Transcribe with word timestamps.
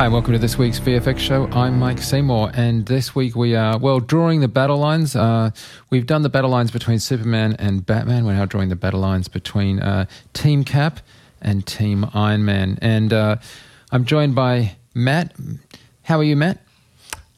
Hi, 0.00 0.06
and 0.06 0.14
welcome 0.14 0.32
to 0.32 0.38
this 0.38 0.56
week's 0.56 0.80
VFX 0.80 1.18
show. 1.18 1.46
I'm 1.48 1.78
Mike 1.78 1.98
Seymour, 1.98 2.52
and 2.54 2.86
this 2.86 3.14
week 3.14 3.36
we 3.36 3.54
are, 3.54 3.76
well, 3.76 4.00
drawing 4.00 4.40
the 4.40 4.48
battle 4.48 4.78
lines. 4.78 5.14
Uh, 5.14 5.50
we've 5.90 6.06
done 6.06 6.22
the 6.22 6.30
battle 6.30 6.48
lines 6.48 6.70
between 6.70 6.98
Superman 6.98 7.54
and 7.58 7.84
Batman. 7.84 8.24
We're 8.24 8.32
now 8.32 8.46
drawing 8.46 8.70
the 8.70 8.76
battle 8.76 9.00
lines 9.00 9.28
between 9.28 9.78
uh, 9.78 10.06
Team 10.32 10.64
Cap 10.64 11.00
and 11.42 11.66
Team 11.66 12.06
Iron 12.14 12.46
Man. 12.46 12.78
And 12.80 13.12
uh, 13.12 13.36
I'm 13.92 14.06
joined 14.06 14.34
by 14.34 14.74
Matt. 14.94 15.34
How 16.04 16.18
are 16.18 16.24
you, 16.24 16.34
Matt? 16.34 16.60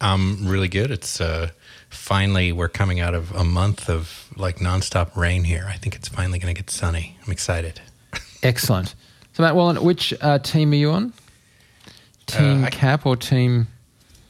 I'm 0.00 0.46
really 0.46 0.68
good. 0.68 0.92
It's 0.92 1.20
uh, 1.20 1.50
finally, 1.90 2.52
we're 2.52 2.68
coming 2.68 3.00
out 3.00 3.16
of 3.16 3.32
a 3.32 3.42
month 3.42 3.90
of 3.90 4.28
like 4.36 4.58
nonstop 4.58 5.16
rain 5.16 5.42
here. 5.42 5.66
I 5.68 5.78
think 5.78 5.96
it's 5.96 6.06
finally 6.06 6.38
going 6.38 6.54
to 6.54 6.62
get 6.62 6.70
sunny. 6.70 7.18
I'm 7.26 7.32
excited. 7.32 7.80
Excellent. 8.44 8.94
So, 9.32 9.42
Matt 9.42 9.56
Wallin, 9.56 9.82
which 9.82 10.14
uh, 10.20 10.38
team 10.38 10.70
are 10.70 10.76
you 10.76 10.92
on? 10.92 11.12
Team 12.32 12.64
Uh, 12.64 12.66
I- 12.66 12.70
Cap 12.70 13.06
or 13.06 13.16
Team? 13.16 13.68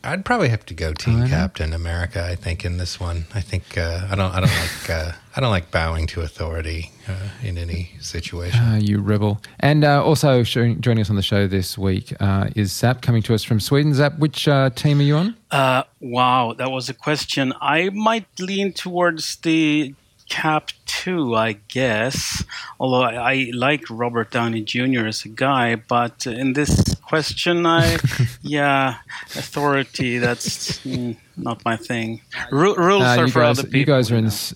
I'd 0.05 0.25
probably 0.25 0.49
have 0.49 0.67
to 0.67 0.75
go 0.75 0.93
Team 0.93 1.19
Iron 1.21 1.29
Captain 1.29 1.73
America. 1.73 2.27
I 2.29 2.35
think 2.35 2.65
in 2.65 2.77
this 2.77 2.99
one, 2.99 3.25
I 3.37 3.41
think 3.41 3.79
uh, 3.79 4.09
I 4.11 4.17
don't. 4.17 4.35
I 4.35 4.41
don't 4.41 4.51
like. 4.51 4.91
Uh, 4.91 5.13
I 5.37 5.41
don't 5.41 5.51
like 5.53 5.71
bowing 5.71 6.09
to 6.09 6.23
authority 6.23 6.91
uh, 7.09 7.13
in 7.47 7.57
any 7.57 7.93
situation. 8.01 8.59
Uh, 8.61 8.79
you 8.83 8.99
rebel. 9.01 9.41
And 9.61 9.85
uh, 9.85 10.03
also 10.05 10.43
showing, 10.43 10.81
joining 10.81 11.03
us 11.03 11.09
on 11.11 11.15
the 11.15 11.23
show 11.23 11.47
this 11.47 11.79
week 11.79 12.13
uh, 12.19 12.51
is 12.57 12.73
Zap 12.73 13.01
coming 13.01 13.23
to 13.23 13.33
us 13.35 13.45
from 13.45 13.61
Sweden. 13.61 13.95
Zap, 13.95 14.19
which 14.19 14.49
uh, 14.49 14.71
team 14.71 14.99
are 14.99 15.05
you 15.05 15.15
on? 15.17 15.37
Uh, 15.53 15.85
wow, 16.01 16.53
that 16.59 16.73
was 16.73 16.89
a 16.89 16.95
question. 16.95 17.55
I 17.61 17.91
might 17.91 18.27
lean 18.41 18.73
towards 18.73 19.37
the 19.37 19.95
Cap 20.33 20.71
too, 20.87 21.35
I 21.37 21.53
guess. 21.69 22.43
Although 22.81 23.03
I, 23.03 23.33
I 23.33 23.51
like 23.53 23.83
Robert 23.91 24.31
Downey 24.31 24.63
Jr. 24.63 25.07
as 25.07 25.25
a 25.27 25.29
guy, 25.29 25.77
but 25.77 26.27
in 26.27 26.55
this 26.55 26.95
question, 27.05 27.67
I, 27.67 27.99
yeah, 28.43 28.97
authority, 29.37 30.17
that's 30.19 30.79
mm, 30.87 31.17
not 31.37 31.63
my 31.67 31.77
thing. 31.77 32.23
Ru- 32.51 32.75
rules 32.77 33.03
Uh, 33.05 33.17
are 33.21 33.29
for 33.29 33.41
guys, 33.41 33.59
other 33.59 33.69
people. 33.69 33.81
you 33.81 33.85
guys 33.87 34.11
are 34.11 34.17
ins- 34.17 34.55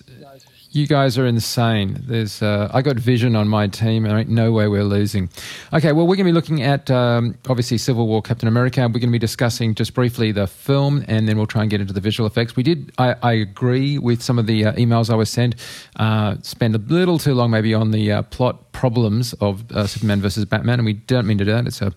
You 0.71 0.85
guys 0.85 1.17
are 1.17 1.25
insane. 1.25 2.03
There's, 2.05 2.41
uh, 2.41 2.69
I 2.73 2.81
got 2.81 2.97
Vision 2.97 3.35
on 3.35 3.47
my 3.47 3.67
team, 3.67 4.05
and 4.05 4.17
ain't 4.17 4.29
no 4.29 4.51
way 4.51 4.67
we're 4.67 4.83
losing. 4.83 5.29
Okay, 5.73 5.91
well, 5.93 6.05
we're 6.05 6.17
going 6.17 6.25
to 6.25 6.31
be 6.31 6.33
looking 6.33 6.61
at 6.61 6.91
um, 6.91 7.37
obviously 7.47 7.77
Civil 7.77 8.05
War, 8.05 8.21
Captain 8.21 8.47
America. 8.47 8.81
We're 8.81 8.99
going 8.99 9.03
to 9.03 9.07
be 9.07 9.17
discussing 9.17 9.75
just 9.75 9.93
briefly 9.93 10.31
the 10.31 10.45
film, 10.45 11.05
and 11.07 11.27
then 11.27 11.37
we'll 11.37 11.47
try 11.47 11.61
and 11.61 11.71
get 11.71 11.79
into 11.81 11.93
the 11.93 12.01
visual 12.01 12.27
effects. 12.27 12.55
We 12.55 12.63
did, 12.63 12.91
I, 12.97 13.15
I 13.23 13.33
agree 13.33 13.97
with 13.97 14.21
some 14.21 14.37
of 14.37 14.45
the 14.45 14.65
uh, 14.65 14.73
emails 14.73 15.09
I 15.09 15.15
was 15.15 15.29
sent. 15.29 15.55
Uh, 15.95 16.35
spend 16.41 16.75
a 16.75 16.79
little 16.79 17.17
too 17.17 17.33
long 17.33 17.49
maybe 17.49 17.73
on 17.73 17.91
the 17.91 18.11
uh, 18.11 18.21
plot 18.23 18.71
problems 18.73 19.33
of 19.33 19.71
uh, 19.71 19.87
Superman 19.87 20.21
versus 20.21 20.45
Batman, 20.45 20.79
and 20.79 20.85
we 20.85 20.93
don't 20.93 21.25
mean 21.25 21.37
to 21.37 21.45
do 21.45 21.51
that. 21.51 21.65
It's 21.65 21.81
a 21.81 21.93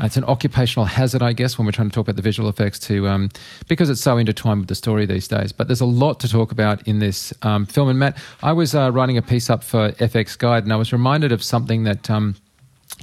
it's 0.00 0.16
an 0.16 0.24
occupational 0.24 0.86
hazard, 0.86 1.22
I 1.22 1.32
guess, 1.32 1.56
when 1.56 1.66
we're 1.66 1.72
trying 1.72 1.90
to 1.90 1.94
talk 1.94 2.06
about 2.06 2.16
the 2.16 2.22
visual 2.22 2.48
effects, 2.48 2.78
to 2.80 3.08
um, 3.08 3.30
because 3.68 3.90
it's 3.90 4.00
so 4.00 4.16
intertwined 4.16 4.60
with 4.60 4.68
the 4.68 4.74
story 4.74 5.06
these 5.06 5.28
days. 5.28 5.52
But 5.52 5.68
there's 5.68 5.80
a 5.80 5.86
lot 5.86 6.20
to 6.20 6.28
talk 6.28 6.52
about 6.52 6.86
in 6.86 6.98
this 6.98 7.32
um, 7.42 7.66
film. 7.66 7.88
And 7.88 7.98
Matt, 7.98 8.18
I 8.42 8.52
was 8.52 8.74
uh, 8.74 8.90
writing 8.92 9.18
a 9.18 9.22
piece 9.22 9.50
up 9.50 9.62
for 9.62 9.92
FX 9.92 10.36
Guide, 10.36 10.64
and 10.64 10.72
I 10.72 10.76
was 10.76 10.92
reminded 10.92 11.32
of 11.32 11.42
something 11.42 11.84
that. 11.84 12.10
Um, 12.10 12.36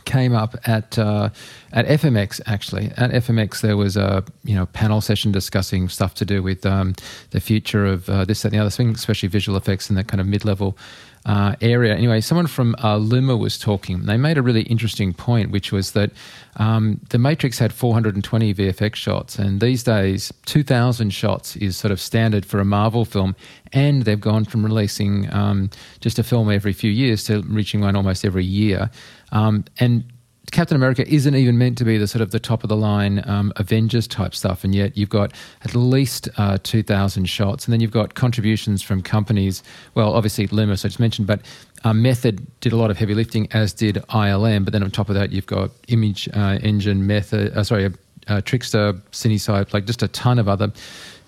came 0.06 0.34
up 0.34 0.56
at 0.66 0.98
uh, 0.98 1.30
at 1.74 1.86
FMX 1.86 2.40
actually. 2.46 2.92
At 2.98 3.12
FMX, 3.12 3.62
there 3.62 3.78
was 3.78 3.98
a 3.98 4.24
you 4.44 4.56
know 4.56 4.66
panel 4.68 5.02
session 5.02 5.32
discussing 5.32 5.90
stuff 5.90 6.14
to 6.16 6.26
do 6.26 6.42
with 6.42 6.66
um, 6.66 6.96
the 7.32 7.40
future 7.40 7.86
of 7.86 8.10
uh, 8.10 8.26
this 8.26 8.42
that, 8.42 8.50
and 8.50 8.58
the 8.58 8.62
other 8.62 8.70
thing, 8.70 8.92
especially 8.92 9.30
visual 9.30 9.58
effects 9.58 9.90
and 9.90 9.98
that 9.98 10.08
kind 10.08 10.22
of 10.22 10.28
mid 10.28 10.46
level. 10.46 10.78
Uh, 11.24 11.56
area. 11.62 11.96
Anyway, 11.96 12.20
someone 12.20 12.48
from 12.48 12.76
uh, 12.84 12.98
Luma 12.98 13.38
was 13.38 13.60
talking. 13.60 14.08
They 14.08 14.18
made 14.18 14.40
a 14.40 14.42
really 14.42 14.64
interesting 14.64 15.14
point, 15.14 15.52
which 15.52 15.72
was 15.72 15.92
that 15.92 16.10
um, 16.56 17.00
the 17.10 17.20
Matrix 17.20 17.60
had 17.60 17.72
420 17.72 18.56
VFX 18.56 18.96
shots, 18.96 19.38
and 19.38 19.62
these 19.62 19.84
days 19.84 20.34
2,000 20.48 21.12
shots 21.12 21.56
is 21.58 21.78
sort 21.78 21.92
of 21.92 22.02
standard 22.02 22.44
for 22.44 22.60
a 22.60 22.66
Marvel 22.66 23.06
film. 23.06 23.36
And 23.72 24.04
they've 24.04 24.20
gone 24.20 24.46
from 24.46 24.66
releasing 24.66 25.32
um, 25.32 25.70
just 26.00 26.18
a 26.18 26.24
film 26.24 26.50
every 26.50 26.74
few 26.74 26.90
years 26.90 27.24
to 27.26 27.44
reaching 27.44 27.82
one 27.82 27.96
almost 27.96 28.26
every 28.26 28.44
year. 28.44 28.90
Um, 29.32 29.66
and 29.80 30.04
Captain 30.50 30.76
America 30.76 31.08
isn't 31.08 31.36
even 31.36 31.58
meant 31.58 31.78
to 31.78 31.86
be 31.86 31.98
the 31.98 32.08
sort 32.08 32.22
of 32.22 32.32
the 32.32 32.40
top 32.40 32.64
of 32.64 32.70
the 32.70 32.76
line 32.76 33.24
um, 33.30 33.54
Avengers 33.58 34.08
type 34.08 34.34
stuff, 34.34 34.64
and 34.64 34.74
yet 34.74 34.98
you've 34.98 35.10
got 35.10 35.34
at 35.64 35.76
least 35.76 36.28
uh, 36.38 36.58
two 36.64 36.82
thousand 36.82 37.26
shots, 37.26 37.66
and 37.66 37.74
then 37.74 37.80
you've 37.80 37.92
got 37.92 38.16
contributions 38.16 38.82
from 38.82 39.02
companies. 39.02 39.62
Well, 39.94 40.14
obviously 40.14 40.48
Luma's 40.48 40.84
I 40.84 40.90
just 40.90 41.00
mentioned, 41.00 41.28
but 41.28 41.42
uh, 41.84 41.94
Method 41.94 42.46
did 42.60 42.74
a 42.74 42.76
lot 42.76 42.92
of 42.92 42.98
heavy 42.98 43.14
lifting, 43.14 43.48
as 43.52 43.72
did 43.72 43.96
ILM. 44.10 44.66
But 44.66 44.74
then 44.74 44.84
on 44.84 44.92
top 44.92 45.10
of 45.10 45.16
that, 45.16 45.32
you've 45.32 45.46
got 45.46 45.72
Image 45.88 46.28
uh, 46.34 46.60
Engine, 46.62 47.06
Method, 47.06 47.56
uh, 47.56 47.64
sorry, 47.64 47.86
uh, 48.28 48.42
Trixter, 48.42 48.94
Cinesite, 49.12 49.74
like 49.74 49.86
just 49.86 50.04
a 50.04 50.08
ton 50.10 50.40
of 50.40 50.50
other 50.50 50.72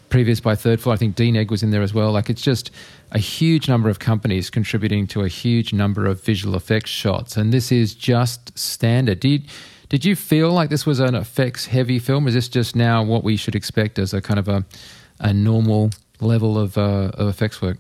previs 0.10 0.42
by 0.42 0.56
third 0.56 0.80
floor. 0.80 0.94
I 0.94 0.98
think 0.98 1.16
DNEG 1.16 1.50
was 1.50 1.64
in 1.64 1.72
there 1.72 1.82
as 1.82 1.94
well. 1.94 2.12
Like 2.12 2.30
it's 2.30 2.42
just 2.42 2.72
a 3.14 3.20
huge 3.20 3.70
number 3.70 3.90
of 3.90 4.00
companies 4.00 4.50
contributing 4.50 5.08
to 5.08 5.22
a 5.22 5.28
huge 5.28 5.72
number 5.72 6.06
of 6.06 6.22
visual 6.22 6.56
effects 6.56 6.90
shots, 6.90 7.38
and 7.38 7.54
this 7.54 7.72
is 7.72 7.96
just 7.96 8.58
standard. 8.58 9.20
Did 9.20 9.46
did 9.90 10.04
you 10.04 10.16
feel 10.16 10.52
like 10.52 10.70
this 10.70 10.86
was 10.86 11.00
an 11.00 11.16
effects 11.16 11.68
heavy 11.68 12.00
film? 12.00 12.28
Is 12.28 12.34
this 12.34 12.50
just 12.50 12.76
now 12.76 13.04
what 13.04 13.24
we 13.24 13.38
should 13.38 13.56
expect 13.56 14.00
as 14.00 14.14
a 14.14 14.22
kind 14.22 14.40
of 14.40 14.48
a 14.48 14.66
a 15.20 15.34
normal 15.34 15.92
level 16.20 16.58
of, 16.58 16.78
uh, 16.78 17.12
of 17.14 17.28
effects 17.30 17.62
work? 17.62 17.78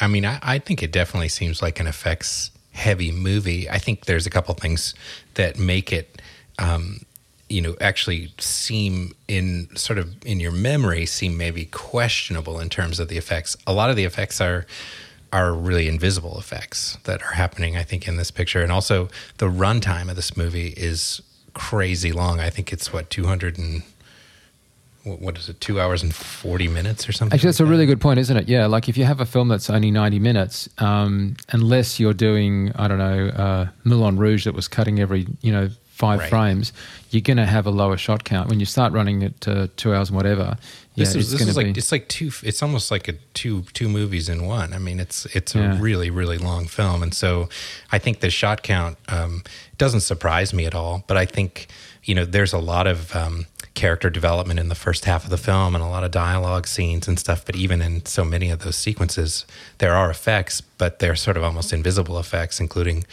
I 0.00 0.08
mean, 0.08 0.24
I, 0.24 0.38
I 0.42 0.58
think 0.58 0.82
it 0.82 0.92
definitely 0.92 1.28
seems 1.28 1.62
like 1.62 1.80
an 1.80 1.86
effects 1.86 2.50
heavy 2.72 3.12
movie. 3.12 3.70
I 3.70 3.78
think 3.78 4.06
there's 4.06 4.26
a 4.26 4.30
couple 4.30 4.54
things 4.54 4.94
that 5.34 5.58
make 5.58 5.92
it, 5.92 6.20
um, 6.58 7.00
you 7.48 7.60
know, 7.60 7.76
actually 7.80 8.32
seem 8.38 9.14
in 9.28 9.68
sort 9.76 9.98
of 9.98 10.14
in 10.24 10.40
your 10.40 10.52
memory 10.52 11.06
seem 11.06 11.36
maybe 11.36 11.66
questionable 11.66 12.58
in 12.58 12.68
terms 12.68 12.98
of 12.98 13.08
the 13.08 13.18
effects. 13.18 13.56
A 13.66 13.72
lot 13.72 13.90
of 13.90 13.96
the 13.96 14.04
effects 14.04 14.40
are 14.40 14.66
are 15.32 15.52
really 15.52 15.88
invisible 15.88 16.38
effects 16.38 16.96
that 17.04 17.20
are 17.22 17.34
happening. 17.34 17.76
I 17.76 17.82
think 17.82 18.06
in 18.06 18.16
this 18.16 18.30
picture, 18.30 18.62
and 18.62 18.70
also 18.70 19.08
the 19.38 19.46
runtime 19.46 20.08
of 20.08 20.16
this 20.16 20.36
movie 20.36 20.68
is 20.76 21.20
crazy 21.54 22.12
long. 22.12 22.40
I 22.40 22.50
think 22.50 22.72
it's 22.72 22.92
what 22.92 23.10
200 23.10 23.58
and 23.58 23.82
what 25.04 25.36
is 25.36 25.48
it? 25.48 25.60
Two 25.60 25.80
hours 25.80 26.02
and 26.02 26.14
40 26.14 26.68
minutes 26.68 27.06
or 27.08 27.12
something. 27.12 27.34
Actually, 27.34 27.48
that's 27.48 27.60
like 27.60 27.68
a 27.68 27.70
really 27.70 27.84
good 27.84 28.00
point, 28.00 28.18
isn't 28.18 28.36
it? 28.36 28.48
Yeah, 28.48 28.66
like 28.66 28.88
if 28.88 28.96
you 28.96 29.04
have 29.04 29.20
a 29.20 29.26
film 29.26 29.48
that's 29.48 29.68
only 29.68 29.90
90 29.90 30.18
minutes, 30.18 30.68
um, 30.78 31.36
unless 31.50 32.00
you're 32.00 32.14
doing, 32.14 32.72
I 32.76 32.88
don't 32.88 32.98
know, 32.98 33.28
uh, 33.28 33.68
Moulin 33.84 34.16
Rouge 34.16 34.44
that 34.44 34.54
was 34.54 34.66
cutting 34.66 35.00
every, 35.00 35.26
you 35.42 35.52
know, 35.52 35.68
five 36.06 36.20
Right. 36.20 36.30
frames, 36.30 36.72
you're 37.10 37.22
going 37.30 37.36
to 37.46 37.46
have 37.56 37.66
a 37.66 37.70
lower 37.82 37.96
shot 37.96 38.20
count. 38.24 38.48
When 38.50 38.60
you 38.60 38.66
start 38.66 38.92
running 38.92 39.22
it 39.22 39.34
to 39.42 39.68
two 39.76 39.90
hours 39.94 40.08
and 40.10 40.16
whatever, 40.16 40.48
yeah, 40.96 41.04
This 41.04 41.14
is 41.14 41.32
it's 41.32 41.40
this 41.40 41.48
is 41.50 41.56
like 41.56 41.66
be. 41.74 41.78
it's 41.80 41.92
like 41.92 42.06
two. 42.08 42.30
It's 42.42 42.62
almost 42.62 42.90
like 42.90 43.08
a 43.08 43.14
two 43.40 43.62
two 43.78 43.88
movies 43.88 44.28
in 44.28 44.38
one. 44.46 44.72
I 44.72 44.78
mean, 44.78 44.98
it's 45.00 45.26
it's 45.38 45.54
a 45.54 45.76
really 45.86 46.10
really 46.20 46.38
long 46.38 46.66
film, 46.68 47.02
and 47.02 47.12
so 47.14 47.48
I 47.96 47.98
think 47.98 48.20
the 48.20 48.30
shot 48.30 48.62
count 48.62 48.96
um, 49.08 49.42
doesn't 49.78 50.02
surprise 50.02 50.52
me 50.58 50.66
at 50.66 50.74
all. 50.74 51.02
But 51.08 51.16
I 51.16 51.26
think 51.26 51.66
you 52.04 52.14
know 52.14 52.24
there's 52.24 52.52
a 52.52 52.58
lot 52.74 52.86
of 52.86 52.98
um, 53.16 53.46
character 53.74 54.08
development 54.10 54.60
in 54.60 54.68
the 54.68 54.74
first 54.86 55.04
half 55.04 55.24
of 55.24 55.30
the 55.30 55.42
film, 55.50 55.74
and 55.74 55.82
a 55.82 55.88
lot 55.96 56.04
of 56.04 56.10
dialogue 56.10 56.66
scenes 56.68 57.08
and 57.08 57.18
stuff. 57.18 57.44
But 57.44 57.56
even 57.56 57.82
in 57.82 58.04
so 58.06 58.24
many 58.24 58.50
of 58.52 58.58
those 58.60 58.76
sequences, 58.76 59.46
there 59.78 59.94
are 59.94 60.10
effects, 60.10 60.60
but 60.78 60.98
they're 61.00 61.16
sort 61.16 61.36
of 61.36 61.42
almost 61.42 61.72
invisible 61.72 62.18
effects, 62.18 62.60
including. 62.60 63.04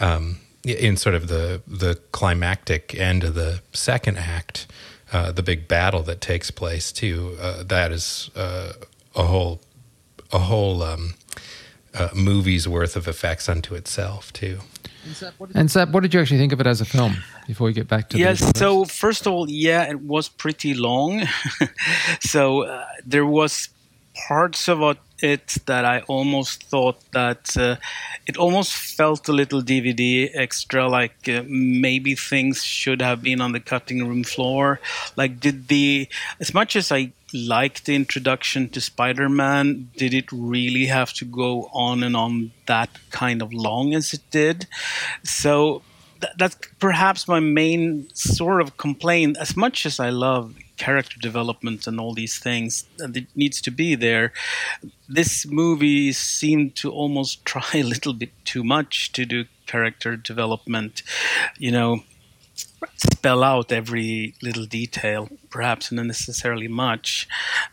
Um, 0.00 0.38
in 0.64 0.96
sort 0.96 1.14
of 1.14 1.28
the 1.28 1.62
the 1.66 1.96
climactic 2.12 2.94
end 2.94 3.24
of 3.24 3.34
the 3.34 3.60
second 3.72 4.18
act, 4.18 4.66
uh, 5.12 5.32
the 5.32 5.42
big 5.42 5.68
battle 5.68 6.02
that 6.02 6.20
takes 6.20 6.50
place 6.50 6.92
too. 6.92 7.36
Uh, 7.40 7.62
that 7.62 7.92
is 7.92 8.30
uh, 8.34 8.72
a 9.14 9.24
whole 9.24 9.60
a 10.32 10.38
whole 10.38 10.82
um, 10.82 11.14
uh, 11.94 12.08
movie's 12.14 12.66
worth 12.66 12.96
of 12.96 13.06
effects 13.06 13.48
unto 13.48 13.74
itself 13.74 14.32
too. 14.32 14.58
and 15.54 15.70
Zap, 15.70 15.90
what 15.90 16.02
did 16.02 16.14
you 16.14 16.20
actually 16.20 16.38
think 16.38 16.52
of 16.52 16.60
it 16.60 16.66
as 16.66 16.80
a 16.80 16.84
film 16.84 17.16
before 17.46 17.66
we 17.66 17.72
get 17.72 17.88
back 17.88 18.08
to 18.08 18.18
Yes. 18.18 18.52
So 18.56 18.84
first 18.84 19.26
of 19.26 19.32
all, 19.32 19.48
yeah, 19.48 19.88
it 19.88 20.00
was 20.00 20.28
pretty 20.28 20.74
long. 20.74 21.24
so 22.20 22.62
uh, 22.62 22.84
there 23.04 23.26
was 23.26 23.68
parts 24.26 24.68
of 24.68 24.80
it, 24.82 24.98
it 25.24 25.56
that 25.64 25.86
I 25.86 26.00
almost 26.00 26.64
thought 26.64 27.00
that 27.12 27.56
uh, 27.56 27.76
it 28.26 28.36
almost 28.36 28.74
felt 28.74 29.26
a 29.26 29.32
little 29.32 29.62
DVD 29.62 30.30
extra, 30.34 30.86
like 30.86 31.28
uh, 31.28 31.42
maybe 31.48 32.14
things 32.14 32.62
should 32.62 33.00
have 33.00 33.22
been 33.22 33.40
on 33.40 33.52
the 33.52 33.60
cutting 33.60 34.06
room 34.06 34.22
floor. 34.22 34.80
Like, 35.16 35.40
did 35.40 35.68
the 35.68 36.08
as 36.40 36.52
much 36.52 36.76
as 36.76 36.92
I 36.92 37.12
liked 37.32 37.86
the 37.86 37.94
introduction 37.94 38.68
to 38.68 38.80
Spider-Man, 38.80 39.88
did 39.96 40.12
it 40.12 40.30
really 40.30 40.86
have 40.86 41.12
to 41.14 41.24
go 41.24 41.70
on 41.72 42.02
and 42.02 42.14
on 42.14 42.52
that 42.66 42.90
kind 43.10 43.40
of 43.40 43.52
long 43.52 43.94
as 43.94 44.12
it 44.12 44.22
did? 44.30 44.66
So 45.22 45.82
that's 46.36 46.56
perhaps 46.78 47.26
my 47.26 47.40
main 47.40 48.08
sort 48.14 48.60
of 48.60 48.76
complaint. 48.76 49.38
As 49.40 49.56
much 49.56 49.86
as 49.86 49.98
I 49.98 50.10
love 50.10 50.54
character 50.76 51.18
development 51.20 51.86
and 51.86 52.00
all 52.00 52.14
these 52.14 52.38
things, 52.38 52.84
it 52.98 53.26
needs 53.34 53.60
to 53.62 53.70
be 53.70 53.94
there, 53.94 54.32
this 55.08 55.46
movie 55.46 56.12
seemed 56.12 56.74
to 56.76 56.90
almost 56.90 57.44
try 57.52 57.68
a 57.74 57.82
little 57.82 58.12
bit 58.12 58.30
too 58.44 58.64
much 58.64 59.12
to 59.12 59.24
do 59.24 59.44
character 59.66 60.16
development. 60.16 61.02
You 61.58 61.72
know, 61.72 62.00
spell 62.96 63.42
out 63.42 63.72
every 63.72 64.34
little 64.42 64.66
detail, 64.66 65.28
perhaps 65.50 65.90
not 65.90 66.06
necessarily 66.06 66.68
much. 66.68 67.26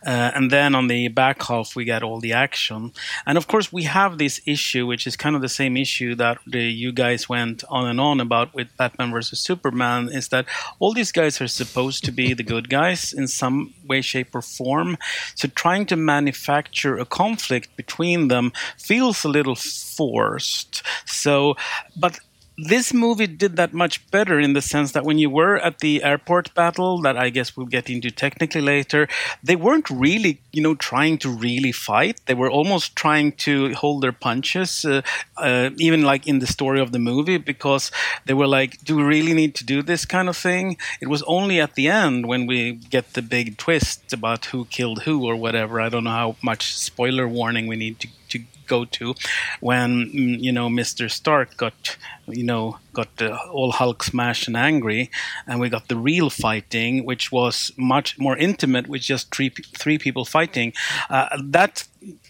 Uh, 0.04 0.30
and 0.34 0.50
then 0.50 0.74
on 0.74 0.88
the 0.88 1.08
back 1.08 1.42
half, 1.42 1.76
we 1.76 1.84
get 1.84 2.02
all 2.02 2.20
the 2.20 2.32
action. 2.32 2.92
And 3.26 3.38
of 3.38 3.46
course, 3.46 3.72
we 3.72 3.84
have 3.84 4.18
this 4.18 4.40
issue, 4.46 4.86
which 4.86 5.06
is 5.06 5.16
kind 5.16 5.36
of 5.36 5.42
the 5.42 5.48
same 5.48 5.76
issue 5.76 6.14
that 6.16 6.38
the, 6.46 6.62
you 6.62 6.92
guys 6.92 7.28
went 7.28 7.64
on 7.68 7.86
and 7.86 8.00
on 8.00 8.20
about 8.20 8.54
with 8.54 8.76
Batman 8.76 9.12
versus 9.12 9.40
Superman, 9.40 10.08
is 10.08 10.28
that 10.28 10.46
all 10.78 10.92
these 10.92 11.12
guys 11.12 11.40
are 11.40 11.48
supposed 11.48 12.04
to 12.04 12.12
be 12.12 12.34
the 12.34 12.42
good 12.42 12.68
guys 12.68 13.12
in 13.12 13.28
some 13.28 13.74
way, 13.86 14.00
shape, 14.00 14.34
or 14.34 14.42
form. 14.42 14.96
So 15.34 15.48
trying 15.48 15.86
to 15.86 15.96
manufacture 15.96 16.98
a 16.98 17.04
conflict 17.04 17.76
between 17.76 18.28
them 18.28 18.52
feels 18.78 19.24
a 19.24 19.28
little 19.28 19.56
forced. 19.56 20.82
So, 21.06 21.56
but 21.96 22.18
this 22.58 22.92
movie 22.92 23.26
did 23.26 23.56
that 23.56 23.72
much 23.72 24.08
better 24.10 24.38
in 24.38 24.52
the 24.52 24.62
sense 24.62 24.92
that 24.92 25.04
when 25.04 25.18
you 25.18 25.30
were 25.30 25.56
at 25.58 25.78
the 25.78 26.02
airport 26.02 26.54
battle 26.54 27.00
that 27.00 27.16
i 27.16 27.30
guess 27.30 27.56
we'll 27.56 27.66
get 27.66 27.88
into 27.88 28.10
technically 28.10 28.60
later 28.60 29.08
they 29.42 29.56
weren't 29.56 29.88
really 29.90 30.40
you 30.52 30.62
know 30.62 30.74
trying 30.74 31.18
to 31.18 31.30
really 31.30 31.72
fight. 31.72 32.20
They 32.26 32.34
were 32.34 32.50
almost 32.50 32.94
trying 32.94 33.32
to 33.46 33.72
hold 33.74 34.02
their 34.02 34.12
punches 34.12 34.84
uh, 34.84 35.02
uh, 35.36 35.70
even 35.78 36.02
like 36.02 36.26
in 36.26 36.38
the 36.38 36.46
story 36.46 36.80
of 36.80 36.92
the 36.92 36.98
movie 36.98 37.38
because 37.38 37.90
they 38.26 38.34
were 38.34 38.46
like 38.46 38.82
do 38.84 38.96
we 38.96 39.02
really 39.02 39.34
need 39.34 39.54
to 39.56 39.64
do 39.64 39.82
this 39.82 40.04
kind 40.04 40.28
of 40.28 40.36
thing? 40.36 40.76
It 41.00 41.08
was 41.08 41.22
only 41.24 41.60
at 41.60 41.74
the 41.74 41.88
end 41.88 42.26
when 42.26 42.46
we 42.46 42.72
get 42.72 43.14
the 43.14 43.22
big 43.22 43.56
twist 43.56 44.12
about 44.12 44.46
who 44.46 44.64
killed 44.66 45.02
who 45.02 45.26
or 45.26 45.36
whatever. 45.36 45.80
I 45.80 45.88
don't 45.88 46.04
know 46.04 46.10
how 46.10 46.36
much 46.42 46.74
spoiler 46.76 47.26
warning 47.26 47.66
we 47.66 47.76
need 47.76 47.98
to, 48.00 48.08
to 48.30 48.38
go 48.76 48.84
to 48.98 49.14
when 49.60 49.90
mm, 50.06 50.40
you 50.46 50.52
know 50.56 50.68
Mr. 50.80 51.10
Stark 51.10 51.48
got 51.56 51.78
you 52.26 52.46
know 52.50 52.64
got 52.92 53.12
all 53.56 53.72
Hulk 53.72 54.02
smashed 54.02 54.46
and 54.48 54.56
angry, 54.56 55.02
and 55.46 55.60
we 55.60 55.68
got 55.76 55.88
the 55.88 56.00
real 56.10 56.30
fighting, 56.30 57.04
which 57.10 57.24
was 57.38 57.72
much 57.76 58.08
more 58.18 58.36
intimate 58.48 58.86
with 58.92 59.02
just 59.12 59.34
three 59.34 59.50
three 59.82 59.98
people 59.98 60.24
fighting. 60.24 60.72
Uh, 61.10 61.28
that 61.56 61.74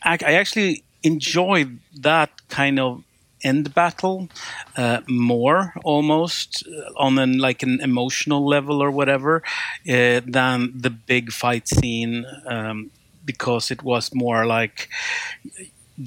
I, 0.03 0.15
I 0.31 0.33
actually 0.43 0.83
enjoyed 1.03 1.79
that 2.01 2.31
kind 2.49 2.79
of 2.79 3.03
end 3.45 3.75
battle 3.75 4.29
uh, 4.77 5.01
more 5.09 5.75
almost 5.85 6.65
uh, 6.67 7.05
on 7.07 7.19
an 7.19 7.39
like 7.39 7.63
an 7.63 7.81
emotional 7.81 8.47
level 8.47 8.83
or 8.83 8.91
whatever 8.91 9.43
uh, 9.89 10.21
than 10.39 10.73
the 10.85 10.91
big 10.91 11.33
fight 11.33 11.67
scene 11.69 12.25
um, 12.47 12.91
because 13.25 13.71
it 13.71 13.83
was 13.83 14.15
more 14.15 14.47
like 14.47 14.89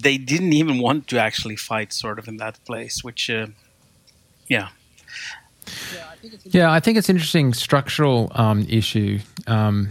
they 0.01 0.17
didn't 0.17 0.53
even 0.53 0.79
want 0.79 1.07
to 1.07 1.19
actually 1.19 1.55
fight 1.55 1.93
sort 1.93 2.19
of 2.19 2.27
in 2.27 2.37
that 2.37 2.63
place 2.65 3.03
which 3.03 3.29
uh, 3.29 3.47
yeah. 4.47 4.69
Yeah 6.45 6.71
i 6.71 6.79
think 6.79 6.97
it's 6.97 7.09
interesting 7.09 7.53
structural 7.53 8.31
um, 8.35 8.65
issue. 8.69 9.19
Um, 9.47 9.89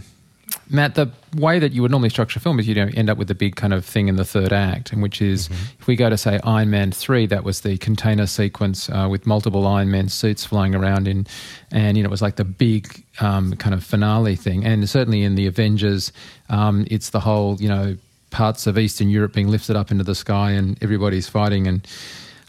matt 0.69 0.95
the 0.95 1.11
way 1.35 1.59
that 1.59 1.73
you 1.73 1.81
would 1.81 1.91
normally 1.91 2.09
structure 2.09 2.37
a 2.37 2.41
film 2.41 2.59
is 2.59 2.67
you 2.67 2.75
know 2.75 2.89
end 2.95 3.09
up 3.09 3.17
with 3.17 3.27
the 3.27 3.35
big 3.35 3.55
kind 3.55 3.73
of 3.73 3.85
thing 3.85 4.07
in 4.07 4.15
the 4.15 4.25
third 4.25 4.53
act 4.53 4.91
and 4.91 5.01
which 5.01 5.21
is 5.21 5.47
mm-hmm. 5.47 5.63
if 5.79 5.87
we 5.87 5.95
go 5.95 6.09
to 6.09 6.17
say 6.17 6.39
iron 6.43 6.69
man 6.69 6.91
3 6.91 7.25
that 7.27 7.43
was 7.43 7.61
the 7.61 7.77
container 7.77 8.25
sequence 8.25 8.89
uh, 8.89 9.07
with 9.09 9.25
multiple 9.25 9.67
iron 9.67 9.91
man 9.91 10.07
suits 10.07 10.45
flying 10.45 10.73
around 10.73 11.07
in 11.07 11.27
and 11.71 11.97
you 11.97 12.03
know 12.03 12.07
it 12.07 12.11
was 12.11 12.21
like 12.21 12.37
the 12.37 12.45
big 12.45 13.03
um, 13.19 13.53
kind 13.55 13.73
of 13.73 13.83
finale 13.83 14.35
thing. 14.35 14.65
And 14.65 14.89
certainly 14.89 15.23
in 15.23 15.35
the 15.35 15.47
avengers 15.47 16.11
um, 16.49 16.85
it's 16.89 17.09
the 17.09 17.19
whole 17.19 17.59
you 17.61 17.69
know 17.69 17.97
parts 18.29 18.67
of 18.67 18.77
Eastern 18.77 19.09
Europe 19.09 19.33
being 19.33 19.47
lifted 19.47 19.75
up 19.75 19.91
into 19.91 20.03
the 20.03 20.15
sky 20.15 20.51
and 20.51 20.81
everybody's 20.81 21.27
fighting 21.27 21.67
and 21.67 21.87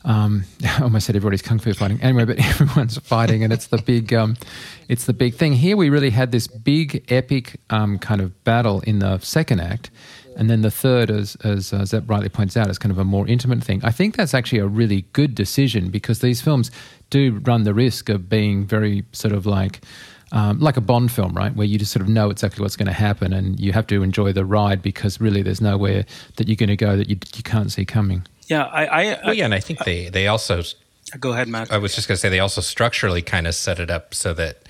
um, 0.07 0.45
I 0.65 0.83
almost 0.83 1.07
said 1.07 1.17
everybody's 1.17 1.43
kung 1.43 1.59
fu 1.59 1.75
fighting 1.75 2.01
anyway, 2.01 2.25
but 2.25 2.39
everyone's 2.61 2.97
fighting 2.99 3.43
and 3.43 3.53
it's 3.53 3.67
the 3.67 3.79
big, 3.79 4.15
um, 4.15 4.37
it's 4.89 5.05
the 5.05 5.13
big 5.13 5.35
thing. 5.35 5.53
Here 5.55 5.77
we 5.77 5.91
really 5.91 6.11
had 6.11 6.33
this 6.33 6.47
big 6.47 7.05
epic 7.13 7.61
um, 7.71 7.99
kind 7.99 8.21
of 8.21 8.43
battle 8.45 8.81
in 8.83 9.01
the 9.01 9.19
second 9.19 9.61
act, 9.61 9.91
and 10.37 10.49
then 10.49 10.63
the 10.63 10.71
third, 10.71 11.11
as 11.11 11.37
as 11.43 11.73
uh, 11.73 11.85
Zap 11.85 12.05
rightly 12.07 12.29
points 12.29 12.57
out, 12.57 12.71
is 12.71 12.79
kind 12.79 12.93
of 12.93 12.99
a 12.99 13.05
more 13.05 13.27
intimate 13.27 13.65
thing. 13.65 13.81
I 13.83 13.91
think 13.91 14.17
that's 14.17 14.35
actually 14.35 14.61
a 14.61 14.67
really 14.67 15.03
good 15.13 15.35
decision 15.35 15.91
because 15.91 16.21
these 16.21 16.41
films 16.41 16.71
do 17.11 17.41
run 17.45 17.65
the 17.65 17.75
risk 17.75 18.09
of 18.09 18.29
being 18.29 18.67
very 18.67 19.05
sort 19.13 19.35
of 19.35 19.45
like 19.47 19.81
um, 20.33 20.59
like 20.59 20.77
a 20.77 20.81
Bond 20.81 21.13
film, 21.13 21.35
right, 21.35 21.55
where 21.55 21.67
you 21.67 21.79
just 21.79 21.93
sort 21.93 22.03
of 22.03 22.09
know 22.09 22.31
exactly 22.31 22.63
what's 22.63 22.77
going 22.77 22.87
to 22.87 22.93
happen, 22.93 23.33
and 23.33 23.61
you 23.61 23.73
have 23.73 23.87
to 23.89 24.03
enjoy 24.03 24.33
the 24.33 24.45
ride 24.45 24.83
because 24.83 25.21
really 25.21 25.43
there's 25.43 25.61
nowhere 25.61 26.05
that 26.37 26.49
you're 26.49 26.57
going 26.57 26.69
to 26.69 26.77
go 26.77 26.97
that 26.97 27.09
you 27.09 27.17
you 27.35 27.43
can't 27.43 27.71
see 27.71 27.85
coming. 27.85 28.27
Yeah, 28.49 28.65
I, 28.65 28.85
I, 28.87 29.03
I 29.03 29.21
well, 29.25 29.35
yeah, 29.35 29.45
and 29.45 29.55
I 29.55 29.61
think 29.61 29.85
they 29.85 30.09
they 30.09 30.27
also 30.27 30.63
go 31.21 31.33
ahead, 31.33 31.49
Matt. 31.49 31.73
I 31.73 31.79
was 31.79 31.95
just 31.95 32.09
going 32.09 32.17
to 32.17 32.21
say 32.21 32.29
they 32.29 32.41
also 32.41 32.61
structurally 32.61 33.23
kind 33.23 33.47
of 33.47 33.55
set 33.55 33.79
it 33.79 33.91
up 33.91 34.15
so 34.15 34.35
that 34.35 34.63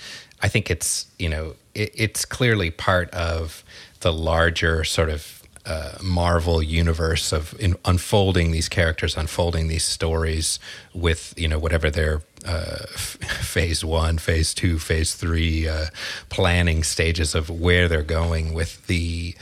I 0.42 0.48
think 0.48 0.70
it's 0.70 1.06
you 1.18 1.28
know 1.28 1.54
it, 1.74 1.90
it's 1.94 2.24
clearly 2.24 2.70
part 2.70 3.10
of 3.10 3.64
the 4.00 4.12
larger 4.12 4.84
sort 4.84 5.08
of 5.08 5.42
uh, 5.66 5.98
Marvel 6.02 6.62
universe 6.62 7.32
of 7.32 7.54
unfolding 7.84 8.52
these 8.52 8.68
characters, 8.68 9.16
unfolding 9.16 9.68
these 9.68 9.84
stories 9.84 10.58
with 10.94 11.34
you 11.36 11.48
know 11.48 11.58
whatever 11.58 11.90
their 11.90 12.22
uh, 12.46 12.78
f- 12.94 13.16
phase 13.42 13.84
one, 13.84 14.18
phase 14.18 14.54
two, 14.54 14.78
phase 14.78 15.14
three 15.14 15.68
uh, 15.68 15.86
planning 16.28 16.84
stages 16.84 17.34
of 17.34 17.50
where 17.50 17.88
they're 17.88 18.02
going 18.02 18.54
with 18.54 18.86
the 18.86 19.34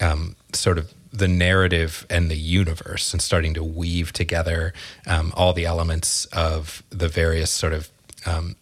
um, 0.00 0.34
sort 0.52 0.78
of 0.78 0.92
the 1.12 1.28
narrative 1.28 2.06
and 2.10 2.30
the 2.30 2.36
universe, 2.36 3.12
and 3.12 3.22
starting 3.22 3.54
to 3.54 3.64
weave 3.64 4.12
together 4.12 4.74
um, 5.06 5.32
all 5.36 5.52
the 5.52 5.64
elements 5.64 6.26
of 6.26 6.82
the 6.90 7.08
various 7.08 7.50
sort 7.50 7.72
of 7.72 7.88
um, 8.26 8.56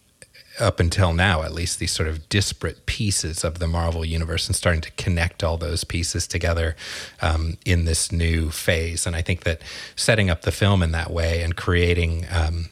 up 0.59 0.79
until 0.79 1.13
now, 1.13 1.43
at 1.43 1.53
least, 1.53 1.79
these 1.79 1.91
sort 1.91 2.09
of 2.09 2.27
disparate 2.29 2.85
pieces 2.85 3.43
of 3.43 3.59
the 3.59 3.67
Marvel 3.67 4.03
universe 4.03 4.47
and 4.47 4.55
starting 4.55 4.81
to 4.81 4.91
connect 4.91 5.43
all 5.43 5.57
those 5.57 5.83
pieces 5.83 6.27
together 6.27 6.75
um, 7.21 7.57
in 7.65 7.85
this 7.85 8.11
new 8.11 8.49
phase. 8.49 9.05
And 9.05 9.15
I 9.15 9.21
think 9.21 9.43
that 9.43 9.61
setting 9.95 10.29
up 10.29 10.41
the 10.41 10.51
film 10.51 10.81
in 10.83 10.91
that 10.91 11.11
way 11.11 11.41
and 11.41 11.55
creating 11.55 12.25
um, 12.31 12.69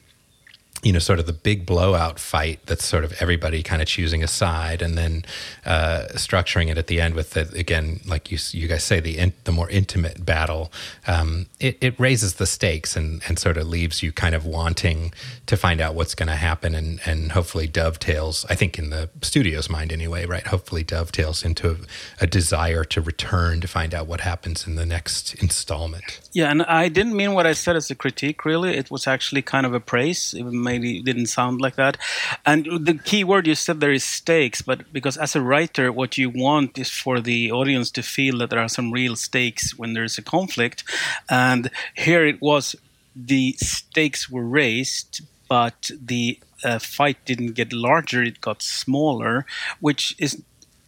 you 0.86 0.94
know, 0.94 1.00
sort 1.00 1.18
of 1.18 1.26
the 1.26 1.34
big 1.34 1.66
blowout 1.66 2.20
fight 2.20 2.60
that's 2.68 2.86
sort 2.86 3.04
of 3.04 3.12
everybody 3.20 3.64
kind 3.64 3.82
of 3.82 3.88
choosing 3.88 4.24
a 4.24 4.28
side, 4.28 4.84
and 4.84 4.96
then 4.96 5.26
uh, 5.66 6.06
structuring 6.14 6.70
it 6.70 6.78
at 6.78 6.86
the 6.86 7.02
end 7.02 7.16
with 7.16 7.32
the 7.32 7.52
again, 7.58 8.02
like 8.06 8.32
you 8.32 8.38
you 8.52 8.68
guys 8.68 8.84
say, 8.84 9.00
the 9.00 9.18
in, 9.18 9.34
the 9.46 9.52
more 9.52 9.68
intimate 9.72 10.24
battle. 10.24 10.72
Um, 11.08 11.48
it, 11.60 11.80
it 11.82 12.00
raises 12.00 12.36
the 12.36 12.46
stakes 12.46 12.96
and 12.96 13.24
and 13.28 13.40
sort 13.40 13.58
of 13.58 13.68
leaves 13.68 14.04
you 14.04 14.12
kind 14.12 14.36
of 14.36 14.46
wanting 14.46 15.12
to 15.48 15.58
find 15.58 15.82
out 15.82 15.96
what's 15.96 16.14
going 16.14 16.30
to 16.30 16.36
happen, 16.36 16.76
and 16.76 17.02
and 17.04 17.32
hopefully 17.32 17.66
dovetails. 17.66 18.46
I 18.48 18.54
think 18.54 18.78
in 18.78 18.92
the 18.92 19.10
studio's 19.24 19.72
mind 19.72 19.92
anyway, 19.92 20.28
right? 20.28 20.46
Hopefully 20.46 20.84
dovetails 20.84 21.44
into 21.44 21.72
a, 21.72 21.78
a 22.22 22.28
desire 22.28 22.84
to 22.84 23.02
return 23.02 23.60
to 23.62 23.68
find 23.68 23.96
out 23.96 24.06
what 24.06 24.22
happens 24.22 24.68
in 24.68 24.76
the 24.76 24.86
next 24.86 25.34
installment. 25.42 26.20
Yeah, 26.32 26.52
and 26.52 26.62
I 26.62 26.90
didn't 26.90 27.16
mean 27.16 27.34
what 27.34 27.48
I 27.48 27.54
said 27.54 27.76
as 27.76 27.90
a 27.90 27.96
critique. 27.96 28.46
Really, 28.46 28.78
it 28.78 28.92
was 28.92 29.08
actually 29.08 29.42
kind 29.42 29.66
of 29.66 29.74
a 29.74 29.80
praise. 29.80 30.36
It 30.38 30.44
maybe 30.78 31.02
didn't 31.02 31.28
sound 31.28 31.62
like 31.62 31.76
that. 31.76 31.98
And 32.46 32.66
the 32.86 32.96
key 32.96 33.24
word 33.24 33.48
you 33.48 33.56
said 33.56 33.80
there 33.80 33.92
is 33.92 34.04
stakes, 34.04 34.62
but 34.62 34.92
because 34.92 35.18
as 35.18 35.36
a 35.36 35.42
writer, 35.42 35.92
what 35.92 36.18
you 36.18 36.30
want 36.30 36.78
is 36.78 36.90
for 36.90 37.20
the 37.20 37.52
audience 37.52 37.92
to 37.92 38.04
feel 38.04 38.38
that 38.40 38.50
there 38.50 38.60
are 38.60 38.70
some 38.70 38.92
real 38.92 39.16
stakes 39.16 39.78
when 39.78 39.94
there's 39.94 40.18
a 40.18 40.22
conflict. 40.22 40.84
And 41.30 41.70
here 41.96 42.26
it 42.26 42.42
was 42.42 42.76
the 43.16 43.54
stakes 43.54 44.30
were 44.30 44.46
raised, 44.46 45.22
but 45.48 45.92
the 46.02 46.40
uh, 46.64 46.80
fight 46.80 47.18
didn't 47.26 47.54
get 47.54 47.72
larger, 47.72 48.24
it 48.24 48.42
got 48.42 48.62
smaller, 48.62 49.46
which 49.80 50.16
is 50.18 50.42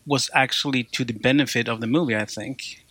was 0.05 0.29
actually 0.33 0.83
to 0.83 1.03
the 1.03 1.13
benefit 1.13 1.67
of 1.67 1.81
the 1.81 1.87
movie, 1.87 2.15
I 2.15 2.23
think. 2.23 2.81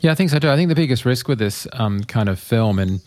Yeah, 0.00 0.12
I 0.12 0.14
think 0.14 0.30
so 0.30 0.38
too. 0.38 0.50
I 0.50 0.56
think 0.56 0.68
the 0.68 0.74
biggest 0.74 1.04
risk 1.04 1.28
with 1.28 1.38
this 1.38 1.66
um, 1.72 2.04
kind 2.04 2.28
of 2.28 2.38
film, 2.38 2.78
and 2.78 3.00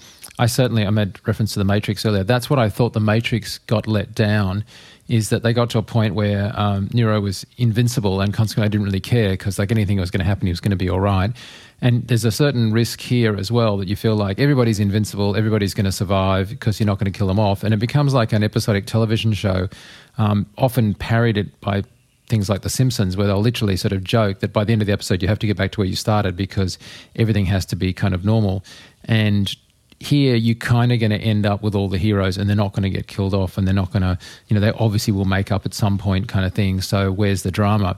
I 0.44 0.46
certainly 0.46 0.86
I 0.86 0.90
made 0.90 1.26
reference 1.26 1.54
to 1.54 1.60
the 1.60 1.64
Matrix 1.64 2.06
earlier. 2.06 2.26
That's 2.26 2.50
what 2.50 2.60
I 2.60 2.68
thought 2.68 2.92
the 2.92 3.00
Matrix 3.00 3.60
got 3.60 3.88
let 3.88 4.14
down, 4.14 4.66
is 5.08 5.30
that 5.30 5.42
they 5.42 5.54
got 5.54 5.70
to 5.70 5.78
a 5.78 5.82
point 5.82 6.16
where 6.16 6.52
um, 6.60 6.90
Neo 6.92 7.18
was 7.22 7.46
invincible, 7.58 8.20
and 8.20 8.34
consequently 8.34 8.66
I 8.66 8.68
didn't 8.68 8.84
really 8.84 9.00
care 9.00 9.30
because 9.30 9.58
like 9.58 9.72
anything 9.72 9.96
that 9.96 10.02
was 10.02 10.12
going 10.12 10.20
to 10.20 10.26
happen, 10.26 10.46
he 10.46 10.52
was 10.52 10.60
going 10.60 10.72
to 10.72 10.76
be 10.76 10.90
all 10.90 11.00
right. 11.00 11.32
And 11.80 12.06
there's 12.10 12.26
a 12.26 12.32
certain 12.32 12.74
risk 12.74 13.00
here 13.00 13.38
as 13.38 13.54
well 13.54 13.78
that 13.78 13.88
you 13.88 13.96
feel 13.96 14.18
like 14.18 14.38
everybody's 14.38 14.82
invincible, 14.82 15.38
everybody's 15.38 15.74
going 15.74 15.86
to 15.86 15.94
survive 15.94 16.50
because 16.50 16.78
you're 16.78 16.88
not 16.88 17.00
going 17.00 17.10
to 17.10 17.18
kill 17.18 17.28
them 17.28 17.40
off, 17.40 17.64
and 17.64 17.74
it 17.74 17.78
becomes 17.78 18.14
like 18.14 18.34
an 18.34 18.44
episodic 18.44 18.86
television 18.86 19.32
show, 19.32 19.70
um, 20.18 20.46
often 20.58 20.94
parodied 20.94 21.58
by 21.62 21.84
things 22.28 22.50
like 22.50 22.64
The 22.64 22.70
Simpsons, 22.70 23.16
where 23.16 23.28
they'll 23.28 23.40
literally 23.40 23.78
sort 23.78 23.94
of 23.94 24.04
joke 24.04 24.42
that 24.42 24.52
by 24.52 24.66
the 24.66 24.74
end 24.74 24.82
of 24.82 24.88
the 24.88 24.94
episode 24.94 25.22
you 25.22 25.30
have 25.30 25.40
to 25.40 25.48
get 25.48 25.56
back 25.56 25.72
to 25.72 25.80
where 25.80 25.88
you 25.88 25.96
started 25.96 26.36
because 26.36 26.78
everything 27.16 27.46
has 27.46 27.66
to 27.68 27.78
be 27.78 27.94
kind 27.94 28.14
of 28.14 28.26
normal. 28.26 28.66
And 29.06 29.56
here 30.04 30.36
you're 30.36 30.56
kind 30.56 30.92
of 30.92 31.00
going 31.00 31.12
to 31.12 31.18
end 31.18 31.46
up 31.46 31.62
with 31.62 31.76
all 31.76 31.90
the 31.90 31.98
heroes 31.98 32.38
and 32.38 32.50
they're 32.50 32.56
not 32.56 32.74
going 32.74 32.84
to 32.84 32.90
get 32.90 33.08
killed 33.08 33.34
off 33.34 33.58
and 33.58 33.68
they're 33.68 33.74
not 33.74 33.92
going 33.92 34.02
to, 34.02 34.18
you 34.48 34.54
know, 34.54 34.60
they 34.60 34.72
obviously 34.72 35.14
will 35.14 35.26
make 35.26 35.52
up 35.52 35.66
at 35.66 35.74
some 35.74 35.98
point 35.98 36.28
kind 36.28 36.46
of 36.46 36.54
thing. 36.54 36.82
So 36.82 37.12
where's 37.12 37.44
the 37.44 37.52
drama? 37.52 37.98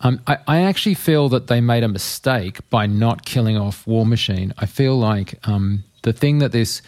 Um, 0.00 0.20
I, 0.26 0.38
I, 0.46 0.60
actually 0.62 0.94
feel 0.94 1.28
that 1.30 1.48
they 1.48 1.60
made 1.60 1.82
a 1.82 1.88
mistake 1.88 2.58
by 2.70 2.86
not 2.86 3.24
killing 3.24 3.56
off 3.56 3.84
War 3.84 4.06
Machine. 4.06 4.54
I 4.58 4.66
feel 4.66 4.96
like 4.96 5.34
um, 5.48 5.82
the 6.02 6.12
thing 6.12 6.38
that 6.38 6.52
this 6.52 6.82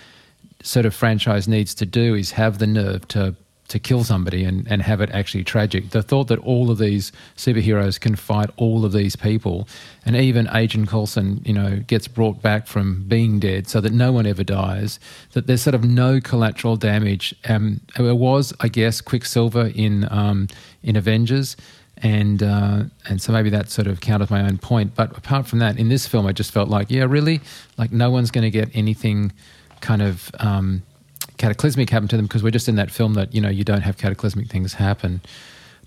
sort 0.62 0.87
of 0.87 0.94
franchise 0.94 1.49
needs 1.49 1.75
to 1.76 1.87
do 1.87 2.14
is 2.14 2.30
have 2.32 2.59
the 2.59 2.68
nerve 2.68 3.09
to 3.09 3.35
to 3.70 3.78
kill 3.78 4.04
somebody 4.04 4.44
and, 4.44 4.66
and 4.70 4.82
have 4.82 5.00
it 5.00 5.10
actually 5.10 5.44
tragic. 5.44 5.90
The 5.90 6.02
thought 6.02 6.28
that 6.28 6.38
all 6.40 6.70
of 6.70 6.78
these 6.78 7.12
superheroes 7.36 7.98
can 7.98 8.16
fight 8.16 8.50
all 8.56 8.84
of 8.84 8.92
these 8.92 9.16
people, 9.16 9.66
and 10.04 10.14
even 10.16 10.48
Agent 10.54 10.88
Coulson, 10.88 11.40
you 11.44 11.54
know, 11.54 11.78
gets 11.86 12.06
brought 12.06 12.42
back 12.42 12.66
from 12.66 13.04
being 13.08 13.40
dead, 13.40 13.68
so 13.68 13.80
that 13.80 13.92
no 13.92 14.12
one 14.12 14.26
ever 14.26 14.44
dies. 14.44 15.00
That 15.32 15.46
there's 15.46 15.62
sort 15.62 15.74
of 15.74 15.84
no 15.84 16.20
collateral 16.20 16.76
damage. 16.76 17.34
Um, 17.48 17.80
there 17.96 18.14
was, 18.14 18.52
I 18.60 18.68
guess, 18.68 19.00
Quicksilver 19.00 19.72
in 19.74 20.06
um, 20.10 20.48
in 20.82 20.96
Avengers. 20.96 21.56
And 22.02 22.42
uh, 22.42 22.84
and 23.10 23.20
so 23.20 23.30
maybe 23.30 23.50
that 23.50 23.68
sort 23.68 23.86
of 23.86 24.00
counters 24.00 24.30
my 24.30 24.40
own 24.40 24.56
point. 24.56 24.94
But 24.94 25.16
apart 25.18 25.46
from 25.46 25.58
that, 25.58 25.78
in 25.78 25.90
this 25.90 26.06
film, 26.06 26.26
I 26.26 26.32
just 26.32 26.50
felt 26.50 26.70
like, 26.70 26.90
yeah, 26.90 27.04
really, 27.04 27.42
like 27.76 27.92
no 27.92 28.10
one's 28.10 28.30
going 28.30 28.44
to 28.44 28.50
get 28.50 28.70
anything 28.74 29.32
kind 29.82 30.00
of 30.00 30.30
um, 30.38 30.82
cataclysmic 31.40 31.90
happen 31.90 32.09
to 32.09 32.16
them 32.16 32.26
because 32.26 32.42
we're 32.42 32.50
just 32.50 32.68
in 32.68 32.76
that 32.76 32.90
film 32.90 33.14
that 33.14 33.35
you 33.35 33.40
know 33.40 33.49
you 33.49 33.64
don't 33.64 33.82
have 33.82 33.97
cataclysmic 33.97 34.49
things 34.49 34.75
happen. 34.75 35.20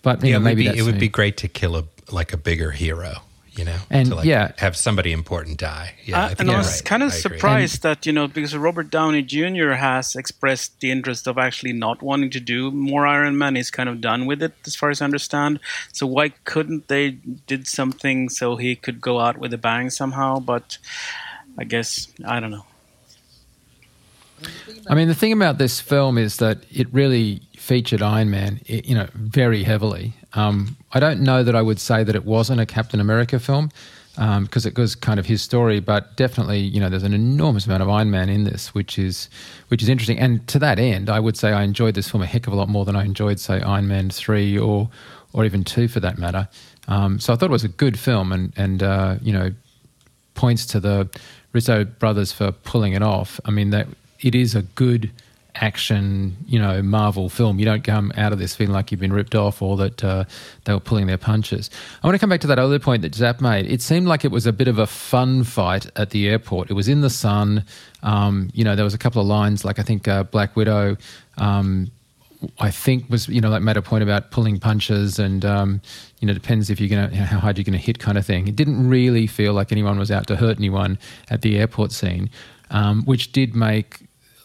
But 0.01 0.24
yeah, 0.24 0.33
know, 0.33 0.39
maybe 0.39 0.67
it 0.67 0.81
would 0.81 1.00
be 1.00 1.07
great 1.07 1.38
to 1.38 1.48
kill 1.48 1.77
a 1.77 1.86
like 2.12 2.33
a 2.33 2.38
bigger 2.38 2.72
hero 2.72 3.22
you 3.55 3.63
know, 3.63 3.77
and 3.89 4.10
to 4.10 4.15
like 4.15 4.25
yeah, 4.25 4.51
have 4.57 4.75
somebody 4.75 5.12
important 5.12 5.60
die. 5.60 5.93
Yeah, 6.05 6.25
uh, 6.25 6.36
and 6.39 6.50
I 6.50 6.57
was 6.57 6.77
right. 6.77 6.86
kind 6.86 7.03
of 7.03 7.13
surprised 7.13 7.83
that 7.83 8.05
you 8.05 8.12
know 8.12 8.27
because 8.27 8.55
Robert 8.55 8.89
Downey 8.89 9.22
Jr. 9.22 9.72
has 9.74 10.15
expressed 10.15 10.79
the 10.79 10.89
interest 10.89 11.27
of 11.27 11.38
actually 11.38 11.74
not 11.74 12.01
wanting 12.01 12.31
to 12.31 12.39
do 12.39 12.72
more 12.72 13.05
Iron 13.05 13.38
Man. 13.38 13.55
He's 13.55 13.69
kind 13.69 13.89
of 13.89 14.01
done 14.01 14.25
with 14.25 14.41
it, 14.41 14.53
as 14.65 14.75
far 14.75 14.89
as 14.89 15.01
I 15.01 15.05
understand. 15.05 15.60
So 15.91 16.07
why 16.07 16.29
couldn't 16.45 16.88
they 16.88 17.12
did 17.45 17.67
something 17.67 18.29
so 18.29 18.55
he 18.55 18.75
could 18.75 19.00
go 19.00 19.19
out 19.19 19.38
with 19.38 19.53
a 19.53 19.57
bang 19.60 19.91
somehow? 19.91 20.39
But 20.39 20.79
I 21.57 21.63
guess 21.63 22.12
I 22.25 22.39
don't 22.39 22.51
know. 22.51 22.65
I 24.89 24.95
mean, 24.95 25.07
the 25.07 25.15
thing 25.15 25.31
about 25.31 25.57
this 25.57 25.79
film 25.79 26.17
is 26.17 26.38
that 26.38 26.59
it 26.71 26.88
really 26.93 27.41
featured 27.55 28.01
Iron 28.01 28.29
Man, 28.29 28.59
you 28.65 28.95
know, 28.95 29.07
very 29.13 29.63
heavily. 29.63 30.13
Um, 30.33 30.75
I 30.91 31.00
don't 31.00 31.21
know 31.21 31.43
that 31.43 31.55
I 31.55 31.62
would 31.62 31.79
say 31.79 32.03
that 32.03 32.15
it 32.15 32.25
wasn't 32.25 32.59
a 32.59 32.65
Captain 32.65 33.00
America 33.00 33.39
film 33.39 33.69
because 34.15 34.65
um, 34.65 34.69
it 34.69 34.77
was 34.77 34.93
kind 34.93 35.19
of 35.19 35.25
his 35.25 35.41
story, 35.41 35.79
but 35.79 36.15
definitely, 36.17 36.59
you 36.59 36.79
know, 36.79 36.88
there's 36.89 37.03
an 37.03 37.13
enormous 37.13 37.65
amount 37.65 37.81
of 37.81 37.89
Iron 37.89 38.12
Man 38.12 38.29
in 38.29 38.43
this, 38.43 38.73
which 38.73 39.00
is 39.00 39.29
which 39.69 39.81
is 39.81 39.89
interesting. 39.89 40.19
And 40.19 40.45
to 40.50 40.59
that 40.59 40.77
end, 40.77 41.09
I 41.09 41.19
would 41.19 41.35
say 41.35 41.51
I 41.51 41.63
enjoyed 41.63 41.95
this 41.95 42.09
film 42.09 42.21
a 42.21 42.25
heck 42.27 42.45
of 42.45 42.53
a 42.53 42.55
lot 42.55 42.69
more 42.69 42.85
than 42.85 42.95
I 42.95 43.05
enjoyed, 43.05 43.39
say, 43.39 43.62
Iron 43.62 43.88
Man 43.88 44.09
three 44.09 44.57
or 44.57 44.89
or 45.33 45.45
even 45.45 45.63
two 45.63 45.88
for 45.88 46.00
that 46.00 46.17
matter. 46.19 46.47
Um, 46.88 47.19
so 47.19 47.33
I 47.33 47.35
thought 47.35 47.50
it 47.50 47.51
was 47.51 47.63
a 47.63 47.69
good 47.69 47.97
film, 47.97 48.31
and 48.31 48.53
and 48.55 48.83
uh, 48.83 49.15
you 49.21 49.33
know, 49.33 49.51
points 50.35 50.65
to 50.67 50.79
the 50.79 51.09
Russo 51.53 51.83
brothers 51.83 52.31
for 52.31 52.51
pulling 52.51 52.93
it 52.93 53.01
off. 53.01 53.39
I 53.45 53.51
mean 53.51 53.71
that 53.71 53.88
it 54.24 54.36
is 54.36 54.56
a 54.56 54.62
good 54.62 55.12
action, 55.56 56.36
you 56.48 56.60
know, 56.60 56.82
Marvel 56.82 57.30
film. 57.30 57.60
You 57.60 57.65
don't 57.65 57.84
come 57.84 58.12
out 58.18 58.34
of 58.34 58.39
this 58.39 58.56
feeling 58.56 58.74
like 58.74 58.92
you've 58.92 59.00
been 59.00 59.13
ripped 59.13 59.36
off 59.36 59.62
or 59.62 59.77
that 59.77 60.03
uh, 60.03 60.24
they 60.65 60.74
were 60.74 60.80
pulling 60.80 61.08
their 61.08 61.18
punches. 61.18 61.70
I 62.01 62.08
want 62.08 62.15
to 62.15 62.20
come 62.20 62.30
back 62.30 62.42
to 62.42 62.48
that 62.48 62.60
other 62.60 62.80
point 62.80 63.03
that 63.03 63.13
Zap 63.13 63.42
made. 63.42 63.70
It 63.70 63.82
seemed 63.82 64.08
like 64.08 64.25
it 64.25 64.32
was 64.32 64.46
a 64.46 64.53
bit 64.53 64.68
of 64.68 64.80
a 64.80 64.88
fun 64.88 65.44
fight 65.44 65.88
at 65.96 66.10
the 66.10 66.27
airport. 66.27 66.70
It 66.70 66.74
was 66.74 66.88
in 66.88 67.01
the 67.01 67.10
sun. 67.10 67.65
Um, 68.01 68.50
you 68.53 68.63
know, 68.63 68.75
there 68.75 68.86
was 68.86 68.94
a 68.94 68.98
couple 68.98 69.22
of 69.22 69.27
lines, 69.27 69.63
like 69.63 69.80
I 69.80 69.84
think 69.84 70.08
uh, 70.08 70.24
Black 70.24 70.56
Widow. 70.56 70.98
Um, 71.38 71.92
I 72.60 72.72
think 72.72 73.10
was 73.10 73.30
you 73.30 73.39
know 73.39 73.50
like 73.50 73.62
made 73.62 73.77
a 73.77 73.82
point 73.82 74.03
about 74.03 74.32
pulling 74.32 74.60
punches 74.60 75.18
and 75.18 75.46
um, 75.46 75.82
you 76.20 76.27
know 76.27 76.34
depends 76.34 76.70
if 76.70 76.77
you're 76.77 76.89
gonna 76.89 77.15
how 77.15 77.39
hard 77.39 77.58
you're 77.58 77.63
gonna 77.63 77.77
hit 77.77 78.00
kind 78.00 78.18
of 78.18 78.25
thing. 78.25 78.50
It 78.50 78.56
didn't 78.58 78.89
really 78.89 79.27
feel 79.27 79.53
like 79.53 79.72
anyone 79.72 79.98
was 79.98 80.12
out 80.12 80.27
to 80.27 80.36
hurt 80.36 80.58
anyone 80.58 81.00
at 81.30 81.42
the 81.42 81.58
airport 81.58 81.94
scene, 81.94 82.30
um, 82.70 83.03
which 83.06 83.32
did 83.32 83.56
make 83.56 84.01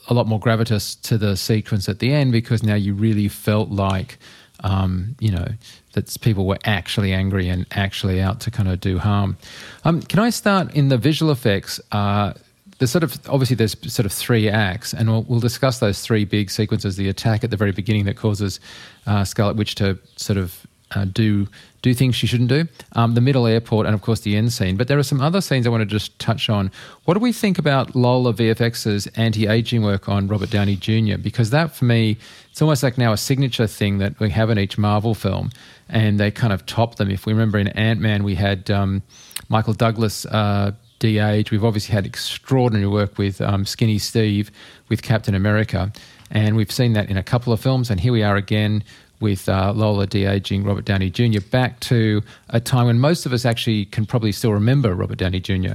a 0.08 0.14
lot 0.14 0.26
more 0.26 0.40
gravitas 0.40 1.00
to 1.02 1.18
the 1.18 1.36
sequence 1.36 1.88
at 1.88 1.98
the 1.98 2.12
end 2.12 2.32
because 2.32 2.62
now 2.62 2.74
you 2.74 2.94
really 2.94 3.28
felt 3.28 3.70
like, 3.70 4.18
um, 4.64 5.14
you 5.20 5.30
know, 5.30 5.46
that 5.92 6.16
people 6.20 6.46
were 6.46 6.58
actually 6.64 7.12
angry 7.12 7.48
and 7.48 7.66
actually 7.72 8.20
out 8.20 8.40
to 8.40 8.50
kind 8.50 8.68
of 8.68 8.80
do 8.80 8.98
harm. 8.98 9.36
Um, 9.84 10.02
can 10.02 10.18
I 10.18 10.30
start 10.30 10.74
in 10.74 10.88
the 10.88 10.98
visual 10.98 11.30
effects? 11.30 11.80
Uh, 11.92 12.32
there's 12.78 12.90
sort 12.90 13.04
of 13.04 13.18
obviously 13.28 13.56
there's 13.56 13.76
sort 13.92 14.06
of 14.06 14.12
three 14.12 14.48
acts, 14.48 14.94
and 14.94 15.10
we'll, 15.10 15.22
we'll, 15.24 15.40
discuss 15.40 15.80
those 15.80 16.00
three 16.00 16.24
big 16.24 16.50
sequences. 16.50 16.96
The 16.96 17.08
attack 17.08 17.42
at 17.42 17.50
the 17.50 17.56
very 17.56 17.72
beginning 17.72 18.04
that 18.04 18.16
causes 18.16 18.60
uh, 19.06 19.24
Scarlet 19.24 19.56
Witch 19.56 19.74
to 19.76 19.98
sort 20.16 20.38
of 20.38 20.66
uh, 20.92 21.04
do 21.04 21.48
do 21.82 21.94
things 21.94 22.16
she 22.16 22.26
shouldn't 22.26 22.48
do. 22.48 22.66
Um, 22.92 23.14
the 23.14 23.20
middle 23.20 23.46
airport, 23.46 23.86
and 23.86 23.94
of 23.94 24.02
course 24.02 24.20
the 24.20 24.36
end 24.36 24.52
scene. 24.52 24.76
But 24.76 24.88
there 24.88 24.98
are 24.98 25.02
some 25.02 25.20
other 25.20 25.40
scenes 25.40 25.66
I 25.66 25.70
want 25.70 25.82
to 25.82 25.86
just 25.86 26.18
touch 26.18 26.50
on. 26.50 26.70
What 27.04 27.14
do 27.14 27.20
we 27.20 27.32
think 27.32 27.58
about 27.58 27.94
Lola 27.94 28.32
VFX's 28.32 29.06
anti-aging 29.08 29.82
work 29.82 30.08
on 30.08 30.28
Robert 30.28 30.50
Downey 30.50 30.76
Jr. 30.76 31.18
Because 31.18 31.50
that, 31.50 31.74
for 31.74 31.84
me, 31.84 32.18
it's 32.50 32.60
almost 32.60 32.82
like 32.82 32.98
now 32.98 33.12
a 33.12 33.16
signature 33.16 33.66
thing 33.66 33.98
that 33.98 34.18
we 34.18 34.30
have 34.30 34.50
in 34.50 34.58
each 34.58 34.78
Marvel 34.78 35.14
film, 35.14 35.50
and 35.88 36.18
they 36.18 36.30
kind 36.30 36.52
of 36.52 36.66
top 36.66 36.96
them. 36.96 37.10
If 37.10 37.26
we 37.26 37.32
remember 37.32 37.58
in 37.58 37.68
Ant 37.68 38.00
Man, 38.00 38.24
we 38.24 38.34
had 38.34 38.70
um, 38.70 39.02
Michael 39.48 39.74
Douglas. 39.74 40.26
Uh, 40.26 40.72
de-age. 40.98 41.52
We've 41.52 41.64
obviously 41.64 41.94
had 41.94 42.06
extraordinary 42.06 42.88
work 42.88 43.18
with 43.18 43.40
um, 43.40 43.64
Skinny 43.64 43.98
Steve, 43.98 44.50
with 44.88 45.00
Captain 45.02 45.34
America, 45.34 45.92
and 46.30 46.56
we've 46.56 46.72
seen 46.72 46.92
that 46.94 47.08
in 47.08 47.16
a 47.16 47.22
couple 47.22 47.52
of 47.52 47.60
films. 47.60 47.90
And 47.90 48.00
here 48.00 48.12
we 48.12 48.22
are 48.22 48.36
again 48.36 48.82
with 49.20 49.48
uh, 49.48 49.72
Lola 49.74 50.06
de 50.06 50.24
aging 50.24 50.64
Robert 50.64 50.84
Downey 50.84 51.10
Jr. 51.10 51.40
back 51.40 51.80
to 51.80 52.22
a 52.50 52.60
time 52.60 52.86
when 52.86 52.98
most 52.98 53.26
of 53.26 53.32
us 53.32 53.44
actually 53.44 53.86
can 53.86 54.06
probably 54.06 54.32
still 54.32 54.52
remember 54.52 54.94
Robert 54.94 55.18
Downey 55.18 55.40
Jr. 55.40 55.74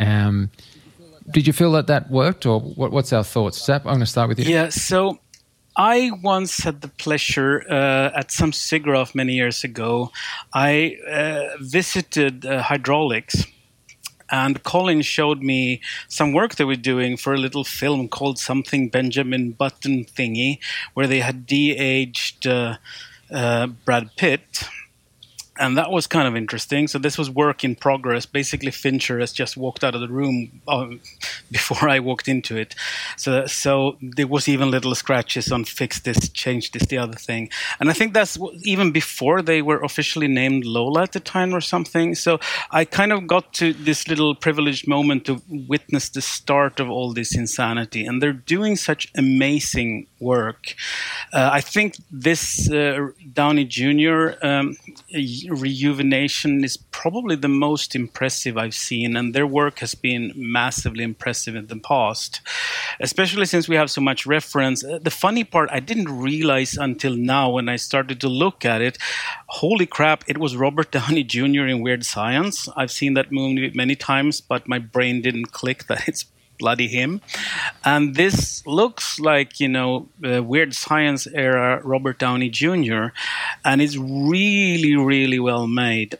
Um, 0.00 0.50
did 1.30 1.46
you 1.46 1.52
feel 1.52 1.72
that 1.72 1.86
that 1.86 2.10
worked, 2.10 2.46
or 2.46 2.60
what, 2.60 2.92
what's 2.92 3.12
our 3.12 3.24
thoughts? 3.24 3.64
Zap, 3.64 3.82
I'm 3.82 3.92
going 3.94 4.00
to 4.00 4.06
start 4.06 4.28
with 4.28 4.38
you. 4.38 4.52
Yeah, 4.52 4.68
so 4.68 5.18
I 5.76 6.10
once 6.22 6.58
had 6.58 6.80
the 6.80 6.88
pleasure 6.88 7.64
uh, 7.70 8.10
at 8.14 8.30
some 8.30 8.52
SIGGRAPH 8.52 9.14
many 9.14 9.34
years 9.34 9.64
ago. 9.64 10.10
I 10.52 10.98
uh, 11.08 11.56
visited 11.60 12.44
uh, 12.44 12.62
Hydraulx 12.62 13.46
and 14.32 14.62
Colin 14.64 15.02
showed 15.02 15.42
me 15.42 15.80
some 16.08 16.32
work 16.32 16.56
they 16.56 16.64
were 16.64 16.74
doing 16.74 17.16
for 17.16 17.34
a 17.34 17.38
little 17.38 17.64
film 17.64 18.08
called 18.08 18.38
something 18.38 18.88
Benjamin 18.88 19.52
Button 19.52 20.06
thingy, 20.06 20.58
where 20.94 21.06
they 21.06 21.20
had 21.20 21.46
de-aged 21.46 22.46
uh, 22.46 22.78
uh, 23.30 23.66
Brad 23.66 24.16
Pitt 24.16 24.64
and 25.58 25.76
that 25.76 25.90
was 25.90 26.06
kind 26.06 26.26
of 26.26 26.34
interesting. 26.34 26.88
So 26.88 26.98
this 26.98 27.18
was 27.18 27.28
work 27.28 27.62
in 27.62 27.76
progress. 27.76 28.24
Basically, 28.24 28.70
Fincher 28.70 29.18
has 29.18 29.32
just 29.32 29.56
walked 29.56 29.84
out 29.84 29.94
of 29.94 30.00
the 30.00 30.08
room 30.08 30.62
um, 30.66 31.00
before 31.50 31.88
I 31.88 32.00
walked 32.00 32.26
into 32.26 32.56
it. 32.56 32.74
So 33.16 33.46
so 33.46 33.98
there 34.00 34.26
was 34.26 34.48
even 34.48 34.70
little 34.70 34.94
scratches 34.94 35.52
on 35.52 35.64
fix 35.64 36.00
this, 36.00 36.28
change 36.30 36.70
this, 36.72 36.86
the 36.86 36.98
other 36.98 37.18
thing. 37.18 37.50
And 37.80 37.90
I 37.90 37.92
think 37.92 38.14
that's 38.14 38.38
even 38.62 38.92
before 38.92 39.42
they 39.42 39.60
were 39.60 39.82
officially 39.82 40.28
named 40.28 40.64
Lola 40.64 41.02
at 41.02 41.12
the 41.12 41.20
time 41.20 41.54
or 41.54 41.60
something. 41.60 42.14
So 42.14 42.40
I 42.70 42.84
kind 42.84 43.12
of 43.12 43.26
got 43.26 43.52
to 43.54 43.74
this 43.74 44.08
little 44.08 44.34
privileged 44.34 44.88
moment 44.88 45.26
to 45.26 45.42
witness 45.48 46.08
the 46.08 46.22
start 46.22 46.80
of 46.80 46.90
all 46.90 47.12
this 47.12 47.36
insanity. 47.36 48.06
And 48.06 48.22
they're 48.22 48.32
doing 48.32 48.76
such 48.76 49.12
amazing 49.16 50.06
work. 50.22 50.74
Uh, 51.32 51.50
I 51.52 51.60
think 51.60 51.96
this 52.10 52.70
uh, 52.70 53.08
Downey 53.32 53.64
Jr. 53.64 54.34
Um, 54.42 54.76
rejuvenation 55.12 56.64
is 56.64 56.76
probably 56.76 57.36
the 57.36 57.48
most 57.48 57.94
impressive 57.94 58.56
I've 58.56 58.74
seen, 58.74 59.16
and 59.16 59.34
their 59.34 59.46
work 59.46 59.80
has 59.80 59.94
been 59.94 60.32
massively 60.36 61.04
impressive 61.04 61.56
in 61.56 61.66
the 61.66 61.76
past, 61.76 62.40
especially 63.00 63.46
since 63.46 63.68
we 63.68 63.76
have 63.76 63.90
so 63.90 64.00
much 64.00 64.26
reference. 64.26 64.84
Uh, 64.84 64.98
the 65.02 65.10
funny 65.10 65.44
part, 65.44 65.68
I 65.72 65.80
didn't 65.80 66.08
realize 66.08 66.76
until 66.76 67.16
now 67.16 67.50
when 67.50 67.68
I 67.68 67.76
started 67.76 68.20
to 68.20 68.28
look 68.28 68.64
at 68.64 68.80
it. 68.80 68.98
Holy 69.48 69.86
crap! 69.86 70.24
It 70.26 70.38
was 70.38 70.56
Robert 70.56 70.90
Downey 70.96 71.24
Jr. 71.24 71.66
in 71.66 71.82
Weird 71.82 72.04
Science. 72.04 72.68
I've 72.76 72.92
seen 72.92 73.14
that 73.14 73.32
movie 73.32 73.72
many 73.74 73.96
times, 73.96 74.40
but 74.40 74.68
my 74.68 74.78
brain 74.78 75.22
didn't 75.22 75.52
click 75.52 75.86
that 75.88 76.08
it's 76.08 76.24
bloody 76.58 76.88
him. 76.88 77.20
And 77.84 78.14
this 78.14 78.64
looks 78.66 79.18
like, 79.18 79.58
you 79.60 79.68
know, 79.68 80.08
Weird 80.20 80.74
Science 80.74 81.26
era 81.26 81.80
Robert 81.82 82.18
Downey 82.18 82.50
Jr., 82.50 83.06
and 83.64 83.82
it's 83.82 83.96
really, 83.96 84.96
really 84.96 85.38
well 85.38 85.66
made. 85.66 86.18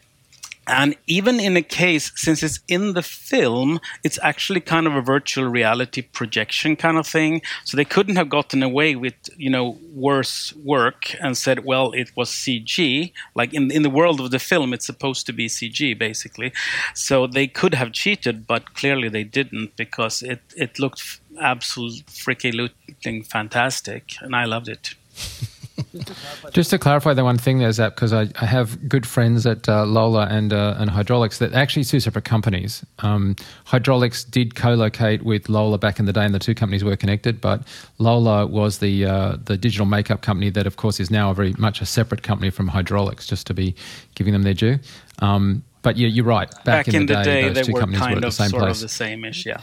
And 0.73 0.97
even 1.07 1.39
in 1.39 1.55
a 1.59 1.63
case, 1.63 2.11
since 2.17 2.43
it's 2.43 2.61
in 2.67 2.95
the 2.95 3.03
film, 3.03 3.79
it's 4.03 4.19
actually 4.23 4.61
kind 4.61 4.87
of 4.87 4.95
a 4.95 5.03
virtual 5.03 5.45
reality 5.45 6.01
projection 6.01 6.77
kind 6.77 6.97
of 6.97 7.07
thing. 7.07 7.43
So 7.65 7.77
they 7.77 7.85
couldn't 7.85 8.17
have 8.17 8.31
gotten 8.31 8.63
away 8.63 8.97
with, 8.97 9.15
you 9.37 9.51
know, 9.51 9.77
worse 9.95 10.55
work 10.57 11.15
and 11.21 11.37
said, 11.37 11.67
well, 11.67 11.93
it 11.93 12.11
was 12.17 12.31
CG. 12.31 13.13
Like 13.35 13.53
in 13.53 13.71
in 13.71 13.83
the 13.83 13.91
world 13.91 14.19
of 14.19 14.31
the 14.31 14.39
film, 14.39 14.73
it's 14.73 14.87
supposed 14.87 15.27
to 15.27 15.33
be 15.35 15.47
CG 15.47 15.99
basically. 15.99 16.53
So 16.95 17.27
they 17.27 17.47
could 17.49 17.75
have 17.75 17.93
cheated, 17.93 18.47
but 18.47 18.73
clearly 18.73 19.11
they 19.11 19.25
didn't 19.25 19.77
because 19.77 20.23
it 20.23 20.41
it 20.57 20.79
looked 20.79 21.21
absolutely 21.39 22.05
freaking 22.09 23.27
fantastic, 23.27 24.05
and 24.23 24.35
I 24.35 24.47
loved 24.47 24.69
it. 24.69 24.95
Just 26.53 26.71
to 26.71 26.79
clarify 26.79 27.15
the 27.15 27.25
one 27.25 27.39
thing 27.39 27.59
there, 27.59 27.73
Zap, 27.73 27.95
because 27.95 28.13
I, 28.13 28.29
I, 28.41 28.47
have 28.47 28.89
good 28.89 29.07
friends 29.07 29.47
at 29.47 29.69
uh, 29.69 29.85
Lola 29.85 30.27
and 30.27 30.53
uh, 30.53 30.75
and 30.79 30.91
Hydraulx 30.91 31.39
that 31.39 31.53
actually 31.55 31.85
two 31.85 32.01
separate 32.01 32.25
companies. 32.25 32.85
Um, 32.99 33.37
Hydraulx 33.67 34.29
did 34.29 34.55
co-locate 34.55 35.23
with 35.23 35.49
Lola 35.49 35.79
back 35.79 35.99
in 35.99 36.05
the 36.05 36.13
day, 36.13 36.25
and 36.25 36.35
the 36.35 36.39
two 36.39 36.55
companies 36.55 36.85
were 36.85 36.97
connected. 36.97 37.41
But 37.41 37.67
Lola 37.99 38.47
was 38.47 38.79
the 38.79 39.07
uh, 39.07 39.37
the 39.45 39.57
digital 39.57 39.87
makeup 39.87 40.23
company 40.23 40.51
that, 40.51 40.67
of 40.67 40.77
course, 40.77 41.01
is 41.01 41.11
now 41.11 41.31
a 41.31 41.35
very 41.35 41.55
much 41.59 41.81
a 41.81 41.87
separate 41.87 42.23
company 42.23 42.51
from 42.51 42.69
Hydraulx. 42.69 43.27
Just 43.27 43.47
to 43.47 43.55
be 43.55 43.75
giving 44.15 44.33
them 44.33 44.43
their 44.43 44.55
due. 44.55 44.79
Um, 45.21 45.63
but 45.83 45.97
yeah, 45.97 46.09
you're 46.09 46.25
right. 46.25 46.51
Back, 46.51 46.65
back 46.65 46.89
in, 46.89 46.95
in, 46.95 47.07
the, 47.07 47.15
day, 47.15 47.43
day 47.43 47.49
those 47.51 47.67
two 47.67 47.73
companies 47.75 48.01
were 48.01 48.17
at 48.17 48.21
the 48.23 48.31
same 48.31 48.51
sort 48.51 48.63
place. 48.63 48.77
Of 48.77 48.83
the 48.83 48.89
same-ish, 48.89 49.47
yeah. 49.47 49.61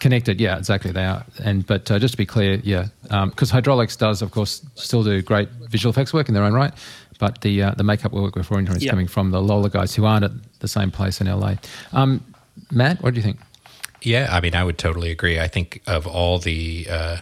Connected, 0.00 0.40
yeah, 0.40 0.58
exactly. 0.58 0.90
They 0.90 1.04
are, 1.04 1.24
and 1.42 1.66
but 1.66 1.90
uh, 1.90 1.98
just 1.98 2.14
to 2.14 2.18
be 2.18 2.26
clear, 2.26 2.60
yeah, 2.64 2.88
because 3.02 3.52
um, 3.52 3.62
Hydraulx 3.62 3.96
does, 3.96 4.22
of 4.22 4.32
course, 4.32 4.64
still 4.74 5.02
do 5.02 5.22
great 5.22 5.48
visual 5.70 5.90
effects 5.90 6.12
work 6.12 6.28
in 6.28 6.34
their 6.34 6.42
own 6.42 6.52
right, 6.52 6.72
but 7.18 7.40
the 7.42 7.62
uh, 7.62 7.70
the 7.72 7.84
makeup 7.84 8.12
work 8.12 8.34
we're 8.34 8.40
referring 8.40 8.66
to 8.66 8.72
is 8.72 8.84
coming 8.86 9.06
from 9.06 9.30
the 9.30 9.40
Lola 9.40 9.70
guys 9.70 9.94
who 9.94 10.04
aren't 10.04 10.24
at 10.24 10.32
the 10.60 10.68
same 10.68 10.90
place 10.90 11.20
in 11.20 11.26
LA. 11.28 11.54
Um, 11.92 12.24
Matt, 12.70 13.02
what 13.02 13.14
do 13.14 13.18
you 13.18 13.22
think? 13.22 13.38
Yeah, 14.02 14.28
I 14.30 14.40
mean, 14.40 14.54
I 14.54 14.64
would 14.64 14.78
totally 14.78 15.10
agree. 15.10 15.40
I 15.40 15.48
think 15.48 15.80
of 15.86 16.06
all 16.06 16.38
the 16.38 16.86
uh, 16.90 17.16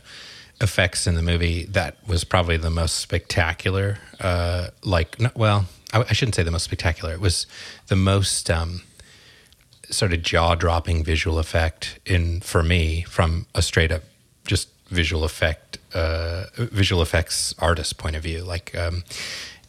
effects 0.62 1.06
in 1.06 1.14
the 1.14 1.22
movie, 1.22 1.64
that 1.66 1.96
was 2.06 2.24
probably 2.24 2.56
the 2.56 2.70
most 2.70 2.96
spectacular. 2.96 3.98
Uh, 4.20 4.68
like, 4.84 5.16
well, 5.34 5.66
I, 5.92 6.00
I, 6.00 6.12
shouldn't 6.12 6.34
say 6.34 6.42
the 6.42 6.50
most 6.50 6.64
spectacular. 6.64 7.12
It 7.12 7.20
was 7.20 7.46
the 7.88 7.96
most 7.96 8.50
um, 8.50 8.82
sort 9.90 10.12
of 10.12 10.22
jaw 10.22 10.54
dropping 10.54 11.04
visual 11.04 11.38
effect 11.38 11.98
in 12.06 12.40
for 12.40 12.62
me 12.62 13.02
from 13.02 13.46
a 13.54 13.62
straight 13.62 13.92
up 13.92 14.02
just 14.46 14.68
visual 14.88 15.24
effect 15.24 15.78
uh, 15.94 16.44
visual 16.56 17.02
effects 17.02 17.54
artist 17.58 17.98
point 17.98 18.16
of 18.16 18.22
view. 18.22 18.42
Like, 18.42 18.76
um, 18.76 19.04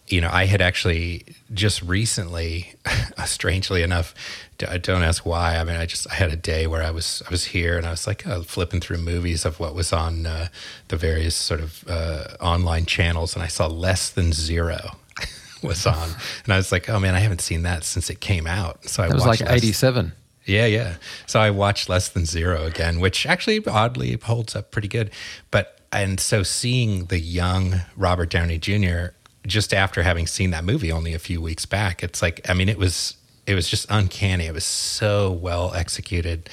you 0.07 0.21
know, 0.21 0.29
I 0.31 0.45
had 0.45 0.61
actually 0.61 1.25
just 1.53 1.81
recently, 1.81 2.73
strangely 3.25 3.83
enough, 3.83 4.13
don't 4.57 5.03
ask 5.03 5.25
why. 5.25 5.57
I 5.57 5.63
mean, 5.63 5.75
I 5.75 5.85
just 5.85 6.09
I 6.11 6.15
had 6.15 6.31
a 6.31 6.35
day 6.35 6.67
where 6.67 6.83
I 6.83 6.91
was 6.91 7.21
I 7.25 7.29
was 7.29 7.45
here 7.45 7.77
and 7.77 7.85
I 7.85 7.91
was 7.91 8.07
like 8.07 8.25
uh, 8.25 8.41
flipping 8.41 8.79
through 8.79 8.97
movies 8.97 9.45
of 9.45 9.59
what 9.59 9.75
was 9.75 9.91
on 9.91 10.25
uh, 10.25 10.47
the 10.89 10.97
various 10.97 11.35
sort 11.35 11.59
of 11.59 11.83
uh, 11.87 12.25
online 12.39 12.85
channels, 12.85 13.35
and 13.35 13.43
I 13.43 13.47
saw 13.47 13.67
Less 13.67 14.09
Than 14.09 14.33
Zero 14.33 14.97
was 15.63 15.85
on, 15.85 16.09
and 16.43 16.53
I 16.53 16.57
was 16.57 16.71
like, 16.71 16.89
oh 16.89 16.99
man, 16.99 17.15
I 17.15 17.19
haven't 17.19 17.41
seen 17.41 17.63
that 17.63 17.83
since 17.83 18.09
it 18.09 18.19
came 18.19 18.47
out. 18.47 18.85
So 18.85 19.03
I 19.03 19.09
was 19.09 19.25
like 19.25 19.41
eighty 19.41 19.71
seven. 19.71 20.13
Yeah, 20.45 20.65
yeah. 20.65 20.95
So 21.25 21.39
I 21.39 21.51
watched 21.51 21.89
Less 21.89 22.09
Than 22.09 22.25
Zero 22.25 22.65
again, 22.65 22.99
which 22.99 23.25
actually 23.25 23.65
oddly 23.65 24.17
holds 24.17 24.55
up 24.55 24.71
pretty 24.71 24.87
good. 24.87 25.11
But 25.51 25.79
and 25.91 26.19
so 26.19 26.43
seeing 26.43 27.05
the 27.05 27.19
young 27.19 27.81
Robert 27.95 28.29
Downey 28.29 28.57
Jr. 28.57 29.15
just 29.47 29.73
after 29.73 30.03
having 30.03 30.27
seen 30.27 30.49
that 30.51 30.63
movie 30.63 30.91
only 30.91 31.13
a 31.13 31.19
few 31.19 31.41
weeks 31.41 31.65
back, 31.65 32.03
it's 32.03 32.21
like 32.21 32.41
I 32.49 32.53
mean 32.53 32.69
it 32.69 32.77
was 32.77 33.15
it 33.45 33.55
was 33.55 33.69
just 33.69 33.85
uncanny. 33.89 34.45
It 34.45 34.53
was 34.53 34.63
so 34.63 35.31
well 35.31 35.73
executed. 35.73 36.49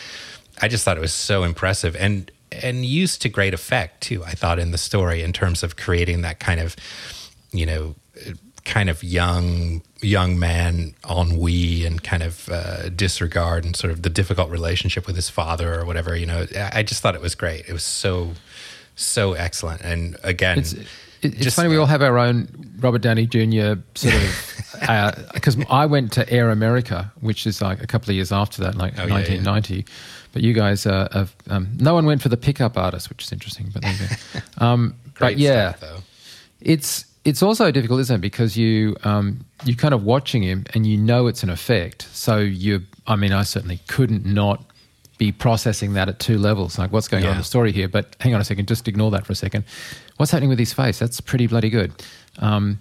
I 0.61 0.69
just 0.69 0.85
thought 0.85 0.97
it 0.97 1.01
was 1.01 1.15
so 1.15 1.45
impressive 1.45 1.97
and 1.97 2.31
and 2.53 2.85
used 2.85 3.23
to 3.23 3.29
great 3.29 3.55
effect 3.55 4.03
too. 4.03 4.25
I 4.25 4.33
thought 4.33 4.59
in 4.59 4.73
the 4.73 4.79
story 4.79 5.23
in 5.23 5.33
terms 5.33 5.63
of 5.63 5.77
creating 5.77 6.23
that 6.23 6.41
kind 6.41 6.61
of 6.61 6.77
you 7.53 7.67
know 7.67 7.95
kind 8.65 8.91
of 8.91 9.03
young 9.03 9.83
young 10.03 10.39
man 10.39 10.95
ennui 11.09 11.85
and 11.85 12.03
kind 12.03 12.23
of 12.23 12.49
uh, 12.49 12.89
disregard 12.91 13.65
and 13.65 13.75
sort 13.77 13.93
of 13.93 14.03
the 14.03 14.11
difficult 14.11 14.51
relationship 14.51 15.07
with 15.07 15.17
his 15.17 15.31
father 15.31 15.81
or 15.81 15.85
whatever. 15.85 16.17
You 16.17 16.27
know, 16.27 16.47
I 16.73 16.83
just 16.83 17.03
thought 17.03 17.15
it 17.15 17.21
was 17.21 17.35
great. 17.35 17.69
It 17.69 17.73
was 17.73 17.85
so 17.85 18.33
so 18.97 19.33
excellent. 19.33 19.81
And 19.83 20.17
again, 20.23 20.59
it's, 20.59 20.75
it's 21.23 21.37
just, 21.37 21.57
funny 21.57 21.69
we 21.69 21.77
all 21.77 21.87
have 21.87 22.03
our 22.03 22.19
own 22.19 22.49
Robert 22.79 23.03
Downey 23.03 23.27
Jr. 23.27 23.81
sort 23.95 24.15
of 24.15 24.51
because 25.35 25.59
uh, 25.61 25.65
I 25.69 25.87
went 25.87 26.13
to 26.13 26.29
Air 26.31 26.51
America, 26.51 27.13
which 27.21 27.47
is 27.47 27.61
like 27.61 27.83
a 27.83 27.87
couple 27.87 28.11
of 28.11 28.17
years 28.17 28.33
after 28.33 28.63
that, 28.63 28.77
like 28.77 28.95
oh, 28.99 29.09
1990. 29.09 29.75
Yeah, 29.75 29.79
yeah. 29.81 29.85
But 30.33 30.43
you 30.43 30.53
guys, 30.53 30.87
uh, 30.87 31.09
have, 31.13 31.35
um, 31.49 31.77
no 31.79 31.93
one 31.93 32.07
went 32.07 32.23
for 32.23 32.29
the 32.29 32.37
pickup 32.37 32.79
artist, 32.79 33.09
which 33.09 33.25
is 33.25 33.33
interesting. 33.33 33.73
But, 33.73 33.85
um, 34.59 34.95
but 35.19 35.39
yeah, 35.39 35.75
stuff, 35.75 36.05
it's 36.61 37.05
it's 37.25 37.43
also 37.43 37.71
difficult, 37.71 38.01
isn't 38.01 38.17
it? 38.17 38.21
Because 38.21 38.57
you 38.57 38.97
um, 39.05 39.45
you're 39.65 39.77
kind 39.77 39.95
of 39.95 40.05
watching 40.05 40.43
him 40.43 40.65
and 40.73 40.87
you 40.87 40.97
know 40.97 41.27
it's 41.27 41.43
an 41.43 41.51
effect. 41.51 42.09
So 42.13 42.39
you, 42.39 42.83
I 43.07 43.17
mean, 43.17 43.33
I 43.33 43.43
certainly 43.43 43.81
couldn't 43.89 44.25
not 44.25 44.65
be 45.21 45.31
processing 45.31 45.93
that 45.93 46.09
at 46.09 46.19
two 46.19 46.39
levels. 46.39 46.79
Like, 46.79 46.91
what's 46.91 47.07
going 47.07 47.23
yeah. 47.23 47.31
on 47.31 47.37
in 47.37 47.39
the 47.39 47.45
story 47.45 47.71
here? 47.71 47.89
But 47.89 48.17
hang 48.19 48.35
on 48.35 48.41
a 48.41 48.45
second, 48.45 48.67
just 48.67 48.89
ignore 48.89 49.13
that 49.13 49.25
for 49.27 49.33
a 49.33 49.37
second. 49.37 49.65
What's 50.17 50.33
happening 50.33 50.49
with 50.49 50.59
his 50.59 50.73
face? 50.73 50.99
That's 50.99 51.21
pretty 51.21 51.47
bloody 51.47 51.71
good. 51.71 51.93
Um, 52.39 52.81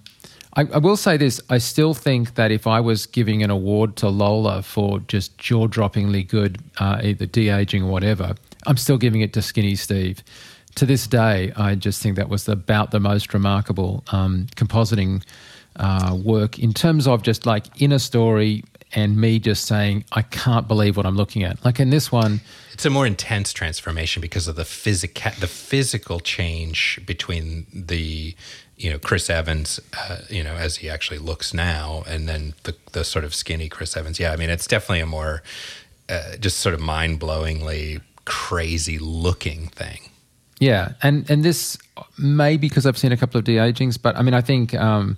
I, 0.55 0.61
I, 0.73 0.77
will 0.79 0.97
say 0.97 1.17
this: 1.17 1.39
I 1.49 1.59
still 1.59 1.93
think 1.93 2.35
that 2.35 2.51
if 2.51 2.65
I 2.65 2.79
was 2.79 3.05
giving 3.05 3.43
an 3.43 3.51
award 3.51 3.97
to 3.97 4.09
Lola 4.09 4.63
for 4.63 4.99
just 5.01 5.37
jaw-droppingly 5.37 6.27
good, 6.27 6.57
uh, 6.79 7.01
either 7.03 7.27
de 7.27 7.49
aging 7.49 7.83
or 7.83 7.91
whatever, 7.91 8.33
I'm 8.65 8.77
still 8.77 8.97
giving 8.97 9.21
it 9.21 9.33
to 9.33 9.41
Skinny 9.41 9.75
Steve 9.75 10.23
to 10.75 10.85
this 10.85 11.07
day, 11.07 11.51
I 11.57 11.75
just 11.75 12.01
think 12.01 12.15
that 12.15 12.29
was 12.29 12.47
about 12.47 12.91
the 12.91 12.99
most 12.99 13.33
remarkable 13.33 14.03
um, 14.13 14.47
compositing 14.55 15.23
uh, 15.75 16.17
work 16.23 16.59
in 16.59 16.73
terms 16.73 17.07
of 17.07 17.21
just 17.21 17.45
like 17.45 17.65
inner 17.81 17.99
story 17.99 18.63
and 18.93 19.17
me 19.17 19.39
just 19.39 19.65
saying, 19.65 20.05
I 20.11 20.21
can't 20.21 20.67
believe 20.67 20.97
what 20.97 21.05
I'm 21.05 21.15
looking 21.15 21.43
at. 21.43 21.63
Like 21.63 21.79
in 21.79 21.89
this 21.89 22.11
one, 22.11 22.41
it's 22.73 22.85
a 22.85 22.89
more 22.89 23.05
intense 23.05 23.53
transformation 23.53 24.21
because 24.21 24.47
of 24.47 24.55
the 24.55 24.65
physical 24.65 25.31
the 25.39 25.47
physical 25.47 26.19
change 26.19 26.99
between 27.05 27.67
the 27.73 28.35
you 28.77 28.91
know 28.91 28.97
Chris 28.97 29.29
Evans, 29.29 29.79
uh, 29.97 30.19
you 30.29 30.43
know 30.43 30.55
as 30.55 30.77
he 30.77 30.89
actually 30.89 31.19
looks 31.19 31.53
now, 31.53 32.03
and 32.07 32.27
then 32.27 32.53
the 32.63 32.75
the 32.93 33.03
sort 33.03 33.25
of 33.25 33.35
skinny 33.35 33.69
Chris 33.69 33.95
Evans. 33.95 34.19
Yeah, 34.19 34.31
I 34.31 34.37
mean 34.37 34.49
it's 34.49 34.67
definitely 34.67 35.01
a 35.01 35.05
more 35.05 35.43
uh, 36.07 36.37
just 36.37 36.59
sort 36.59 36.73
of 36.73 36.81
mind 36.81 37.19
blowingly 37.19 38.01
crazy 38.25 38.97
looking 38.97 39.67
thing. 39.67 40.09
Yeah, 40.59 40.93
and 41.01 41.29
and 41.29 41.43
this 41.43 41.77
may 42.17 42.57
because 42.57 42.85
I've 42.85 42.97
seen 42.97 43.11
a 43.11 43.17
couple 43.17 43.39
of 43.39 43.45
de 43.45 43.57
agings, 43.57 43.97
but 43.97 44.15
I 44.17 44.21
mean, 44.21 44.33
I 44.33 44.41
think 44.41 44.73
um, 44.75 45.17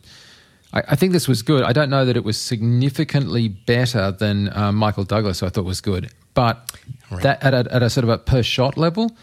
I, 0.73 0.83
I, 0.89 0.95
think 0.95 1.13
this 1.13 1.27
was 1.27 1.41
good. 1.41 1.63
I 1.63 1.73
don't 1.73 1.89
know 1.89 2.05
that 2.05 2.15
it 2.15 2.23
was 2.23 2.39
significantly 2.39 3.47
better 3.47 4.11
than 4.11 4.55
uh, 4.55 4.71
Michael 4.71 5.03
Douglas, 5.03 5.39
who 5.39 5.45
I 5.45 5.49
thought 5.49 5.65
was 5.65 5.81
good, 5.81 6.11
but 6.33 6.71
right. 7.09 7.23
that 7.23 7.43
at 7.43 7.53
a, 7.53 7.73
at 7.73 7.83
a 7.83 7.89
sort 7.89 8.03
of 8.03 8.09
a 8.09 8.17
per 8.17 8.43
shot 8.43 8.77
level. 8.77 9.15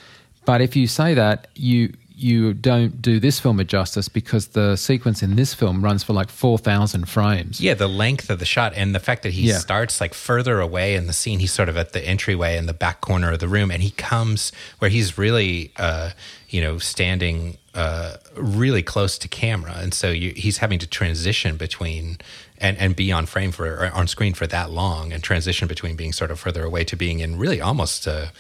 But 0.44 0.60
if 0.60 0.76
you 0.76 0.86
say 0.86 1.14
that, 1.14 1.48
you 1.54 1.92
you 2.18 2.52
don't 2.52 3.00
do 3.00 3.20
this 3.20 3.38
film 3.38 3.60
a 3.60 3.64
justice 3.64 4.08
because 4.08 4.48
the 4.48 4.74
sequence 4.74 5.22
in 5.22 5.36
this 5.36 5.54
film 5.54 5.84
runs 5.84 6.02
for 6.02 6.12
like 6.12 6.30
4,000 6.30 7.08
frames. 7.08 7.60
Yeah, 7.60 7.74
the 7.74 7.88
length 7.88 8.28
of 8.28 8.40
the 8.40 8.44
shot 8.44 8.72
and 8.74 8.92
the 8.92 9.00
fact 9.00 9.22
that 9.22 9.32
he 9.32 9.42
yeah. 9.42 9.58
starts 9.58 10.00
like 10.00 10.14
further 10.14 10.60
away 10.60 10.96
in 10.96 11.06
the 11.06 11.12
scene. 11.12 11.38
He's 11.38 11.52
sort 11.52 11.68
of 11.68 11.76
at 11.76 11.92
the 11.92 12.04
entryway 12.04 12.56
in 12.56 12.66
the 12.66 12.74
back 12.74 13.00
corner 13.00 13.32
of 13.32 13.38
the 13.38 13.46
room 13.46 13.70
and 13.70 13.82
he 13.82 13.92
comes 13.92 14.50
where 14.80 14.90
he's 14.90 15.16
really, 15.16 15.70
uh, 15.76 16.10
you 16.48 16.60
know, 16.60 16.78
standing 16.78 17.56
uh, 17.74 18.16
really 18.34 18.82
close 18.82 19.16
to 19.18 19.28
camera. 19.28 19.74
And 19.76 19.94
so 19.94 20.10
you, 20.10 20.32
he's 20.34 20.58
having 20.58 20.80
to 20.80 20.86
transition 20.88 21.56
between 21.56 22.18
and, 22.58 22.76
and 22.78 22.96
be 22.96 23.12
on 23.12 23.26
frame 23.26 23.52
for 23.52 23.92
on 23.94 24.08
screen 24.08 24.34
for 24.34 24.48
that 24.48 24.70
long 24.70 25.12
and 25.12 25.22
transition 25.22 25.68
between 25.68 25.94
being 25.94 26.12
sort 26.12 26.32
of 26.32 26.40
further 26.40 26.64
away 26.64 26.82
to 26.84 26.96
being 26.96 27.20
in 27.20 27.38
really 27.38 27.60
almost 27.60 28.08
a, 28.08 28.32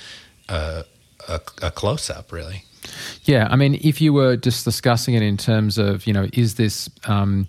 a, 0.48 0.84
a, 1.28 1.40
a 1.62 1.70
close 1.70 2.10
up, 2.10 2.32
really. 2.32 2.64
Yeah, 3.24 3.48
I 3.50 3.56
mean, 3.56 3.78
if 3.82 4.00
you 4.00 4.12
were 4.12 4.36
just 4.36 4.64
discussing 4.64 5.14
it 5.14 5.22
in 5.22 5.36
terms 5.36 5.78
of, 5.78 6.06
you 6.06 6.12
know, 6.12 6.28
is 6.32 6.54
this 6.54 6.88
um, 7.06 7.48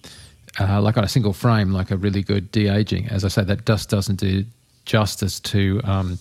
uh, 0.60 0.82
like 0.82 0.98
on 0.98 1.04
a 1.04 1.08
single 1.10 1.34
frame, 1.34 1.72
like 1.72 1.92
a 1.92 1.98
really 1.98 2.22
good 2.22 2.52
de 2.52 2.68
aging? 2.68 3.08
As 3.10 3.24
I 3.24 3.28
say, 3.28 3.44
that 3.44 3.66
just 3.66 3.90
doesn't 3.90 4.20
do 4.20 4.46
justice 4.86 5.40
to 5.40 5.82
um, 5.84 6.18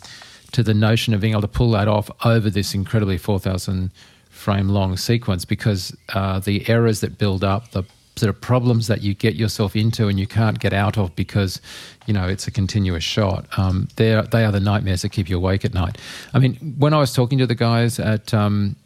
to 0.52 0.62
the 0.62 0.74
notion 0.74 1.14
of 1.14 1.20
being 1.20 1.32
able 1.32 1.42
to 1.42 1.48
pull 1.48 1.70
that 1.72 1.88
off 1.88 2.10
over 2.24 2.50
this 2.50 2.74
incredibly 2.74 3.18
four 3.18 3.38
thousand 3.38 3.90
frame 4.30 4.68
long 4.68 4.96
sequence 4.96 5.44
because 5.44 5.96
uh, 6.14 6.38
the 6.38 6.68
errors 6.68 7.00
that 7.00 7.18
build 7.18 7.42
up, 7.42 7.72
the 7.72 7.82
sort 8.18 8.30
of 8.30 8.40
problems 8.40 8.86
that 8.88 9.02
you 9.02 9.14
get 9.14 9.34
yourself 9.36 9.76
into 9.76 10.08
and 10.08 10.18
you 10.18 10.26
can't 10.26 10.58
get 10.58 10.72
out 10.72 10.98
of 10.98 11.14
because 11.16 11.60
you 12.06 12.14
know 12.14 12.26
it's 12.26 12.46
a 12.46 12.50
continuous 12.50 13.04
shot. 13.04 13.46
Um, 13.56 13.88
they 13.96 14.14
are, 14.14 14.22
the 14.22 14.60
nightmares 14.60 15.02
that 15.02 15.10
keep 15.10 15.28
you 15.28 15.36
awake 15.36 15.64
at 15.64 15.74
night. 15.74 15.98
I 16.34 16.38
mean, 16.38 16.54
when 16.78 16.92
I 16.92 16.98
was 16.98 17.12
talking 17.12 17.38
to 17.38 17.46
the 17.46 17.54
guys 17.54 17.98
at 17.98 18.34
um, 18.34 18.76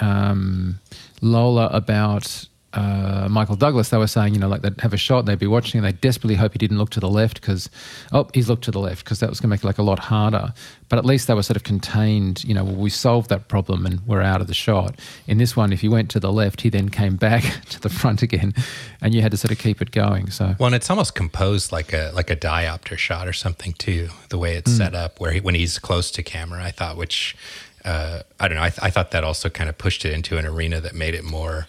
um, 0.00 0.80
Lola 1.20 1.66
about 1.68 2.46
uh, 2.74 3.28
Michael 3.30 3.54
Douglas, 3.54 3.90
they 3.90 3.98
were 3.98 4.08
saying, 4.08 4.34
you 4.34 4.40
know, 4.40 4.48
like 4.48 4.62
they'd 4.62 4.80
have 4.80 4.92
a 4.92 4.96
shot, 4.96 5.26
they'd 5.26 5.38
be 5.38 5.46
watching, 5.46 5.78
and 5.78 5.86
they 5.86 5.96
desperately 5.96 6.34
hope 6.34 6.52
he 6.52 6.58
didn't 6.58 6.76
look 6.78 6.90
to 6.90 7.00
the 7.00 7.08
left 7.08 7.40
because, 7.40 7.70
oh, 8.12 8.28
he's 8.34 8.48
looked 8.48 8.64
to 8.64 8.72
the 8.72 8.80
left 8.80 9.04
because 9.04 9.20
that 9.20 9.30
was 9.30 9.38
going 9.38 9.48
to 9.48 9.54
make 9.54 9.62
it 9.62 9.66
like 9.66 9.78
a 9.78 9.82
lot 9.82 10.00
harder. 10.00 10.52
But 10.88 10.98
at 10.98 11.04
least 11.04 11.28
they 11.28 11.34
were 11.34 11.42
sort 11.42 11.56
of 11.56 11.62
contained, 11.62 12.42
you 12.44 12.52
know, 12.52 12.64
well, 12.64 12.74
we 12.74 12.90
solved 12.90 13.30
that 13.30 13.46
problem 13.46 13.86
and 13.86 14.00
we're 14.06 14.22
out 14.22 14.40
of 14.40 14.48
the 14.48 14.54
shot. 14.54 14.98
In 15.28 15.38
this 15.38 15.56
one, 15.56 15.72
if 15.72 15.82
he 15.82 15.88
went 15.88 16.10
to 16.10 16.20
the 16.20 16.32
left, 16.32 16.62
he 16.62 16.68
then 16.68 16.88
came 16.88 17.16
back 17.16 17.44
to 17.70 17.80
the 17.80 17.88
front 17.88 18.22
again, 18.22 18.52
and 19.00 19.14
you 19.14 19.22
had 19.22 19.30
to 19.30 19.36
sort 19.36 19.52
of 19.52 19.58
keep 19.58 19.80
it 19.80 19.92
going. 19.92 20.30
So, 20.30 20.56
well, 20.58 20.66
and 20.66 20.74
it's 20.74 20.90
almost 20.90 21.14
composed 21.14 21.70
like 21.70 21.92
a 21.92 22.10
like 22.12 22.30
a 22.30 22.36
diopter 22.36 22.98
shot 22.98 23.28
or 23.28 23.32
something 23.32 23.74
too, 23.74 24.08
the 24.30 24.38
way 24.38 24.56
it's 24.56 24.72
mm. 24.72 24.78
set 24.78 24.94
up, 24.94 25.20
where 25.20 25.32
he, 25.32 25.40
when 25.40 25.54
he's 25.54 25.78
close 25.78 26.10
to 26.12 26.22
camera, 26.24 26.64
I 26.64 26.72
thought, 26.72 26.96
which 26.96 27.36
uh, 27.84 28.22
I 28.40 28.48
don't 28.48 28.56
know. 28.56 28.62
I, 28.62 28.70
th- 28.70 28.80
I, 28.82 28.90
thought 28.90 29.10
that 29.10 29.24
also 29.24 29.48
kind 29.50 29.68
of 29.68 29.76
pushed 29.76 30.04
it 30.04 30.12
into 30.12 30.38
an 30.38 30.46
arena 30.46 30.80
that 30.80 30.94
made 30.94 31.14
it 31.14 31.24
more 31.24 31.66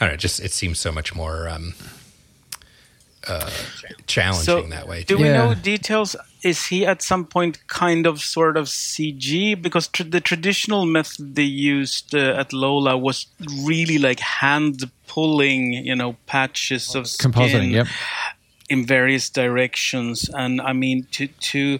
I 0.00 0.06
don't 0.06 0.12
know. 0.14 0.16
Just 0.16 0.40
it 0.40 0.52
seems 0.52 0.78
so 0.78 0.90
much 0.90 1.14
more 1.14 1.48
um, 1.48 1.74
uh, 3.28 3.50
challenging 4.06 4.44
So, 4.44 4.62
that 4.68 4.88
way. 4.88 5.04
do 5.04 5.16
we 5.16 5.24
Yeah. 5.24 5.38
know 5.38 5.54
details? 5.54 6.16
Is 6.42 6.66
he 6.66 6.84
at 6.84 7.00
some 7.00 7.24
point 7.24 7.66
kind 7.68 8.06
of 8.06 8.20
sort 8.20 8.56
of 8.56 8.66
CG? 8.66 9.54
Because 9.60 9.88
tr- 9.88 10.02
the 10.02 10.20
traditional 10.20 10.84
method 10.84 11.34
they 11.36 11.42
used 11.42 12.14
uh, 12.14 12.34
at 12.38 12.52
Lola 12.52 12.98
was 12.98 13.26
really 13.62 13.98
like 13.98 14.20
hand 14.20 14.90
pulling, 15.06 15.72
you 15.72 15.94
know, 15.94 16.16
patches 16.26 16.94
of 16.94 17.06
skin 17.06 17.32
Compositing, 17.32 17.70
yep. 17.70 17.86
in 18.68 18.84
various 18.84 19.30
directions. 19.30 20.28
And 20.34 20.60
I 20.60 20.72
mean, 20.72 21.06
to 21.12 21.28
to 21.28 21.78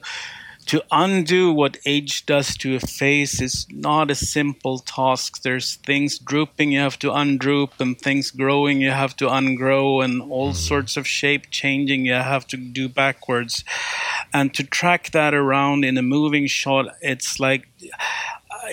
to 0.67 0.83
undo 0.91 1.53
what 1.53 1.79
age 1.85 2.27
does 2.27 2.57
to 2.59 2.77
a 2.77 2.81
face 2.81 3.41
is 3.41 3.67
not 3.71 4.11
a 4.11 4.15
simple 4.15 4.79
task. 4.79 5.43
There's 5.43 5.77
things 5.77 6.19
drooping 6.19 6.73
you 6.73 6.81
have 6.81 6.99
to 7.01 7.11
undroop, 7.11 7.81
and 7.81 7.99
things 7.99 8.31
growing 8.31 8.81
you 8.81 8.91
have 8.91 9.17
to 9.17 9.27
ungrow, 9.27 10.05
and 10.05 10.23
all 10.23 10.49
hmm. 10.49 10.57
sorts 10.57 10.97
of 10.97 11.07
shape 11.07 11.51
changing 11.51 12.07
you 12.07 12.15
have 12.15 12.47
to 12.49 12.57
do 12.57 12.89
backwards. 12.89 13.65
And 14.33 14.53
to 14.55 14.65
track 14.65 15.11
that 15.13 15.35
around 15.35 15.85
in 15.85 15.99
a 15.99 16.03
moving 16.03 16.47
shot, 16.47 16.87
it's 17.01 17.39
like 17.39 17.69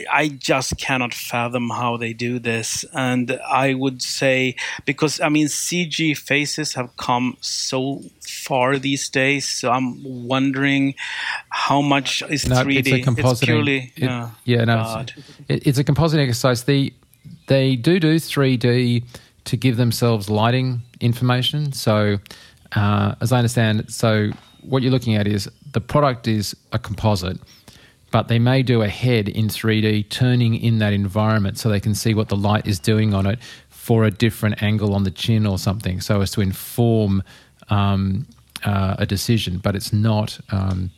I, 0.10 0.27
just 0.30 0.77
cannot 0.77 1.13
fathom 1.13 1.69
how 1.69 1.97
they 1.97 2.13
do 2.13 2.39
this. 2.39 2.86
And 2.93 3.39
I 3.49 3.73
would 3.73 4.01
say, 4.01 4.56
because 4.86 5.19
I 5.19 5.30
mean, 5.30 5.47
CG 5.47 6.17
faces 6.17 6.73
have 6.75 6.95
come 6.97 7.38
so 7.41 8.01
far 8.21 8.77
these 8.77 9.10
days. 9.10 9.47
So 9.47 9.71
I'm 9.71 10.01
wondering 10.04 10.95
how 11.49 11.82
much 11.82 12.23
is 12.30 12.47
No, 12.47 12.63
3D. 12.63 12.77
it's 12.80 12.88
a 12.89 13.01
compositing. 13.01 13.43
purely, 13.45 13.93
it- 13.95 14.04
yeah, 14.04 14.30
yeah, 14.45 14.63
no, 14.65 14.99
it's, 15.01 15.13
it, 15.47 15.67
it's 15.67 15.77
a 15.77 15.84
compositing 15.84 16.27
exercise. 16.27 16.63
The 16.63 16.93
they 17.47 17.75
do 17.75 17.99
do 17.99 18.15
3D 18.15 19.04
to 19.45 19.58
give 19.58 19.77
themselves 19.77 20.30
lighting 20.30 20.82
information. 20.99 21.71
So, 21.73 22.17
uh, 22.75 23.15
as 23.21 23.32
I 23.32 23.38
understand, 23.38 23.91
so 23.91 24.30
what 24.62 24.84
you're 24.84 24.91
looking 24.91 25.15
at 25.15 25.27
is 25.27 25.49
the 25.73 25.82
product 25.82 26.27
is 26.27 26.56
a 26.71 26.80
composite, 26.80 27.39
but 28.12 28.28
they 28.28 28.39
may 28.39 28.62
do 28.62 28.82
a 28.82 28.88
head 28.88 29.30
in 29.30 29.47
3D, 29.47 30.10
turning 30.10 30.56
in 30.56 30.80
that 30.80 30.93
environment 30.93 31.58
so 31.58 31.69
they 31.69 31.80
can 31.80 31.95
see 31.95 32.13
what 32.13 32.30
the 32.30 32.36
light 32.36 32.67
is 32.67 32.78
doing 32.78 33.13
on 33.13 33.26
it 33.26 33.39
for 33.69 34.04
a 34.04 34.12
different 34.12 34.62
angle 34.62 34.93
on 34.93 35.04
the 35.04 35.12
chin 35.12 35.47
or 35.47 35.58
something, 35.58 36.02
so 36.02 36.21
as 36.21 36.30
to 36.32 36.41
inform 36.41 37.24
um, 37.69 38.28
uh, 38.63 38.95
a 39.00 39.06
decision. 39.06 39.58
But 39.58 39.76
it's 39.76 39.91
not. 39.91 40.39
Um, 40.52 40.91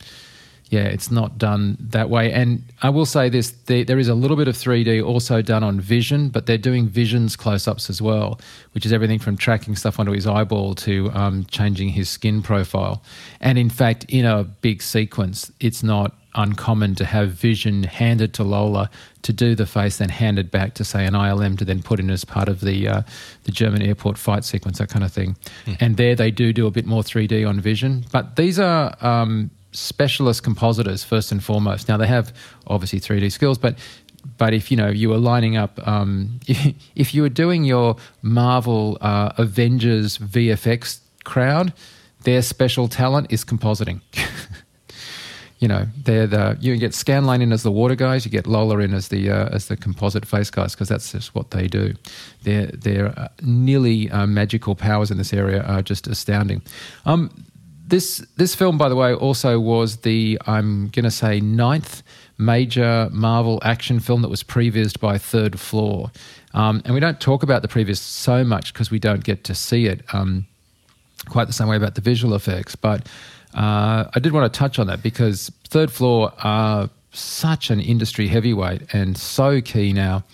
yeah, 0.70 0.84
it's 0.84 1.10
not 1.10 1.38
done 1.38 1.76
that 1.78 2.10
way. 2.10 2.32
And 2.32 2.64
I 2.82 2.88
will 2.88 3.06
say 3.06 3.28
this 3.28 3.52
there, 3.66 3.98
is 3.98 4.08
a 4.08 4.14
little 4.14 4.36
bit 4.36 4.48
of 4.48 4.56
3D 4.56 5.06
also 5.06 5.40
done 5.40 5.62
on 5.62 5.78
vision, 5.78 6.30
but 6.30 6.46
they're 6.46 6.58
doing 6.58 6.88
visions 6.88 7.36
close 7.36 7.68
ups 7.68 7.88
as 7.90 8.02
well, 8.02 8.40
which 8.72 8.84
is 8.84 8.92
everything 8.92 9.20
from 9.20 9.36
tracking 9.36 9.76
stuff 9.76 10.00
onto 10.00 10.10
his 10.10 10.26
eyeball 10.26 10.74
to 10.76 11.12
um, 11.12 11.44
changing 11.44 11.90
his 11.90 12.08
skin 12.08 12.42
profile. 12.42 13.04
And 13.40 13.56
in 13.56 13.70
fact, 13.70 14.06
in 14.08 14.24
a 14.24 14.42
big 14.42 14.82
sequence, 14.82 15.52
it's 15.60 15.82
not 15.84 16.16
uncommon 16.34 16.94
to 16.96 17.04
have 17.04 17.30
vision 17.30 17.84
handed 17.84 18.34
to 18.34 18.44
Lola 18.44 18.90
to 19.22 19.32
do 19.32 19.54
the 19.54 19.66
face, 19.66 19.98
then 19.98 20.08
handed 20.08 20.50
back 20.50 20.74
to 20.74 20.84
say 20.84 21.06
an 21.06 21.14
ILM 21.14 21.58
to 21.58 21.64
then 21.64 21.82
put 21.82 22.00
in 22.00 22.10
as 22.10 22.24
part 22.24 22.48
of 22.48 22.60
the 22.60 22.88
uh, 22.88 23.02
the 23.44 23.52
German 23.52 23.82
airport 23.82 24.18
fight 24.18 24.44
sequence, 24.44 24.78
that 24.78 24.88
kind 24.88 25.04
of 25.04 25.12
thing. 25.12 25.36
And 25.80 25.96
there 25.96 26.14
they 26.14 26.30
do 26.30 26.52
do 26.52 26.66
a 26.66 26.70
bit 26.70 26.86
more 26.86 27.02
3D 27.02 27.48
on 27.48 27.60
vision, 27.60 28.04
but 28.12 28.36
these 28.36 28.58
are 28.58 28.96
um, 29.04 29.50
specialist 29.72 30.42
compositors 30.42 31.04
first 31.04 31.32
and 31.32 31.42
foremost. 31.42 31.88
Now 31.88 31.96
they 31.96 32.06
have 32.06 32.32
obviously 32.66 33.00
3D 33.00 33.32
skills, 33.32 33.58
but 33.58 33.78
but 34.38 34.54
if 34.54 34.70
you 34.70 34.76
know 34.76 34.88
you 34.88 35.10
were 35.10 35.18
lining 35.18 35.56
up, 35.56 35.86
um, 35.86 36.40
if, 36.46 36.74
if 36.94 37.14
you 37.14 37.22
were 37.22 37.28
doing 37.28 37.64
your 37.64 37.96
Marvel 38.22 38.98
uh, 39.00 39.32
Avengers 39.36 40.18
VFX 40.18 41.00
crowd, 41.24 41.72
their 42.24 42.42
special 42.42 42.88
talent 42.88 43.26
is 43.30 43.44
compositing. 43.44 44.00
you 45.64 45.68
know, 45.68 45.86
they're 45.96 46.26
the 46.26 46.58
you 46.60 46.76
get 46.76 46.92
Scanline 46.92 47.40
in 47.40 47.50
as 47.50 47.62
the 47.62 47.72
water 47.72 47.94
guys, 47.94 48.26
you 48.26 48.30
get 48.30 48.46
Lola 48.46 48.80
in 48.80 48.92
as 48.92 49.08
the 49.08 49.30
uh, 49.30 49.48
as 49.50 49.68
the 49.68 49.78
composite 49.78 50.26
face 50.26 50.50
guys 50.50 50.74
because 50.74 50.90
that's 50.90 51.10
just 51.12 51.34
what 51.34 51.52
they 51.52 51.68
do. 51.68 51.94
Their 52.42 52.66
their 52.66 53.18
uh, 53.18 53.28
nearly 53.40 54.10
uh, 54.10 54.26
magical 54.26 54.74
powers 54.74 55.10
in 55.10 55.16
this 55.16 55.32
area 55.32 55.62
are 55.62 55.80
just 55.80 56.06
astounding. 56.06 56.60
Um, 57.06 57.46
this 57.86 58.18
this 58.36 58.54
film, 58.54 58.76
by 58.76 58.90
the 58.90 58.94
way, 58.94 59.14
also 59.14 59.58
was 59.58 59.96
the 60.02 60.38
I'm 60.46 60.88
going 60.88 61.04
to 61.04 61.10
say 61.10 61.40
ninth 61.40 62.02
major 62.36 63.08
Marvel 63.10 63.58
action 63.64 64.00
film 64.00 64.20
that 64.20 64.28
was 64.28 64.42
prevised 64.42 65.00
by 65.00 65.16
Third 65.16 65.58
Floor, 65.58 66.10
um, 66.52 66.82
and 66.84 66.92
we 66.92 67.00
don't 67.00 67.20
talk 67.22 67.42
about 67.42 67.62
the 67.62 67.68
previs 67.68 68.00
so 68.00 68.44
much 68.44 68.74
because 68.74 68.90
we 68.90 68.98
don't 68.98 69.24
get 69.24 69.44
to 69.44 69.54
see 69.54 69.86
it. 69.86 70.02
Um, 70.12 70.46
quite 71.30 71.46
the 71.46 71.54
same 71.54 71.68
way 71.68 71.76
about 71.78 71.94
the 71.94 72.02
visual 72.02 72.34
effects. 72.34 72.76
But 72.76 73.08
uh, 73.54 74.10
I 74.12 74.20
did 74.20 74.32
want 74.32 74.52
to 74.52 74.58
touch 74.58 74.78
on 74.78 74.86
that 74.88 75.02
because 75.02 75.50
Third 75.68 75.90
Floor 75.92 76.32
are 76.42 76.90
such 77.12 77.70
an 77.70 77.80
industry 77.80 78.26
heavyweight 78.26 78.92
and 78.92 79.16
so 79.16 79.60
key 79.60 79.92
now. 79.92 80.24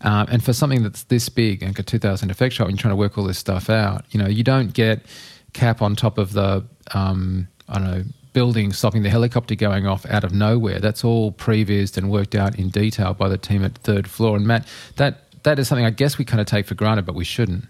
Um, 0.00 0.26
and 0.30 0.44
for 0.44 0.52
something 0.52 0.82
that's 0.82 1.04
this 1.04 1.28
big, 1.28 1.62
like 1.62 1.78
a 1.78 1.82
2000 1.82 2.30
effect 2.30 2.54
shot, 2.54 2.66
when 2.66 2.74
you're 2.74 2.80
trying 2.80 2.92
to 2.92 2.96
work 2.96 3.16
all 3.16 3.24
this 3.24 3.38
stuff 3.38 3.70
out, 3.70 4.04
you 4.10 4.20
know, 4.20 4.28
you 4.28 4.44
don't 4.44 4.72
get 4.74 5.06
cap 5.52 5.80
on 5.80 5.96
top 5.96 6.18
of 6.18 6.32
the, 6.32 6.64
um, 6.92 7.48
I 7.68 7.78
don't 7.78 7.90
know, 7.90 8.04
building 8.32 8.72
stopping 8.72 9.02
the 9.02 9.08
helicopter 9.08 9.54
going 9.54 9.86
off 9.86 10.04
out 10.06 10.22
of 10.22 10.34
nowhere. 10.34 10.78
That's 10.78 11.02
all 11.04 11.32
prevised 11.32 11.96
and 11.96 12.10
worked 12.10 12.34
out 12.34 12.58
in 12.58 12.68
detail 12.68 13.14
by 13.14 13.28
the 13.28 13.38
team 13.38 13.64
at 13.64 13.78
Third 13.78 14.10
Floor. 14.10 14.36
And 14.36 14.46
Matt, 14.46 14.66
that 14.96 15.22
that 15.44 15.58
is 15.58 15.68
something 15.68 15.86
I 15.86 15.90
guess 15.90 16.18
we 16.18 16.24
kind 16.24 16.40
of 16.40 16.46
take 16.46 16.66
for 16.66 16.74
granted, 16.74 17.06
but 17.06 17.14
we 17.14 17.24
shouldn't. 17.24 17.64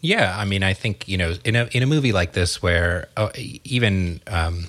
Yeah, 0.00 0.36
I 0.38 0.44
mean, 0.44 0.62
I 0.62 0.74
think 0.74 1.08
you 1.08 1.16
know, 1.18 1.34
in 1.44 1.56
a 1.56 1.68
in 1.72 1.82
a 1.82 1.86
movie 1.86 2.12
like 2.12 2.32
this, 2.32 2.62
where 2.62 3.08
uh, 3.16 3.30
even 3.64 4.20
um, 4.28 4.68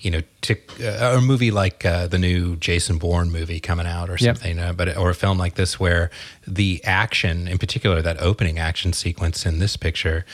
you 0.00 0.10
know, 0.10 0.20
to, 0.42 0.56
uh, 0.80 1.16
a 1.16 1.20
movie 1.20 1.50
like 1.50 1.84
uh, 1.84 2.06
the 2.06 2.18
new 2.18 2.56
Jason 2.56 2.98
Bourne 2.98 3.30
movie 3.32 3.58
coming 3.58 3.86
out, 3.86 4.08
or 4.10 4.16
Yep. 4.20 4.36
something, 4.36 4.58
uh, 4.58 4.72
but 4.72 4.96
or 4.96 5.10
a 5.10 5.14
film 5.14 5.38
like 5.38 5.54
this, 5.54 5.80
where 5.80 6.10
the 6.46 6.80
action, 6.84 7.48
in 7.48 7.58
particular, 7.58 8.00
that 8.02 8.20
opening 8.20 8.58
action 8.58 8.92
sequence 8.92 9.44
in 9.46 9.58
this 9.58 9.76
picture. 9.76 10.24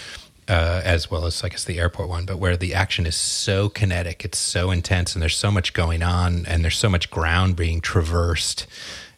Uh, 0.46 0.82
as 0.84 1.10
well 1.10 1.24
as 1.24 1.42
I 1.42 1.48
guess 1.48 1.64
the 1.64 1.78
airport 1.78 2.10
one, 2.10 2.26
but 2.26 2.36
where 2.38 2.54
the 2.54 2.74
action 2.74 3.06
is 3.06 3.16
so 3.16 3.70
kinetic, 3.70 4.26
it's 4.26 4.36
so 4.36 4.70
intense, 4.70 5.14
and 5.14 5.22
there's 5.22 5.38
so 5.38 5.50
much 5.50 5.72
going 5.72 6.02
on, 6.02 6.44
and 6.44 6.62
there's 6.62 6.76
so 6.76 6.90
much 6.90 7.10
ground 7.10 7.56
being 7.56 7.80
traversed. 7.80 8.66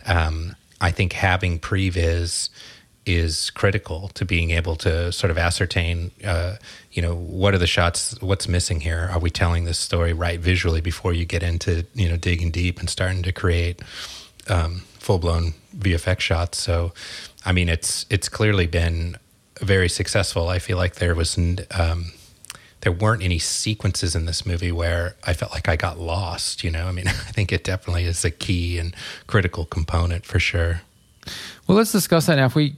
Um, 0.07 0.55
I 0.81 0.93
think 0.93 1.15
having 1.15 1.59
previs 1.59 2.49
is 3.07 3.51
critical 3.51 4.09
to 4.09 4.25
being 4.25 4.51
able 4.51 4.75
to 4.75 5.12
sort 5.12 5.31
of 5.31 5.38
ascertain, 5.38 6.11
uh, 6.25 6.57
you 6.90 7.01
know, 7.01 7.14
what 7.14 7.55
are 7.55 7.59
the 7.59 7.66
shots, 7.66 8.21
what's 8.21 8.49
missing 8.49 8.81
here? 8.81 9.09
Are 9.12 9.21
we 9.21 9.31
telling 9.31 9.64
this 9.64 9.79
story 9.79 10.12
right 10.12 10.40
visually 10.40 10.81
before 10.81 11.12
you 11.12 11.25
get 11.25 11.42
into, 11.42 11.87
you 11.95 12.09
know, 12.09 12.16
digging 12.16 12.51
deep 12.51 12.81
and 12.81 12.90
starting 12.90 13.23
to 13.23 13.33
create 13.33 13.81
um, 14.49 14.83
full 14.99 15.19
blown 15.19 15.55
VFX 15.79 16.21
shots? 16.21 16.59
So, 16.59 16.92
I 17.45 17.53
mean, 17.53 17.69
it's 17.69 18.05
it's 18.11 18.29
clearly 18.29 18.66
been 18.66 19.16
very 19.61 19.88
successful. 19.88 20.49
I 20.49 20.59
feel 20.59 20.77
like 20.77 20.97
there 20.97 21.14
was. 21.14 21.38
Um, 21.38 22.12
there 22.83 22.92
weren't 22.92 23.23
any 23.23 23.38
sequences 23.38 24.14
in 24.14 24.27
this 24.27 24.47
movie 24.47 24.71
where 24.71 25.16
I 25.25 25.33
felt 25.33 25.51
like 25.51 25.69
I 25.69 25.75
got 25.75 25.99
lost. 25.99 26.62
You 26.62 26.71
know, 26.71 26.87
I 26.87 26.92
mean, 26.92 27.09
I 27.09 27.12
think 27.12 27.51
it 27.53 27.64
definitely 27.64 28.05
is 28.05 28.25
a 28.25 28.31
key 28.31 28.79
and 28.79 28.95
critical 29.27 29.64
component 29.64 30.25
for 30.25 30.38
sure. 30.38 30.83
Well, 31.66 31.77
let's 31.77 31.92
discuss 31.92 32.27
that 32.27 32.37
now. 32.37 32.47
If 32.47 32.55
we 32.55 32.77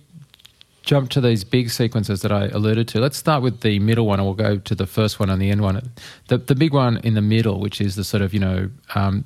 jump 0.88 1.10
to 1.10 1.20
these 1.20 1.44
big 1.44 1.70
sequences 1.70 2.22
that 2.22 2.32
I 2.32 2.46
alluded 2.46 2.88
to, 2.88 3.00
let's 3.00 3.18
start 3.18 3.42
with 3.42 3.60
the 3.60 3.78
middle 3.78 4.06
one, 4.06 4.18
and 4.18 4.26
we'll 4.26 4.34
go 4.34 4.56
to 4.56 4.74
the 4.74 4.86
first 4.86 5.20
one 5.20 5.28
and 5.28 5.40
the 5.40 5.50
end 5.50 5.60
one. 5.60 5.90
The 6.28 6.38
the 6.38 6.54
big 6.54 6.72
one 6.72 6.96
in 7.04 7.12
the 7.12 7.20
middle, 7.20 7.60
which 7.60 7.80
is 7.80 7.94
the 7.94 8.04
sort 8.04 8.22
of 8.22 8.32
you 8.32 8.40
know. 8.40 8.70
Um, 8.94 9.24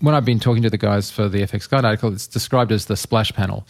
when 0.00 0.14
I've 0.14 0.24
been 0.24 0.40
talking 0.40 0.62
to 0.62 0.70
the 0.70 0.78
guys 0.78 1.10
for 1.10 1.28
the 1.28 1.42
FX 1.42 1.68
Guide 1.68 1.84
article, 1.84 2.10
it's 2.14 2.26
described 2.26 2.72
as 2.72 2.86
the 2.86 2.96
splash 2.96 3.30
panel. 3.32 3.66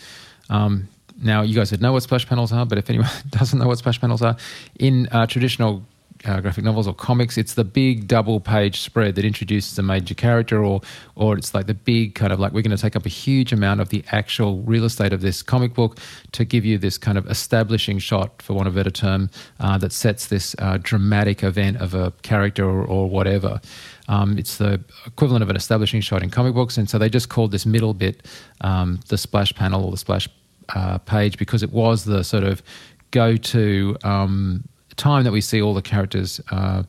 Um, 0.49 0.89
now, 1.21 1.43
you 1.43 1.55
guys 1.55 1.73
would 1.73 1.83
know 1.83 1.93
what 1.93 2.05
splash 2.05 2.27
panels 2.29 2.53
are, 2.53 2.65
but 2.65 2.79
if 2.79 2.89
anyone 2.89 3.11
doesn't 3.31 3.59
know 3.59 3.67
what 3.67 3.79
splash 3.79 4.01
panels 4.01 4.23
are, 4.23 4.37
in 4.79 5.09
uh, 5.11 5.27
traditional 5.27 5.83
uh, 6.25 6.41
graphic 6.41 6.65
novels 6.65 6.87
or 6.87 6.95
comics, 6.95 7.39
it's 7.39 7.55
the 7.55 7.65
big 7.65 8.07
double 8.07 8.41
page 8.41 8.81
spread 8.81 9.15
that 9.15 9.25
introduces 9.25 9.79
a 9.79 9.83
major 9.83 10.15
character, 10.15 10.65
or 10.65 10.81
or 11.15 11.37
it's 11.37 11.55
like 11.55 11.67
the 11.67 11.75
big 11.75 12.15
kind 12.15 12.33
of 12.33 12.41
like 12.41 12.53
we're 12.53 12.63
going 12.63 12.77
to 12.77 12.83
take 12.83 12.97
up 12.97 13.07
a 13.07 13.11
huge 13.11 13.53
amount 13.53 13.81
of 13.81 13.89
the 13.89 14.05
actual 14.13 14.63
real 14.63 14.85
estate 14.85 15.13
of 15.13 15.21
this 15.21 15.43
comic 15.43 15.75
book 15.75 15.99
to 16.33 16.45
give 16.45 16.65
you 16.65 16.79
this 16.79 16.99
kind 16.99 17.17
of 17.19 17.27
establishing 17.27 17.99
shot, 17.99 18.43
for 18.43 18.55
want 18.55 18.69
of 18.69 18.75
a 18.75 18.79
better 18.79 18.91
term, 18.91 19.31
uh, 19.61 19.79
that 19.79 19.93
sets 19.93 20.27
this 20.27 20.55
uh, 20.59 20.79
dramatic 20.83 21.43
event 21.43 21.77
of 21.79 21.95
a 21.95 22.13
character 22.23 22.65
or, 22.65 22.85
or 22.85 23.09
whatever. 23.09 23.61
Um, 24.09 24.39
it's 24.39 24.57
the 24.57 24.83
equivalent 25.07 25.43
of 25.43 25.51
an 25.51 25.57
establishing 25.57 26.01
shot 26.01 26.23
in 26.23 26.31
comic 26.31 26.55
books, 26.55 26.77
and 26.77 26.91
so 26.91 26.99
they 26.99 27.09
just 27.09 27.29
called 27.29 27.53
this 27.53 27.65
middle 27.65 27.95
bit 27.95 28.27
um, 28.61 29.01
the 29.09 29.17
splash 29.17 29.55
panel 29.55 29.85
or 29.85 29.91
the 29.91 29.97
splash 29.97 30.29
uh, 30.75 30.99
page 30.99 31.39
because 31.39 31.63
it 31.63 31.73
was 31.73 32.05
the 32.05 32.23
sort 32.23 32.45
of 32.45 32.63
go-to 33.11 33.97
um, 34.05 34.65
time 34.97 35.25
that 35.25 35.33
we 35.33 35.41
see 35.41 35.61
all 35.61 35.75
the 35.75 35.83
characters 35.83 36.41
uh, 36.51 36.83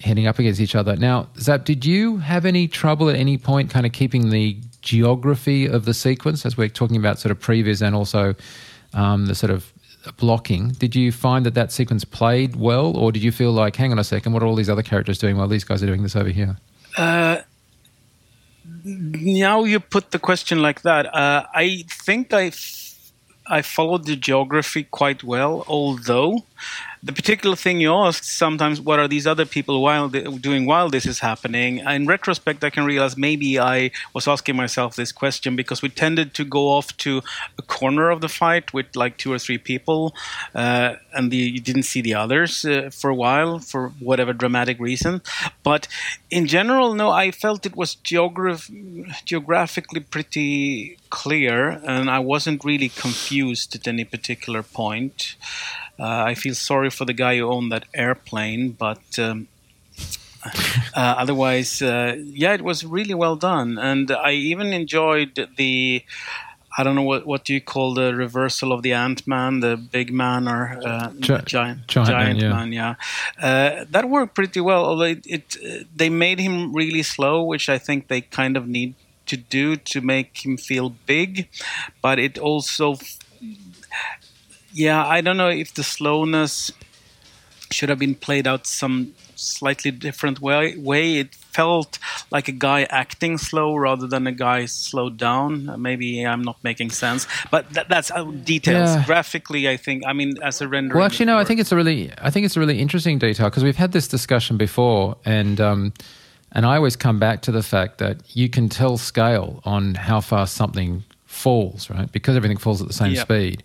heading 0.00 0.26
up 0.26 0.38
against 0.38 0.60
each 0.60 0.74
other. 0.74 0.96
Now, 0.96 1.28
Zap, 1.38 1.64
did 1.64 1.84
you 1.84 2.18
have 2.18 2.44
any 2.44 2.68
trouble 2.68 3.08
at 3.08 3.16
any 3.16 3.38
point 3.38 3.70
kind 3.70 3.86
of 3.86 3.92
keeping 3.92 4.30
the 4.30 4.58
geography 4.82 5.66
of 5.66 5.84
the 5.84 5.94
sequence 5.94 6.46
as 6.46 6.56
we're 6.56 6.68
talking 6.68 6.96
about 6.96 7.18
sort 7.18 7.32
of 7.32 7.40
previs 7.40 7.82
and 7.82 7.94
also 7.96 8.34
um, 8.94 9.26
the 9.26 9.34
sort 9.34 9.50
of 9.50 9.72
blocking. 10.16 10.68
Did 10.68 10.94
you 10.94 11.12
find 11.12 11.44
that 11.46 11.54
that 11.54 11.72
sequence 11.72 12.04
played 12.04 12.56
well, 12.56 12.96
or 12.96 13.12
did 13.12 13.22
you 13.22 13.32
feel 13.32 13.52
like, 13.52 13.76
hang 13.76 13.92
on 13.92 13.98
a 13.98 14.04
second, 14.04 14.32
what 14.32 14.42
are 14.42 14.46
all 14.46 14.54
these 14.54 14.70
other 14.70 14.82
characters 14.82 15.18
doing 15.18 15.36
while 15.36 15.48
these 15.48 15.64
guys 15.64 15.82
are 15.82 15.86
doing 15.86 16.02
this 16.02 16.16
over 16.16 16.28
here? 16.28 16.56
Uh, 16.96 17.38
now 18.84 19.64
you 19.64 19.80
put 19.80 20.12
the 20.12 20.18
question 20.18 20.62
like 20.62 20.82
that. 20.82 21.12
Uh, 21.12 21.46
I 21.54 21.84
think 21.90 22.32
I, 22.32 22.46
f- 22.46 23.12
I 23.46 23.62
followed 23.62 24.04
the 24.04 24.16
geography 24.16 24.84
quite 24.84 25.24
well, 25.24 25.64
although 25.66 26.44
the 27.02 27.12
particular 27.12 27.56
thing 27.56 27.80
you 27.80 27.92
asked 27.92 28.24
sometimes 28.24 28.80
what 28.80 28.98
are 28.98 29.08
these 29.08 29.26
other 29.26 29.46
people 29.46 29.82
while 29.82 30.08
doing 30.08 30.66
while 30.66 30.88
this 30.88 31.06
is 31.06 31.20
happening? 31.20 31.78
In 31.78 32.06
retrospect 32.06 32.64
i 32.64 32.70
can 32.70 32.84
realize 32.84 33.16
maybe 33.16 33.58
i 33.58 33.90
was 34.14 34.26
asking 34.28 34.56
myself 34.56 34.96
this 34.96 35.12
question 35.12 35.56
because 35.56 35.82
we 35.82 35.88
tended 35.88 36.34
to 36.34 36.44
go 36.44 36.68
off 36.68 36.96
to 36.98 37.22
a 37.58 37.62
corner 37.62 38.10
of 38.10 38.20
the 38.20 38.28
fight 38.28 38.72
with 38.72 38.96
like 38.96 39.16
two 39.18 39.32
or 39.32 39.38
three 39.38 39.58
people 39.58 40.14
uh, 40.54 40.94
and 41.14 41.30
the, 41.30 41.36
you 41.36 41.60
didn't 41.60 41.84
see 41.84 42.00
the 42.00 42.14
others 42.14 42.64
uh, 42.64 42.90
for 42.92 43.10
a 43.10 43.14
while 43.14 43.58
for 43.58 43.90
whatever 44.00 44.32
dramatic 44.32 44.78
reason. 44.78 45.22
But 45.62 45.88
in 46.30 46.46
general 46.46 46.94
no 46.94 47.10
i 47.10 47.30
felt 47.30 47.66
it 47.66 47.76
was 47.76 47.96
geograph- 47.96 48.70
geographically 49.24 50.00
pretty 50.00 50.98
clear 51.10 51.80
and 51.84 52.10
i 52.10 52.18
wasn't 52.18 52.64
really 52.64 52.88
confused 52.88 53.74
at 53.74 53.86
any 53.86 54.04
particular 54.04 54.62
point 54.62 55.36
uh, 55.98 56.24
I 56.26 56.34
feel 56.34 56.54
sorry 56.54 56.90
for 56.90 57.04
the 57.04 57.12
guy 57.12 57.38
who 57.38 57.50
owned 57.50 57.72
that 57.72 57.84
airplane, 57.94 58.70
but 58.70 59.18
um, 59.18 59.48
uh, 60.44 60.50
otherwise, 60.94 61.80
uh, 61.82 62.16
yeah, 62.18 62.54
it 62.54 62.62
was 62.62 62.84
really 62.84 63.14
well 63.14 63.36
done, 63.36 63.78
and 63.78 64.10
I 64.10 64.32
even 64.32 64.72
enjoyed 64.72 65.48
the. 65.56 66.04
I 66.78 66.82
don't 66.82 66.94
know 66.94 67.02
what 67.02 67.26
what 67.26 67.46
do 67.46 67.54
you 67.54 67.60
call 67.62 67.94
the 67.94 68.14
reversal 68.14 68.70
of 68.70 68.82
the 68.82 68.92
Ant 68.92 69.26
Man, 69.26 69.60
the 69.60 69.78
big 69.78 70.12
man 70.12 70.46
or 70.46 70.78
uh, 70.84 71.10
Gi- 71.18 71.38
giant 71.46 71.86
giant, 71.86 72.10
giant 72.10 72.40
man, 72.40 72.50
man 72.50 72.72
yeah. 72.72 72.94
Uh, 73.40 73.86
that 73.88 74.10
worked 74.10 74.34
pretty 74.34 74.60
well. 74.60 74.84
Although 74.84 75.04
it, 75.04 75.26
it, 75.26 75.56
they 75.96 76.10
made 76.10 76.38
him 76.38 76.74
really 76.74 77.02
slow, 77.02 77.42
which 77.42 77.70
I 77.70 77.78
think 77.78 78.08
they 78.08 78.20
kind 78.20 78.58
of 78.58 78.68
need 78.68 78.94
to 79.24 79.38
do 79.38 79.76
to 79.76 80.02
make 80.02 80.44
him 80.44 80.58
feel 80.58 80.90
big, 80.90 81.48
but 82.02 82.18
it 82.18 82.36
also 82.36 82.98
yeah, 84.76 85.06
I 85.06 85.22
don't 85.22 85.38
know 85.38 85.48
if 85.48 85.72
the 85.72 85.82
slowness 85.82 86.70
should 87.70 87.88
have 87.88 87.98
been 87.98 88.14
played 88.14 88.46
out 88.46 88.66
some 88.66 89.14
slightly 89.34 89.90
different 89.90 90.40
way. 90.40 90.76
Way 90.76 91.16
it 91.16 91.34
felt 91.34 91.98
like 92.30 92.48
a 92.48 92.52
guy 92.52 92.82
acting 92.90 93.38
slow 93.38 93.74
rather 93.74 94.06
than 94.06 94.26
a 94.26 94.32
guy 94.32 94.66
slowed 94.66 95.16
down. 95.16 95.80
Maybe 95.80 96.26
I'm 96.26 96.42
not 96.42 96.62
making 96.62 96.90
sense, 96.90 97.26
but 97.50 97.70
that, 97.70 97.88
that's 97.88 98.10
uh, 98.10 98.24
details. 98.24 98.94
Yeah. 98.94 99.06
Graphically, 99.06 99.66
I 99.66 99.78
think. 99.78 100.04
I 100.06 100.12
mean, 100.12 100.36
as 100.42 100.60
a 100.60 100.68
render. 100.68 100.94
Well, 100.94 101.04
actually, 101.04 101.26
no. 101.26 101.38
I 101.38 101.44
think 101.44 101.58
it's 101.58 101.72
a 101.72 101.76
really, 101.76 102.12
I 102.18 102.28
think 102.30 102.44
it's 102.44 102.56
a 102.56 102.60
really 102.60 102.78
interesting 102.78 103.18
detail 103.18 103.48
because 103.48 103.64
we've 103.64 103.76
had 103.76 103.92
this 103.92 104.06
discussion 104.06 104.58
before, 104.58 105.16
and 105.24 105.58
um, 105.58 105.94
and 106.52 106.66
I 106.66 106.76
always 106.76 106.96
come 106.96 107.18
back 107.18 107.40
to 107.42 107.50
the 107.50 107.62
fact 107.62 107.96
that 107.98 108.36
you 108.36 108.50
can 108.50 108.68
tell 108.68 108.98
scale 108.98 109.62
on 109.64 109.94
how 109.94 110.20
fast 110.20 110.54
something 110.54 111.02
falls, 111.24 111.88
right? 111.88 112.12
Because 112.12 112.36
everything 112.36 112.58
falls 112.58 112.82
at 112.82 112.88
the 112.88 112.94
same 112.94 113.12
yep. 113.12 113.26
speed. 113.26 113.62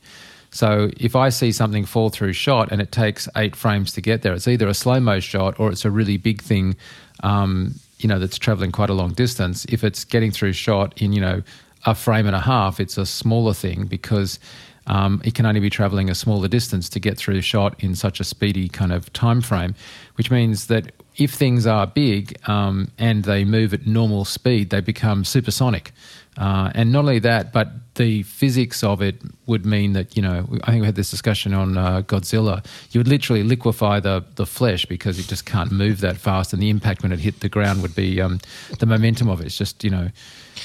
So 0.51 0.91
if 0.97 1.15
I 1.15 1.29
see 1.29 1.51
something 1.51 1.85
fall 1.85 2.09
through 2.09 2.33
shot 2.33 2.71
and 2.71 2.81
it 2.81 2.91
takes 2.91 3.27
eight 3.37 3.55
frames 3.55 3.93
to 3.93 4.01
get 4.01 4.21
there, 4.21 4.33
it's 4.33 4.47
either 4.47 4.67
a 4.67 4.73
slow 4.73 4.99
mo 4.99 5.19
shot 5.19 5.59
or 5.59 5.71
it's 5.71 5.85
a 5.85 5.91
really 5.91 6.17
big 6.17 6.41
thing, 6.41 6.75
um, 7.23 7.75
you 7.99 8.09
know, 8.09 8.19
that's 8.19 8.37
traveling 8.37 8.71
quite 8.71 8.89
a 8.89 8.93
long 8.93 9.13
distance. 9.13 9.65
If 9.69 9.83
it's 9.83 10.03
getting 10.03 10.31
through 10.31 10.53
shot 10.53 11.01
in, 11.01 11.13
you 11.13 11.21
know, 11.21 11.41
a 11.85 11.95
frame 11.95 12.27
and 12.27 12.35
a 12.35 12.41
half, 12.41 12.79
it's 12.79 12.97
a 12.97 13.05
smaller 13.05 13.53
thing 13.53 13.85
because 13.85 14.39
um, 14.87 15.21
it 15.23 15.35
can 15.35 15.45
only 15.45 15.61
be 15.61 15.69
traveling 15.69 16.09
a 16.09 16.15
smaller 16.15 16.47
distance 16.47 16.89
to 16.89 16.99
get 16.99 17.17
through 17.17 17.41
shot 17.41 17.81
in 17.81 17.95
such 17.95 18.19
a 18.19 18.23
speedy 18.23 18.67
kind 18.67 18.91
of 18.91 19.11
time 19.13 19.41
frame, 19.41 19.73
which 20.15 20.29
means 20.29 20.67
that 20.67 20.91
if 21.17 21.31
things 21.33 21.65
are 21.67 21.87
big 21.87 22.37
um, 22.49 22.91
and 22.97 23.23
they 23.23 23.45
move 23.45 23.73
at 23.73 23.85
normal 23.85 24.25
speed, 24.25 24.69
they 24.69 24.81
become 24.81 25.23
supersonic. 25.23 25.93
Uh, 26.37 26.71
and 26.73 26.91
not 26.91 26.99
only 26.99 27.19
that, 27.19 27.51
but 27.51 27.71
the 27.95 28.23
physics 28.23 28.83
of 28.83 29.01
it 29.01 29.21
would 29.47 29.65
mean 29.65 29.93
that, 29.93 30.15
you 30.15 30.21
know, 30.21 30.47
I 30.63 30.71
think 30.71 30.81
we 30.81 30.85
had 30.85 30.95
this 30.95 31.11
discussion 31.11 31.53
on 31.53 31.77
uh, 31.77 32.01
Godzilla. 32.03 32.65
You 32.91 32.99
would 32.99 33.07
literally 33.07 33.43
liquefy 33.43 33.99
the, 33.99 34.23
the 34.35 34.45
flesh 34.45 34.85
because 34.85 35.19
it 35.19 35.27
just 35.27 35.45
can't 35.45 35.71
move 35.71 35.99
that 35.99 36.15
fast. 36.15 36.53
And 36.53 36.61
the 36.61 36.69
impact 36.69 37.03
when 37.03 37.11
it 37.11 37.19
hit 37.19 37.41
the 37.41 37.49
ground 37.49 37.81
would 37.81 37.95
be 37.95 38.21
um, 38.21 38.39
the 38.79 38.85
momentum 38.85 39.27
of 39.27 39.41
it. 39.41 39.47
It's 39.47 39.57
just, 39.57 39.83
you 39.83 39.89
know, 39.89 40.09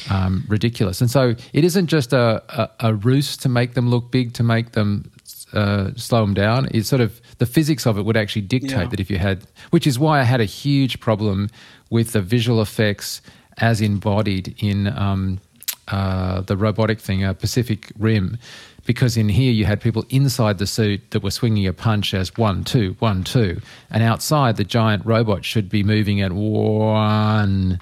um, 0.09 0.45
ridiculous. 0.49 1.01
And 1.01 1.11
so 1.11 1.35
it 1.53 1.65
isn't 1.65 1.89
just 1.89 2.13
a, 2.13 2.43
a, 2.49 2.89
a, 2.89 2.95
ruse 2.95 3.37
to 3.39 3.49
make 3.49 3.75
them 3.75 3.91
look 3.91 4.13
big, 4.13 4.35
to 4.35 4.45
make 4.45 4.73
them 4.73 5.11
uh, 5.53 5.91
slow 5.97 6.21
them 6.21 6.35
down. 6.35 6.69
It's 6.71 6.89
sort 6.89 7.03
of 7.03 7.21
the 7.39 7.47
physics 7.47 7.87
of 7.87 7.99
it 7.99 8.05
would 8.05 8.17
actually 8.17 8.43
dictate 8.43 8.71
yeah. 8.71 8.87
that 8.87 9.01
if 9.01 9.11
you 9.11 9.19
had, 9.19 9.45
which 9.71 9.87
is 9.87 9.99
why 9.99 10.21
I 10.21 10.23
had 10.23 10.41
a 10.41 10.45
huge 10.45 11.01
problem 11.01 11.49
with 11.91 12.13
the 12.13 12.21
visual 12.21 12.63
effects 12.63 13.21
as 13.59 13.81
embodied 13.81 14.55
in. 14.63 14.87
Um, 14.87 15.41
uh, 15.89 16.41
the 16.43 16.57
robotic 16.57 17.01
thing, 17.01 17.25
uh, 17.25 17.33
Pacific 17.33 17.93
Rim, 17.99 18.39
because 18.85 19.17
in 19.17 19.29
here 19.29 19.53
you 19.53 19.65
had 19.65 19.81
people 19.81 20.05
inside 20.11 20.59
the 20.59 20.67
suit 20.67 21.11
that 21.11 21.23
were 21.23 21.31
swinging 21.31 21.67
a 21.67 21.73
punch 21.73 22.15
as 22.15 22.37
one, 22.37 22.65
two, 22.65 22.97
one, 22.99 23.25
two, 23.25 23.61
and 23.91 24.03
outside 24.03 24.57
the 24.57 24.65
giant 24.65 25.05
robot 25.05 25.45
should 25.45 25.69
be 25.69 25.83
moving 25.83 26.21
at 26.21 26.33
one. 26.33 27.81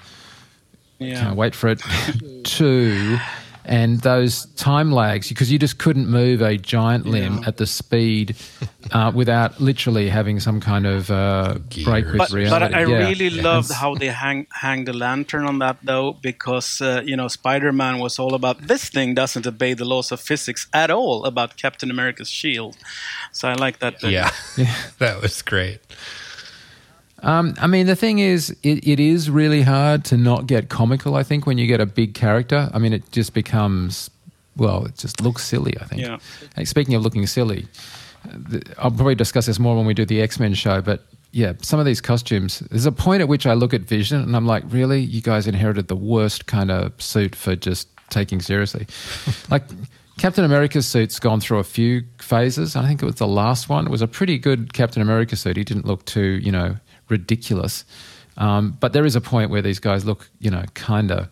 Yeah. 0.99 1.19
Can't 1.19 1.35
wait 1.35 1.55
for 1.55 1.67
it. 1.67 1.81
two 2.43 3.17
and 3.67 3.99
those 4.01 4.45
time 4.55 4.91
lags 4.91 5.29
because 5.29 5.51
you 5.51 5.57
just 5.57 5.79
couldn't 5.79 6.07
move 6.07 6.41
a 6.41 6.57
giant 6.57 7.05
limb 7.05 7.39
yeah. 7.39 7.47
at 7.47 7.57
the 7.57 7.65
speed 7.65 8.35
uh, 8.91 9.11
without 9.13 9.59
literally 9.59 10.09
having 10.09 10.39
some 10.39 10.61
kind 10.61 10.85
of 10.85 11.09
uh, 11.09 11.57
break 11.83 12.05
with 12.05 12.17
but, 12.17 12.31
reality. 12.31 12.65
But 12.65 12.75
I 12.75 12.85
yeah. 12.85 13.07
really 13.07 13.27
yeah. 13.27 13.41
loved 13.41 13.71
how 13.71 13.95
they 13.95 14.07
hang 14.07 14.47
hang 14.51 14.85
the 14.85 14.93
lantern 14.93 15.45
on 15.45 15.59
that 15.59 15.77
though, 15.83 16.13
because 16.13 16.81
uh, 16.81 17.01
you 17.03 17.15
know 17.15 17.27
Spider-Man 17.27 17.99
was 17.99 18.19
all 18.19 18.33
about 18.33 18.67
this 18.67 18.89
thing 18.89 19.15
doesn't 19.15 19.47
obey 19.47 19.73
the 19.73 19.85
laws 19.85 20.11
of 20.11 20.19
physics 20.19 20.67
at 20.73 20.91
all 20.91 21.25
about 21.25 21.57
Captain 21.57 21.89
America's 21.89 22.29
shield. 22.29 22.77
So 23.31 23.47
I 23.47 23.53
like 23.53 23.79
that. 23.79 24.01
Yeah, 24.03 24.31
yeah, 24.57 24.75
that 24.99 25.21
was 25.21 25.41
great. 25.41 25.79
Um, 27.25 27.55
I 27.59 27.65
mean, 27.65 27.87
the 27.87 27.95
thing 27.95 28.19
is, 28.19 28.51
it, 28.61 28.87
it 28.87 28.99
is 28.99 29.31
really 29.31 29.63
hard 29.63 30.05
to 30.05 30.17
not 30.17 30.45
get 30.45 30.69
comical. 30.69 31.15
I 31.15 31.23
think 31.23 31.47
when 31.47 31.57
you 31.57 31.65
get 31.65 31.81
a 31.81 31.85
big 31.85 32.13
character, 32.13 32.69
I 32.71 32.77
mean, 32.77 32.93
it 32.93 33.11
just 33.11 33.33
becomes 33.33 34.11
well, 34.57 34.85
it 34.85 34.95
just 34.95 35.21
looks 35.21 35.43
silly. 35.43 35.75
I 35.79 35.85
think. 35.85 36.01
Yeah. 36.01 36.17
Speaking 36.63 36.93
of 36.93 37.01
looking 37.01 37.25
silly, 37.27 37.67
I'll 38.77 38.91
probably 38.91 39.15
discuss 39.15 39.47
this 39.47 39.59
more 39.59 39.75
when 39.75 39.85
we 39.85 39.93
do 39.93 40.05
the 40.05 40.21
X 40.21 40.39
Men 40.39 40.53
show. 40.53 40.81
But 40.81 41.05
yeah, 41.31 41.53
some 41.61 41.79
of 41.79 41.85
these 41.85 41.99
costumes. 41.99 42.59
There's 42.59 42.85
a 42.85 42.91
point 42.91 43.21
at 43.21 43.27
which 43.27 43.45
I 43.45 43.53
look 43.53 43.73
at 43.73 43.81
Vision 43.81 44.21
and 44.21 44.35
I'm 44.35 44.45
like, 44.45 44.63
really, 44.67 45.01
you 45.01 45.21
guys 45.21 45.47
inherited 45.47 45.87
the 45.87 45.95
worst 45.95 46.45
kind 46.45 46.71
of 46.71 46.99
suit 47.01 47.35
for 47.35 47.55
just 47.55 47.87
taking 48.09 48.41
seriously, 48.41 48.87
like. 49.49 49.63
Captain 50.17 50.45
America's 50.45 50.87
suit's 50.87 51.19
gone 51.19 51.41
through 51.41 51.59
a 51.59 51.63
few 51.65 52.01
phases. 52.19 52.77
I 52.77 52.87
think 52.87 53.03
it 53.03 53.05
was 53.05 53.15
the 53.15 53.27
last 53.27 53.67
one. 53.67 53.85
It 53.85 53.89
was 53.89 54.01
a 54.01 54.07
pretty 54.07 54.37
good 54.37 54.71
Captain 54.71 55.01
America 55.01 55.35
suit. 55.35 55.57
He 55.57 55.65
didn't 55.65 55.85
look 55.85 56.05
too, 56.05 56.39
you 56.41 56.53
know, 56.53 56.77
ridiculous. 57.09 57.85
Um, 58.37 58.77
but 58.79 58.93
there 58.93 59.05
is 59.05 59.15
a 59.15 59.21
point 59.21 59.49
where 59.49 59.61
these 59.61 59.79
guys 59.79 60.05
look, 60.05 60.29
you 60.39 60.51
know, 60.51 60.63
kind 60.73 61.11
of. 61.11 61.29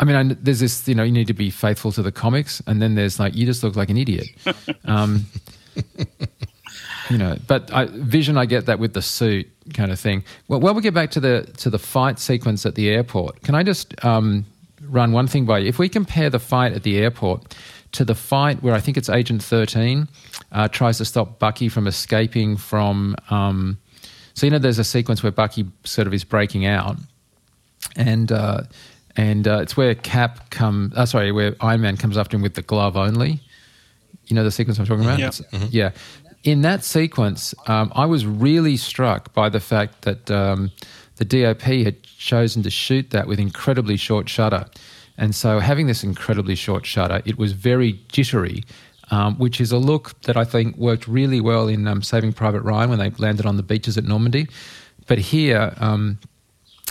I 0.00 0.04
mean, 0.04 0.16
I, 0.16 0.34
there's 0.40 0.60
this, 0.60 0.88
you 0.88 0.94
know, 0.94 1.04
you 1.04 1.12
need 1.12 1.28
to 1.28 1.34
be 1.34 1.50
faithful 1.50 1.92
to 1.92 2.02
the 2.02 2.12
comics, 2.12 2.60
and 2.66 2.82
then 2.82 2.94
there's 2.94 3.20
like, 3.20 3.34
you 3.36 3.46
just 3.46 3.62
look 3.62 3.76
like 3.76 3.88
an 3.88 3.96
idiot. 3.96 4.28
Um, 4.84 5.26
you 7.10 7.18
know, 7.18 7.36
but 7.46 7.72
I, 7.72 7.86
Vision, 7.86 8.36
I 8.36 8.46
get 8.46 8.66
that 8.66 8.78
with 8.78 8.94
the 8.94 9.02
suit 9.02 9.48
kind 9.74 9.92
of 9.92 10.00
thing. 10.00 10.24
Well, 10.48 10.60
while 10.60 10.74
we 10.74 10.82
get 10.82 10.94
back 10.94 11.10
to 11.12 11.20
the 11.20 11.50
to 11.58 11.70
the 11.70 11.78
fight 11.78 12.18
sequence 12.18 12.66
at 12.66 12.74
the 12.74 12.88
airport, 12.88 13.42
can 13.42 13.54
I 13.54 13.62
just 13.62 14.04
um, 14.04 14.44
run 14.82 15.12
one 15.12 15.26
thing 15.26 15.44
by 15.44 15.58
you? 15.58 15.68
If 15.68 15.78
we 15.78 15.88
compare 15.88 16.30
the 16.30 16.38
fight 16.38 16.72
at 16.72 16.82
the 16.82 16.98
airport 16.98 17.54
to 17.92 18.04
the 18.04 18.14
fight 18.14 18.62
where 18.62 18.74
I 18.74 18.80
think 18.80 18.96
it's 18.96 19.08
Agent 19.08 19.42
Thirteen 19.42 20.08
uh, 20.50 20.68
tries 20.68 20.98
to 20.98 21.04
stop 21.04 21.38
Bucky 21.38 21.68
from 21.68 21.86
escaping 21.86 22.56
from 22.56 23.14
um, 23.30 23.78
so 24.34 24.46
you 24.46 24.50
know, 24.50 24.58
there's 24.58 24.78
a 24.78 24.84
sequence 24.84 25.22
where 25.22 25.32
Bucky 25.32 25.66
sort 25.84 26.06
of 26.06 26.14
is 26.14 26.24
breaking 26.24 26.66
out, 26.66 26.96
and 27.96 28.30
uh, 28.30 28.62
and 29.16 29.46
uh, 29.46 29.60
it's 29.62 29.76
where 29.76 29.94
Cap 29.94 30.50
come. 30.50 30.92
Uh, 30.96 31.06
sorry, 31.06 31.32
where 31.32 31.54
Iron 31.60 31.80
Man 31.80 31.96
comes 31.96 32.16
after 32.16 32.36
him 32.36 32.42
with 32.42 32.54
the 32.54 32.62
glove 32.62 32.96
only. 32.96 33.40
You 34.26 34.36
know 34.36 34.44
the 34.44 34.50
sequence 34.50 34.78
I'm 34.78 34.86
talking 34.86 35.04
about? 35.04 35.18
Yeah. 35.18 35.28
Mm-hmm. 35.28 35.66
Yeah. 35.70 35.90
In 36.44 36.62
that 36.62 36.82
sequence, 36.82 37.54
um, 37.66 37.92
I 37.94 38.06
was 38.06 38.26
really 38.26 38.76
struck 38.76 39.32
by 39.32 39.48
the 39.48 39.60
fact 39.60 40.02
that 40.02 40.28
um, 40.30 40.72
the 41.16 41.24
DOP 41.24 41.62
had 41.62 42.02
chosen 42.02 42.62
to 42.64 42.70
shoot 42.70 43.10
that 43.10 43.28
with 43.28 43.38
incredibly 43.38 43.96
short 43.96 44.28
shutter. 44.28 44.66
And 45.18 45.34
so, 45.34 45.60
having 45.60 45.86
this 45.86 46.02
incredibly 46.02 46.54
short 46.54 46.86
shutter, 46.86 47.22
it 47.24 47.38
was 47.38 47.52
very 47.52 48.00
jittery 48.08 48.64
um, 49.12 49.36
which 49.36 49.60
is 49.60 49.70
a 49.70 49.78
look 49.78 50.20
that 50.22 50.36
I 50.36 50.44
think 50.44 50.76
worked 50.76 51.06
really 51.06 51.40
well 51.40 51.68
in 51.68 51.86
um, 51.86 52.02
Saving 52.02 52.32
Private 52.32 52.62
Ryan 52.62 52.90
when 52.90 52.98
they 52.98 53.10
landed 53.10 53.46
on 53.46 53.56
the 53.56 53.62
beaches 53.62 53.96
at 53.98 54.04
Normandy. 54.04 54.48
But 55.06 55.18
here, 55.18 55.74
um, 55.76 56.18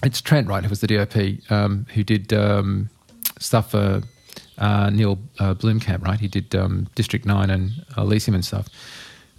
it's 0.03 0.21
Trent 0.21 0.47
Wright, 0.47 0.63
who 0.63 0.69
was 0.69 0.81
the 0.81 0.87
DOP, 0.87 1.51
um, 1.51 1.87
who 1.93 2.03
did 2.03 2.31
um, 2.31 2.89
stuff 3.39 3.71
for 3.71 4.03
uh, 4.59 4.89
Neil 4.91 5.17
uh, 5.39 5.55
right? 5.63 6.19
He 6.19 6.27
did 6.27 6.53
um, 6.55 6.87
District 6.93 7.25
Nine 7.25 7.49
and 7.49 7.71
Elysium 7.97 8.35
and 8.35 8.45
stuff, 8.45 8.69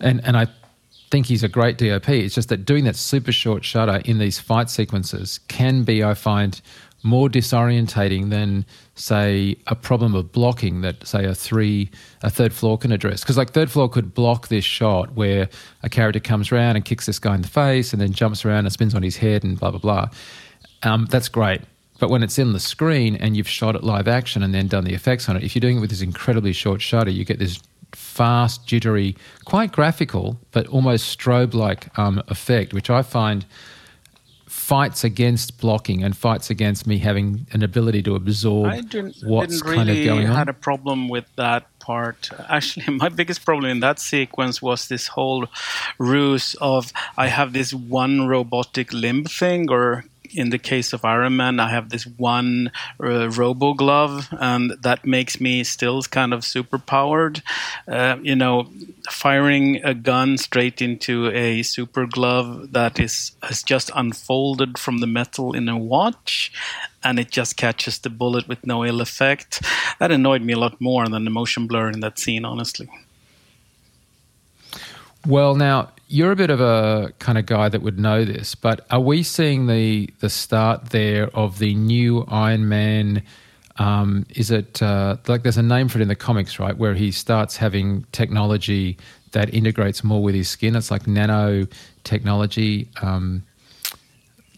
and 0.01 0.21
and 0.25 0.37
I 0.37 0.49
think 1.13 1.27
he's 1.27 1.45
a 1.45 1.49
great 1.49 1.79
DOP. 1.79 2.09
It's 2.09 2.35
just 2.35 2.49
that 2.49 2.65
doing 2.65 2.85
that 2.85 2.97
super 2.97 3.31
short 3.31 3.65
shutter 3.65 4.01
in 4.05 4.19
these 4.19 4.41
fight 4.41 4.71
sequences 4.71 5.39
can 5.47 5.85
be, 5.85 6.03
I 6.03 6.15
find, 6.15 6.61
more 7.03 7.29
disorientating 7.29 8.31
than 8.31 8.65
say 8.95 9.57
a 9.67 9.75
problem 9.75 10.15
of 10.15 10.31
blocking 10.33 10.83
that 10.83 11.07
say 11.07 11.25
a 11.25 11.35
three 11.35 11.91
a 12.23 12.31
third 12.31 12.53
floor 12.53 12.79
can 12.79 12.93
address. 12.93 13.23
Because 13.23 13.37
like 13.37 13.51
third 13.51 13.71
floor 13.71 13.89
could 13.89 14.15
block 14.15 14.49
this 14.49 14.65
shot 14.65 15.13
where 15.15 15.49
a 15.83 15.89
character 15.89 16.21
comes 16.21 16.53
around 16.53 16.77
and 16.77 16.85
kicks 16.85 17.07
this 17.07 17.19
guy 17.19 17.35
in 17.35 17.43
the 17.43 17.49
face 17.49 17.93
and 17.93 18.01
then 18.01 18.13
jumps 18.13 18.45
around 18.45 18.67
and 18.67 18.73
spins 18.73 18.95
on 18.95 19.03
his 19.03 19.17
head 19.17 19.43
and 19.45 19.59
blah 19.59 19.71
blah 19.71 19.81
blah. 19.81 20.09
Um, 20.83 21.07
that's 21.07 21.29
great. 21.29 21.63
But 21.99 22.11
when 22.11 22.23
it's 22.23 22.39
in 22.39 22.53
the 22.53 22.61
screen 22.61 23.17
and 23.17 23.37
you've 23.37 23.49
shot 23.49 23.77
it 23.77 23.85
live 23.85 24.09
action 24.09 24.43
and 24.43 24.53
then 24.53 24.67
done 24.67 24.85
the 24.85 24.95
effects 24.95 25.29
on 25.29 25.37
it 25.37 25.45
if 25.45 25.55
you're 25.55 25.61
doing 25.61 25.79
it 25.79 25.81
with 25.81 25.91
this 25.91 26.03
incredibly 26.03 26.53
short 26.53 26.83
shutter 26.83 27.11
you 27.11 27.25
get 27.25 27.39
this 27.39 27.61
fast 27.93 28.67
jittery 28.67 29.15
quite 29.45 29.71
graphical 29.71 30.39
but 30.51 30.67
almost 30.67 31.17
strobe 31.17 31.55
like 31.55 31.97
um, 31.99 32.23
effect 32.29 32.73
which 32.73 32.89
i 32.89 33.03
find 33.03 33.45
fights 34.73 35.05
against 35.05 35.61
blocking 35.61 36.03
and 36.03 36.17
fights 36.17 36.49
against 36.49 36.87
me 36.87 36.97
having 36.97 37.47
an 37.53 37.63
ability 37.63 38.03
to 38.03 38.15
absorb 38.15 38.73
I 38.73 38.81
didn't, 38.81 39.17
what's 39.23 39.61
didn't 39.61 39.75
kind 39.75 39.89
really 39.91 40.01
of 40.01 40.07
going 40.07 40.29
on. 40.29 40.35
had 40.35 40.49
a 40.49 40.55
problem 40.55 41.11
with 41.11 41.27
that 41.37 41.67
part. 41.79 42.31
Actually, 42.49 42.97
my 43.05 43.11
biggest 43.11 43.45
problem 43.45 43.71
in 43.71 43.81
that 43.81 43.99
sequence 43.99 44.63
was 44.63 44.89
this 44.89 45.09
whole 45.09 45.47
ruse 45.99 46.55
of 46.55 46.91
I 47.19 47.27
have 47.27 47.53
this 47.53 47.75
one 47.75 48.27
robotic 48.27 48.95
limb 48.95 49.25
thing 49.25 49.71
or 49.71 50.07
in 50.35 50.51
the 50.51 50.59
case 50.59 50.93
of 50.93 51.05
Iron 51.05 51.37
Man, 51.37 51.61
I 51.61 51.71
have 51.71 51.91
this 51.91 52.07
one 52.07 52.71
uh, 53.03 53.31
robo 53.31 53.75
glove, 53.75 54.29
and 54.33 54.73
that 54.83 55.05
makes 55.05 55.41
me 55.41 55.65
still 55.65 56.03
kind 56.03 56.33
of 56.33 56.45
super 56.45 56.79
powered. 56.79 57.43
Uh, 57.87 58.17
you 58.23 58.37
know, 58.37 58.69
firing 59.11 59.83
a 59.85 59.95
gun 59.95 60.39
straight 60.39 60.83
into 60.83 61.29
a 61.29 61.63
super 61.63 62.07
glove 62.07 62.73
that 62.73 62.99
is 62.99 63.33
has 63.43 63.63
just 63.63 63.91
unfolded 63.95 64.79
from 64.79 64.99
the 64.99 65.07
metal 65.07 65.53
in 65.53 65.69
a 65.69 65.79
watch, 65.79 66.53
and 67.03 67.19
it 67.19 67.31
just 67.31 67.57
catches 67.57 67.99
the 67.99 68.11
bullet 68.11 68.49
with 68.49 68.67
no 68.67 68.85
ill 68.85 69.01
effect. 69.01 69.63
That 69.99 70.11
annoyed 70.11 70.43
me 70.43 70.55
a 70.55 70.59
lot 70.59 70.81
more 70.81 71.09
than 71.09 71.25
the 71.25 71.31
motion 71.31 71.67
blur 71.67 71.91
in 71.91 72.01
that 72.01 72.19
scene, 72.19 72.45
honestly. 72.45 72.89
Well, 75.27 75.55
now 75.55 75.91
you're 76.13 76.31
a 76.31 76.37
bit 76.37 76.51
of 76.51 76.61
a 76.61 77.11
kind 77.21 77.39
of 77.39 77.47
guy 77.47 77.71
that 77.71 77.81
would 77.81 77.99
know 77.99 78.23
this, 78.23 78.55
but 78.55 78.85
are 78.91 79.01
we 79.01 79.23
seeing 79.23 79.67
the 79.67 80.11
the 80.21 80.29
start 80.29 80.91
there 80.91 81.35
of 81.35 81.59
the 81.59 81.75
new 81.75 82.25
Iron 82.29 82.69
Man? 82.69 83.23
Um, 83.79 84.27
is 84.37 84.51
it 84.51 84.83
uh, 84.83 85.17
like 85.27 85.43
there's 85.43 85.57
a 85.57 85.63
name 85.63 85.89
for 85.89 85.99
it 85.99 86.03
in 86.03 86.09
the 86.09 86.15
comics, 86.15 86.59
right? 86.59 86.77
Where 86.77 86.93
he 86.93 87.13
starts 87.13 87.57
having 87.57 88.05
technology 88.13 88.99
that 89.31 89.55
integrates 89.55 90.05
more 90.05 90.23
with 90.23 90.35
his 90.35 90.51
skin. 90.51 90.77
It's 90.77 90.91
like 90.91 91.07
nano 91.07 91.67
technology, 92.05 92.89
um, 93.01 93.43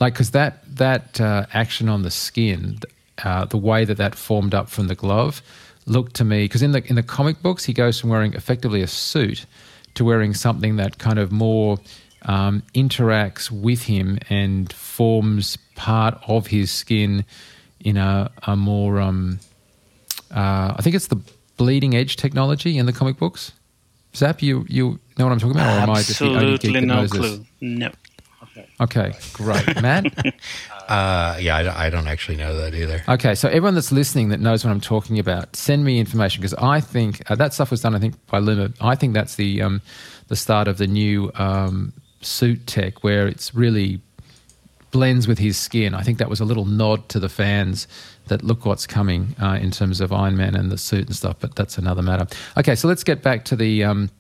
like 0.01 0.15
because 0.15 0.33
that 0.33 0.59
that 0.77 1.21
uh, 1.21 1.47
action 1.53 1.89
on 1.89 2.03
the 2.03 2.11
skin, 2.11 2.81
uh, 3.23 3.45
the 3.45 3.59
way 3.59 3.85
that 3.85 3.97
that 3.99 4.17
formed 4.17 4.55
up 4.55 4.69
from 4.69 4.89
the 4.89 4.97
glove, 4.97 5.41
looked 5.87 6.15
to 6.17 6.25
me 6.25 6.47
because 6.47 6.63
in 6.63 6.73
the 6.73 6.85
in 6.89 6.97
the 6.97 7.03
comic 7.05 7.41
books 7.43 7.65
he 7.65 7.73
goes 7.73 8.01
from 8.01 8.11
wearing 8.11 8.35
effectively 8.35 8.83
a 8.83 8.89
suit 8.89 9.47
to 9.95 10.05
wearing 10.05 10.35
something 10.35 10.77
that 10.77 10.99
kind 10.99 11.19
of 11.19 11.33
more 11.33 11.79
um, 12.23 12.63
interacts 12.75 13.51
with 13.51 13.83
him 13.85 14.19
and 14.29 14.73
forms 14.73 15.59
part 15.77 16.19
of 16.27 16.49
his 16.49 16.71
skin 16.71 17.25
in 17.81 17.97
a, 17.97 18.31
a 18.45 18.57
more, 18.57 19.01
um, 19.01 19.39
uh, 20.31 20.75
I 20.77 20.83
think 20.83 20.97
it's 20.97 21.09
the 21.09 21.21
bleeding 21.57 21.95
edge 21.95 22.17
technology 22.17 22.79
in 22.79 22.87
the 22.87 22.93
comic 22.93 23.19
books. 23.19 23.53
Zap, 24.17 24.43
you 24.43 24.65
you 24.69 25.01
know 25.19 25.25
what 25.27 25.33
I'm 25.33 25.41
talking 25.41 25.57
about, 25.57 25.77
or 25.77 25.81
am 25.83 25.91
I 25.91 26.03
just 26.03 26.21
the 26.21 26.27
only 26.27 26.59
geek 26.59 26.77
Absolutely 26.77 26.87
no 26.87 27.07
clue. 27.09 27.47
No. 27.61 27.91
Okay, 28.81 29.13
great, 29.33 29.83
Matt. 29.83 30.05
Uh, 30.89 31.37
yeah, 31.41 31.57
I, 31.57 31.87
I 31.87 31.91
don't 31.91 32.07
actually 32.07 32.37
know 32.37 32.57
that 32.57 32.75
either. 32.75 33.03
Okay, 33.09 33.35
so 33.35 33.49
everyone 33.49 33.75
that's 33.75 33.93
listening 33.93 34.29
that 34.29 34.41
knows 34.41 34.65
what 34.65 34.71
I'm 34.71 34.81
talking 34.81 35.19
about, 35.19 35.57
send 35.57 35.85
me 35.85 35.99
information 35.99 36.41
because 36.41 36.55
I 36.55 36.81
think 36.81 37.29
uh, 37.31 37.35
that 37.37 37.55
stuff 37.55 37.71
was 37.71 37.81
done. 37.81 37.95
I 37.95 37.99
think 37.99 38.15
by 38.27 38.39
Luma. 38.39 38.71
I 38.81 38.95
think 38.95 39.15
that's 39.15 39.37
the 39.37 39.63
um, 39.63 39.81
the 40.29 40.37
start 40.37 40.69
of 40.69 40.79
the 40.79 40.87
new 40.87 41.31
um, 41.37 41.93
suit 42.21 42.67
tech 42.67 43.03
where 43.03 43.27
it's 43.27 43.55
really 43.55 44.01
blends 44.91 45.27
with 45.27 45.39
his 45.39 45.57
skin. 45.57 45.95
I 45.95 46.03
think 46.03 46.19
that 46.19 46.31
was 46.31 46.41
a 46.41 46.45
little 46.45 46.67
nod 46.67 47.09
to 47.09 47.19
the 47.19 47.29
fans 47.29 47.89
that 48.29 48.43
look 48.43 48.65
what's 48.65 48.87
coming 48.87 49.35
uh, 49.43 49.59
in 49.61 49.71
terms 49.71 50.01
of 50.01 50.13
Iron 50.13 50.37
Man 50.37 50.55
and 50.55 50.71
the 50.71 50.79
suit 50.79 51.07
and 51.07 51.17
stuff. 51.17 51.37
But 51.41 51.57
that's 51.57 51.79
another 51.79 52.03
matter. 52.03 52.27
Okay, 52.57 52.75
so 52.75 52.89
let's 52.89 53.05
get 53.05 53.23
back 53.23 53.45
to 53.47 53.57
the. 53.57 53.85
Um, 53.85 54.11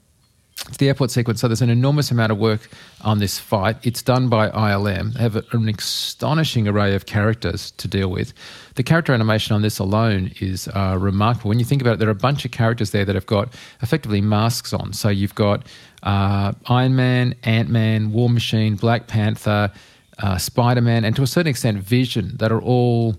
to 0.56 0.78
the 0.78 0.88
airport 0.88 1.10
sequence. 1.10 1.40
So 1.40 1.48
there's 1.48 1.62
an 1.62 1.70
enormous 1.70 2.10
amount 2.10 2.32
of 2.32 2.38
work 2.38 2.68
on 3.02 3.18
this 3.18 3.38
fight. 3.38 3.76
It's 3.82 4.02
done 4.02 4.28
by 4.28 4.48
ILM. 4.50 5.12
They 5.12 5.20
have 5.20 5.36
an 5.36 5.68
astonishing 5.68 6.66
array 6.66 6.94
of 6.94 7.06
characters 7.06 7.72
to 7.72 7.88
deal 7.88 8.08
with. 8.08 8.32
The 8.76 8.82
character 8.82 9.12
animation 9.12 9.54
on 9.54 9.62
this 9.62 9.78
alone 9.78 10.32
is 10.40 10.68
uh, 10.68 10.96
remarkable. 10.98 11.50
When 11.50 11.58
you 11.58 11.64
think 11.64 11.82
about 11.82 11.94
it, 11.94 11.98
there 11.98 12.08
are 12.08 12.12
a 12.12 12.14
bunch 12.14 12.44
of 12.44 12.50
characters 12.50 12.92
there 12.92 13.04
that 13.04 13.14
have 13.14 13.26
got 13.26 13.52
effectively 13.82 14.20
masks 14.20 14.72
on. 14.72 14.92
So 14.92 15.08
you've 15.08 15.34
got 15.34 15.66
uh, 16.02 16.52
Iron 16.66 16.96
Man, 16.96 17.34
Ant 17.42 17.68
Man, 17.68 18.12
War 18.12 18.30
Machine, 18.30 18.76
Black 18.76 19.06
Panther, 19.06 19.70
uh, 20.18 20.38
Spider 20.38 20.80
Man, 20.80 21.04
and 21.04 21.14
to 21.16 21.22
a 21.22 21.26
certain 21.26 21.50
extent, 21.50 21.78
Vision 21.78 22.36
that 22.36 22.52
are 22.52 22.62
all 22.62 23.16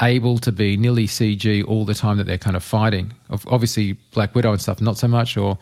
able 0.00 0.38
to 0.38 0.50
be 0.50 0.76
nearly 0.76 1.06
CG 1.06 1.66
all 1.66 1.84
the 1.84 1.94
time 1.94 2.16
that 2.16 2.26
they're 2.26 2.38
kind 2.38 2.56
of 2.56 2.64
fighting. 2.64 3.12
Obviously, 3.30 3.92
Black 4.12 4.34
Widow 4.34 4.50
and 4.50 4.60
stuff, 4.60 4.80
not 4.80 4.98
so 4.98 5.06
much, 5.06 5.36
or 5.36 5.58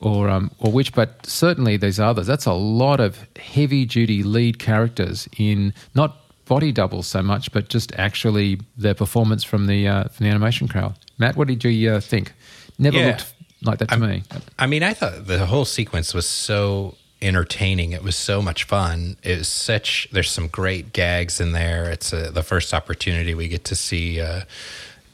or 0.00 0.28
um, 0.28 0.50
or 0.58 0.72
which, 0.72 0.92
but 0.92 1.24
certainly 1.26 1.76
there's 1.76 2.00
others. 2.00 2.26
That's 2.26 2.46
a 2.46 2.52
lot 2.52 3.00
of 3.00 3.26
heavy 3.36 3.84
duty 3.84 4.22
lead 4.22 4.58
characters 4.58 5.28
in 5.38 5.72
not 5.94 6.16
body 6.46 6.72
doubles 6.72 7.06
so 7.06 7.22
much, 7.22 7.52
but 7.52 7.68
just 7.68 7.92
actually 7.96 8.60
their 8.76 8.94
performance 8.94 9.44
from 9.44 9.66
the 9.66 9.86
uh, 9.86 10.04
from 10.04 10.24
the 10.24 10.30
animation 10.30 10.68
crowd. 10.68 10.94
Matt, 11.18 11.36
what 11.36 11.48
did 11.48 11.62
you 11.64 11.90
uh, 11.92 12.00
think? 12.00 12.32
Never 12.78 12.96
Yeah. 12.98 13.06
looked 13.08 13.34
like 13.62 13.78
that 13.78 13.90
to 13.90 13.98
me. 13.98 14.22
I 14.58 14.66
mean, 14.66 14.82
I 14.82 14.94
thought 14.94 15.26
the 15.26 15.46
whole 15.46 15.66
sequence 15.66 16.14
was 16.14 16.26
so 16.26 16.96
entertaining. 17.22 17.92
It 17.92 18.02
was 18.02 18.16
so 18.16 18.40
much 18.40 18.64
fun. 18.64 19.16
It 19.22 19.38
was 19.38 19.48
such. 19.48 20.08
There's 20.10 20.30
some 20.30 20.48
great 20.48 20.92
gags 20.94 21.40
in 21.40 21.52
there. 21.52 21.90
It's 21.90 22.12
uh 22.12 22.30
the 22.32 22.42
first 22.42 22.72
opportunity 22.72 23.34
we 23.34 23.48
get 23.48 23.64
to 23.64 23.74
see 23.76 24.20
uh, 24.20 24.42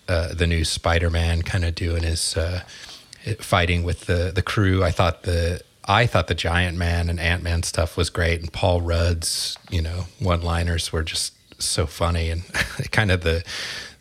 uh, 0.08 0.32
the 0.32 0.46
new 0.46 0.64
Spider-Man 0.64 1.42
kind 1.42 1.64
of 1.64 1.74
doing 1.74 2.04
his 2.04 2.36
uh, 2.36 2.60
fighting 3.40 3.82
with 3.82 4.02
the 4.06 4.32
the 4.34 4.42
crew. 4.42 4.82
I 4.82 4.90
thought 4.90 5.22
the 5.22 5.60
I 5.84 6.06
thought 6.06 6.26
the 6.26 6.34
Giant 6.34 6.76
Man 6.76 7.08
and 7.08 7.20
Ant 7.20 7.42
Man 7.42 7.62
stuff 7.62 7.96
was 7.96 8.10
great, 8.10 8.40
and 8.40 8.52
Paul 8.52 8.80
Rudd's 8.80 9.56
you 9.70 9.82
know 9.82 10.06
one 10.18 10.42
liners 10.42 10.92
were 10.92 11.02
just 11.02 11.34
so 11.60 11.86
funny, 11.86 12.30
and 12.30 12.44
kind 12.90 13.10
of 13.10 13.22
the 13.22 13.44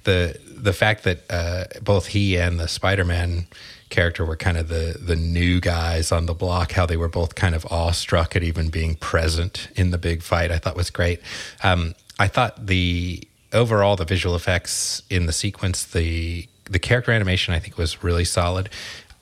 the 0.03 0.39
the 0.43 0.73
fact 0.73 1.03
that 1.03 1.23
uh, 1.29 1.65
both 1.81 2.07
he 2.07 2.38
and 2.38 2.59
the 2.59 2.67
Spider 2.67 3.05
Man 3.05 3.47
character 3.89 4.25
were 4.25 4.35
kind 4.35 4.57
of 4.57 4.67
the 4.67 4.97
the 4.99 5.15
new 5.15 5.59
guys 5.59 6.11
on 6.11 6.25
the 6.25 6.33
block. 6.33 6.73
How 6.73 6.85
they 6.85 6.97
were 6.97 7.07
both 7.07 7.35
kind 7.35 7.55
of 7.55 7.65
awestruck 7.69 8.35
at 8.35 8.43
even 8.43 8.69
being 8.69 8.95
present 8.95 9.69
in 9.75 9.91
the 9.91 9.97
big 9.97 10.23
fight. 10.23 10.51
I 10.51 10.57
thought 10.57 10.75
was 10.75 10.89
great. 10.89 11.19
Um, 11.63 11.95
I 12.19 12.27
thought 12.27 12.67
the 12.67 13.27
overall 13.53 13.95
the 13.95 14.05
visual 14.05 14.35
effects 14.35 15.01
in 15.09 15.25
the 15.25 15.33
sequence, 15.33 15.83
the 15.83 16.47
the 16.65 16.79
character 16.79 17.11
animation, 17.11 17.53
I 17.53 17.59
think 17.59 17.77
was 17.77 18.03
really 18.03 18.25
solid. 18.25 18.69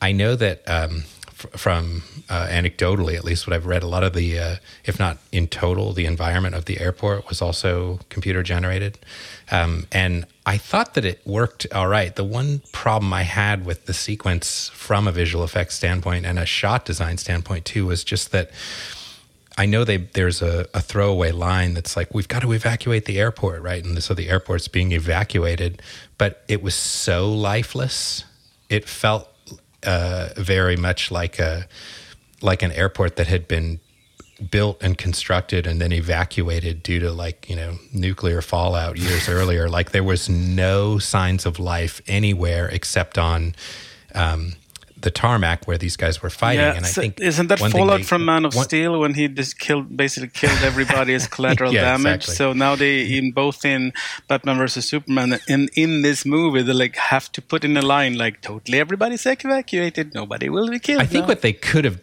I 0.04 0.12
know 0.12 0.36
that 0.36 0.68
um, 0.68 1.06
f- 1.30 1.48
from 1.56 2.04
uh, 2.30 2.48
anecdotally, 2.48 3.16
at 3.16 3.24
least 3.24 3.48
what 3.48 3.56
I've 3.56 3.66
read, 3.66 3.84
a 3.84 3.88
lot 3.88 4.04
of 4.04 4.12
the, 4.12 4.38
uh, 4.38 4.56
if 4.84 5.00
not 5.00 5.18
in 5.32 5.48
total, 5.48 5.94
the 5.94 6.06
environment 6.06 6.56
of 6.56 6.66
the 6.66 6.82
airport 6.82 7.30
was 7.30 7.42
also 7.42 8.02
computer 8.10 8.44
generated. 8.44 9.00
Um, 9.50 9.88
and 9.94 10.26
I 10.46 10.58
thought 10.58 10.94
that 10.96 11.06
it 11.06 11.26
worked 11.26 11.66
all 11.74 11.88
right. 11.88 12.14
The 12.14 12.26
one 12.26 12.64
problem 12.74 13.14
I 13.14 13.22
had 13.22 13.66
with 13.66 13.86
the 13.86 13.94
sequence 13.94 14.68
from 14.74 15.08
a 15.08 15.14
visual 15.14 15.46
effects 15.46 15.76
standpoint 15.76 16.26
and 16.26 16.38
a 16.38 16.46
shot 16.46 16.84
design 16.84 17.18
standpoint 17.18 17.64
too 17.64 17.86
was 17.86 18.04
just 18.04 18.34
that 18.34 18.52
I 19.58 19.66
know 19.66 19.86
they 19.86 19.98
there's 19.98 20.42
a, 20.42 20.68
a 20.74 20.82
throwaway 20.82 21.32
line 21.32 21.76
that's 21.76 21.96
like 21.96 22.14
we've 22.14 22.28
got 22.28 22.42
to 22.42 22.52
evacuate 22.52 23.06
the 23.06 23.20
airport, 23.22 23.62
right? 23.62 23.86
And 23.86 24.04
so 24.04 24.14
the 24.14 24.28
airport's 24.28 24.68
being 24.68 24.92
evacuated, 24.92 25.82
but 26.18 26.44
it 26.50 26.62
was 26.62 26.76
so 26.76 27.32
lifeless. 27.32 28.26
It 28.70 28.90
felt 28.90 29.33
uh, 29.86 30.30
very 30.38 30.76
much 30.76 31.12
like 31.12 31.40
a 31.40 31.68
like 32.42 32.62
an 32.62 32.72
airport 32.72 33.16
that 33.16 33.28
had 33.28 33.48
been 33.48 33.80
built 34.52 34.82
and 34.82 34.98
constructed 34.98 35.66
and 35.66 35.80
then 35.80 35.94
evacuated 35.94 36.84
due 36.84 37.00
to 37.00 37.12
like 37.12 37.50
you 37.50 37.56
know 37.56 37.78
nuclear 37.94 38.42
fallout 38.42 38.98
years 38.98 39.30
earlier. 39.38 39.70
Like 39.70 39.92
there 39.92 40.04
was 40.04 40.30
no 40.30 41.00
signs 41.00 41.46
of 41.46 41.60
life 41.60 42.02
anywhere 42.08 42.68
except 42.68 43.18
on 43.18 43.56
um, 44.16 44.54
the 45.04 45.12
tarmac 45.12 45.68
where 45.68 45.78
these 45.78 45.96
guys 45.96 46.22
were 46.24 46.30
fighting. 46.30 46.60
Yeah, 46.66 46.74
and 46.78 46.86
I 46.86 46.90
so 46.90 47.02
think 47.02 47.20
isn't 47.22 47.48
that 47.48 47.60
Fallout 47.60 48.00
they- 48.00 48.04
from 48.04 48.26
Man 48.26 48.44
of 48.46 48.56
one- 48.56 48.66
Steel 48.66 49.00
when 49.00 49.14
he 49.14 49.28
just 49.28 49.60
killed 49.60 49.96
basically 49.96 50.30
killed 50.30 50.60
everybody 50.64 51.14
as 51.14 51.28
collateral 51.36 51.72
Yeah, 51.74 51.82
damage? 51.84 52.16
exactly. 52.24 52.36
So 52.36 52.54
now 52.54 52.76
they 52.76 52.96
in 53.18 53.32
both 53.32 53.64
in 53.66 53.94
Batman 54.28 54.58
versus 54.58 54.86
Superman 54.88 55.40
and 55.48 55.70
in 55.76 56.02
this 56.02 56.26
movie 56.26 56.64
they 56.64 56.74
like 56.74 56.96
have 56.98 57.32
to 57.34 57.42
put 57.42 57.64
in 57.64 57.78
a 57.78 57.82
line 57.82 58.18
like 58.18 58.42
totally 58.42 58.80
everybody's 58.80 59.26
evacuated, 59.26 60.14
nobody 60.14 60.50
will 60.50 60.70
be 60.70 60.80
killed. 60.80 61.02
I 61.02 61.06
think 61.06 61.24
now. 61.24 61.28
what 61.30 61.42
they 61.42 61.54
could 61.54 61.86
have, 61.86 62.00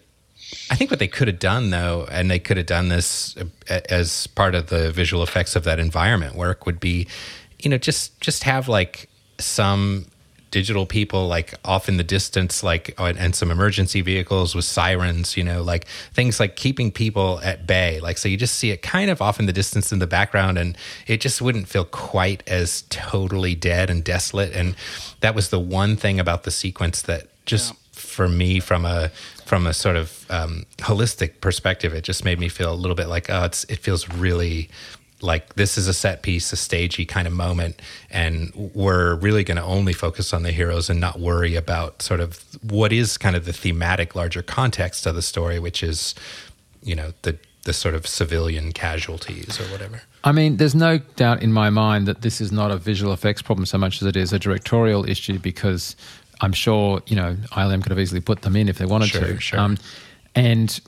I 0.71 0.77
think 0.77 0.91
what 0.91 0.99
they 1.01 1.09
could 1.09 1.29
have 1.29 1.39
done 1.41 1.71
though, 1.71 2.07
and 2.11 2.31
they 2.31 2.39
could 2.39 2.57
have 2.57 2.67
done 2.67 2.89
this 2.89 3.37
uh, 3.37 3.81
as 3.89 4.27
part 4.29 4.55
of 4.55 4.69
the 4.69 4.93
visual 4.93 5.23
effects 5.23 5.57
of 5.57 5.65
that 5.65 5.79
environment 5.79 6.35
work 6.35 6.67
would 6.67 6.81
be, 6.81 7.07
you 7.59 7.71
know, 7.71 7.79
just 7.79 8.21
just 8.21 8.45
have 8.45 8.69
like 8.69 9.09
some 9.39 10.07
digital 10.51 10.85
people 10.87 11.29
like 11.29 11.55
off 11.65 11.89
in 11.89 11.97
the 11.97 12.05
distance 12.05 12.63
like 12.63 12.93
and 12.99 13.35
some 13.37 13.51
emergency 13.51 14.01
vehicles 14.01 14.55
with 14.55 14.65
sirens 14.65 15.37
you 15.37 15.45
know 15.45 15.63
like 15.63 15.87
things 16.13 16.41
like 16.41 16.57
keeping 16.57 16.91
people 16.91 17.41
at 17.43 17.67
bay. 17.67 18.01
Like 18.01 18.19
so 18.19 18.29
you 18.29 18.37
just 18.37 18.57
see 18.57 18.71
it 18.71 18.83
kind 18.83 19.11
of 19.11 19.23
off 19.23 19.39
in 19.39 19.47
the 19.47 19.53
distance 19.53 19.93
in 19.93 19.99
the 19.99 20.07
background 20.07 20.59
and 20.59 20.77
it 21.07 21.21
just 21.21 21.41
wouldn't 21.41 21.69
feel 21.69 21.85
quite 21.85 22.43
as 22.49 22.83
totally 22.91 23.55
dead 23.55 23.91
and 23.91 24.03
desolate. 24.03 24.53
And 24.53 24.75
that 25.21 25.35
was 25.35 25.51
the 25.51 25.61
one 25.61 25.97
thing 25.97 26.19
about 26.21 26.43
the 26.45 26.51
sequence 26.51 27.03
that 27.03 27.29
just 27.47 27.75
for 27.93 28.29
me 28.29 28.61
from 28.61 28.85
a 28.85 29.11
from 29.45 29.67
a 29.67 29.75
sort 29.75 29.97
of 29.97 30.25
um, 30.31 30.65
holistic 30.79 31.41
perspective 31.41 31.93
it 31.93 32.03
just 32.03 32.25
made 32.25 32.39
me 32.39 32.49
feel 32.49 32.73
a 32.73 32.75
little 32.75 32.95
bit 32.95 33.09
like 33.09 33.29
oh 33.29 33.45
it's 33.45 33.65
it 33.65 33.79
feels 33.79 34.09
really 34.09 34.71
like 35.23 35.55
this 35.55 35.77
is 35.77 35.87
a 35.89 35.95
set 35.95 36.23
piece 36.23 36.53
a 36.53 36.57
stagey 36.57 37.05
kind 37.05 37.27
of 37.27 37.33
moment 37.33 37.81
and 38.11 38.53
we're 38.75 39.15
really 39.17 39.45
going 39.45 39.57
to 39.57 39.63
only 39.63 39.93
focus 39.93 40.33
on 40.33 40.43
the 40.43 40.53
heroes 40.53 40.89
and 40.91 41.01
not 41.01 41.21
worry 41.21 41.55
about 41.57 42.01
sort 42.03 42.21
of 42.21 42.45
what 42.63 42.93
is 42.93 43.19
kind 43.19 43.37
of 43.37 43.45
the 43.45 43.53
thematic 43.53 44.15
larger 44.15 44.43
context 44.43 45.07
of 45.07 45.15
the 45.15 45.23
story 45.23 45.59
which 45.59 45.83
is 45.83 46.15
you 46.83 46.95
know 46.95 47.13
the 47.23 47.37
the 47.65 47.73
sort 47.75 47.95
of 47.95 48.07
civilian 48.07 48.73
casualties 48.73 49.61
or 49.61 49.65
whatever 49.65 50.01
I 50.23 50.33
mean, 50.33 50.59
there's 50.59 50.75
no 50.75 50.99
doubt 51.17 51.43
in 51.43 51.51
my 51.51 51.71
mind 51.71 52.07
that 52.07 52.21
this 52.21 52.43
is 52.43 52.53
not 52.53 52.71
a 52.71 52.77
visual 52.77 53.15
effects 53.15 53.41
problem 53.41 53.65
so 53.65 53.79
much 53.79 54.03
as 54.03 54.07
it 54.07 54.17
is 54.17 54.35
a 54.35 54.39
directorial 54.39 55.09
issue 55.09 55.39
because 55.39 55.97
I'm 56.43 56.53
sure, 56.53 57.01
you 57.07 57.17
know, 57.17 57.37
ILM 57.53 57.83
could 57.83 57.89
have 57.91 57.99
easily 57.99 58.21
put 58.21 58.43
them 58.43 58.55
in 58.55 58.69
if 58.69 58.77
they 58.77 58.85
wanted 58.85 59.09
Sure, 59.09 59.23
to. 59.23 59.31
Um, 59.33 59.39
sure. 59.39 59.59
and 60.35 60.81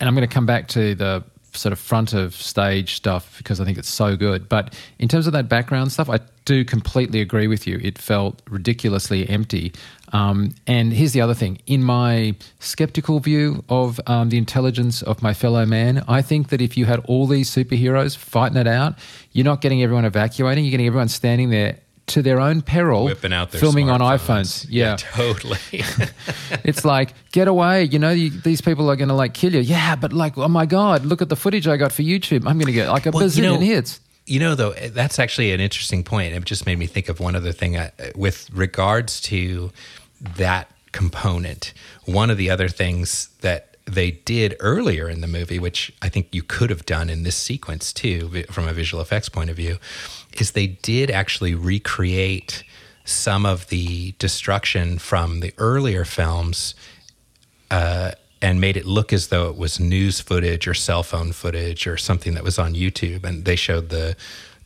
and 0.00 0.08
I'm 0.08 0.14
going 0.14 0.26
to 0.26 0.32
come 0.34 0.46
back 0.46 0.68
to 0.68 0.94
the 0.94 1.22
sort 1.56 1.72
of 1.72 1.78
front 1.78 2.12
of 2.12 2.34
stage 2.34 2.94
stuff 2.94 3.36
because 3.38 3.60
I 3.60 3.64
think 3.64 3.78
it's 3.78 3.88
so 3.88 4.16
good. 4.16 4.48
But 4.48 4.74
in 4.98 5.08
terms 5.08 5.26
of 5.26 5.32
that 5.32 5.48
background 5.48 5.92
stuff, 5.92 6.08
I 6.10 6.20
do 6.44 6.64
completely 6.64 7.20
agree 7.20 7.46
with 7.46 7.66
you. 7.66 7.80
It 7.82 7.98
felt 7.98 8.42
ridiculously 8.48 9.28
empty. 9.28 9.72
Um, 10.12 10.54
and 10.66 10.92
here's 10.92 11.12
the 11.12 11.20
other 11.20 11.34
thing: 11.34 11.58
in 11.66 11.82
my 11.82 12.34
skeptical 12.60 13.20
view 13.20 13.64
of 13.68 14.00
um, 14.06 14.28
the 14.28 14.38
intelligence 14.38 15.02
of 15.02 15.22
my 15.22 15.34
fellow 15.34 15.64
man, 15.66 16.04
I 16.06 16.22
think 16.22 16.48
that 16.48 16.60
if 16.60 16.76
you 16.76 16.84
had 16.84 17.00
all 17.06 17.26
these 17.26 17.50
superheroes 17.50 18.16
fighting 18.16 18.58
it 18.58 18.66
out, 18.66 18.96
you're 19.32 19.44
not 19.44 19.60
getting 19.60 19.82
everyone 19.82 20.04
evacuating. 20.04 20.64
You're 20.64 20.72
getting 20.72 20.86
everyone 20.86 21.08
standing 21.08 21.50
there 21.50 21.78
to 22.06 22.20
their 22.22 22.38
own 22.40 22.60
peril, 22.62 23.04
whipping 23.06 23.32
out 23.32 23.50
their 23.50 23.60
filming 23.60 23.88
on 23.90 24.00
iPhones. 24.00 24.66
Yeah, 24.68 24.96
totally. 24.96 25.58
It's 26.64 26.84
like 26.84 27.14
get 27.32 27.48
away. 27.48 27.84
You 27.84 27.98
know 27.98 28.10
you, 28.10 28.30
these 28.30 28.60
people 28.60 28.90
are 28.90 28.96
going 28.96 29.08
to 29.08 29.14
like 29.14 29.34
kill 29.34 29.52
you. 29.54 29.60
Yeah 29.60 29.96
but 29.96 30.12
like 30.12 30.36
oh 30.38 30.48
my 30.48 30.66
god 30.66 31.04
look 31.04 31.20
at 31.22 31.28
the 31.28 31.36
footage 31.36 31.66
i 31.68 31.76
got 31.76 31.92
for 31.92 32.02
youtube. 32.02 32.46
I'm 32.46 32.58
going 32.58 32.66
to 32.66 32.72
get 32.72 32.88
like 32.88 33.06
a 33.06 33.10
Well, 33.10 33.22
you 33.22 33.28
bazillion 33.28 33.42
know- 33.54 33.60
hits. 33.60 34.00
You 34.26 34.40
know, 34.40 34.54
though, 34.54 34.72
that's 34.72 35.18
actually 35.18 35.52
an 35.52 35.60
interesting 35.60 36.02
point. 36.02 36.32
It 36.32 36.42
just 36.46 36.64
made 36.64 36.78
me 36.78 36.86
think 36.86 37.10
of 37.10 37.20
one 37.20 37.36
other 37.36 37.52
thing 37.52 37.76
uh, 37.76 37.90
with 38.16 38.48
regards 38.54 39.20
to 39.22 39.70
that 40.36 40.70
component. 40.92 41.74
One 42.06 42.30
of 42.30 42.38
the 42.38 42.48
other 42.48 42.68
things 42.68 43.28
that 43.42 43.76
they 43.84 44.12
did 44.12 44.56
earlier 44.60 45.10
in 45.10 45.20
the 45.20 45.26
movie, 45.26 45.58
which 45.58 45.92
I 46.00 46.08
think 46.08 46.28
you 46.34 46.42
could 46.42 46.70
have 46.70 46.86
done 46.86 47.10
in 47.10 47.22
this 47.22 47.36
sequence 47.36 47.92
too, 47.92 48.44
from 48.50 48.66
a 48.66 48.72
visual 48.72 49.02
effects 49.02 49.28
point 49.28 49.50
of 49.50 49.56
view, 49.56 49.76
is 50.40 50.52
they 50.52 50.66
did 50.66 51.10
actually 51.10 51.54
recreate 51.54 52.64
some 53.04 53.44
of 53.44 53.68
the 53.68 54.12
destruction 54.18 54.98
from 54.98 55.40
the 55.40 55.52
earlier 55.58 56.04
films 56.04 56.74
uh, 57.70 58.12
and 58.40 58.60
made 58.60 58.76
it 58.76 58.86
look 58.86 59.12
as 59.12 59.28
though 59.28 59.48
it 59.48 59.56
was 59.56 59.78
news 59.80 60.20
footage 60.20 60.66
or 60.68 60.74
cell 60.74 61.02
phone 61.02 61.32
footage 61.32 61.86
or 61.86 61.96
something 61.96 62.34
that 62.34 62.42
was 62.44 62.58
on 62.58 62.74
YouTube. 62.74 63.24
And 63.24 63.44
they 63.44 63.56
showed 63.56 63.88
the 63.90 64.16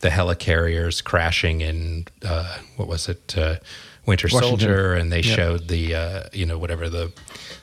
the 0.01 0.09
helicarriers 0.09 1.03
crashing 1.03 1.59
in 1.59 2.05
uh, 2.23 2.57
what 2.77 2.87
was 2.87 3.09
it, 3.09 3.37
uh, 3.37 3.57
Winter 4.05 4.29
Washington. 4.31 4.59
Soldier, 4.59 4.93
and 4.93 5.11
they 5.11 5.19
Yep. 5.21 5.35
showed 5.35 5.67
the 5.67 5.93
uh, 5.95 6.23
you 6.31 6.45
know 6.45 6.57
whatever 6.57 6.89
the 6.89 7.11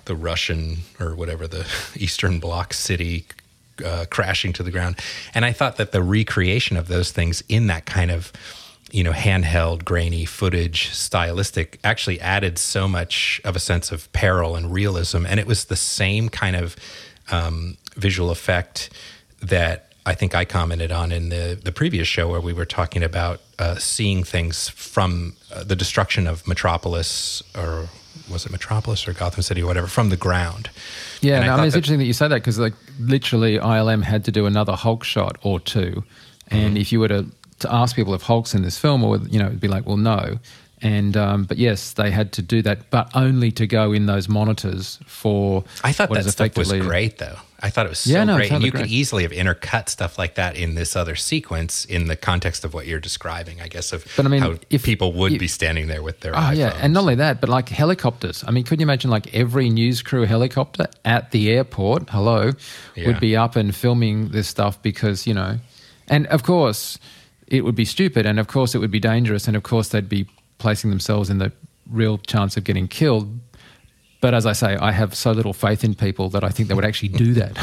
the 0.05 0.15
Russian 0.15 0.79
or 1.01 1.15
whatever 1.15 1.47
the 1.49 1.67
Eastern 1.97 2.39
Bloc 2.39 2.75
city. 2.75 3.27
Uh, 3.85 4.07
crashing 4.09 4.53
to 4.55 4.63
the 4.63 4.71
ground, 4.71 4.99
and 5.35 5.45
I 5.45 5.53
thought 5.53 5.77
that 5.77 5.93
the 5.93 6.03
recreation 6.03 6.77
of 6.77 6.89
those 6.89 7.13
things 7.13 7.43
in 7.49 7.67
that 7.67 7.85
kind 7.85 8.11
of 8.11 8.33
you 8.91 9.03
know, 9.03 9.13
handheld, 9.13 9.85
grainy 9.85 10.25
footage, 10.25 10.91
stylistic, 10.91 11.79
actually 11.83 12.21
added 12.21 12.59
so 12.59 12.87
much 12.87 13.41
of 13.45 13.57
a 13.57 13.59
sense 13.59 13.91
of 13.91 14.11
peril 14.13 14.57
and 14.57 14.73
realism. 14.73 15.27
And 15.27 15.41
it 15.41 15.47
was 15.47 15.65
the 15.65 15.77
same 15.77 16.29
kind 16.29 16.57
of 16.57 16.77
um, 17.31 17.77
visual 17.97 18.31
effect 18.31 18.91
that 19.43 19.93
I 20.07 20.15
think 20.15 20.35
I 20.35 20.45
commented 20.45 20.93
on 20.93 21.11
in 21.11 21.31
the, 21.31 21.59
the 21.63 21.73
previous 21.73 22.07
show, 22.07 22.29
where 22.29 22.41
we 22.41 22.53
were 22.53 22.65
talking 22.65 23.03
about 23.03 23.41
uh, 23.59 23.75
seeing 23.75 24.23
things 24.23 24.69
from 24.69 25.35
uh, 25.53 25.65
the 25.65 25.75
destruction 25.75 26.29
of 26.29 26.47
Metropolis, 26.47 27.43
or 27.57 27.89
was 28.31 28.47
it 28.47 28.53
Metropolis 28.53 29.07
or 29.09 29.13
Gotham 29.13 29.43
City 29.43 29.63
or 29.63 29.67
whatever, 29.67 29.87
from 29.87 30.09
the 30.11 30.17
ground. 30.17 30.71
yeah 31.21 31.37
And 31.41 31.45
I 31.45 31.47
no, 31.47 31.53
I 31.53 31.57
thought 31.57 31.59
mean 31.59 31.67
it's 31.67 31.73
that- 31.75 31.79
interesting 31.79 31.99
that 31.99 32.05
you 32.07 32.13
say 32.13 32.29
that 32.29 32.35
because 32.37 32.59
like 32.59 32.75
literally 32.99 33.59
ilm 33.59 34.03
had 34.03 34.25
to 34.25 34.33
do 34.33 34.47
another 34.47 34.73
hulk 34.75 35.05
shot 35.05 35.37
or 35.43 35.61
two 35.61 36.05
and 36.49 36.69
Mm-hmm. 36.71 36.77
if 36.77 36.93
you 36.93 37.01
were 37.01 37.09
to, 37.09 37.27
to 37.61 37.73
ask 37.75 37.97
people 37.97 38.15
if 38.15 38.23
hulk's 38.23 38.55
in 38.55 38.63
this 38.63 38.79
film 38.79 39.03
or 39.05 39.19
you 39.19 39.39
know 39.39 39.47
it'd 39.47 39.61
be 39.61 39.69
like 39.69 39.87
well 39.87 39.97
no 39.97 40.39
and 40.83 41.17
um, 41.17 41.45
but 41.45 41.57
yes 41.59 41.93
they 41.95 42.11
had 42.11 42.33
to 42.33 42.43
do 42.43 42.61
that 42.63 42.91
but 42.91 43.11
only 43.15 43.51
to 43.51 43.67
go 43.67 43.93
in 43.93 44.07
those 44.07 44.29
monitors 44.29 44.99
for 45.07 45.65
I 45.83 45.93
thought 45.93 46.11
that 46.13 46.25
stuff 46.31 46.57
was 46.57 46.71
great, 46.73 47.17
though. 47.19 47.39
I 47.61 47.71
thought 47.71 47.87
it 47.87 47.89
was 47.89 48.01
so 48.01 48.11
Yeah, 48.11 48.25
no, 48.25 48.37
great, 48.37 48.53
and 48.53 48.63
you 48.63 48.71
could 48.71 48.87
easily 48.87 49.23
have 49.23 49.33
intercut 49.33 49.89
stuff 49.89 50.19
like 50.19 50.35
that 50.35 50.57
in 50.57 50.75
this 50.75 50.95
other 50.95 51.15
sequence 51.17 51.85
in 51.87 52.07
the 52.07 52.17
context 52.17 52.65
of 52.65 52.75
what 52.75 52.87
you're 52.87 53.01
describing. 53.01 53.61
I 53.63 53.69
guess 53.69 53.93
of 53.93 54.05
But 54.17 54.27
I 54.27 54.29
mean, 54.29 54.43
how 54.43 54.57
if- 54.69 54.83
people 54.85 55.13
would 55.15 55.39
be 55.39 55.49
standing 55.49 55.87
there 55.87 56.03
with 56.03 56.21
their 56.21 56.33
Oh 56.37 56.51
yeah, 56.51 56.77
and 56.81 56.93
not 56.93 57.01
only 57.01 57.15
that, 57.17 57.41
but 57.41 57.49
like 57.49 57.69
helicopters. 57.71 58.45
I 58.47 58.51
mean, 58.51 58.65
could 58.65 58.79
you 58.81 58.85
imagine 58.85 59.11
like 59.11 59.35
every 59.35 59.71
news 59.71 60.03
crew 60.03 60.25
helicopter 60.25 60.87
at 61.05 61.31
the 61.31 61.51
airport, 61.51 62.11
hello, 62.11 62.53
Yeah. 62.95 63.07
would 63.07 63.21
be 63.21 63.37
up 63.37 63.57
and 63.57 63.75
filming 63.75 64.29
this 64.29 64.49
stuff 64.49 64.81
because 64.83 65.27
you 65.27 65.33
know, 65.35 65.59
and 66.09 66.27
of 66.27 66.43
course, 66.43 66.99
it 67.47 67.65
would 67.65 67.75
be 67.77 67.85
stupid, 67.87 68.27
and 68.27 68.39
of 68.39 68.49
course, 68.49 68.75
it 68.75 68.79
would 68.79 68.91
be 68.91 69.01
dangerous, 69.01 69.47
and 69.49 69.57
of 69.57 69.63
course, 69.63 69.89
they'd 69.89 70.09
be 70.09 70.27
placing 70.59 70.91
themselves 70.91 71.31
in 71.31 71.39
the 71.39 71.53
real 71.91 72.19
chance 72.19 72.57
of 72.57 72.65
getting 72.65 72.89
killed. 72.89 73.39
But 74.27 74.35
as 74.35 74.45
I 74.45 74.55
say, 74.55 74.75
I 74.75 74.91
have 74.91 75.15
so 75.15 75.31
little 75.31 75.53
faith 75.53 75.85
in 75.85 75.95
people 75.95 76.31
that 76.31 76.43
I 76.43 76.49
think 76.49 76.69
they 76.69 76.75
would 76.75 76.85
actually 76.85 77.11
do 77.11 77.33
that. 77.35 77.57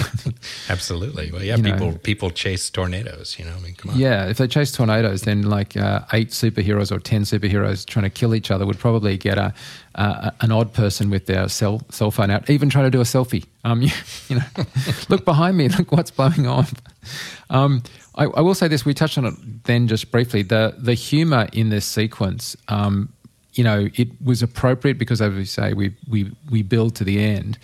absolutely. 0.69 1.29
Well, 1.29 1.43
yeah, 1.43 1.57
You 1.57 1.61
know. 1.61 1.73
people 1.73 1.91
people 1.97 2.29
chase 2.31 2.69
tornadoes. 2.69 3.37
You 3.37 3.43
know, 3.43 3.51
I 3.51 3.59
mean, 3.59 3.75
come 3.75 3.91
on. 3.91 3.99
Yeah, 3.99 4.29
if 4.29 4.37
they 4.37 4.47
chase 4.47 4.71
tornadoes, 4.71 5.23
then 5.23 5.41
like 5.41 5.75
uh, 5.75 6.05
eight 6.13 6.29
superheroes 6.29 6.89
or 6.89 6.99
ten 6.99 7.23
superheroes 7.23 7.85
trying 7.85 8.03
to 8.03 8.09
kill 8.09 8.33
each 8.33 8.49
other 8.49 8.65
would 8.65 8.79
probably 8.79 9.17
get 9.17 9.37
a, 9.37 9.53
uh, 9.95 10.31
an 10.39 10.53
odd 10.53 10.71
person 10.71 11.09
with 11.09 11.25
their 11.25 11.49
cell 11.49 11.81
cell 11.89 12.11
phone 12.11 12.31
out, 12.31 12.49
even 12.49 12.69
trying 12.69 12.85
to 12.85 12.91
do 12.91 13.01
a 13.01 13.03
selfie. 13.03 13.43
Um, 13.65 13.81
you, 13.81 13.89
you 14.29 14.37
know, 14.37 14.45
look 15.09 15.25
behind 15.25 15.57
me, 15.57 15.67
look 15.67 15.91
what's 15.91 16.11
blowing 16.11 16.47
on. 16.47 16.67
Um, 17.49 17.83
I, 18.15 18.23
I 18.23 18.39
will 18.39 18.55
say 18.55 18.69
this: 18.69 18.85
we 18.85 18.93
touched 18.93 19.17
on 19.17 19.25
it 19.25 19.33
then 19.65 19.89
just 19.89 20.11
briefly. 20.11 20.43
The 20.43 20.75
the 20.77 20.93
humor 20.93 21.49
in 21.51 21.71
this 21.71 21.83
sequence, 21.85 22.55
um, 22.69 23.11
you 23.53 23.63
know, 23.63 23.89
it 23.95 24.09
was 24.23 24.41
appropriate 24.41 24.97
because, 24.97 25.21
as 25.21 25.33
we 25.33 25.45
say, 25.45 25.73
we 25.73 25.95
we 26.09 26.31
we 26.49 26.61
build 26.61 26.95
to 26.95 27.03
the 27.03 27.19
end. 27.23 27.57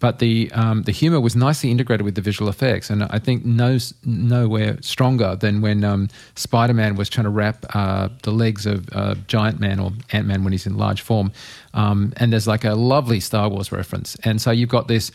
But 0.00 0.18
the 0.18 0.50
um, 0.52 0.82
the 0.82 0.92
humor 0.92 1.20
was 1.20 1.34
nicely 1.34 1.70
integrated 1.70 2.04
with 2.04 2.14
the 2.14 2.20
visual 2.20 2.50
effects, 2.50 2.90
and 2.90 3.04
I 3.04 3.18
think 3.18 3.44
no 3.44 3.78
nowhere 4.04 4.76
stronger 4.82 5.36
than 5.36 5.60
when 5.62 5.84
um, 5.84 6.08
Spider 6.34 6.74
Man 6.74 6.96
was 6.96 7.08
trying 7.08 7.24
to 7.24 7.30
wrap 7.30 7.64
uh, 7.74 8.08
the 8.22 8.32
legs 8.32 8.66
of 8.66 8.88
uh, 8.92 9.14
Giant 9.28 9.60
Man 9.60 9.78
or 9.78 9.92
Ant 10.12 10.26
Man 10.26 10.44
when 10.44 10.52
he's 10.52 10.66
in 10.66 10.76
large 10.76 11.00
form, 11.00 11.32
um, 11.72 12.12
and 12.16 12.32
there's 12.32 12.46
like 12.46 12.64
a 12.64 12.74
lovely 12.74 13.20
Star 13.20 13.48
Wars 13.48 13.72
reference, 13.72 14.16
and 14.24 14.42
so 14.42 14.50
you've 14.50 14.68
got 14.68 14.88
this 14.88 15.10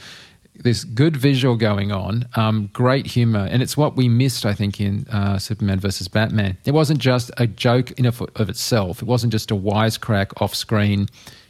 this 0.63 0.83
good 0.83 1.15
visual 1.15 1.55
going 1.55 1.91
on, 1.91 2.27
um, 2.35 2.69
great 2.73 3.07
humor, 3.07 3.47
and 3.49 3.61
it's 3.61 3.77
what 3.77 3.95
we 3.95 4.09
missed, 4.09 4.45
I 4.45 4.53
think, 4.53 4.79
in 4.79 5.07
uh, 5.09 5.37
Superman 5.37 5.79
versus 5.79 6.07
Batman. 6.07 6.57
It 6.65 6.71
wasn't 6.71 6.99
just 6.99 7.31
a 7.37 7.47
joke 7.47 7.91
in 7.91 8.05
of, 8.05 8.21
of 8.35 8.49
itself. 8.49 9.01
It 9.01 9.07
wasn't 9.07 9.31
just 9.31 9.51
a 9.51 9.55
wisecrack 9.55 10.41
off 10.41 10.53
screen 10.53 11.07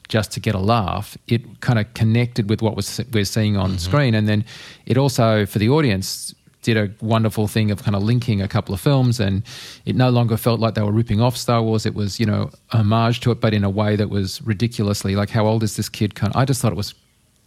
just 0.07 0.31
to 0.31 0.39
get 0.39 0.55
a 0.55 0.59
laugh. 0.59 1.17
It 1.27 1.61
kind 1.61 1.79
of 1.79 1.93
connected 1.93 2.49
with 2.49 2.61
what 2.61 2.75
was 2.75 3.01
we're 3.11 3.25
seeing 3.25 3.57
on 3.57 3.77
screen, 3.77 4.15
and 4.15 4.27
then 4.27 4.45
it 4.85 4.97
also 4.97 5.45
for 5.45 5.59
the 5.59 5.69
audience 5.69 6.35
did 6.61 6.77
a 6.77 6.91
wonderful 7.03 7.47
thing 7.47 7.71
of 7.71 7.83
kind 7.83 7.95
of 7.95 8.03
linking 8.03 8.41
a 8.41 8.47
couple 8.47 8.73
of 8.73 8.81
films, 8.81 9.19
and 9.19 9.43
it 9.85 9.95
no 9.95 10.09
longer 10.09 10.35
felt 10.37 10.59
like 10.59 10.73
they 10.73 10.81
were 10.81 10.91
ripping 10.91 11.21
off 11.21 11.37
Star 11.37 11.61
Wars. 11.61 11.85
It 11.85 11.95
was, 11.95 12.19
you 12.19 12.25
know, 12.25 12.51
homage 12.69 13.21
to 13.21 13.31
it, 13.31 13.39
but 13.39 13.53
in 13.53 13.63
a 13.63 13.69
way 13.69 13.95
that 13.95 14.09
was 14.09 14.41
ridiculously 14.41 15.15
like, 15.15 15.29
how 15.29 15.45
old 15.45 15.63
is 15.63 15.77
this 15.77 15.89
kid? 15.89 16.15
Kind 16.15 16.33
I 16.35 16.45
just 16.45 16.61
thought 16.61 16.71
it 16.71 16.77
was 16.77 16.93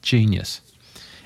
genius, 0.01 0.61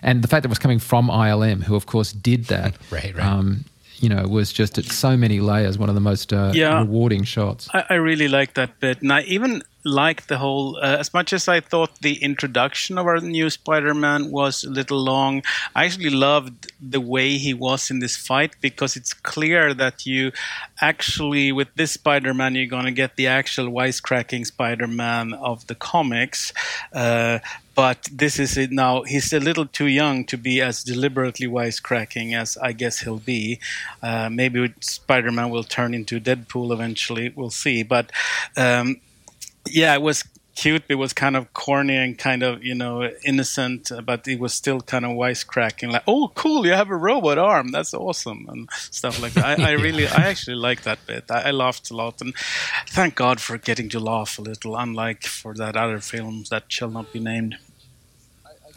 and 0.07 0.23
the 0.23 0.29
fact 0.29 0.45
that 0.45 0.49
it 0.49 0.51
was 0.51 0.59
coming 0.59 0.79
from 0.79 1.09
ILM, 1.09 1.65
who 1.65 1.75
of 1.75 1.85
course 1.85 2.13
did 2.13 2.45
that, 2.55 2.75
right, 2.91 3.15
right. 3.15 3.27
Um, 3.27 3.65
you 3.99 4.11
know, 4.11 4.27
was 4.29 4.53
just 4.53 4.77
at 4.77 4.85
so 4.85 5.17
many 5.17 5.41
layers. 5.41 5.79
One 5.79 5.89
of 5.89 5.95
the 5.95 6.03
most 6.03 6.33
uh, 6.33 6.53
yeah, 6.55 6.79
rewarding 6.79 7.25
shots. 7.25 7.69
I, 7.73 7.85
I 7.91 7.95
really 7.95 8.29
like 8.29 8.55
that 8.55 8.79
bit, 8.79 9.01
and 9.01 9.13
I 9.13 9.23
even 9.23 9.63
like 9.85 10.27
the 10.27 10.37
whole. 10.37 10.77
Uh, 10.77 10.97
as 10.99 11.15
much 11.15 11.33
as 11.33 11.49
I 11.49 11.61
thought 11.61 12.03
the 12.03 12.23
introduction 12.23 12.99
of 12.99 13.07
our 13.07 13.21
new 13.21 13.49
Spider-Man 13.49 14.31
was 14.31 14.65
a 14.65 14.71
little 14.71 14.99
long, 14.99 15.43
I 15.75 15.87
actually 15.87 16.11
loved 16.11 16.73
the 16.79 17.01
way 17.01 17.39
he 17.39 17.55
was 17.55 17.91
in 17.91 18.01
this 18.01 18.17
fight 18.17 18.55
because 18.61 18.97
it's 18.97 19.15
clear 19.15 19.73
that 19.73 20.05
you 20.05 20.33
actually, 20.81 21.53
with 21.53 21.69
this 21.77 21.93
Spider-Man, 21.93 22.55
you're 22.55 22.67
going 22.67 22.85
to 22.85 22.93
get 22.93 23.17
the 23.17 23.29
actual 23.29 23.69
wisecracking 23.69 24.45
Spider-Man 24.47 25.33
of 25.33 25.67
the 25.69 25.75
comics. 25.75 26.53
Uh, 26.93 27.39
but 27.77 28.09
this 28.11 28.39
is 28.39 28.57
it 28.57 28.73
now. 28.73 29.03
He's 29.03 29.33
a 29.35 29.39
little 29.39 29.67
too 29.67 29.87
young 29.87 30.25
to 30.27 30.39
be 30.39 30.63
as 30.63 30.83
deliberately 30.83 31.47
wisecracking 31.47 32.35
as 32.35 32.57
I 32.57 32.73
guess 32.73 33.01
he'll 33.01 33.19
be. 33.19 33.61
Uh, 34.03 34.31
maybe 34.31 34.73
Spider 34.81 35.31
Man 35.31 35.51
will 35.51 35.63
turn 35.63 35.93
into 35.93 36.19
Deadpool 36.19 36.73
eventually. 36.73 37.33
We'll 37.37 37.51
see. 37.51 37.83
But 37.83 38.11
um, 38.57 38.97
yeah, 39.69 39.95
it 39.95 40.01
was 40.01 40.25
cute. 40.55 40.85
It 40.89 40.95
was 40.95 41.13
kind 41.13 41.37
of 41.37 41.53
corny 41.53 41.97
and 41.97 42.17
kind 42.19 42.43
of 42.43 42.65
you 42.65 42.75
know 42.75 43.11
innocent, 43.25 43.93
but 44.05 44.27
it 44.27 44.41
was 44.41 44.55
still 44.55 44.81
kind 44.81 45.05
of 45.05 45.11
wisecracking. 45.13 45.93
Like, 45.93 46.05
oh, 46.07 46.33
cool, 46.35 46.67
you 46.67 46.73
have 46.73 46.89
a 46.89 46.97
robot 46.97 47.37
arm. 47.37 47.73
That's 47.73 47.93
awesome 47.93 48.47
and 48.49 48.69
stuff 48.73 49.21
like 49.21 49.35
that. 49.35 49.61
I, 49.61 49.69
I 49.69 49.73
really, 49.87 50.09
I 50.09 50.29
actually 50.29 50.57
like 50.57 50.83
that 50.83 51.07
bit. 51.07 51.31
I, 51.31 51.49
I, 51.49 51.51
laughed 51.51 51.91
a 51.91 51.95
lot, 51.95 52.23
and 52.23 52.35
thank 52.89 53.15
God 53.15 53.41
for 53.41 53.59
getting 53.59 53.91
to 53.91 54.01
laugh 54.01 54.39
a 54.39 54.43
little. 54.43 54.77
Unlike 54.77 55.25
for 55.25 55.55
that 55.55 55.77
other 55.77 56.01
film 56.01 56.45
that 56.51 56.65
shall 56.69 56.91
not 56.91 57.13
be 57.13 57.21
named. 57.21 57.57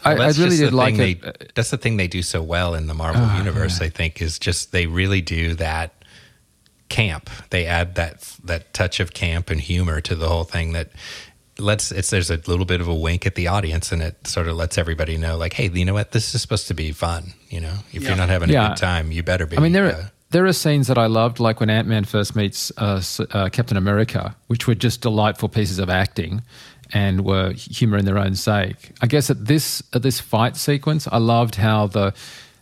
I, 0.03 0.13
well, 0.13 0.23
I, 0.23 0.41
really 0.41 0.57
did 0.57 0.73
like 0.73 0.95
it. 0.95 1.21
They, 1.21 1.47
that's 1.55 1.71
the 1.71 1.77
thing 1.77 1.97
they 1.97 2.07
do 2.07 2.21
so 2.21 2.41
well 2.41 2.73
in 2.75 2.87
the 2.87 2.93
Marvel 2.93 3.23
oh, 3.23 3.37
universe. 3.37 3.79
Yeah. 3.79 3.87
I 3.87 3.89
think 3.89 4.21
is 4.21 4.39
just 4.39 4.71
they 4.71 4.85
really 4.85 5.21
do 5.21 5.55
that 5.55 5.93
camp. 6.87 7.29
They 7.49 7.65
add 7.65 7.95
that 7.95 8.21
that 8.43 8.73
touch 8.73 8.99
of 8.99 9.13
camp 9.13 9.49
and 9.49 9.59
humor 9.59 10.01
to 10.01 10.15
the 10.15 10.29
whole 10.29 10.43
thing 10.45 10.73
that 10.73 10.91
lets 11.59 11.91
it's 11.91 12.09
there's 12.09 12.29
a 12.29 12.37
little 12.47 12.65
bit 12.65 12.81
of 12.81 12.87
a 12.87 12.93
wink 12.93 13.25
at 13.25 13.35
the 13.35 13.47
audience 13.47 13.91
and 13.91 14.01
it 14.01 14.27
sort 14.27 14.47
of 14.47 14.55
lets 14.55 14.77
everybody 14.77 15.17
know 15.17 15.37
like 15.37 15.53
hey 15.53 15.69
you 15.69 15.85
know 15.85 15.93
what 15.93 16.11
this 16.11 16.33
is 16.33 16.41
supposed 16.41 16.67
to 16.67 16.73
be 16.73 16.91
fun 16.91 17.33
you 17.49 17.59
know 17.59 17.73
if 17.91 18.01
yeah. 18.01 18.09
you're 18.09 18.17
not 18.17 18.29
having 18.29 18.49
a 18.49 18.53
yeah. 18.53 18.69
good 18.69 18.77
time 18.77 19.11
you 19.11 19.21
better 19.21 19.45
be 19.45 19.57
i 19.57 19.59
mean 19.59 19.73
there 19.73 19.87
are 19.87 19.91
uh, 19.91 20.05
there 20.31 20.45
are 20.45 20.53
scenes 20.53 20.87
that 20.87 20.97
I 20.97 21.07
loved, 21.07 21.39
like 21.39 21.59
when 21.59 21.69
Ant 21.69 21.87
Man 21.87 22.03
first 22.03 22.35
meets 22.35 22.71
uh, 22.77 23.01
uh, 23.31 23.49
Captain 23.49 23.77
America, 23.77 24.35
which 24.47 24.67
were 24.67 24.75
just 24.75 25.01
delightful 25.01 25.49
pieces 25.49 25.79
of 25.79 25.89
acting 25.89 26.43
and 26.91 27.25
were 27.25 27.51
humor 27.51 27.97
in 27.97 28.05
their 28.05 28.17
own 28.17 28.35
sake. 28.35 28.91
I 29.01 29.07
guess 29.07 29.29
at 29.29 29.45
this 29.45 29.81
at 29.93 30.01
this 30.03 30.19
fight 30.19 30.55
sequence, 30.55 31.07
I 31.11 31.17
loved 31.17 31.55
how 31.55 31.87
the 31.87 32.13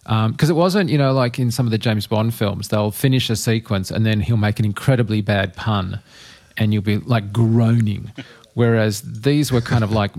because 0.03 0.49
um, 0.49 0.55
it 0.55 0.57
wasn't 0.57 0.89
you 0.89 0.97
know 0.97 1.11
like 1.11 1.37
in 1.37 1.51
some 1.51 1.67
of 1.67 1.71
the 1.71 1.77
James 1.77 2.07
Bond 2.07 2.33
films, 2.33 2.69
they'll 2.69 2.91
finish 2.91 3.29
a 3.29 3.35
sequence 3.35 3.91
and 3.91 4.05
then 4.05 4.21
he'll 4.21 4.37
make 4.37 4.59
an 4.59 4.65
incredibly 4.65 5.21
bad 5.21 5.53
pun, 5.55 5.99
and 6.55 6.73
you'll 6.73 6.83
be 6.83 6.97
like 6.97 7.33
groaning. 7.33 8.11
Whereas 8.57 9.03
these 9.03 9.51
were 9.51 9.61
kind 9.61 9.83
of 9.83 9.91
like 9.91 10.13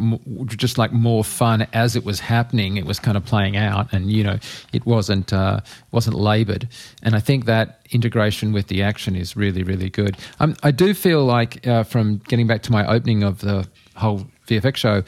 just 0.46 0.78
like 0.78 0.92
more 0.92 1.24
fun 1.24 1.66
as 1.72 1.96
it 1.96 2.04
was 2.04 2.20
happening. 2.20 2.76
It 2.76 2.86
was 2.86 3.00
kind 3.00 3.16
of 3.16 3.24
playing 3.24 3.56
out, 3.56 3.92
and 3.92 4.12
you 4.12 4.22
know, 4.22 4.38
it 4.72 4.86
wasn't 4.86 5.32
uh, 5.32 5.58
wasn't 5.90 6.14
laboured. 6.14 6.68
And 7.02 7.16
I 7.16 7.18
think 7.18 7.46
that 7.46 7.84
integration 7.90 8.52
with 8.52 8.68
the 8.68 8.80
action 8.80 9.16
is 9.16 9.36
really 9.36 9.64
really 9.64 9.90
good. 9.90 10.16
Um, 10.38 10.54
I 10.62 10.70
do 10.70 10.94
feel 10.94 11.24
like 11.24 11.66
uh, 11.66 11.82
from 11.82 12.18
getting 12.28 12.46
back 12.46 12.62
to 12.62 12.70
my 12.70 12.86
opening 12.86 13.24
of 13.24 13.40
the 13.40 13.66
whole 13.96 14.24
VFX 14.46 14.76
show, 14.76 15.02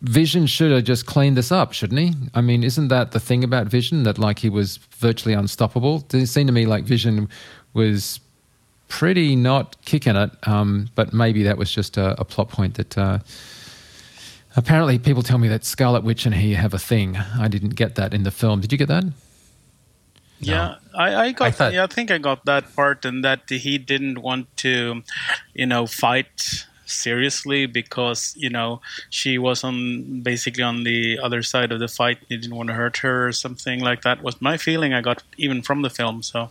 Vision 0.00 0.46
should 0.46 0.70
have 0.70 0.84
just 0.84 1.04
cleaned 1.04 1.36
this 1.36 1.52
up, 1.52 1.74
shouldn't 1.74 2.00
he? 2.00 2.14
I 2.32 2.40
mean, 2.40 2.64
isn't 2.64 2.88
that 2.88 3.10
the 3.10 3.20
thing 3.20 3.44
about 3.44 3.66
Vision 3.66 4.04
that 4.04 4.16
like 4.16 4.38
he 4.38 4.48
was 4.48 4.78
virtually 4.96 5.34
unstoppable? 5.34 6.02
It 6.14 6.28
seemed 6.28 6.46
to 6.48 6.54
me 6.54 6.64
like 6.64 6.84
Vision 6.84 7.28
was 7.74 8.20
pretty 8.88 9.36
not 9.36 9.76
kicking 9.84 10.16
it, 10.16 10.30
um, 10.46 10.88
but 10.94 11.12
maybe 11.12 11.42
that 11.44 11.58
was 11.58 11.70
just 11.70 11.96
a, 11.96 12.20
a 12.20 12.24
plot 12.24 12.48
point 12.48 12.74
that. 12.74 12.98
Uh, 12.98 13.18
apparently, 14.56 14.98
people 14.98 15.22
tell 15.22 15.38
me 15.38 15.48
that 15.48 15.64
Scarlet 15.64 16.02
Witch 16.02 16.26
and 16.26 16.34
he 16.34 16.54
have 16.54 16.74
a 16.74 16.78
thing. 16.78 17.16
I 17.16 17.48
didn't 17.48 17.74
get 17.76 17.94
that 17.94 18.12
in 18.12 18.24
the 18.24 18.30
film. 18.30 18.60
Did 18.60 18.72
you 18.72 18.78
get 18.78 18.88
that? 18.88 19.04
Yeah, 20.40 20.76
I, 20.94 21.16
I 21.16 21.32
got. 21.32 21.46
I 21.46 21.50
thought, 21.50 21.72
yeah, 21.72 21.84
I 21.84 21.86
think 21.86 22.10
I 22.10 22.18
got 22.18 22.44
that 22.44 22.74
part, 22.74 23.04
and 23.04 23.24
that 23.24 23.48
he 23.48 23.78
didn't 23.78 24.18
want 24.18 24.56
to, 24.58 25.02
you 25.54 25.66
know, 25.66 25.86
fight 25.86 26.66
seriously 26.86 27.66
because 27.66 28.34
you 28.36 28.48
know 28.48 28.80
she 29.10 29.36
was 29.36 29.62
on 29.62 30.22
basically 30.22 30.62
on 30.62 30.84
the 30.84 31.18
other 31.22 31.42
side 31.42 31.72
of 31.72 31.80
the 31.80 31.88
fight. 31.88 32.18
He 32.28 32.36
didn't 32.36 32.56
want 32.56 32.68
to 32.68 32.74
hurt 32.74 32.98
her 32.98 33.28
or 33.28 33.32
something 33.32 33.80
like 33.80 34.02
that. 34.02 34.22
Was 34.22 34.40
my 34.40 34.56
feeling 34.56 34.94
I 34.94 35.00
got 35.00 35.22
even 35.36 35.62
from 35.62 35.82
the 35.82 35.90
film. 35.90 36.22
So 36.22 36.50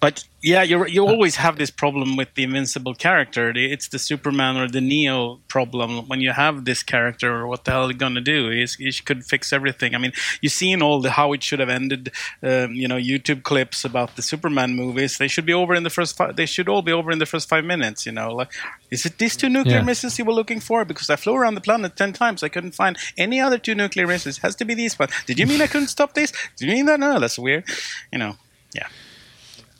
but 0.00 0.24
yeah, 0.40 0.62
you 0.62 0.86
you 0.86 1.04
always 1.04 1.36
have 1.36 1.58
this 1.58 1.70
problem 1.70 2.16
with 2.16 2.34
the 2.34 2.44
invincible 2.44 2.94
character. 2.94 3.52
It's 3.56 3.88
the 3.88 3.98
Superman 3.98 4.56
or 4.56 4.68
the 4.68 4.80
Neo 4.80 5.40
problem. 5.48 6.06
When 6.06 6.20
you 6.20 6.30
have 6.30 6.64
this 6.64 6.84
character, 6.84 7.44
what 7.44 7.64
the 7.64 7.72
hell 7.72 7.86
are 7.86 7.90
you 7.90 7.98
gonna 7.98 8.20
do? 8.20 8.50
He's, 8.50 8.76
he 8.76 8.92
could 8.92 9.24
fix 9.24 9.52
everything. 9.52 9.96
I 9.96 9.98
mean, 9.98 10.12
you've 10.40 10.52
seen 10.52 10.82
all 10.82 11.00
the 11.00 11.10
how 11.10 11.32
it 11.32 11.42
should 11.42 11.58
have 11.58 11.68
ended. 11.68 12.12
Um, 12.40 12.74
you 12.74 12.86
know, 12.86 12.96
YouTube 12.96 13.42
clips 13.42 13.84
about 13.84 14.14
the 14.14 14.22
Superman 14.22 14.76
movies. 14.76 15.18
They 15.18 15.26
should 15.26 15.46
be 15.46 15.52
over 15.52 15.74
in 15.74 15.82
the 15.82 15.90
first. 15.90 16.16
Five, 16.16 16.36
they 16.36 16.46
should 16.46 16.68
all 16.68 16.82
be 16.82 16.92
over 16.92 17.10
in 17.10 17.18
the 17.18 17.26
first 17.26 17.48
five 17.48 17.64
minutes. 17.64 18.06
You 18.06 18.12
know, 18.12 18.32
like 18.32 18.52
is 18.92 19.04
it 19.04 19.18
these 19.18 19.36
two 19.36 19.48
nuclear 19.48 19.78
yeah. 19.78 19.82
missiles 19.82 20.16
you 20.16 20.24
were 20.24 20.32
looking 20.32 20.60
for? 20.60 20.84
Because 20.84 21.10
I 21.10 21.16
flew 21.16 21.34
around 21.34 21.56
the 21.56 21.60
planet 21.60 21.96
ten 21.96 22.12
times, 22.12 22.44
I 22.44 22.48
couldn't 22.48 22.76
find 22.76 22.96
any 23.16 23.40
other 23.40 23.58
two 23.58 23.74
nuclear 23.74 24.06
missiles. 24.06 24.38
It 24.38 24.42
has 24.42 24.54
to 24.56 24.64
be 24.64 24.74
these 24.74 24.96
ones. 24.96 25.10
Did 25.26 25.40
you 25.40 25.46
mean 25.48 25.60
I 25.60 25.66
couldn't 25.66 25.88
stop 25.88 26.14
this? 26.14 26.32
Did 26.56 26.68
you 26.68 26.74
mean 26.74 26.86
that? 26.86 27.00
No, 27.00 27.18
that's 27.18 27.40
weird. 27.40 27.64
You 28.12 28.20
know, 28.20 28.36
yeah. 28.72 28.86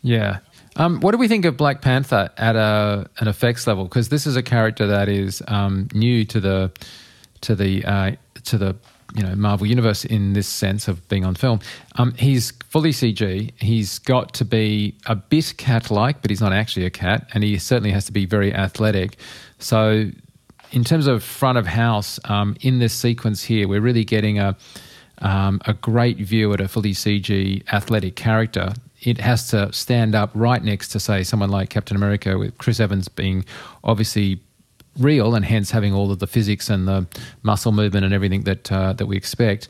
Yeah. 0.02 0.38
Um, 0.76 1.00
what 1.00 1.12
do 1.12 1.18
we 1.18 1.26
think 1.26 1.44
of 1.44 1.56
Black 1.56 1.82
Panther 1.82 2.30
at 2.36 2.54
a, 2.54 3.08
an 3.18 3.28
effects 3.28 3.66
level? 3.66 3.84
Because 3.84 4.10
this 4.10 4.26
is 4.26 4.36
a 4.36 4.42
character 4.42 4.86
that 4.86 5.08
is 5.08 5.42
um, 5.48 5.88
new 5.92 6.24
to 6.26 6.40
the 6.40 6.70
to 7.40 7.54
the 7.54 7.84
uh, 7.84 8.12
to 8.44 8.58
the 8.58 8.76
you 9.14 9.22
know 9.22 9.34
Marvel 9.34 9.66
universe 9.66 10.04
in 10.04 10.34
this 10.34 10.46
sense 10.46 10.86
of 10.86 11.06
being 11.08 11.24
on 11.24 11.34
film. 11.34 11.60
Um, 11.96 12.14
he's 12.14 12.52
fully 12.68 12.90
CG. 12.90 13.52
He's 13.60 13.98
got 13.98 14.34
to 14.34 14.44
be 14.44 14.94
a 15.06 15.16
bit 15.16 15.54
cat-like, 15.56 16.22
but 16.22 16.30
he's 16.30 16.40
not 16.40 16.52
actually 16.52 16.86
a 16.86 16.90
cat, 16.90 17.28
and 17.34 17.42
he 17.42 17.58
certainly 17.58 17.90
has 17.90 18.04
to 18.06 18.12
be 18.12 18.26
very 18.26 18.54
athletic. 18.54 19.16
So, 19.58 20.10
in 20.70 20.84
terms 20.84 21.06
of 21.06 21.24
front 21.24 21.58
of 21.58 21.66
house, 21.66 22.20
um, 22.24 22.56
in 22.60 22.78
this 22.78 22.92
sequence 22.92 23.42
here, 23.42 23.66
we're 23.66 23.80
really 23.80 24.04
getting 24.04 24.38
a 24.38 24.56
um, 25.20 25.60
a 25.66 25.74
great 25.74 26.18
view 26.18 26.52
at 26.52 26.60
a 26.60 26.68
fully 26.68 26.92
CG 26.92 27.66
athletic 27.72 28.14
character 28.14 28.74
it 29.00 29.18
has 29.18 29.48
to 29.50 29.72
stand 29.72 30.14
up 30.14 30.30
right 30.34 30.62
next 30.62 30.88
to, 30.88 31.00
say, 31.00 31.22
someone 31.22 31.50
like 31.50 31.70
Captain 31.70 31.96
America, 31.96 32.38
with 32.38 32.58
Chris 32.58 32.80
Evans 32.80 33.08
being 33.08 33.44
obviously 33.84 34.40
real 34.98 35.34
and 35.34 35.44
hence 35.44 35.70
having 35.70 35.94
all 35.94 36.10
of 36.10 36.18
the 36.18 36.26
physics 36.26 36.68
and 36.68 36.88
the 36.88 37.06
muscle 37.42 37.72
movement 37.72 38.04
and 38.04 38.12
everything 38.12 38.42
that 38.42 38.72
uh, 38.72 38.92
that 38.94 39.06
we 39.06 39.16
expect. 39.16 39.68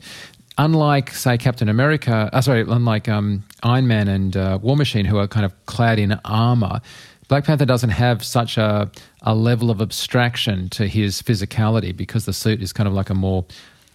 Unlike, 0.57 1.11
say, 1.11 1.37
Captain 1.37 1.69
America, 1.69 2.29
uh, 2.33 2.41
sorry, 2.41 2.61
unlike 2.61 3.07
um, 3.07 3.43
Iron 3.63 3.87
Man 3.87 4.07
and 4.07 4.35
uh, 4.35 4.59
War 4.61 4.75
Machine, 4.75 5.05
who 5.05 5.17
are 5.17 5.27
kind 5.27 5.45
of 5.45 5.53
clad 5.67 5.99
in 5.99 6.19
armor, 6.25 6.81
Black 7.29 7.45
Panther 7.45 7.65
doesn't 7.65 7.91
have 7.91 8.23
such 8.23 8.57
a, 8.57 8.91
a 9.21 9.35
level 9.35 9.69
of 9.69 9.81
abstraction 9.81 10.67
to 10.69 10.87
his 10.87 11.21
physicality 11.21 11.95
because 11.95 12.25
the 12.25 12.33
suit 12.33 12.61
is 12.61 12.73
kind 12.73 12.87
of 12.87 12.93
like 12.93 13.09
a 13.09 13.13
more 13.13 13.45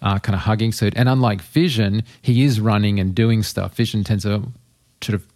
uh, 0.03 0.19
kind 0.21 0.35
of 0.35 0.43
hugging 0.43 0.73
suit. 0.73 0.95
And 0.97 1.09
unlike 1.09 1.43
Vision, 1.43 2.05
he 2.23 2.45
is 2.45 2.61
running 2.61 3.01
and 3.01 3.15
doing 3.15 3.43
stuff. 3.43 3.75
Vision 3.75 4.05
tends 4.05 4.23
to 4.23 4.45
sort 5.05 5.15
of 5.15 5.27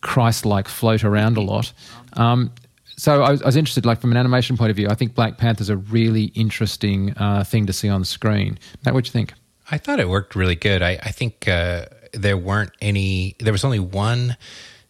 Christ-like 0.00 0.68
float 0.68 1.04
around 1.04 1.36
a 1.36 1.40
lot. 1.40 1.72
Um, 2.14 2.52
so 2.96 3.22
I 3.22 3.30
was, 3.30 3.42
I 3.42 3.46
was, 3.46 3.56
interested, 3.56 3.86
like 3.86 4.00
from 4.00 4.10
an 4.10 4.16
animation 4.16 4.56
point 4.56 4.70
of 4.70 4.76
view, 4.76 4.88
I 4.88 4.94
think 4.94 5.14
Black 5.14 5.38
Panther's 5.38 5.68
a 5.68 5.76
really 5.76 6.24
interesting 6.34 7.14
uh, 7.16 7.44
thing 7.44 7.66
to 7.66 7.72
see 7.72 7.88
on 7.88 8.04
screen. 8.04 8.58
Matt, 8.84 8.94
what 8.94 9.04
do 9.04 9.08
you 9.08 9.12
think? 9.12 9.34
I 9.70 9.78
thought 9.78 10.00
it 10.00 10.08
worked 10.08 10.34
really 10.34 10.56
good. 10.56 10.82
I, 10.82 10.98
I 11.02 11.10
think 11.10 11.46
uh, 11.46 11.86
there 12.12 12.36
weren't 12.36 12.72
any. 12.80 13.36
There 13.38 13.52
was 13.52 13.64
only 13.64 13.78
one 13.78 14.36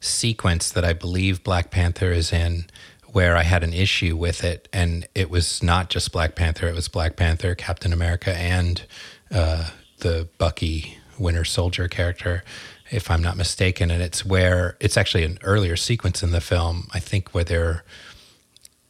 sequence 0.00 0.70
that 0.70 0.84
I 0.84 0.92
believe 0.92 1.42
Black 1.42 1.70
Panther 1.70 2.10
is 2.12 2.32
in 2.32 2.66
where 3.12 3.36
I 3.36 3.42
had 3.42 3.64
an 3.64 3.72
issue 3.72 4.16
with 4.16 4.44
it, 4.44 4.68
and 4.72 5.06
it 5.14 5.30
was 5.30 5.62
not 5.62 5.90
just 5.90 6.12
Black 6.12 6.34
Panther. 6.34 6.68
It 6.68 6.74
was 6.74 6.88
Black 6.88 7.16
Panther, 7.16 7.54
Captain 7.54 7.92
America, 7.92 8.34
and 8.36 8.82
uh, 9.30 9.70
the 9.98 10.28
Bucky 10.38 10.98
Winter 11.18 11.44
Soldier 11.44 11.88
character 11.88 12.44
if 12.90 13.10
I'm 13.10 13.22
not 13.22 13.36
mistaken. 13.36 13.90
And 13.90 14.02
it's 14.02 14.24
where 14.24 14.76
it's 14.80 14.96
actually 14.96 15.24
an 15.24 15.38
earlier 15.42 15.76
sequence 15.76 16.22
in 16.22 16.32
the 16.32 16.40
film, 16.40 16.88
I 16.92 16.98
think, 16.98 17.34
where 17.34 17.44
they're 17.44 17.84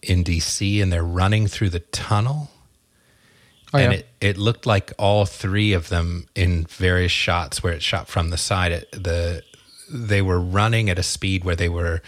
in 0.03 0.25
DC 0.25 0.83
and 0.83 0.93
they're 0.93 1.05
running 1.05 1.47
through 1.47 1.71
the 1.71 1.81
tunnel. 1.81 2.51
Oh, 3.75 3.79
and 3.79 3.93
yeah. 3.93 3.99
it, 3.99 4.09
it 4.21 4.39
looked 4.39 4.65
like 4.67 4.93
all 4.99 5.27
three 5.27 5.73
of 5.73 5.89
them 5.89 6.27
in 6.35 6.65
various 6.65 7.13
shots 7.13 7.63
where 7.63 7.73
it 7.73 7.83
shot 7.83 8.09
from 8.09 8.31
the 8.31 8.39
side. 8.39 8.73
It, 8.73 8.93
the 8.93 9.43
they 9.91 10.23
were 10.23 10.41
running 10.41 10.91
at 10.91 10.99
a 10.99 11.03
speed 11.03 11.45
where 11.45 11.57
they 11.57 11.69
were 11.69 12.03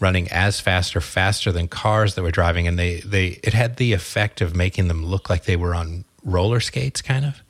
running 0.00 0.28
as 0.28 0.60
fast 0.60 0.94
or 0.94 1.00
faster 1.00 1.50
than 1.52 1.68
cars 1.68 2.14
that 2.14 2.22
were 2.22 2.30
driving, 2.30 2.66
and 2.66 2.78
they 2.78 3.00
they 3.00 3.40
it 3.44 3.52
had 3.52 3.76
the 3.76 3.92
effect 3.92 4.40
of 4.40 4.56
making 4.56 4.88
them 4.88 5.04
look 5.04 5.30
like 5.30 5.44
they 5.44 5.56
were 5.56 5.74
on 5.74 6.04
roller 6.24 6.60
skates, 6.60 7.00
kind 7.00 7.24
of. 7.24 7.42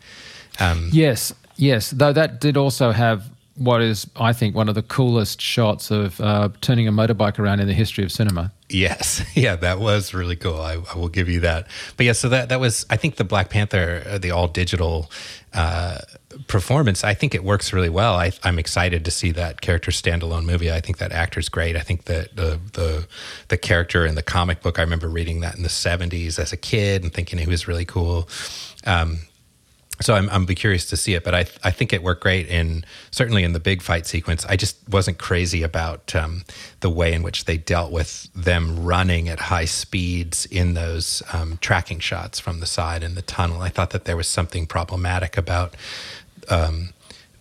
Um, 0.60 0.90
yes, 0.92 1.32
yes. 1.56 1.90
Though 1.90 2.12
that 2.12 2.40
did 2.40 2.56
also 2.56 2.92
have 2.92 3.30
what 3.56 3.82
is, 3.82 4.08
I 4.16 4.32
think, 4.32 4.54
one 4.54 4.68
of 4.68 4.74
the 4.74 4.82
coolest 4.82 5.40
shots 5.40 5.90
of 5.90 6.20
uh, 6.20 6.50
turning 6.60 6.86
a 6.88 6.92
motorbike 6.92 7.38
around 7.38 7.60
in 7.60 7.66
the 7.66 7.74
history 7.74 8.04
of 8.04 8.12
cinema. 8.12 8.52
Yes, 8.68 9.24
yeah, 9.34 9.56
that 9.56 9.78
was 9.78 10.12
really 10.12 10.36
cool. 10.36 10.60
I, 10.60 10.78
I, 10.92 10.98
will 10.98 11.08
give 11.08 11.28
you 11.28 11.40
that. 11.40 11.66
But 11.96 12.06
yeah, 12.06 12.12
so 12.12 12.28
that 12.28 12.48
that 12.50 12.60
was, 12.60 12.84
I 12.90 12.96
think, 12.96 13.16
the 13.16 13.24
Black 13.24 13.48
Panther, 13.50 14.02
uh, 14.06 14.18
the 14.18 14.30
all 14.30 14.48
digital 14.48 15.10
uh, 15.54 15.98
performance. 16.48 17.02
I 17.04 17.14
think 17.14 17.34
it 17.34 17.44
works 17.44 17.72
really 17.72 17.88
well. 17.88 18.14
I, 18.14 18.32
am 18.44 18.58
excited 18.58 19.04
to 19.04 19.10
see 19.10 19.32
that 19.32 19.60
character 19.60 19.90
standalone 19.90 20.44
movie. 20.44 20.70
I 20.70 20.80
think 20.80 20.98
that 20.98 21.12
actor's 21.12 21.48
great. 21.48 21.76
I 21.76 21.80
think 21.80 22.04
that 22.04 22.36
the 22.36 22.60
the 22.72 23.06
the 23.48 23.56
character 23.56 24.04
in 24.04 24.16
the 24.16 24.22
comic 24.22 24.62
book. 24.62 24.78
I 24.78 24.82
remember 24.82 25.08
reading 25.08 25.40
that 25.40 25.56
in 25.56 25.62
the 25.62 25.68
'70s 25.68 26.38
as 26.38 26.52
a 26.52 26.56
kid 26.56 27.02
and 27.02 27.12
thinking 27.12 27.38
he 27.38 27.46
was 27.46 27.66
really 27.66 27.86
cool. 27.86 28.28
Um, 28.84 29.20
so 30.00 30.14
I'm 30.14 30.28
I'm 30.30 30.46
curious 30.46 30.86
to 30.86 30.96
see 30.96 31.14
it, 31.14 31.24
but 31.24 31.34
I 31.34 31.46
I 31.64 31.70
think 31.70 31.92
it 31.92 32.02
worked 32.02 32.22
great 32.22 32.48
in 32.48 32.84
certainly 33.10 33.44
in 33.44 33.52
the 33.52 33.60
big 33.60 33.82
fight 33.82 34.06
sequence. 34.06 34.44
I 34.46 34.56
just 34.56 34.76
wasn't 34.88 35.18
crazy 35.18 35.62
about 35.62 36.14
um, 36.14 36.44
the 36.80 36.90
way 36.90 37.12
in 37.12 37.22
which 37.22 37.46
they 37.46 37.56
dealt 37.56 37.92
with 37.92 38.28
them 38.34 38.84
running 38.84 39.28
at 39.28 39.40
high 39.40 39.64
speeds 39.64 40.46
in 40.46 40.74
those 40.74 41.22
um, 41.32 41.58
tracking 41.60 41.98
shots 41.98 42.38
from 42.38 42.60
the 42.60 42.66
side 42.66 43.02
in 43.02 43.14
the 43.14 43.22
tunnel. 43.22 43.62
I 43.62 43.70
thought 43.70 43.90
that 43.90 44.04
there 44.04 44.16
was 44.16 44.28
something 44.28 44.66
problematic 44.66 45.36
about. 45.36 45.74
Um, 46.48 46.90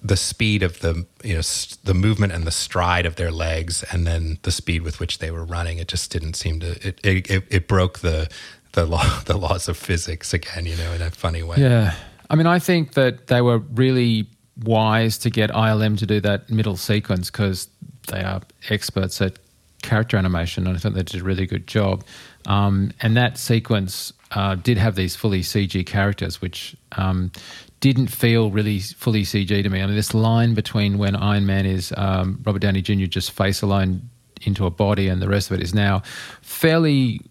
the 0.02 0.18
speed 0.18 0.62
of 0.62 0.80
the 0.82 1.06
you 1.24 1.34
know 1.34 1.42
the 1.84 1.94
movement 1.96 2.32
and 2.32 2.46
the 2.46 2.52
stride 2.52 3.08
of 3.08 3.16
their 3.16 3.32
legs, 3.32 3.84
and 3.92 4.06
then 4.06 4.38
the 4.44 4.52
speed 4.52 4.84
with 4.84 5.00
which 5.00 5.18
they 5.18 5.32
were 5.32 5.44
running, 5.44 5.80
it 5.80 5.88
just 5.88 6.12
didn't 6.12 6.36
seem 6.36 6.60
to 6.60 6.88
it 6.88 7.00
it, 7.04 7.44
it 7.50 7.68
broke 7.68 8.00
the 8.00 8.30
the 8.74 8.86
law 8.86 9.20
the 9.26 9.38
laws 9.38 9.68
of 9.68 9.78
physics 9.78 10.34
again, 10.34 10.66
you 10.66 10.78
know, 10.78 10.94
in 10.94 11.02
a 11.02 11.10
funny 11.10 11.44
way. 11.44 11.58
Yeah. 11.58 11.96
I 12.30 12.36
mean, 12.36 12.48
I 12.48 12.60
think 12.60 12.94
that 12.94 13.28
they 13.28 13.42
were 13.42 13.60
really 13.60 14.28
wise 14.64 15.18
to 15.20 15.30
get 15.30 15.50
ILM 15.52 15.98
to 16.00 16.06
do 16.06 16.20
that 16.22 16.50
middle 16.50 16.78
sequence 16.78 17.30
because 17.30 17.68
they 18.08 18.22
are 18.22 18.42
experts 18.70 19.22
at 19.22 19.38
character 19.82 20.18
animation, 20.18 20.68
and 20.68 20.76
I 20.76 20.80
think 20.80 20.96
they 20.96 21.04
did 21.04 21.22
a 21.22 21.24
really 21.24 21.46
good 21.46 21.68
job. 21.68 22.04
Um, 22.46 22.92
and 23.02 23.16
that 23.18 23.38
sequence 23.38 24.14
uh, 24.32 24.56
did 24.56 24.78
have 24.78 24.96
these 24.96 25.16
fully 25.16 25.42
CG 25.42 25.86
characters, 25.86 26.42
which 26.42 26.76
um, 26.94 27.32
didn't 27.80 28.08
feel 28.08 28.52
really 28.52 28.80
fully 28.80 29.24
CG 29.24 29.48
to 29.48 29.70
me. 29.70 29.82
I 29.82 29.86
mean, 29.86 29.96
this 29.96 30.14
line 30.14 30.54
between 30.54 30.98
when 30.98 31.16
Iron 31.16 31.46
Man 31.46 31.66
is 31.66 31.94
um, 31.98 32.42
Robert 32.44 32.60
Downey 32.60 32.82
Jr. 32.82 33.06
just 33.06 33.32
face 33.32 33.62
alone 33.62 34.10
into 34.42 34.66
a 34.66 34.72
body, 34.72 35.08
and 35.08 35.22
the 35.22 35.30
rest 35.30 35.52
of 35.52 35.60
it 35.60 35.64
is 35.64 35.74
now 35.74 36.02
fairly 36.42 37.22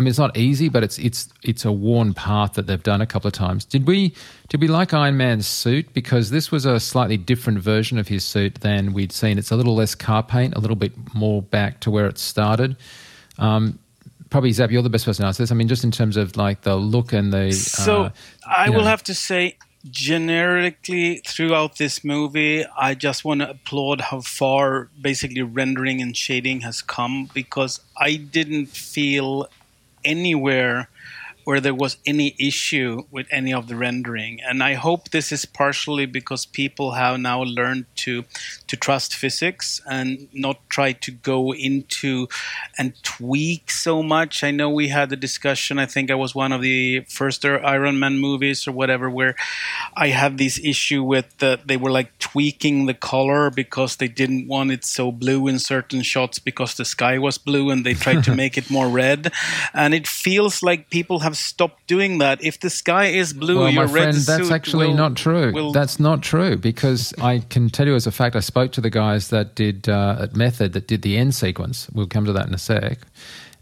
I 0.00 0.02
mean, 0.02 0.08
it's 0.08 0.18
not 0.18 0.34
easy, 0.34 0.70
but 0.70 0.82
it's 0.82 0.98
it's 0.98 1.28
it's 1.42 1.66
a 1.66 1.70
worn 1.70 2.14
path 2.14 2.54
that 2.54 2.66
they've 2.66 2.82
done 2.82 3.02
a 3.02 3.06
couple 3.06 3.28
of 3.28 3.34
times. 3.34 3.66
Did 3.66 3.86
we 3.86 4.14
did 4.48 4.58
we 4.58 4.66
like 4.66 4.94
Iron 4.94 5.18
Man's 5.18 5.46
suit 5.46 5.92
because 5.92 6.30
this 6.30 6.50
was 6.50 6.64
a 6.64 6.80
slightly 6.80 7.18
different 7.18 7.58
version 7.58 7.98
of 7.98 8.08
his 8.08 8.24
suit 8.24 8.62
than 8.62 8.94
we'd 8.94 9.12
seen? 9.12 9.36
It's 9.36 9.50
a 9.50 9.56
little 9.56 9.74
less 9.74 9.94
car 9.94 10.22
paint, 10.22 10.54
a 10.56 10.58
little 10.58 10.74
bit 10.74 10.92
more 11.14 11.42
back 11.42 11.80
to 11.80 11.90
where 11.90 12.06
it 12.06 12.16
started. 12.16 12.78
Um, 13.36 13.78
probably 14.30 14.52
Zap, 14.52 14.70
you're 14.70 14.80
the 14.80 14.88
best 14.88 15.04
person 15.04 15.24
to 15.24 15.26
answer 15.26 15.42
this. 15.42 15.52
I 15.52 15.54
mean, 15.54 15.68
just 15.68 15.84
in 15.84 15.90
terms 15.90 16.16
of 16.16 16.34
like 16.34 16.62
the 16.62 16.76
look 16.76 17.12
and 17.12 17.30
the. 17.30 17.52
So 17.52 18.04
uh, 18.04 18.10
I 18.48 18.70
will 18.70 18.78
know. 18.78 18.84
have 18.84 19.02
to 19.02 19.14
say, 19.14 19.58
generically 19.90 21.20
throughout 21.26 21.76
this 21.76 22.02
movie, 22.02 22.64
I 22.64 22.94
just 22.94 23.22
want 23.22 23.42
to 23.42 23.50
applaud 23.50 24.00
how 24.00 24.22
far 24.22 24.88
basically 24.98 25.42
rendering 25.42 26.00
and 26.00 26.16
shading 26.16 26.62
has 26.62 26.80
come 26.80 27.28
because 27.34 27.80
I 27.98 28.16
didn't 28.16 28.68
feel 28.68 29.46
anywhere 30.04 30.88
where 31.44 31.60
there 31.60 31.74
was 31.74 31.96
any 32.06 32.34
issue 32.38 33.02
with 33.10 33.26
any 33.30 33.52
of 33.52 33.68
the 33.68 33.76
rendering. 33.76 34.40
And 34.46 34.62
I 34.62 34.74
hope 34.74 35.10
this 35.10 35.32
is 35.32 35.44
partially 35.44 36.06
because 36.06 36.46
people 36.46 36.92
have 36.92 37.18
now 37.20 37.42
learned 37.42 37.86
to 37.96 38.24
to 38.66 38.76
trust 38.76 39.14
physics 39.14 39.80
and 39.86 40.28
not 40.32 40.58
try 40.68 40.92
to 40.92 41.10
go 41.10 41.52
into 41.52 42.28
and 42.78 42.94
tweak 43.02 43.70
so 43.70 44.02
much. 44.02 44.44
I 44.44 44.50
know 44.50 44.70
we 44.70 44.88
had 44.88 45.12
a 45.12 45.16
discussion, 45.16 45.78
I 45.78 45.86
think 45.86 46.10
I 46.10 46.14
was 46.14 46.34
one 46.34 46.52
of 46.52 46.62
the 46.62 47.00
first 47.08 47.44
Iron 47.44 47.98
Man 47.98 48.18
movies 48.18 48.66
or 48.66 48.72
whatever, 48.72 49.10
where 49.10 49.34
I 49.96 50.08
had 50.08 50.38
this 50.38 50.58
issue 50.62 51.02
with 51.02 51.38
that 51.38 51.66
they 51.66 51.76
were 51.76 51.90
like 51.90 52.18
tweaking 52.18 52.86
the 52.86 52.94
color 52.94 53.50
because 53.50 53.96
they 53.96 54.08
didn't 54.08 54.46
want 54.46 54.70
it 54.70 54.84
so 54.84 55.10
blue 55.10 55.46
in 55.48 55.58
certain 55.58 56.02
shots 56.02 56.38
because 56.38 56.74
the 56.74 56.84
sky 56.84 57.18
was 57.18 57.38
blue 57.38 57.70
and 57.70 57.84
they 57.84 57.94
tried 57.94 58.24
to 58.24 58.34
make 58.42 58.56
it 58.56 58.70
more 58.70 58.88
red. 58.88 59.32
And 59.74 59.94
it 59.94 60.06
feels 60.06 60.62
like 60.62 60.90
people 60.90 61.20
have 61.20 61.29
have 61.30 61.36
stopped 61.36 61.86
doing 61.86 62.18
that. 62.18 62.42
If 62.44 62.60
the 62.60 62.70
sky 62.70 63.06
is 63.06 63.32
blue, 63.32 63.60
well, 63.60 63.70
your 63.70 63.86
my 63.86 63.90
friend, 63.90 64.14
red 64.14 64.26
that's 64.26 64.50
actually 64.50 64.88
will, 64.88 64.94
not 64.94 65.16
true. 65.16 65.52
Will... 65.52 65.72
That's 65.72 65.98
not 65.98 66.22
true 66.22 66.56
because 66.56 67.14
I 67.18 67.38
can 67.38 67.70
tell 67.70 67.86
you 67.86 67.94
as 67.94 68.06
a 68.06 68.12
fact. 68.12 68.36
I 68.36 68.40
spoke 68.40 68.72
to 68.72 68.80
the 68.80 68.90
guys 68.90 69.28
that 69.28 69.54
did 69.54 69.88
uh, 69.88 70.18
at 70.20 70.36
Method 70.36 70.72
that 70.74 70.86
did 70.86 71.02
the 71.02 71.16
end 71.16 71.34
sequence. 71.34 71.88
We'll 71.90 72.06
come 72.06 72.24
to 72.26 72.32
that 72.32 72.46
in 72.46 72.54
a 72.54 72.58
sec. 72.58 72.98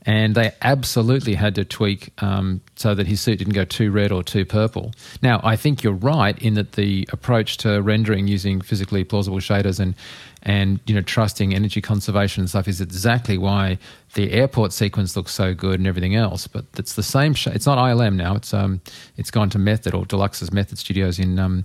And 0.06 0.34
they 0.34 0.52
absolutely 0.62 1.34
had 1.34 1.54
to 1.56 1.66
tweak 1.66 2.12
um, 2.22 2.62
so 2.76 2.94
that 2.94 3.06
his 3.06 3.20
suit 3.20 3.40
didn't 3.40 3.52
go 3.52 3.64
too 3.64 3.90
red 3.90 4.10
or 4.10 4.22
too 4.22 4.46
purple. 4.46 4.94
Now, 5.20 5.40
I 5.44 5.54
think 5.56 5.82
you're 5.82 5.92
right 5.92 6.38
in 6.38 6.54
that 6.54 6.72
the 6.72 7.06
approach 7.12 7.58
to 7.58 7.82
rendering 7.82 8.26
using 8.26 8.62
physically 8.62 9.04
plausible 9.04 9.38
shaders 9.38 9.78
and 9.78 9.94
and 10.43 10.80
you 10.86 10.95
know 10.95 11.01
trusting 11.01 11.55
energy 11.55 11.80
conservation 11.80 12.43
and 12.43 12.49
stuff 12.49 12.68
is 12.68 12.80
exactly 12.80 13.39
why 13.39 13.78
the 14.14 14.32
airport 14.32 14.72
sequence 14.72 15.16
looks 15.16 15.32
so 15.32 15.55
good 15.55 15.80
and 15.80 15.86
everything 15.86 16.14
else. 16.14 16.47
But 16.47 16.64
it's 16.76 16.95
the 16.95 17.03
same. 17.03 17.34
Sh- 17.34 17.49
it's 17.49 17.66
not 17.66 17.78
ILM 17.78 18.14
now. 18.14 18.34
It's 18.36 18.55
um 18.55 18.80
it's 19.16 19.30
gone 19.30 19.51
to 19.51 19.59
Method 19.59 19.95
or 19.95 20.05
Deluxe's 20.05 20.53
Method 20.53 20.78
Studios 20.78 21.18
in 21.18 21.39
um 21.39 21.64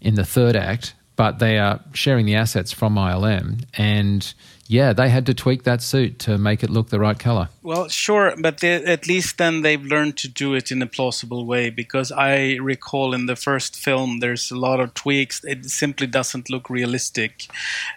in 0.00 0.14
the 0.14 0.24
third 0.24 0.56
act. 0.56 0.94
But 1.16 1.38
they 1.38 1.58
are 1.58 1.80
sharing 1.92 2.24
the 2.24 2.36
assets 2.36 2.72
from 2.72 2.94
ILM 2.94 3.64
and 3.74 4.32
yeah, 4.70 4.92
they 4.92 5.08
had 5.08 5.26
to 5.26 5.34
tweak 5.34 5.64
that 5.64 5.82
suit 5.82 6.20
to 6.20 6.38
make 6.38 6.62
it 6.62 6.70
look 6.70 6.90
the 6.90 7.00
right 7.00 7.18
color. 7.18 7.48
Well, 7.60 7.88
sure, 7.88 8.34
but 8.38 8.58
they, 8.58 8.74
at 8.84 9.08
least 9.08 9.36
then 9.36 9.62
they've 9.62 9.82
learned 9.82 10.16
to 10.18 10.28
do 10.28 10.54
it 10.54 10.70
in 10.70 10.80
a 10.80 10.86
plausible 10.86 11.44
way 11.44 11.70
because 11.70 12.12
I 12.12 12.54
recall 12.62 13.12
in 13.12 13.26
the 13.26 13.34
first 13.34 13.74
film 13.74 14.20
there's 14.20 14.52
a 14.52 14.56
lot 14.56 14.78
of 14.78 14.94
tweaks. 14.94 15.42
It 15.42 15.64
simply 15.64 16.06
doesn't 16.06 16.50
look 16.50 16.70
realistic. 16.70 17.48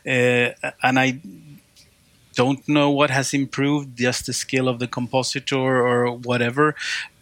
Uh, 0.03 0.57
and 0.82 0.97
I 0.97 1.19
don't 2.34 2.67
know 2.67 2.89
what 2.89 3.11
has 3.11 3.36
improved, 3.36 3.95
just 3.95 4.26
the 4.26 4.34
skill 4.34 4.67
of 4.67 4.80
the 4.80 4.88
compositor 4.88 5.86
or 5.86 6.11
whatever. 6.11 6.74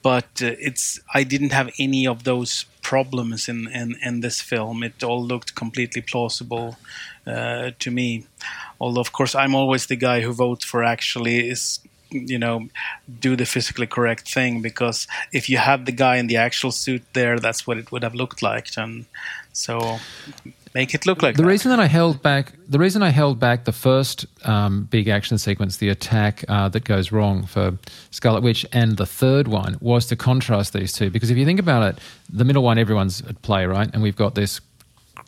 But 0.02 0.42
uh, 0.42 0.56
it's 0.60 1.02
I 1.14 1.26
didn't 1.26 1.52
have 1.52 1.70
any 1.78 2.08
of 2.08 2.24
those 2.24 2.68
problems 2.82 3.50
in, 3.50 3.68
in, 3.68 3.98
in 4.02 4.22
this 4.22 4.40
film. 4.40 4.82
It 4.82 5.04
all 5.04 5.22
looked 5.22 5.56
completely 5.56 6.02
plausible 6.02 6.78
uh, 7.28 7.72
to 7.80 7.92
me. 7.92 8.26
Although, 8.82 9.02
of 9.02 9.12
course, 9.12 9.36
I'm 9.36 9.54
always 9.54 9.86
the 9.86 9.96
guy 9.96 10.22
who 10.22 10.34
votes 10.34 10.66
for 10.66 10.84
actually 10.84 11.48
is 11.48 11.80
you 12.12 12.38
know 12.38 12.68
do 13.20 13.36
the 13.36 13.46
physically 13.46 13.88
correct 13.88 14.30
thing 14.30 14.62
because 14.62 15.08
if 15.32 15.50
you 15.50 15.58
had 15.58 15.86
the 15.86 15.94
guy 15.94 16.18
in 16.18 16.28
the 16.28 16.36
actual 16.36 16.72
suit 16.72 17.04
there 17.14 17.40
that's 17.40 17.66
what 17.66 17.78
it 17.78 17.92
would 17.92 18.04
have 18.04 18.16
looked 18.16 18.42
like. 18.42 18.68
And 18.76 19.06
so 19.54 20.00
make 20.74 20.94
it 20.94 21.06
look 21.06 21.22
like 21.22 21.36
the 21.36 21.44
that. 21.44 21.48
reason 21.48 21.70
that 21.70 21.80
I 21.80 21.86
held 21.86 22.22
back 22.22 22.54
the 22.68 22.80
reason 22.80 23.04
I 23.04 23.10
held 23.10 23.40
back 23.40 23.66
the 23.66 23.72
first 23.72 24.26
um, 24.46 24.86
big 24.86 25.08
action 25.08 25.38
sequence 25.38 25.78
the 25.78 25.90
attack 25.90 26.44
uh, 26.50 26.68
that 26.70 26.84
goes 26.84 27.12
wrong 27.12 27.46
for 27.46 27.78
Scarlet 28.10 28.44
Witch 28.44 28.66
and 28.74 28.98
the 28.98 29.06
third 29.06 29.48
one 29.48 29.78
was 29.80 30.08
to 30.08 30.16
contrast 30.16 30.74
these 30.74 30.92
two. 30.94 31.10
Because 31.10 31.30
if 31.30 31.38
you 31.38 31.46
think 31.46 31.60
about 31.60 31.84
it 31.84 32.02
the 32.30 32.44
middle 32.44 32.64
one 32.64 32.78
everyone's 32.78 33.22
at 33.22 33.42
play 33.42 33.66
right? 33.66 33.90
And 33.94 34.02
we've 34.04 34.18
got 34.18 34.36
this 34.36 34.60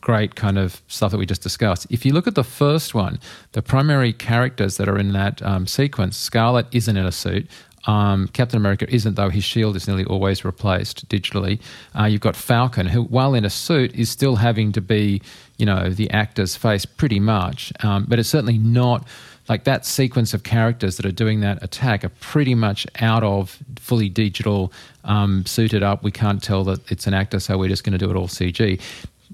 great 0.04 0.36
kind 0.36 0.58
of 0.58 0.82
stuff 0.88 1.12
that 1.12 1.18
we 1.18 1.26
just 1.26 1.42
discussed. 1.42 1.88
If 1.90 2.06
you 2.06 2.14
look 2.14 2.28
at 2.28 2.36
the 2.36 2.44
first 2.44 2.94
one, 2.94 3.20
the 3.54 3.62
primary 3.62 4.12
characters 4.12 4.76
that 4.78 4.90
are 4.90 5.00
in 5.00 5.14
that 5.14 5.42
um, 5.42 5.66
sequence, 5.66 6.18
Scarlet 6.18 6.68
isn't 6.74 6.96
in 6.96 7.06
a 7.06 7.12
suit. 7.12 7.50
Um, 7.86 8.28
Captain 8.30 8.58
America 8.58 8.86
isn't, 8.94 9.16
though 9.16 9.30
his 9.30 9.46
shield 9.46 9.76
is 9.78 9.88
nearly 9.88 10.04
always 10.06 10.44
replaced 10.44 11.08
digitally. 11.08 11.60
Uh, 11.98 12.04
you've 12.04 12.22
got 12.22 12.36
Falcon, 12.36 12.86
who, 12.86 13.04
while 13.04 13.34
in 13.34 13.46
a 13.46 13.50
suit, 13.50 13.96
is 13.96 14.10
still 14.10 14.36
having 14.36 14.74
to 14.74 14.82
be, 14.82 15.22
you 15.58 15.66
know, 15.66 15.90
the 15.90 16.10
actor's 16.12 16.56
face 16.56 16.86
pretty 16.86 17.20
much, 17.20 17.72
um, 17.82 18.06
but 18.08 18.20
it's 18.20 18.30
certainly 18.30 18.58
not 18.58 19.08
like 19.50 19.66
that 19.66 19.86
sequence 19.86 20.34
of 20.34 20.44
characters 20.44 20.96
that 20.96 21.06
are 21.06 21.12
doing 21.12 21.42
that 21.42 21.62
attack 21.62 22.06
are 22.06 22.14
pretty 22.22 22.56
much 22.56 22.88
out 23.02 23.24
of 23.24 23.60
fully 23.78 24.08
digital, 24.08 24.72
um, 25.04 25.46
suited 25.46 25.84
up. 25.84 26.02
We 26.02 26.12
can't 26.12 26.42
tell 26.42 26.64
that 26.66 26.90
it's 26.90 27.08
an 27.08 27.14
actor, 27.14 27.42
so 27.42 27.58
we're 27.58 27.68
just 27.68 27.84
going 27.84 27.98
to 27.98 27.98
do 27.98 28.10
it 28.10 28.16
all 28.16 28.28
CG 28.28 28.80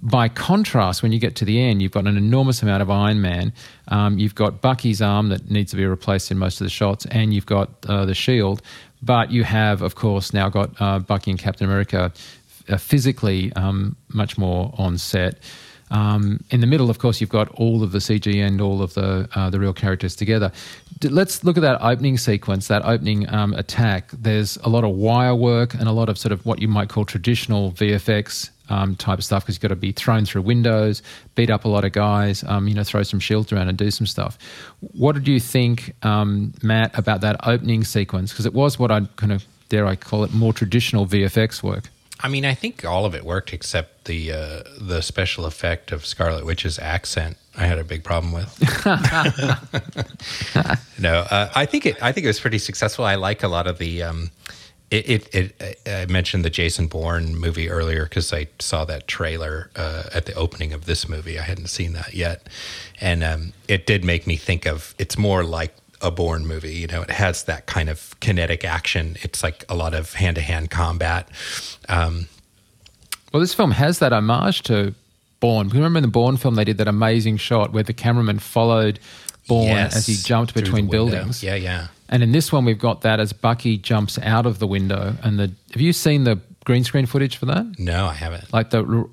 by 0.02 0.30
contrast, 0.30 1.04
when 1.04 1.12
you 1.12 1.20
get 1.20 1.36
to 1.38 1.46
the 1.46 1.62
end, 1.62 1.82
you've 1.82 1.92
got 1.92 2.08
an 2.08 2.18
enormous 2.18 2.62
amount 2.62 2.82
of 2.82 2.90
Iron 2.90 3.22
Man. 3.22 3.54
Um, 3.90 4.18
you've 4.18 4.36
got 4.36 4.62
Bucky's 4.62 5.02
arm 5.02 5.30
that 5.30 5.50
needs 5.50 5.72
to 5.72 5.78
be 5.78 5.86
replaced 5.86 6.32
in 6.32 6.38
most 6.38 6.62
of 6.62 6.66
the 6.66 6.70
shots, 6.70 7.06
and 7.08 7.34
you've 7.34 7.46
got 7.46 7.70
uh, 7.88 8.06
the 8.06 8.16
shield. 8.16 8.62
But 9.02 9.32
you 9.32 9.44
have, 9.44 9.82
of 9.82 9.96
course, 9.96 10.34
now 10.34 10.50
got 10.50 10.72
uh, 10.82 11.00
Bucky 11.00 11.32
and 11.32 11.40
Captain 11.40 11.66
America 11.66 12.12
uh, 12.70 12.78
physically 12.78 13.52
um, 13.54 13.96
much 14.10 14.38
more 14.38 14.74
on 14.78 14.98
set. 14.98 15.40
Um, 15.92 16.44
in 16.52 16.62
the 16.62 16.68
middle, 16.68 16.90
of 16.90 17.00
course, 17.00 17.20
you've 17.20 17.32
got 17.32 17.50
all 17.50 17.82
of 17.82 17.92
the 17.92 17.98
CG 17.98 18.34
and 18.36 18.62
all 18.62 18.82
of 18.82 18.94
the 18.94 19.28
uh, 19.34 19.50
the 19.50 19.60
real 19.60 19.74
characters 19.74 20.16
together. 20.16 20.52
D- 21.00 21.10
let's 21.10 21.44
look 21.44 21.58
at 21.58 21.62
that 21.62 21.82
opening 21.82 22.18
sequence, 22.18 22.68
that 22.68 22.86
opening 22.86 23.28
um, 23.34 23.54
attack. 23.54 24.12
There's 24.12 24.58
a 24.58 24.70
lot 24.70 24.84
of 24.84 24.92
wire 24.92 25.36
work 25.36 25.74
and 25.74 25.88
a 25.88 25.92
lot 25.92 26.10
of 26.10 26.18
sort 26.18 26.32
of 26.32 26.46
what 26.46 26.62
you 26.62 26.68
might 26.68 26.90
call 26.90 27.06
traditional 27.06 27.72
VFX 27.72 28.52
um, 28.70 28.96
type 28.96 29.20
of 29.20 29.26
stuff 29.26 29.44
because 29.44 29.56
you've 29.56 29.62
got 29.62 29.70
to 29.70 29.76
be 29.76 29.92
thrown 29.92 30.26
through 30.26 30.44
windows, 30.44 31.02
beat 31.36 31.50
up 31.50 31.66
a 31.66 31.68
lot 31.68 31.86
of 31.86 31.92
guys, 31.92 32.44
um, 32.46 32.68
you 32.68 32.74
know, 32.74 32.84
throw 32.84 33.04
some 33.04 33.20
shields 33.20 33.52
around 33.52 33.70
and 33.70 33.78
do 33.78 33.92
some 33.92 34.08
stuff. 34.08 34.38
What 34.80 35.16
did 35.16 35.28
you 35.28 35.40
think, 35.40 35.94
um, 36.04 36.54
Matt, 36.62 36.98
about 36.98 37.22
that 37.22 37.48
opening 37.48 37.84
sequence? 37.84 38.32
Because 38.32 38.46
it 38.46 38.54
was 38.54 38.80
what 38.80 38.92
I'd 38.92 39.16
kind 39.16 39.32
of 39.32 39.46
dare 39.70 39.86
I 39.86 39.96
call 39.96 40.24
it 40.24 40.34
more 40.34 40.54
traditional 40.54 41.06
VFX 41.06 41.64
work. 41.64 41.90
I 42.22 42.28
mean, 42.28 42.44
I 42.44 42.54
think 42.54 42.84
all 42.84 43.06
of 43.06 43.16
it 43.16 43.24
worked 43.24 43.54
except 43.54 44.06
the 44.06 44.34
uh, 44.34 44.64
the 44.78 45.02
special 45.02 45.46
effect 45.46 45.94
of 45.94 46.06
Scarlet 46.06 46.46
Witch's 46.46 46.78
accent. 46.78 47.38
I 47.56 47.66
had 47.66 47.78
a 47.78 47.84
big 47.84 48.04
problem 48.04 48.34
with. 48.34 48.60
no, 51.00 51.20
uh, 51.20 51.50
I 51.56 51.66
think 51.66 51.86
it. 51.86 52.02
I 52.04 52.12
think 52.12 52.26
it 52.26 52.28
was 52.28 52.42
pretty 52.42 52.58
successful. 52.58 53.06
I 53.06 53.16
like 53.16 53.42
a 53.42 53.48
lot 53.48 53.68
of 53.68 53.78
the. 53.78 54.04
Um, 54.04 54.32
it, 54.92 55.34
it, 55.34 55.56
it, 55.62 55.80
I 55.88 56.06
mentioned 56.12 56.44
the 56.44 56.50
Jason 56.50 56.88
Bourne 56.88 57.36
movie 57.36 57.70
earlier 57.70 58.04
because 58.04 58.34
I 58.34 58.48
saw 58.60 58.86
that 58.86 59.08
trailer 59.08 59.70
uh, 59.76 60.04
at 60.14 60.26
the 60.26 60.34
opening 60.34 60.74
of 60.74 60.86
this 60.86 61.08
movie. 61.08 61.38
I 61.38 61.44
hadn't 61.44 61.68
seen 61.68 61.94
that 61.94 62.14
yet, 62.14 62.48
and 63.00 63.24
um, 63.24 63.54
it 63.68 63.86
did 63.86 64.04
make 64.04 64.26
me 64.26 64.36
think 64.36 64.66
of. 64.66 64.96
It's 64.98 65.18
more 65.18 65.44
like 65.44 65.76
a 66.02 66.10
Bourne 66.10 66.48
movie. 66.48 66.74
You 66.74 66.88
know, 66.88 67.02
it 67.04 67.12
has 67.12 67.44
that 67.44 67.66
kind 67.66 67.90
of 67.90 68.20
kinetic 68.20 68.64
action. 68.66 69.18
It's 69.22 69.44
like 69.44 69.64
a 69.70 69.76
lot 69.76 69.94
of 69.94 70.14
hand 70.14 70.36
to 70.36 70.42
hand 70.42 70.72
combat. 70.72 71.30
Um, 71.88 72.28
well, 73.32 73.42
this 73.42 73.54
film 73.54 73.72
has 73.72 74.00
that 74.00 74.12
homage 74.12 74.64
to 74.64 74.96
Bourne. 75.40 75.70
Remember 75.70 75.98
in 75.98 76.04
the 76.04 76.10
Bourne 76.10 76.38
film, 76.38 76.56
they 76.56 76.64
did 76.64 76.78
that 76.80 76.88
amazing 76.88 77.38
shot 77.38 77.72
where 77.74 77.84
the 77.84 77.94
cameraman 77.94 78.40
followed 78.40 79.00
Bourne 79.48 79.68
yes, 79.68 79.96
as 79.96 80.08
he 80.08 80.16
jumped 80.16 80.54
between 80.54 80.88
buildings. 80.88 81.44
Yeah, 81.44 81.56
yeah. 81.56 81.88
And 82.10 82.24
in 82.24 82.32
this 82.32 82.52
one, 82.52 82.66
we've 82.66 82.80
got 82.80 83.02
that 83.02 83.20
as 83.20 83.34
Bucky 83.34 83.78
jumps 83.78 84.18
out 84.20 84.46
of 84.46 84.60
the 84.60 84.68
window. 84.68 85.16
And 85.24 85.40
the 85.40 85.52
have 85.72 85.82
you 85.82 85.94
seen 85.94 86.24
the 86.24 86.40
green 86.66 86.84
screen 86.84 87.06
footage 87.06 87.38
for 87.38 87.46
that? 87.46 87.80
No, 87.80 88.08
I 88.08 88.14
haven't. 88.14 88.52
Like 88.52 88.72
the, 88.72 89.08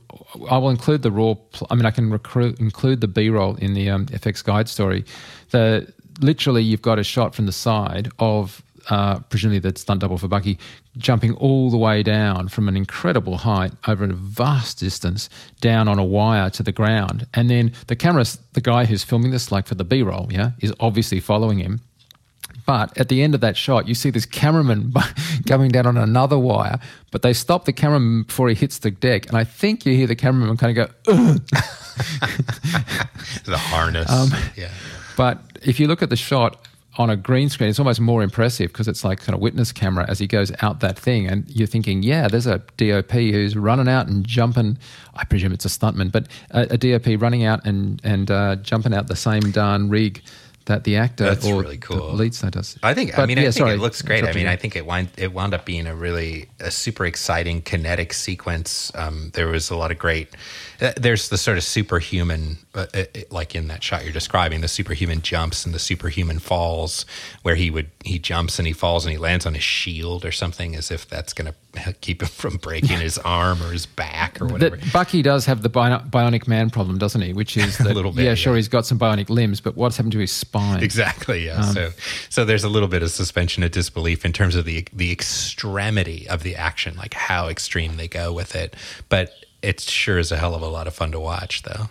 I 0.50 0.58
will 0.58 0.70
include 0.70 1.02
the 1.02 1.10
raw. 1.10 1.34
I 1.70 1.74
mean, 1.74 1.86
I 1.86 1.90
can 1.90 2.10
recruit, 2.10 2.58
include 2.58 3.00
the 3.00 3.08
B 3.08 3.28
roll 3.30 3.56
in 3.56 3.74
the 3.74 3.90
um, 3.90 4.06
fxguide 4.06 4.68
story. 4.68 5.04
The 5.50 5.92
literally 6.20 6.62
you've 6.62 6.82
got 6.82 6.98
a 6.98 7.04
shot 7.04 7.34
from 7.34 7.46
the 7.46 7.52
side 7.52 8.10
of 8.18 8.62
uh, 8.88 9.18
presumably 9.20 9.58
the 9.58 9.76
stunt 9.78 10.00
double 10.00 10.18
for 10.18 10.28
Bucky, 10.28 10.58
jumping 10.96 11.34
all 11.34 11.70
the 11.70 11.76
way 11.76 12.02
down 12.02 12.48
from 12.48 12.68
an 12.68 12.76
incredible 12.76 13.38
height 13.38 13.72
over 13.88 14.04
a 14.04 14.12
vast 14.12 14.78
distance 14.78 15.28
down 15.60 15.88
on 15.88 15.98
a 15.98 16.04
wire 16.04 16.50
to 16.50 16.62
the 16.62 16.72
ground. 16.72 17.26
And 17.34 17.50
then 17.50 17.72
the 17.88 17.96
camera, 17.96 18.24
the 18.52 18.60
guy 18.60 18.84
who's 18.84 19.02
filming 19.02 19.30
this, 19.30 19.50
like 19.50 19.66
for 19.66 19.74
the 19.74 19.84
B 19.84 20.02
roll, 20.02 20.28
yeah, 20.30 20.52
is 20.60 20.72
obviously 20.80 21.20
following 21.20 21.58
him. 21.58 21.80
But 22.66 22.98
at 22.98 23.08
the 23.08 23.22
end 23.22 23.34
of 23.34 23.40
that 23.40 23.56
shot, 23.56 23.86
you 23.88 23.94
see 23.94 24.10
this 24.10 24.26
cameraman 24.26 24.92
coming 25.46 25.70
down 25.70 25.86
on 25.86 25.96
another 25.96 26.38
wire, 26.38 26.78
but 27.12 27.22
they 27.22 27.32
stop 27.32 27.64
the 27.64 27.72
cameraman 27.72 28.24
before 28.24 28.48
he 28.48 28.56
hits 28.56 28.78
the 28.78 28.90
deck. 28.90 29.28
And 29.28 29.36
I 29.38 29.44
think 29.44 29.86
you 29.86 29.94
hear 29.94 30.08
the 30.08 30.16
cameraman 30.16 30.56
kind 30.56 30.76
of 30.76 30.88
go, 30.88 30.92
the 33.44 33.56
harness. 33.56 34.10
Um, 34.10 34.30
yeah. 34.56 34.70
But 35.16 35.40
if 35.62 35.78
you 35.80 35.86
look 35.86 36.02
at 36.02 36.10
the 36.10 36.16
shot 36.16 36.60
on 36.98 37.10
a 37.10 37.16
green 37.16 37.48
screen, 37.48 37.70
it's 37.70 37.78
almost 37.78 38.00
more 38.00 38.22
impressive 38.22 38.72
because 38.72 38.88
it's 38.88 39.04
like 39.04 39.20
kind 39.20 39.34
of 39.34 39.40
witness 39.40 39.70
camera 39.70 40.04
as 40.08 40.18
he 40.18 40.26
goes 40.26 40.50
out 40.60 40.80
that 40.80 40.98
thing, 40.98 41.28
and 41.28 41.48
you're 41.48 41.66
thinking, 41.66 42.02
yeah, 42.02 42.26
there's 42.26 42.46
a 42.46 42.58
DOP 42.76 43.12
who's 43.12 43.56
running 43.56 43.88
out 43.88 44.08
and 44.08 44.26
jumping. 44.26 44.78
I 45.14 45.24
presume 45.24 45.52
it's 45.52 45.64
a 45.64 45.68
stuntman, 45.68 46.10
but 46.10 46.26
a, 46.50 46.74
a 46.74 46.78
DOP 46.78 47.20
running 47.20 47.44
out 47.44 47.64
and 47.64 48.00
and 48.02 48.30
uh, 48.30 48.56
jumping 48.56 48.94
out 48.94 49.08
the 49.08 49.16
same 49.16 49.50
darn 49.52 49.88
rig 49.88 50.22
that 50.66 50.84
the 50.84 50.96
actor 50.96 51.24
That's 51.24 51.46
or 51.46 51.62
really 51.62 51.78
cool. 51.78 52.08
the 52.08 52.12
lead 52.12 52.34
star 52.34 52.50
does. 52.50 52.78
I 52.82 52.92
think. 52.92 53.12
But, 53.12 53.22
I 53.22 53.26
mean, 53.26 53.38
yeah, 53.38 53.44
I 53.44 53.46
think 53.46 53.54
sorry, 53.54 53.74
it 53.74 53.80
looks 53.80 54.02
great. 54.02 54.24
I 54.24 54.32
mean, 54.32 54.46
I 54.46 54.56
think 54.56 54.76
it 54.76 54.84
wound 54.84 55.08
it 55.16 55.32
wound 55.32 55.54
up 55.54 55.64
being 55.64 55.86
a 55.86 55.94
really 55.94 56.48
a 56.60 56.70
super 56.70 57.06
exciting 57.06 57.62
kinetic 57.62 58.12
sequence. 58.12 58.92
Um, 58.94 59.30
there 59.34 59.48
was 59.48 59.70
a 59.70 59.76
lot 59.76 59.90
of 59.90 59.98
great. 59.98 60.28
Uh, 60.80 60.92
there's 60.96 61.30
the 61.30 61.38
sort 61.38 61.56
of 61.56 61.64
superhuman, 61.64 62.58
uh, 62.74 62.86
uh, 62.92 63.04
like 63.30 63.54
in 63.54 63.68
that 63.68 63.82
shot 63.82 64.04
you're 64.04 64.12
describing, 64.12 64.60
the 64.60 64.68
superhuman 64.68 65.22
jumps 65.22 65.64
and 65.64 65.74
the 65.74 65.78
superhuman 65.78 66.38
falls, 66.38 67.06
where 67.42 67.54
he 67.54 67.70
would 67.70 67.90
he 68.04 68.18
jumps 68.18 68.58
and 68.58 68.66
he 68.66 68.74
falls 68.74 69.06
and 69.06 69.12
he 69.12 69.18
lands 69.18 69.46
on 69.46 69.54
his 69.54 69.62
shield 69.62 70.24
or 70.24 70.32
something, 70.32 70.76
as 70.76 70.90
if 70.90 71.08
that's 71.08 71.32
going 71.32 71.50
to 71.84 71.92
keep 72.00 72.22
him 72.22 72.28
from 72.28 72.56
breaking 72.56 72.98
his 72.98 73.18
arm 73.24 73.62
or 73.62 73.72
his 73.72 73.86
back 73.86 74.40
or 74.40 74.46
whatever. 74.46 74.76
That 74.76 74.92
Bucky 74.92 75.22
does 75.22 75.46
have 75.46 75.62
the 75.62 75.70
bionic 75.70 76.46
man 76.46 76.70
problem, 76.70 76.98
doesn't 76.98 77.20
he? 77.20 77.32
Which 77.32 77.56
is 77.56 77.78
that, 77.78 77.86
a 77.86 77.94
little 77.94 78.12
bit. 78.12 78.24
Yeah, 78.24 78.34
sure, 78.34 78.56
he's 78.56 78.68
got 78.68 78.84
some 78.84 78.98
bionic 78.98 79.30
limbs, 79.30 79.60
but 79.60 79.76
what's 79.76 79.96
happened 79.96 80.12
to 80.12 80.18
his 80.18 80.32
spine? 80.32 80.55
Exactly. 80.80 81.46
Yeah. 81.46 81.60
Um, 81.60 81.74
so, 81.74 81.90
so 82.28 82.44
there's 82.44 82.64
a 82.64 82.68
little 82.68 82.88
bit 82.88 83.02
of 83.02 83.10
suspension 83.10 83.62
of 83.62 83.70
disbelief 83.70 84.24
in 84.24 84.32
terms 84.32 84.54
of 84.54 84.64
the 84.64 84.86
the 84.92 85.12
extremity 85.12 86.28
of 86.28 86.42
the 86.42 86.56
action, 86.56 86.96
like 86.96 87.14
how 87.14 87.48
extreme 87.48 87.96
they 87.96 88.08
go 88.08 88.32
with 88.32 88.54
it. 88.54 88.74
But 89.08 89.32
it 89.62 89.80
sure 89.80 90.18
is 90.18 90.32
a 90.32 90.36
hell 90.36 90.54
of 90.54 90.62
a 90.62 90.68
lot 90.68 90.86
of 90.86 90.94
fun 90.94 91.12
to 91.12 91.20
watch, 91.20 91.62
though. 91.62 91.90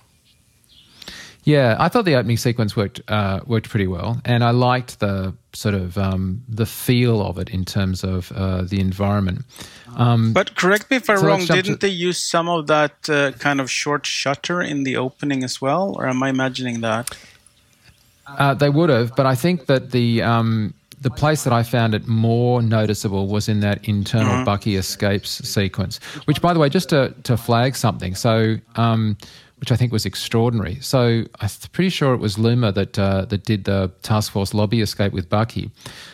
Yeah, 1.46 1.76
I 1.80 1.90
thought 1.90 2.06
the 2.06 2.16
opening 2.16 2.38
sequence 2.38 2.76
worked 2.76 3.02
uh, 3.08 3.42
worked 3.46 3.70
pretty 3.70 3.86
well, 3.86 4.20
and 4.26 4.44
I 4.44 4.50
liked 4.50 5.00
the 5.00 5.36
sort 5.54 5.76
of 5.76 5.96
um, 5.96 6.42
the 6.50 6.66
feel 6.66 7.22
of 7.22 7.38
it 7.38 7.50
in 7.50 7.66
terms 7.66 8.04
of 8.04 8.32
uh, 8.32 8.64
the 8.64 8.80
environment. 8.80 9.46
Um, 9.96 10.34
but 10.34 10.56
correct 10.56 10.90
me 10.90 10.98
if 10.98 11.08
I'm 11.08 11.20
so 11.20 11.28
wrong. 11.28 11.46
Didn't 11.46 11.64
to, 11.66 11.76
they 11.76 11.90
use 11.90 12.18
some 12.18 12.50
of 12.50 12.66
that 12.66 13.08
uh, 13.10 13.32
kind 13.34 13.62
of 13.62 13.70
short 13.70 14.08
shutter 14.08 14.60
in 14.60 14.84
the 14.84 14.98
opening 14.98 15.44
as 15.44 15.62
well, 15.62 15.94
or 15.96 16.08
am 16.08 16.24
I 16.24 16.30
imagining 16.30 16.82
that? 16.82 17.16
Uh, 18.28 18.54
they 18.54 18.70
would 18.70 18.90
have, 18.90 19.16
but 19.16 19.26
I 19.26 19.36
think 19.36 19.68
that 19.68 19.92
the 19.92 20.22
um, 20.22 20.74
the 21.02 21.12
place 21.12 21.44
that 21.44 21.54
I 21.54 21.62
found 21.62 21.94
it 21.94 22.08
more 22.08 22.62
noticeable 22.62 23.28
was 23.28 23.48
in 23.48 23.60
that 23.60 23.88
internal 23.88 24.34
mm-hmm. 24.34 24.46
Bucky 24.46 24.76
escapes 24.76 25.48
sequence, 25.48 26.00
which, 26.26 26.42
by 26.42 26.54
the 26.54 26.60
way, 26.60 26.70
just 26.70 26.90
to, 26.90 27.14
to 27.24 27.38
flag 27.38 27.76
something, 27.76 28.16
so 28.16 28.56
um, 28.76 29.16
which 29.58 29.72
I 29.72 29.76
think 29.76 29.92
was 29.92 30.06
extraordinary. 30.06 30.80
So 30.82 31.24
I'm 31.40 31.50
pretty 31.72 31.90
sure 31.90 32.14
it 32.14 32.20
was 32.20 32.38
Luma 32.38 32.72
that 32.72 32.98
uh, 32.98 33.26
that 33.26 33.44
did 33.46 33.66
the 33.66 33.92
task 34.02 34.32
force 34.32 34.54
lobby 34.54 34.82
escape 34.82 35.14
with 35.14 35.30
Bucky. 35.30 35.72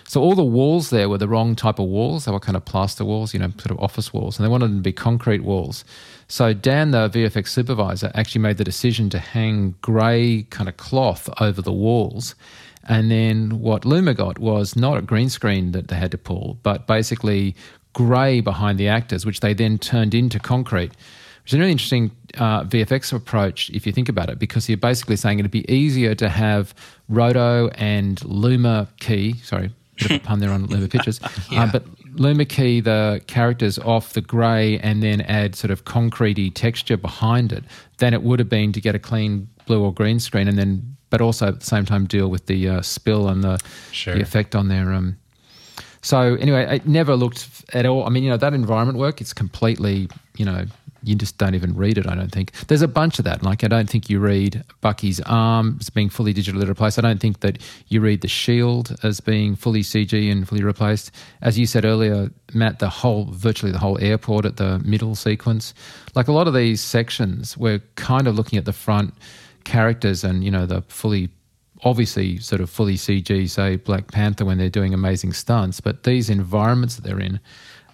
So 0.07 0.22
all 0.22 0.36
the 0.36 0.43
walls 0.43 0.89
there 0.89 1.09
were 1.09 1.18
the 1.18 1.28
wrong 1.28 1.55
type 1.55 1.80
of 1.80 1.88
walls. 1.88 2.26
They 2.26 2.32
were 2.32 2.39
kind 2.39 2.57
of 2.57 2.66
plaster 2.66 3.05
walls, 3.05 3.34
you 3.34 3.39
know, 3.39 3.49
sort 3.51 3.72
of 3.72 3.80
office 3.80 4.14
walls, 4.14 4.38
and 4.38 4.45
they 4.45 4.49
wanted 4.49 4.70
them 4.70 4.78
to 4.78 4.84
be 4.84 4.93
concrete 4.93 5.43
walls. 5.43 5.86
So 6.32 6.53
Dan, 6.53 6.91
the 6.91 7.09
VFX 7.09 7.49
supervisor, 7.49 8.11
actually 8.15 8.41
made 8.41 8.57
the 8.57 8.63
decision 8.63 9.09
to 9.09 9.19
hang 9.19 9.75
grey 9.82 10.47
kind 10.49 10.69
of 10.69 10.77
cloth 10.77 11.29
over 11.41 11.61
the 11.61 11.73
walls 11.73 12.36
and 12.88 13.11
then 13.11 13.59
what 13.59 13.86
Luma 13.86 14.13
got 14.13 14.39
was 14.39 14.75
not 14.75 14.97
a 14.97 15.01
green 15.01 15.29
screen 15.29 15.71
that 15.71 15.88
they 15.88 15.95
had 15.95 16.11
to 16.11 16.17
pull, 16.17 16.57
but 16.63 16.88
basically 16.88 17.55
grey 17.93 18.41
behind 18.41 18.79
the 18.79 18.88
actors, 18.88 19.25
which 19.25 19.41
they 19.41 19.53
then 19.53 19.77
turned 19.77 20.13
into 20.13 20.39
concrete. 20.39 20.91
Which 21.43 21.53
is 21.53 21.55
a 21.55 21.59
really 21.59 21.71
interesting 21.71 22.11
uh, 22.38 22.63
VFX 22.63 23.13
approach 23.13 23.69
if 23.71 23.86
you 23.86 23.91
think 23.91 24.09
about 24.09 24.29
it, 24.29 24.39
because 24.39 24.69
you're 24.69 24.77
basically 24.77 25.15
saying 25.15 25.39
it'd 25.39 25.51
be 25.51 25.69
easier 25.71 26.15
to 26.15 26.29
have 26.29 26.73
Roto 27.09 27.69
and 27.69 28.23
Luma 28.25 28.88
Key, 28.99 29.36
sorry, 29.43 29.71
bit 29.97 30.11
of 30.11 30.17
a 30.17 30.19
pun 30.23 30.39
there 30.39 30.51
on 30.51 30.65
Luma 30.65 30.88
Pictures, 30.88 31.19
yeah. 31.51 31.63
uh, 31.63 31.71
but 31.71 31.84
Luma 32.14 32.45
Key 32.45 32.80
the 32.82 33.22
characters 33.28 33.80
off 33.80 34.14
the 34.14 34.22
grey 34.22 34.80
and 34.80 35.01
then 35.01 35.22
add 35.22 35.55
sort 35.55 35.72
of 35.72 35.86
concretey 35.86 36.53
texture 36.53 36.97
behind 36.97 37.51
it 37.51 37.64
than 37.97 38.14
it 38.14 38.24
would 38.24 38.39
have 38.39 38.49
been 38.49 38.72
to 38.74 38.82
get 38.82 38.95
a 38.95 38.99
clean 38.99 39.47
blue 39.66 39.84
or 39.84 39.93
green 39.93 40.20
screen 40.20 40.47
and 40.47 40.57
then 40.57 40.95
but 41.12 41.22
also 41.22 41.49
at 41.49 41.59
the 41.59 41.66
same 41.66 41.86
time 41.86 42.05
deal 42.05 42.30
with 42.30 42.47
the 42.47 42.68
uh, 42.68 42.82
spill 42.82 43.28
and 43.28 43.43
the, 43.43 43.59
sure. 43.91 44.16
the 44.16 44.22
effect 44.22 44.55
on 44.55 44.70
their. 44.70 44.91
Um, 44.93 45.18
so 46.01 46.36
anyway, 46.36 46.78
it 46.78 46.88
never 46.88 47.16
looked 47.16 47.47
at 47.74 47.86
all. 47.86 48.05
I 48.05 48.09
mean, 48.09 48.24
you 48.24 48.30
know, 48.30 48.38
that 48.38 48.53
environment 48.53 48.97
work, 48.97 49.22
it's 49.22 49.34
completely, 49.34 50.09
you 50.38 50.45
know, 50.45 50.66
you 51.04 51.16
just 51.16 51.38
don't 51.38 51.56
even 51.56 51.76
read 51.76 51.97
it. 51.97 52.08
I 52.08 52.16
don't 52.16 52.32
think 52.32 52.52
there's 52.68 52.82
a 52.82 52.88
bunch 52.88 53.20
of 53.20 53.26
that. 53.26 53.43
Like 53.43 53.64
I 53.64 53.68
don't 53.68 53.89
think 53.89 54.10
you 54.10 54.20
read 54.20 54.64
Bucky's 54.82 55.20
arm 55.22 55.78
as 55.80 55.89
being 55.89 56.10
fully 56.10 56.34
digitally 56.34 56.68
replaced. 56.68 56.99
I 56.99 57.02
don't 57.02 57.20
think 57.20 57.39
that 57.39 57.58
you 57.88 58.02
read 58.02 58.22
the 58.22 58.28
shield 58.28 58.95
as 59.04 59.20
being 59.20 59.56
fully 59.56 59.82
CG 59.82 60.32
and 60.32 60.47
fully 60.47 60.64
replaced. 60.64 61.12
As 61.41 61.58
you 61.58 61.66
said 61.66 61.86
earlier, 61.86 62.30
Matt, 62.54 62.80
the 62.80 62.89
whole 62.89 63.26
virtually 63.26 63.72
the 63.72 63.80
whole 63.80 63.99
airport 63.99 64.45
at 64.45 64.58
the 64.58 64.80
middle 64.80 65.16
sequence, 65.16 65.74
like 66.16 66.28
a 66.28 66.34
lot 66.34 66.47
of 66.47 66.54
these 66.54 66.82
sections, 66.82 67.58
we're 67.58 67.80
kind 67.95 68.28
of 68.28 68.36
looking 68.36 68.60
at 68.60 68.66
the 68.66 68.74
front 68.74 69.14
characters 69.64 70.24
and 70.24 70.43
you 70.43 70.52
know 70.52 70.66
the 70.66 70.82
fully 70.84 71.30
obviously 71.84 72.38
sort 72.38 72.62
of 72.62 72.70
fully 72.70 72.95
CG, 72.95 73.49
say 73.49 73.76
Black 73.76 74.12
Panther 74.12 74.45
when 74.45 74.58
they're 74.58 74.70
doing 74.70 74.93
amazing 74.93 75.34
stunts, 75.34 75.82
but 75.82 76.04
these 76.04 76.30
environments 76.30 76.95
that 76.95 77.04
they're 77.04 77.20
in 77.20 77.39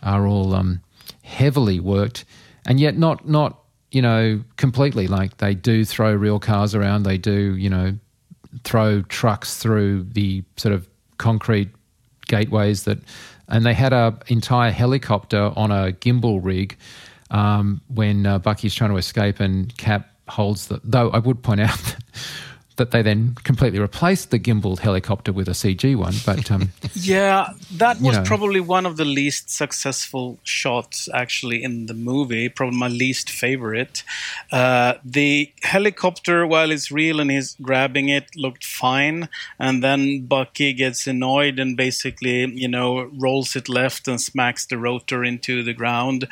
are 0.04 0.28
all 0.28 0.54
um, 0.54 0.82
heavily 1.24 1.80
worked, 1.80 2.26
and 2.68 2.80
yet 2.80 2.98
not 2.98 3.28
not 3.28 3.60
you 3.92 4.02
know 4.02 4.44
completely. 4.58 5.08
Like 5.08 5.38
they 5.38 5.56
do 5.56 5.84
throw 5.86 6.14
real 6.14 6.40
cars 6.40 6.76
around, 6.76 7.04
they 7.04 7.18
do 7.18 7.56
you 7.56 7.70
know 7.70 7.98
throw 8.64 9.02
trucks 9.04 9.58
through 9.58 10.04
the 10.04 10.44
sort 10.58 10.74
of 10.76 10.88
concrete 11.18 11.70
gateways 12.28 12.84
that, 12.84 13.00
and 13.48 13.66
they 13.66 13.74
had 13.74 13.94
a 13.94 14.20
entire 14.28 14.72
helicopter 14.72 15.52
on 15.56 15.72
a 15.72 15.94
gimbal 15.94 16.40
rig 16.44 16.78
um, 17.32 17.82
when 17.88 18.26
uh, 18.26 18.40
Bucky's 18.40 18.76
trying 18.76 18.92
to 18.92 18.98
escape 18.98 19.40
and 19.40 19.76
Cap 19.78 20.10
holds 20.28 20.68
the. 20.68 20.82
Though 20.84 21.10
I 21.10 21.20
would 21.20 21.42
point 21.42 21.62
out 21.62 21.80
that 22.78 22.92
they 22.92 23.02
then 23.02 23.36
completely 23.44 23.80
replaced 23.80 24.32
the 24.32 24.40
gimbaled 24.40 24.80
helicopter 24.80 25.34
with 25.34 25.48
a 25.48 25.52
CG 25.52 25.96
one. 25.96 26.14
But 26.26 26.50
um, 26.50 26.72
yeah, 26.94 27.50
that 27.74 28.00
was 28.00 28.18
know. 28.18 28.24
probably 28.24 28.60
one 28.60 28.86
of 28.86 28.98
the 28.98 29.06
least 29.06 29.50
successful 29.50 30.40
shots 30.44 31.10
actually 31.14 31.64
in 31.64 31.88
the 31.88 31.94
movie. 31.94 32.50
Probably 32.50 32.78
my 32.78 32.88
least 32.88 33.30
favorite. 33.30 34.04
Uh, 34.52 34.94
the 35.04 35.52
helicopter, 35.64 36.48
while 36.48 36.72
it's 36.72 36.92
real 36.92 37.20
and 37.20 37.30
he's 37.30 37.56
grabbing 37.62 38.10
it, 38.10 38.36
looked 38.36 38.64
fine, 38.64 39.30
and 39.60 39.84
then 39.84 40.26
Bucky 40.26 40.74
gets 40.74 41.08
annoyed 41.08 41.60
and 41.60 41.76
basically, 41.76 42.46
you 42.46 42.68
know, 42.68 43.04
rolls 43.18 43.56
it 43.56 43.68
left 43.68 44.08
and 44.08 44.22
smacks 44.22 44.66
the 44.66 44.78
rotor 44.78 45.24
into 45.24 45.64
the 45.64 45.74
ground. 45.74 46.28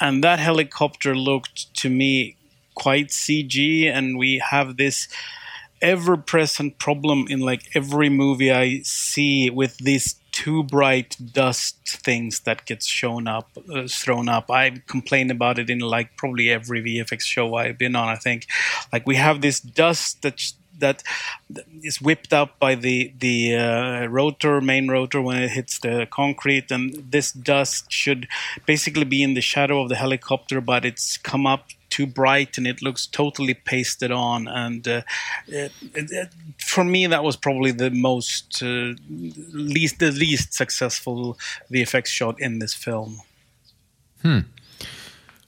And 0.00 0.24
that 0.24 0.38
helicopter 0.38 1.14
looked 1.14 1.74
to 1.74 1.90
me 1.90 2.36
quite 2.74 3.08
CG, 3.08 3.86
and 3.86 4.18
we 4.18 4.42
have 4.50 4.76
this 4.76 5.08
ever 5.82 6.16
present 6.16 6.78
problem 6.78 7.26
in 7.28 7.40
like 7.40 7.62
every 7.74 8.08
movie 8.08 8.52
I 8.52 8.80
see 8.84 9.50
with 9.50 9.76
these 9.78 10.16
too 10.30 10.62
bright 10.62 11.16
dust 11.32 11.76
things 11.84 12.40
that 12.40 12.64
gets 12.64 12.86
shown 12.86 13.28
up 13.28 13.50
uh, 13.72 13.86
thrown 13.88 14.28
up. 14.28 14.50
I 14.50 14.82
complain 14.86 15.30
about 15.30 15.58
it 15.58 15.68
in 15.68 15.80
like 15.80 16.16
probably 16.16 16.48
every 16.48 16.82
vfx 16.82 17.20
show 17.20 17.54
i've 17.54 17.76
been 17.76 17.94
on 17.94 18.08
i 18.08 18.16
think. 18.16 18.46
Like 18.92 19.06
we 19.06 19.16
have 19.16 19.42
this 19.42 19.60
dust 19.60 20.22
that 20.22 20.40
that 20.78 21.02
is 21.82 22.00
whipped 22.00 22.32
up 22.32 22.58
by 22.58 22.74
the 22.74 23.12
the 23.18 23.56
uh, 23.56 24.06
rotor 24.06 24.60
main 24.60 24.88
rotor 24.88 25.20
when 25.20 25.42
it 25.42 25.50
hits 25.50 25.78
the 25.80 26.06
concrete 26.10 26.70
and 26.70 26.94
this 27.10 27.32
dust 27.32 27.90
should 27.90 28.26
basically 28.66 29.04
be 29.04 29.22
in 29.22 29.34
the 29.34 29.40
shadow 29.40 29.82
of 29.82 29.88
the 29.88 29.96
helicopter 29.96 30.60
but 30.60 30.84
it's 30.84 31.18
come 31.18 31.46
up 31.46 31.68
too 31.92 32.06
bright 32.06 32.56
and 32.56 32.66
it 32.66 32.80
looks 32.80 33.06
totally 33.06 33.52
pasted 33.52 34.10
on. 34.10 34.48
And 34.48 34.88
uh, 34.88 35.02
it, 35.46 35.72
it, 35.94 36.28
for 36.58 36.84
me, 36.84 37.06
that 37.06 37.22
was 37.22 37.36
probably 37.36 37.70
the 37.70 37.90
most 37.90 38.62
uh, 38.62 38.94
least 39.08 39.98
the 39.98 40.10
least 40.10 40.54
successful 40.54 41.38
VFX 41.70 42.06
shot 42.06 42.40
in 42.40 42.58
this 42.60 42.72
film. 42.74 43.20
Hmm. 44.22 44.40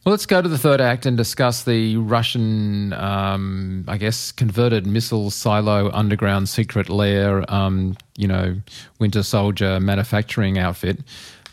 Well, 0.05 0.11
let's 0.11 0.27
go 0.27 0.43
to 0.43 0.49
the 0.51 0.59
third 0.59 0.83
act 0.83 1.07
and 1.07 1.17
discuss 1.17 1.63
the 1.63 1.97
Russian, 1.97 2.93
um, 2.93 3.87
I 3.89 3.97
guess, 3.97 4.33
converted 4.33 4.87
missile 4.87 5.31
silo 5.31 5.91
underground 5.93 6.51
secret 6.51 6.91
lair, 6.91 7.51
um, 7.51 7.97
you 8.19 8.29
know, 8.29 8.61
Winter 8.99 9.23
Soldier 9.23 9.81
manufacturing 9.81 10.59
outfit. 10.59 11.01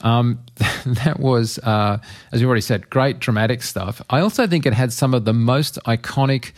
Um, 0.02 0.40
that 0.86 1.20
was, 1.20 1.60
uh, 1.60 2.00
as 2.32 2.42
you 2.42 2.48
already 2.48 2.62
said, 2.62 2.90
great 2.90 3.20
dramatic 3.20 3.62
stuff. 3.62 4.02
I 4.10 4.20
also 4.20 4.48
think 4.48 4.66
it 4.66 4.74
had 4.74 4.92
some 4.92 5.14
of 5.14 5.26
the 5.26 5.34
most 5.34 5.78
iconic, 5.86 6.52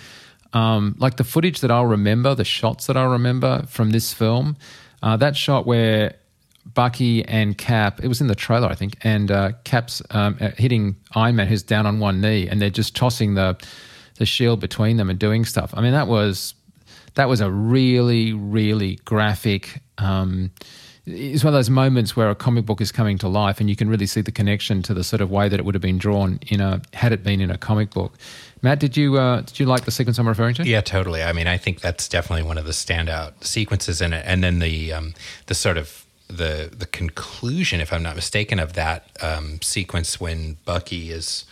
um, 0.54 0.96
like 1.00 1.18
the 1.18 1.24
footage 1.24 1.62
that 1.62 1.72
I'll 1.72 1.86
remember, 1.86 2.36
the 2.36 2.46
shots 2.46 2.88
that 2.88 2.98
I'll 2.98 3.12
remember 3.12 3.64
from 3.68 3.92
this 3.92 4.14
film. 4.14 4.58
Uh, 5.02 5.18
that 5.18 5.36
shot 5.36 5.66
where 5.66 6.16
Bucky 6.74 7.26
and 7.26 7.58
Cap, 7.58 8.00
it 8.02 8.08
was 8.08 8.22
in 8.22 8.28
the 8.28 8.36
trailer, 8.36 8.68
I 8.68 8.76
think, 8.76 8.98
and 9.02 9.30
uh, 9.30 9.52
Cap's 9.66 10.02
um, 10.12 10.38
uh, 10.40 10.52
hitting 10.58 10.96
Iron 11.14 11.36
Man, 11.36 11.48
who's 11.48 11.64
down 11.64 11.86
on 11.86 12.00
one 12.00 12.22
knee, 12.22 12.48
and 12.48 12.62
they're 12.62 12.70
just 12.70 12.96
tossing 12.96 13.36
the 13.36 13.58
the 14.20 14.26
shield 14.28 14.60
between 14.60 14.98
them 14.98 15.10
and 15.10 15.18
doing 15.18 15.44
stuff. 15.44 15.74
I 15.76 15.82
mean, 15.82 15.92
that 15.92 16.08
was 16.08 16.54
that 17.16 17.28
was 17.28 17.42
a 17.42 17.52
really, 17.52 18.34
really 18.34 18.96
graphic. 19.06 19.82
Um, 19.98 20.52
it's 21.06 21.44
one 21.44 21.54
of 21.54 21.58
those 21.58 21.70
moments 21.70 22.16
where 22.16 22.30
a 22.30 22.36
comic 22.36 22.66
book 22.66 22.80
is 22.80 22.92
coming 22.92 23.18
to 23.18 23.28
life 23.28 23.60
and 23.60 23.70
you 23.70 23.76
can 23.76 23.90
really 23.90 24.06
see 24.06 24.22
the 24.22 24.32
connection 24.32 24.82
to 24.84 24.94
the 24.94 25.04
sort 25.04 25.22
of 25.22 25.30
way 25.30 25.50
that 25.50 25.60
it 25.60 25.66
would 25.66 25.76
have 25.76 25.82
been 25.82 25.98
drawn 25.98 26.40
in 26.48 26.62
a 26.62 26.82
had 26.94 27.12
it 27.12 27.24
been 27.24 27.42
in 27.42 27.52
a 27.52 27.58
comic 27.58 27.90
book. 27.92 28.14
Matt, 28.62 28.80
did 28.80 28.96
you 28.96 29.18
uh, 29.18 29.42
did 29.42 29.60
you 29.60 29.66
like 29.66 29.84
the 29.84 29.92
sequence 29.92 30.18
I'm 30.18 30.28
referring 30.28 30.56
to? 30.56 30.66
Yeah, 30.66 30.80
totally. 30.80 31.22
I 31.22 31.34
mean, 31.34 31.48
I 31.48 31.58
think 31.58 31.82
that's 31.82 32.08
definitely 32.08 32.44
one 32.44 32.58
of 32.58 32.66
the 32.66 32.72
standout 32.72 33.44
sequences 33.44 34.02
in 34.02 34.14
it, 34.14 34.24
and 34.26 34.44
then 34.44 34.60
the 34.60 34.94
um, 34.94 35.14
the 35.48 35.56
sort 35.56 35.78
of 35.78 36.06
the 36.28 36.72
the 36.74 36.86
conclusion, 36.86 37.82
if 37.82 37.92
I'm 37.92 38.04
not 38.04 38.16
mistaken, 38.16 38.60
of 38.60 38.74
that 38.74 39.10
um, 39.22 39.62
sequence 39.62 40.22
when 40.22 40.58
Bucky 40.64 41.12
is 41.12 41.46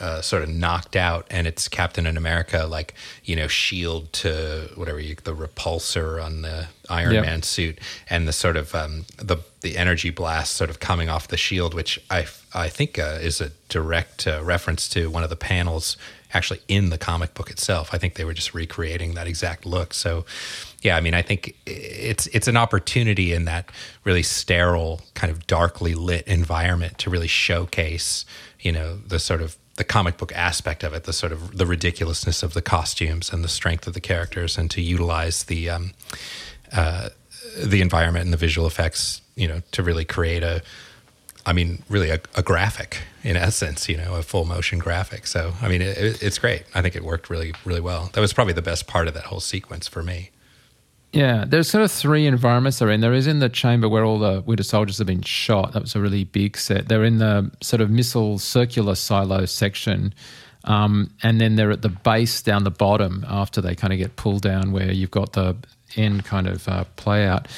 uh, 0.00 0.20
sort 0.20 0.42
of 0.42 0.48
knocked 0.48 0.96
out, 0.96 1.26
and 1.30 1.46
it's 1.46 1.68
Captain 1.68 2.06
in 2.06 2.16
America, 2.16 2.66
like 2.66 2.94
you 3.24 3.36
know, 3.36 3.48
shield 3.48 4.12
to 4.14 4.70
whatever 4.74 5.00
you, 5.00 5.16
the 5.24 5.34
repulsor 5.34 6.22
on 6.22 6.42
the 6.42 6.68
Iron 6.88 7.14
yep. 7.14 7.24
Man 7.24 7.42
suit, 7.42 7.78
and 8.08 8.28
the 8.28 8.32
sort 8.32 8.56
of 8.56 8.74
um, 8.74 9.04
the 9.16 9.38
the 9.60 9.76
energy 9.76 10.10
blast 10.10 10.54
sort 10.54 10.70
of 10.70 10.80
coming 10.80 11.08
off 11.08 11.28
the 11.28 11.36
shield, 11.36 11.74
which 11.74 12.00
I 12.10 12.26
I 12.54 12.68
think 12.68 12.98
uh, 12.98 13.18
is 13.20 13.40
a 13.40 13.50
direct 13.68 14.26
uh, 14.26 14.42
reference 14.44 14.88
to 14.90 15.10
one 15.10 15.24
of 15.24 15.30
the 15.30 15.36
panels 15.36 15.96
actually 16.36 16.60
in 16.68 16.90
the 16.90 16.98
comic 16.98 17.34
book 17.34 17.50
itself. 17.50 17.90
I 17.92 17.98
think 17.98 18.14
they 18.14 18.24
were 18.24 18.34
just 18.34 18.54
recreating 18.54 19.14
that 19.14 19.26
exact 19.26 19.64
look. 19.64 19.94
So, 19.94 20.24
yeah, 20.82 20.96
I 20.96 21.00
mean, 21.00 21.14
I 21.14 21.22
think 21.22 21.56
it's 21.66 22.26
it's 22.28 22.48
an 22.48 22.56
opportunity 22.56 23.32
in 23.32 23.44
that 23.46 23.70
really 24.04 24.22
sterile, 24.22 25.00
kind 25.14 25.30
of 25.30 25.46
darkly 25.46 25.94
lit 25.94 26.26
environment 26.26 26.98
to 26.98 27.10
really 27.10 27.28
showcase, 27.28 28.24
you 28.60 28.72
know, 28.72 28.96
the 28.96 29.18
sort 29.18 29.40
of 29.40 29.56
the 29.76 29.84
comic 29.84 30.16
book 30.16 30.32
aspect 30.34 30.82
of 30.82 30.94
it, 30.94 31.04
the 31.04 31.12
sort 31.12 31.32
of 31.32 31.56
the 31.56 31.66
ridiculousness 31.66 32.42
of 32.42 32.54
the 32.54 32.62
costumes 32.62 33.32
and 33.32 33.44
the 33.44 33.48
strength 33.48 33.86
of 33.86 33.94
the 33.94 34.00
characters, 34.00 34.58
and 34.58 34.70
to 34.70 34.80
utilize 34.80 35.44
the 35.44 35.70
um, 35.70 35.92
uh, 36.72 37.10
the 37.62 37.80
environment 37.80 38.24
and 38.24 38.32
the 38.32 38.38
visual 38.38 38.66
effects, 38.66 39.20
you 39.34 39.48
know, 39.48 39.62
to 39.72 39.82
really 39.82 40.04
create 40.04 40.42
a, 40.42 40.62
I 41.44 41.52
mean, 41.52 41.82
really 41.88 42.10
a, 42.10 42.20
a 42.34 42.42
graphic 42.42 42.98
in 43.22 43.36
essence, 43.36 43.88
you 43.88 43.96
know, 43.96 44.14
a 44.14 44.22
full 44.22 44.44
motion 44.44 44.78
graphic. 44.78 45.26
So, 45.26 45.52
I 45.62 45.68
mean, 45.68 45.82
it, 45.82 46.22
it's 46.22 46.38
great. 46.38 46.64
I 46.74 46.82
think 46.82 46.96
it 46.96 47.04
worked 47.04 47.30
really, 47.30 47.54
really 47.64 47.80
well. 47.80 48.10
That 48.12 48.20
was 48.20 48.32
probably 48.32 48.52
the 48.54 48.62
best 48.62 48.86
part 48.86 49.08
of 49.08 49.14
that 49.14 49.24
whole 49.24 49.40
sequence 49.40 49.88
for 49.88 50.02
me. 50.02 50.30
Yeah, 51.16 51.46
there's 51.46 51.70
sort 51.70 51.82
of 51.82 51.90
three 51.90 52.26
environments 52.26 52.78
they're 52.78 52.90
in. 52.90 53.00
There 53.00 53.14
is 53.14 53.26
in 53.26 53.38
the 53.38 53.48
chamber 53.48 53.88
where 53.88 54.04
all 54.04 54.18
the 54.18 54.42
Winter 54.44 54.62
Soldiers 54.62 54.98
have 54.98 55.06
been 55.06 55.22
shot. 55.22 55.72
That 55.72 55.80
was 55.80 55.94
a 55.94 56.00
really 56.00 56.24
big 56.24 56.58
set. 56.58 56.88
They're 56.88 57.04
in 57.04 57.16
the 57.16 57.50
sort 57.62 57.80
of 57.80 57.88
missile 57.88 58.38
circular 58.38 58.94
silo 58.94 59.46
section. 59.46 60.12
Um, 60.64 61.10
and 61.22 61.40
then 61.40 61.56
they're 61.56 61.70
at 61.70 61.80
the 61.80 61.88
base 61.88 62.42
down 62.42 62.64
the 62.64 62.70
bottom 62.70 63.24
after 63.26 63.62
they 63.62 63.74
kind 63.74 63.94
of 63.94 63.98
get 63.98 64.16
pulled 64.16 64.42
down, 64.42 64.72
where 64.72 64.92
you've 64.92 65.10
got 65.10 65.32
the 65.32 65.56
end 65.96 66.26
kind 66.26 66.46
of 66.46 66.68
uh, 66.68 66.84
play 66.96 67.24
out. 67.24 67.48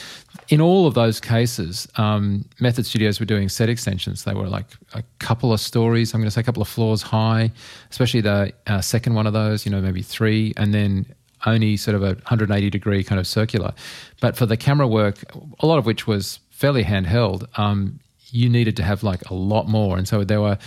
In 0.51 0.61
all 0.61 0.87
of 0.87 0.95
those 0.95 1.21
cases, 1.21 1.89
um, 1.97 2.45
Method 2.61 2.87
Studios 2.87 3.19
were 3.19 3.27
doing 3.27 3.49
set 3.49 3.69
extensions. 3.69 4.23
They 4.23 4.35
were 4.35 4.47
like 4.47 4.67
a 4.95 5.03
couple 5.19 5.53
of 5.53 5.61
stories, 5.61 6.15
I'm 6.15 6.21
going 6.21 6.29
to 6.29 6.31
say 6.31 6.43
a 6.43 6.45
couple 6.45 6.63
of 6.63 6.69
floors 6.69 7.03
high, 7.03 7.51
especially 7.91 8.21
the 8.21 8.53
uh, 8.69 8.83
second 8.83 9.15
one 9.15 9.27
of 9.27 9.33
those, 9.33 9.67
you 9.67 9.73
know, 9.73 9.81
maybe 9.81 10.03
three. 10.03 10.53
And 10.57 10.73
then 10.73 11.07
only 11.47 11.77
sort 11.77 11.95
of 11.95 12.03
a 12.03 12.15
180 12.15 12.71
degree 12.71 13.05
kind 13.05 13.19
of 13.19 13.27
circular. 13.27 13.73
But 14.21 14.37
for 14.37 14.47
the 14.47 14.57
camera 14.57 14.87
work, 14.87 15.25
a 15.61 15.67
lot 15.67 15.79
of 15.79 15.87
which 15.87 16.07
was 16.07 16.41
fairly 16.51 16.85
handheld, 16.85 17.47
um, 17.59 18.01
you 18.31 18.49
needed 18.49 18.77
to 18.77 18.83
have 18.83 19.03
like 19.03 19.29
a 19.31 19.35
lot 19.35 19.69
more. 19.69 19.97
And 19.97 20.07
so 20.07 20.25
there 20.25 20.41
were 20.41 20.59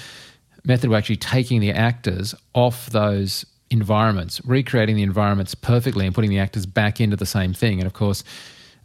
method 0.63 0.89
of 0.89 0.93
actually 0.93 1.17
taking 1.17 1.59
the 1.59 1.71
actors 1.71 2.33
off 2.53 2.89
those 2.89 3.45
environments, 3.69 4.41
recreating 4.45 4.95
the 4.95 5.03
environments 5.03 5.55
perfectly 5.55 6.05
and 6.05 6.13
putting 6.13 6.29
the 6.29 6.39
actors 6.39 6.65
back 6.65 6.99
into 6.99 7.15
the 7.15 7.25
same 7.25 7.53
thing. 7.53 7.79
And 7.79 7.87
of 7.87 7.93
course, 7.93 8.23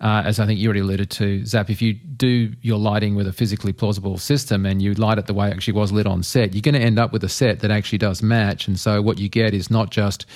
uh, 0.01 0.22
as 0.26 0.39
I 0.39 0.47
think 0.47 0.61
you 0.61 0.68
already 0.68 0.80
alluded 0.80 1.11
to, 1.12 1.45
Zap, 1.47 1.70
if 1.70 1.80
you 1.80 1.95
do 1.95 2.53
your 2.61 2.78
lighting 2.78 3.14
with 3.14 3.26
a 3.26 3.32
physically 3.32 3.72
plausible 3.72 4.18
system 4.18 4.66
and 4.66 4.82
you 4.82 4.93
light 4.95 5.18
it 5.18 5.26
the 5.26 5.34
way 5.34 5.49
it 5.49 5.55
actually 5.55 5.72
was 5.72 5.91
lit 5.91 6.07
on 6.07 6.22
set, 6.22 6.55
you're 6.55 6.62
going 6.62 6.74
to 6.74 6.80
end 6.80 6.99
up 6.99 7.12
with 7.12 7.24
a 7.24 7.28
set 7.28 7.61
that 7.61 7.70
actually 7.70 7.99
does 7.99 8.22
match. 8.22 8.68
And 8.68 8.78
so 8.78 9.01
what 9.01 9.18
you 9.18 9.28
get 9.28 9.55
is 9.55 9.70
not 9.70 9.91
just 9.91 10.26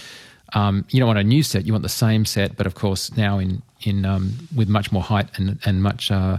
um, 0.54 0.84
you 0.90 0.98
don't 0.98 1.06
want 1.06 1.18
a 1.18 1.24
new 1.24 1.42
set; 1.42 1.66
you 1.66 1.72
want 1.72 1.82
the 1.82 1.88
same 1.88 2.24
set, 2.24 2.56
but 2.56 2.66
of 2.66 2.74
course 2.74 3.16
now 3.16 3.38
in 3.38 3.62
in 3.82 4.04
um, 4.04 4.48
with 4.54 4.68
much 4.68 4.92
more 4.92 5.02
height 5.02 5.28
and 5.36 5.58
and 5.64 5.82
much 5.82 6.10
uh, 6.10 6.38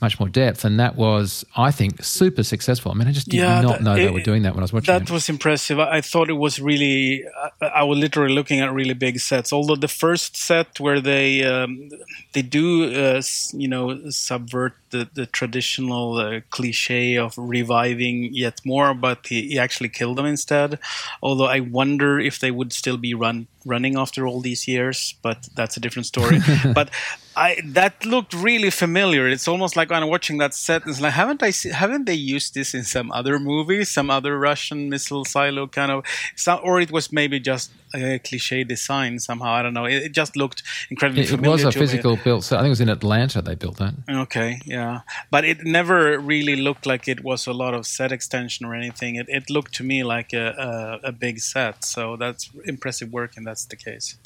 much 0.00 0.18
more 0.20 0.28
depth. 0.28 0.64
And 0.64 0.78
that 0.80 0.96
was, 0.96 1.44
I 1.56 1.70
think, 1.70 2.02
super 2.04 2.42
successful. 2.42 2.92
I 2.92 2.94
mean, 2.94 3.08
I 3.08 3.12
just 3.12 3.28
did 3.28 3.38
yeah, 3.38 3.60
not 3.60 3.82
know 3.82 3.94
it, 3.94 4.04
they 4.04 4.10
were 4.10 4.20
doing 4.20 4.42
that 4.42 4.54
when 4.54 4.62
I 4.62 4.64
was 4.64 4.72
watching. 4.72 4.92
That 4.92 5.02
it. 5.02 5.10
was 5.10 5.28
impressive. 5.28 5.78
I 5.78 6.00
thought 6.00 6.30
it 6.30 6.34
was 6.34 6.60
really. 6.60 7.24
I, 7.60 7.66
I, 7.66 7.82
was 7.82 7.98
literally 7.98 8.34
looking 8.34 8.60
at 8.60 8.72
really 8.72 8.94
big 8.94 9.20
sets. 9.20 9.52
Although 9.52 9.76
the 9.76 9.88
first 9.88 10.36
set 10.36 10.78
where 10.80 11.00
they 11.00 11.44
um, 11.44 11.90
they 12.32 12.42
do 12.42 12.92
uh, 12.94 13.22
you 13.52 13.68
know 13.68 14.10
subvert 14.10 14.74
the, 14.90 15.08
the 15.14 15.26
traditional 15.26 16.16
uh, 16.16 16.40
cliche 16.50 17.16
of 17.16 17.34
reviving 17.36 18.32
yet 18.32 18.60
more, 18.64 18.94
but 18.94 19.26
he, 19.26 19.48
he, 19.48 19.58
actually 19.58 19.88
killed 19.88 20.16
them 20.18 20.26
instead. 20.26 20.78
Although 21.22 21.46
I 21.46 21.60
wonder 21.60 22.18
if 22.18 22.38
they 22.38 22.50
would 22.50 22.72
still 22.72 22.96
be 22.96 23.14
run 23.14 23.46
running 23.64 23.96
after 23.96 24.26
all 24.26 24.40
these 24.40 24.68
years, 24.68 25.14
but 25.22 25.48
that's 25.54 25.76
a 25.76 25.80
different 25.80 26.06
story. 26.06 26.38
but 26.74 26.90
I 27.38 27.60
that 27.64 28.04
looked 28.04 28.34
really 28.34 28.70
familiar. 28.70 29.28
It's 29.28 29.46
almost 29.46 29.76
like 29.76 29.92
I'm 29.92 30.08
watching 30.08 30.38
that 30.38 30.54
set, 30.54 30.82
it's 30.86 31.00
like 31.00 31.12
haven't 31.12 31.40
I 31.42 31.50
see, 31.50 31.70
haven't 31.70 32.04
they 32.06 32.14
used 32.14 32.54
this 32.54 32.74
in 32.74 32.82
some 32.82 33.12
other 33.12 33.38
movie, 33.38 33.84
some 33.84 34.10
other 34.10 34.36
Russian 34.36 34.88
missile 34.88 35.24
silo 35.24 35.68
kind 35.68 35.92
of, 35.92 36.04
some, 36.34 36.58
or 36.64 36.80
it 36.80 36.90
was 36.90 37.12
maybe 37.12 37.38
just 37.38 37.70
a 37.94 38.18
cliche 38.18 38.64
design 38.64 39.20
somehow. 39.20 39.52
I 39.52 39.62
don't 39.62 39.72
know. 39.72 39.84
It, 39.84 40.02
it 40.06 40.12
just 40.12 40.36
looked 40.36 40.64
incredibly. 40.90 41.22
It, 41.22 41.32
it 41.32 41.40
was 41.40 41.62
a 41.62 41.70
physical 41.70 42.16
me. 42.16 42.22
built. 42.24 42.42
So 42.44 42.56
I 42.56 42.60
think 42.60 42.66
it 42.66 42.70
was 42.70 42.80
in 42.80 42.88
Atlanta 42.88 43.40
they 43.40 43.54
built 43.54 43.76
that. 43.76 43.94
Okay, 44.08 44.60
yeah, 44.64 45.02
but 45.30 45.44
it 45.44 45.64
never 45.64 46.18
really 46.18 46.56
looked 46.56 46.86
like 46.86 47.06
it 47.06 47.22
was 47.22 47.46
a 47.46 47.52
lot 47.52 47.72
of 47.72 47.86
set 47.86 48.10
extension 48.10 48.66
or 48.66 48.74
anything. 48.74 49.14
It, 49.14 49.28
it 49.28 49.48
looked 49.48 49.74
to 49.74 49.84
me 49.84 50.02
like 50.02 50.32
a, 50.32 50.98
a, 51.04 51.08
a 51.10 51.12
big 51.12 51.38
set. 51.38 51.84
So 51.84 52.16
that's 52.16 52.50
impressive 52.64 53.12
work, 53.12 53.36
and 53.36 53.46
that's 53.46 53.64
the 53.64 53.76
case. 53.76 54.16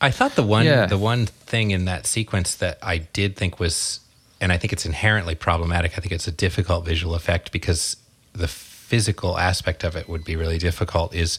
I 0.00 0.10
thought 0.10 0.34
the 0.34 0.42
one 0.42 0.64
yeah. 0.64 0.86
the 0.86 0.98
one 0.98 1.26
thing 1.26 1.70
in 1.70 1.84
that 1.84 2.06
sequence 2.06 2.54
that 2.56 2.78
I 2.82 2.98
did 2.98 3.36
think 3.36 3.60
was 3.60 4.00
and 4.40 4.52
I 4.52 4.56
think 4.56 4.72
it's 4.72 4.86
inherently 4.86 5.34
problematic. 5.34 5.92
I 5.98 6.00
think 6.00 6.12
it's 6.12 6.26
a 6.26 6.32
difficult 6.32 6.84
visual 6.84 7.14
effect 7.14 7.52
because 7.52 7.96
the 8.32 8.48
physical 8.48 9.38
aspect 9.38 9.84
of 9.84 9.96
it 9.96 10.08
would 10.08 10.24
be 10.24 10.36
really 10.36 10.58
difficult 10.58 11.14
is 11.14 11.38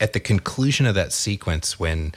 at 0.00 0.12
the 0.12 0.20
conclusion 0.20 0.86
of 0.86 0.94
that 0.96 1.12
sequence 1.12 1.78
when 1.78 2.12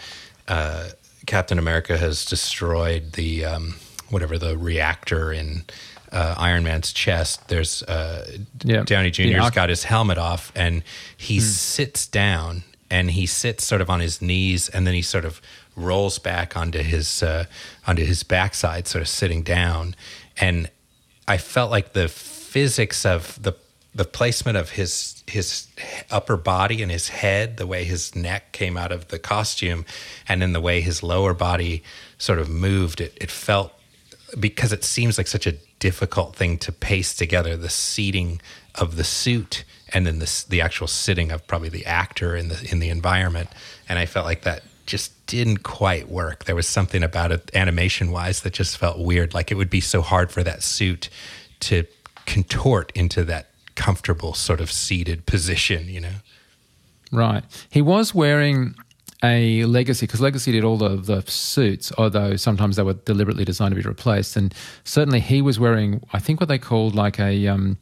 uh, 0.47 0.89
Captain 1.27 1.59
America 1.59 1.97
has 1.97 2.25
destroyed 2.25 3.13
the 3.13 3.45
um, 3.45 3.75
whatever 4.09 4.37
the 4.37 4.57
reactor 4.57 5.31
in 5.31 5.63
uh, 6.11 6.35
Iron 6.37 6.63
Man's 6.63 6.93
chest. 6.93 7.47
There's 7.47 7.83
uh, 7.83 8.37
yep. 8.63 8.85
Downey 8.85 9.11
Jr.'s 9.11 9.51
got 9.51 9.69
his 9.69 9.83
helmet 9.83 10.17
off 10.17 10.51
and 10.55 10.83
he 11.15 11.37
mm. 11.37 11.41
sits 11.41 12.07
down 12.07 12.63
and 12.89 13.11
he 13.11 13.25
sits 13.25 13.65
sort 13.65 13.81
of 13.81 13.89
on 13.89 13.99
his 13.99 14.21
knees 14.21 14.69
and 14.69 14.85
then 14.87 14.93
he 14.93 15.01
sort 15.01 15.25
of 15.25 15.41
rolls 15.75 16.19
back 16.19 16.55
onto 16.55 16.79
his 16.79 17.23
uh, 17.23 17.45
onto 17.85 18.03
his 18.03 18.23
backside, 18.23 18.87
sort 18.87 19.01
of 19.01 19.07
sitting 19.07 19.43
down, 19.43 19.95
and 20.37 20.69
I 21.27 21.37
felt 21.37 21.71
like 21.71 21.93
the 21.93 22.07
physics 22.07 23.05
of 23.05 23.41
the 23.41 23.53
the 23.93 24.05
placement 24.05 24.57
of 24.57 24.71
his 24.71 25.23
his 25.27 25.67
upper 26.11 26.37
body 26.37 26.81
and 26.81 26.91
his 26.91 27.09
head, 27.09 27.57
the 27.57 27.65
way 27.65 27.83
his 27.83 28.15
neck 28.15 28.51
came 28.51 28.77
out 28.77 28.91
of 28.91 29.07
the 29.07 29.19
costume, 29.19 29.85
and 30.27 30.41
then 30.41 30.53
the 30.53 30.61
way 30.61 30.81
his 30.81 31.01
lower 31.01 31.33
body 31.33 31.83
sort 32.17 32.39
of 32.39 32.49
moved, 32.49 33.01
it, 33.01 33.17
it 33.19 33.31
felt 33.31 33.71
because 34.39 34.73
it 34.73 34.83
seems 34.83 35.17
like 35.17 35.27
such 35.27 35.47
a 35.47 35.53
difficult 35.79 36.35
thing 36.35 36.57
to 36.57 36.71
paste 36.71 37.17
together 37.17 37.55
the 37.55 37.69
seating 37.69 38.41
of 38.75 38.95
the 38.95 39.03
suit 39.03 39.63
and 39.93 40.05
then 40.05 40.19
the 40.19 40.45
the 40.49 40.61
actual 40.61 40.87
sitting 40.87 41.31
of 41.31 41.45
probably 41.47 41.69
the 41.69 41.85
actor 41.85 42.35
in 42.35 42.49
the 42.49 42.67
in 42.69 42.79
the 42.79 42.89
environment, 42.89 43.49
and 43.87 43.97
I 43.97 44.05
felt 44.05 44.25
like 44.25 44.41
that 44.43 44.63
just 44.85 45.25
didn't 45.25 45.63
quite 45.63 46.09
work. 46.09 46.45
There 46.45 46.55
was 46.55 46.67
something 46.67 47.03
about 47.03 47.31
it 47.31 47.51
animation 47.55 48.11
wise 48.11 48.41
that 48.41 48.53
just 48.53 48.77
felt 48.77 48.99
weird. 48.99 49.33
Like 49.33 49.51
it 49.51 49.55
would 49.55 49.69
be 49.69 49.81
so 49.81 50.01
hard 50.01 50.31
for 50.31 50.43
that 50.43 50.63
suit 50.63 51.09
to 51.61 51.85
contort 52.25 52.91
into 52.95 53.23
that 53.25 53.49
comfortable 53.75 54.33
sort 54.33 54.61
of 54.61 54.71
seated 54.71 55.25
position, 55.25 55.87
you 55.89 55.99
know? 56.01 56.15
Right. 57.11 57.43
He 57.69 57.81
was 57.81 58.13
wearing 58.13 58.75
a 59.23 59.65
Legacy 59.65 60.05
because 60.05 60.21
Legacy 60.21 60.51
did 60.51 60.63
all 60.63 60.77
the, 60.77 60.97
the 60.97 61.21
suits, 61.29 61.91
although 61.97 62.35
sometimes 62.35 62.75
they 62.75 62.83
were 62.83 62.93
deliberately 62.93 63.45
designed 63.45 63.75
to 63.75 63.81
be 63.81 63.87
replaced. 63.87 64.35
And 64.35 64.53
certainly 64.83 65.19
he 65.19 65.41
was 65.41 65.59
wearing, 65.59 66.01
I 66.13 66.19
think, 66.19 66.39
what 66.39 66.49
they 66.49 66.59
called 66.59 66.95
like 66.95 67.19
a. 67.19 67.47
Um, 67.47 67.77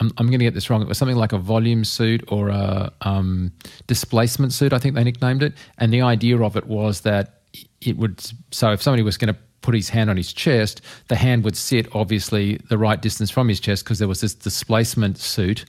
I'm, 0.00 0.12
I'm 0.18 0.26
going 0.26 0.38
to 0.38 0.44
get 0.44 0.54
this 0.54 0.70
wrong. 0.70 0.82
It 0.82 0.88
was 0.88 0.98
something 0.98 1.16
like 1.16 1.32
a 1.32 1.38
volume 1.38 1.84
suit 1.84 2.24
or 2.28 2.48
a 2.48 2.92
um, 3.02 3.52
displacement 3.86 4.52
suit, 4.52 4.72
I 4.72 4.78
think 4.78 4.94
they 4.94 5.04
nicknamed 5.04 5.42
it. 5.42 5.54
And 5.78 5.92
the 5.92 6.02
idea 6.02 6.38
of 6.40 6.56
it 6.56 6.66
was 6.66 7.02
that 7.02 7.40
it 7.80 7.96
would, 7.96 8.20
so 8.50 8.72
if 8.72 8.82
somebody 8.82 9.02
was 9.02 9.16
going 9.16 9.32
to 9.32 9.40
put 9.62 9.74
his 9.74 9.88
hand 9.88 10.10
on 10.10 10.16
his 10.16 10.32
chest, 10.32 10.80
the 11.08 11.16
hand 11.16 11.44
would 11.44 11.56
sit 11.56 11.88
obviously 11.94 12.56
the 12.68 12.78
right 12.78 13.00
distance 13.00 13.30
from 13.30 13.48
his 13.48 13.58
chest 13.58 13.84
because 13.84 13.98
there 13.98 14.08
was 14.08 14.20
this 14.20 14.34
displacement 14.34 15.18
suit. 15.18 15.64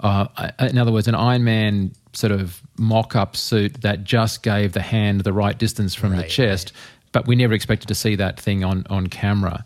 Uh, 0.00 0.26
in 0.60 0.78
other 0.78 0.92
words, 0.92 1.08
an 1.08 1.14
Iron 1.14 1.44
Man 1.44 1.92
sort 2.12 2.32
of 2.32 2.60
mock 2.78 3.14
up 3.14 3.36
suit 3.36 3.82
that 3.82 4.04
just 4.04 4.42
gave 4.42 4.72
the 4.72 4.82
hand 4.82 5.22
the 5.22 5.32
right 5.32 5.56
distance 5.56 5.94
from 5.94 6.12
right, 6.12 6.22
the 6.22 6.28
chest, 6.28 6.72
right. 6.74 7.12
but 7.12 7.26
we 7.26 7.36
never 7.36 7.54
expected 7.54 7.86
to 7.88 7.94
see 7.94 8.16
that 8.16 8.38
thing 8.40 8.64
on, 8.64 8.84
on 8.90 9.06
camera. 9.06 9.64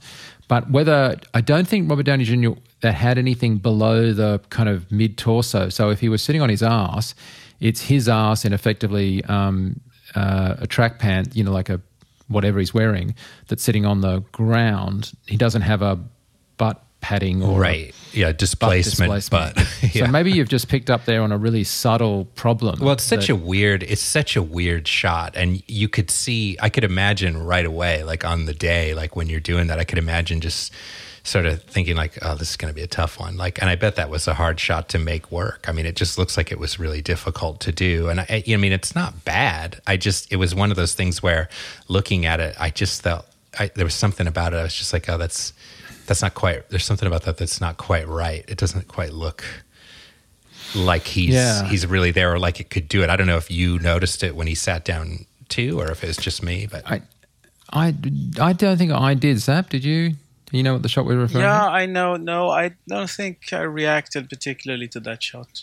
But 0.51 0.69
whether 0.69 1.17
I 1.33 1.43
don't 1.43 1.69
think 1.69 1.89
Robert 1.89 2.03
Downey 2.03 2.25
Jr. 2.25 2.61
that 2.81 2.95
had 2.95 3.19
anything 3.19 3.59
below 3.59 4.13
the 4.13 4.41
kind 4.51 4.69
of 4.69 4.91
mid 4.91 5.17
torso. 5.17 5.69
So 5.69 5.91
if 5.91 6.01
he 6.01 6.09
was 6.09 6.23
sitting 6.23 6.43
on 6.43 6.49
his 6.49 6.61
ass, 6.61 7.15
it's 7.61 7.83
his 7.83 8.09
ass 8.09 8.45
and 8.45 8.53
effectively 8.53 9.25
um, 9.27 9.81
uh, 10.17 10.57
a 10.59 10.67
track 10.67 10.99
pant, 10.99 11.37
you 11.37 11.45
know, 11.45 11.53
like 11.53 11.69
a 11.69 11.81
whatever 12.27 12.59
he's 12.59 12.75
wearing 12.75 13.15
that's 13.47 13.63
sitting 13.63 13.87
on 13.87 14.01
the 14.01 14.25
ground. 14.33 15.13
He 15.29 15.37
doesn't 15.37 15.63
have 15.63 15.83
a 15.83 16.01
butt 16.57 16.83
padding 17.01 17.45
or 17.45 17.61
right 17.61 17.95
yeah 18.13 18.33
displacement, 18.33 19.13
displacement. 19.13 19.55
but 19.55 19.95
yeah. 19.95 20.07
so 20.07 20.11
maybe 20.11 20.31
you've 20.31 20.49
just 20.49 20.69
picked 20.69 20.91
up 20.91 21.05
there 21.05 21.23
on 21.23 21.33
a 21.33 21.39
really 21.39 21.65
subtle 21.65 22.25
problem 22.35 22.79
well 22.81 22.93
it's 22.93 23.05
such 23.05 23.29
that, 23.29 23.33
a 23.33 23.37
weird 23.37 23.83
it's 23.85 24.03
such 24.03 24.37
a 24.37 24.43
weird 24.43 24.87
shot 24.87 25.37
and 25.37 25.63
you 25.69 25.89
could 25.89 26.11
see 26.11 26.57
i 26.61 26.69
could 26.69 26.85
imagine 26.85 27.37
right 27.37 27.67
away 27.67 28.03
like 28.03 28.25
on 28.25 28.47
the 28.47 28.55
day 28.55 28.95
like 28.95 29.17
when 29.17 29.29
you're 29.29 29.41
doing 29.41 29.67
that 29.67 29.79
i 29.79 29.85
could 29.85 29.99
imagine 29.99 30.41
just 30.41 30.73
sort 31.23 31.45
of 31.47 31.63
thinking 31.65 31.97
like 31.97 32.19
oh 32.23 32.35
this 32.35 32.51
is 32.51 32.57
going 32.57 32.73
to 32.73 32.75
be 32.75 32.83
a 32.83 32.87
tough 32.87 33.21
one 33.21 33.37
like 33.37 33.61
and 33.61 33.71
i 33.71 33.77
bet 33.77 33.97
that 33.97 34.09
was 34.09 34.27
a 34.27 34.35
hard 34.35 34.59
shot 34.59 34.89
to 34.89 34.99
make 34.99 35.31
work 35.31 35.67
i 35.69 35.73
mean 35.73 35.85
it 35.85 35.95
just 35.95 36.17
looks 36.17 36.37
like 36.37 36.51
it 36.51 36.59
was 36.59 36.79
really 36.79 37.03
difficult 37.03 37.61
to 37.61 37.71
do 37.71 38.09
and 38.09 38.21
i, 38.21 38.43
I 38.49 38.57
mean 38.57 38.73
it's 38.73 38.95
not 38.95 39.25
bad 39.25 39.81
i 39.87 39.97
just 39.97 40.33
it 40.33 40.37
was 40.37 40.55
one 40.55 40.71
of 40.71 40.77
those 40.77 40.95
things 40.95 41.23
where 41.23 41.49
looking 41.89 42.25
at 42.25 42.41
it 42.41 42.57
i 42.59 42.71
just 42.71 43.03
felt 43.03 43.27
I, 43.59 43.71
there 43.75 43.85
was 43.85 43.95
something 43.95 44.27
about 44.27 44.55
it 44.55 44.57
i 44.57 44.63
was 44.63 44.75
just 44.75 44.93
like 44.93 45.09
oh 45.09 45.19
that's 45.19 45.53
that's 46.11 46.23
not 46.23 46.35
quite 46.35 46.69
there's 46.71 46.85
something 46.85 47.07
about 47.07 47.23
that 47.23 47.37
that's 47.37 47.61
not 47.61 47.77
quite 47.77 48.09
right. 48.09 48.45
It 48.49 48.59
doesn't 48.59 48.89
quite 48.89 49.13
look 49.13 49.45
like 50.75 51.05
he's 51.05 51.35
yeah. 51.35 51.65
he's 51.69 51.87
really 51.87 52.11
there 52.11 52.35
or 52.35 52.41
like 52.41 52.59
it 52.59 52.69
could 52.69 52.89
do 52.89 53.05
it. 53.05 53.11
I 53.11 53.15
don't 53.15 53.29
know 53.29 53.37
if 53.37 53.49
you 53.49 53.79
noticed 53.79 54.25
it 54.25 54.35
when 54.35 54.49
he 54.49 54.57
sat 54.57 54.85
down 54.85 55.27
too 55.49 55.79
or 55.79 55.89
if 55.93 56.03
it 56.03 56.09
was 56.09 56.17
just 56.17 56.43
me 56.43 56.67
but 56.71 56.89
i 56.89 57.03
i, 57.73 57.95
I 58.41 58.53
don't 58.53 58.77
think 58.77 58.91
i 58.91 59.15
did 59.15 59.39
zap. 59.39 59.71
Did 59.71 59.85
you? 59.85 60.11
Do 60.11 60.57
you 60.57 60.65
know 60.65 60.73
what 60.73 60.83
the 60.83 60.89
shot 60.89 61.07
we 61.07 61.15
were 61.15 61.23
referring 61.23 61.45
yeah 61.45 61.61
to? 61.61 61.71
i 61.71 61.87
know. 61.87 62.17
No 62.17 62.51
i 62.51 62.73
don't 62.89 63.09
think 63.09 63.53
i 63.53 63.61
reacted 63.61 64.29
particularly 64.29 64.89
to 64.89 64.99
that 65.01 65.23
shot. 65.23 65.63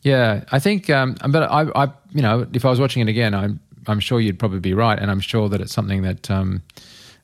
Yeah 0.00 0.44
i 0.50 0.58
think 0.58 0.88
um 0.88 1.16
but 1.28 1.42
i 1.42 1.68
i 1.74 1.92
you 2.12 2.22
know 2.22 2.46
if 2.54 2.64
i 2.64 2.70
was 2.70 2.80
watching 2.80 3.02
it 3.02 3.08
again 3.08 3.34
i'm 3.34 3.60
i'm 3.86 4.00
sure 4.00 4.18
you'd 4.18 4.38
probably 4.38 4.60
be 4.60 4.72
right 4.72 4.98
and 4.98 5.10
i'm 5.10 5.20
sure 5.20 5.50
that 5.50 5.60
it's 5.60 5.74
something 5.74 6.00
that 6.02 6.30
um 6.30 6.62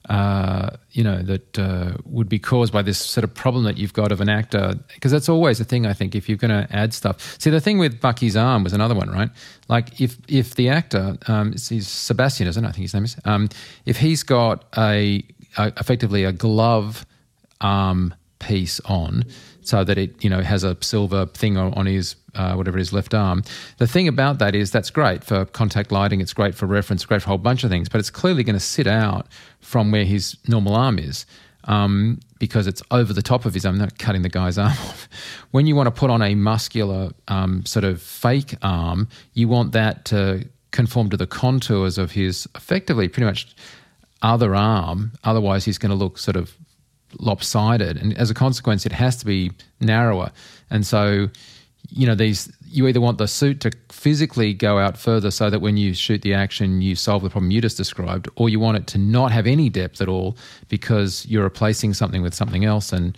uh, 0.08 0.70
you 0.90 1.04
know, 1.04 1.22
that 1.22 1.58
uh, 1.58 1.92
would 2.04 2.28
be 2.28 2.38
caused 2.38 2.72
by 2.72 2.82
this 2.82 2.98
sort 2.98 3.24
of 3.24 3.34
problem 3.34 3.64
that 3.64 3.78
you've 3.78 3.92
got 3.92 4.12
of 4.12 4.20
an 4.20 4.28
actor. 4.28 4.74
Because 4.94 5.12
that's 5.12 5.28
always 5.28 5.60
a 5.60 5.64
thing, 5.64 5.86
I 5.86 5.92
think, 5.92 6.14
if 6.14 6.28
you're 6.28 6.38
going 6.38 6.50
to 6.50 6.66
add 6.74 6.92
stuff. 6.92 7.36
See, 7.40 7.50
the 7.50 7.60
thing 7.60 7.78
with 7.78 8.00
Bucky's 8.00 8.36
arm 8.36 8.64
was 8.64 8.72
another 8.72 8.94
one, 8.94 9.10
right? 9.10 9.30
Like, 9.68 10.00
if 10.00 10.18
if 10.28 10.54
the 10.56 10.68
actor, 10.68 11.16
um, 11.28 11.52
he's 11.52 11.88
Sebastian, 11.88 12.48
isn't 12.48 12.64
it? 12.64 12.68
I 12.68 12.72
think 12.72 12.82
his 12.82 12.94
name 12.94 13.04
is. 13.04 13.16
Um, 13.24 13.48
if 13.86 13.98
he's 13.98 14.22
got 14.22 14.64
a, 14.76 15.24
a 15.56 15.72
effectively 15.78 16.24
a 16.24 16.32
glove 16.32 17.06
arm 17.60 18.14
piece 18.38 18.80
on, 18.80 19.24
so 19.62 19.84
that 19.84 19.98
it 19.98 20.22
you 20.22 20.30
know 20.30 20.40
has 20.40 20.64
a 20.64 20.76
silver 20.80 21.26
thing 21.26 21.56
on 21.56 21.86
his 21.86 22.16
uh, 22.34 22.54
whatever 22.54 22.78
his 22.78 22.92
left 22.92 23.14
arm. 23.14 23.42
The 23.78 23.86
thing 23.86 24.08
about 24.08 24.38
that 24.38 24.54
is 24.54 24.70
that's 24.70 24.90
great 24.90 25.24
for 25.24 25.44
contact 25.44 25.92
lighting. 25.92 26.20
It's 26.20 26.32
great 26.32 26.54
for 26.54 26.66
reference. 26.66 27.04
Great 27.04 27.22
for 27.22 27.26
a 27.26 27.28
whole 27.28 27.38
bunch 27.38 27.64
of 27.64 27.70
things. 27.70 27.88
But 27.88 27.98
it's 27.98 28.10
clearly 28.10 28.44
going 28.44 28.54
to 28.54 28.60
sit 28.60 28.86
out 28.86 29.26
from 29.60 29.90
where 29.90 30.04
his 30.04 30.36
normal 30.48 30.74
arm 30.74 30.98
is. 30.98 31.26
Um, 31.64 32.18
because 32.40 32.66
it's 32.66 32.82
over 32.90 33.12
the 33.12 33.22
top 33.22 33.44
of 33.44 33.54
his 33.54 33.64
arm, 33.64 33.78
not 33.78 33.96
cutting 33.96 34.22
the 34.22 34.28
guy's 34.28 34.58
arm 34.58 34.72
off. 34.72 35.08
When 35.52 35.66
you 35.66 35.76
want 35.76 35.86
to 35.86 35.92
put 35.92 36.10
on 36.10 36.20
a 36.20 36.34
muscular 36.34 37.12
um, 37.28 37.64
sort 37.64 37.84
of 37.84 38.02
fake 38.02 38.56
arm, 38.62 39.08
you 39.34 39.46
want 39.46 39.70
that 39.72 40.04
to 40.06 40.48
conform 40.72 41.08
to 41.10 41.16
the 41.16 41.26
contours 41.26 41.98
of 41.98 42.12
his 42.12 42.48
effectively 42.56 43.06
pretty 43.06 43.26
much 43.26 43.54
other 44.22 44.56
arm. 44.56 45.12
Otherwise, 45.22 45.64
he's 45.64 45.78
going 45.78 45.90
to 45.90 45.96
look 45.96 46.18
sort 46.18 46.36
of 46.36 46.56
lopsided, 47.18 47.96
and 47.96 48.16
as 48.18 48.30
a 48.30 48.34
consequence, 48.34 48.86
it 48.86 48.92
has 48.92 49.16
to 49.16 49.26
be 49.26 49.52
narrower. 49.80 50.30
And 50.70 50.86
so, 50.86 51.28
you 51.88 52.06
know, 52.06 52.14
these 52.14 52.52
you 52.66 52.86
either 52.86 53.00
want 53.00 53.18
the 53.18 53.28
suit 53.28 53.60
to 53.60 53.70
physically 53.90 54.54
go 54.54 54.78
out 54.78 54.96
further 54.96 55.30
so 55.30 55.50
that 55.50 55.60
when 55.60 55.76
you 55.76 55.92
shoot 55.92 56.22
the 56.22 56.32
action, 56.32 56.80
you 56.80 56.94
solve 56.94 57.22
the 57.22 57.28
problem 57.28 57.50
you 57.50 57.60
just 57.60 57.76
described, 57.76 58.28
or 58.36 58.48
you 58.48 58.58
want 58.58 58.78
it 58.78 58.86
to 58.88 58.98
not 58.98 59.30
have 59.30 59.46
any 59.46 59.68
depth 59.68 60.00
at 60.00 60.08
all 60.08 60.36
because 60.68 61.26
you're 61.26 61.42
replacing 61.42 61.92
something 61.92 62.22
with 62.22 62.34
something 62.34 62.64
else. 62.64 62.92
And 62.92 63.16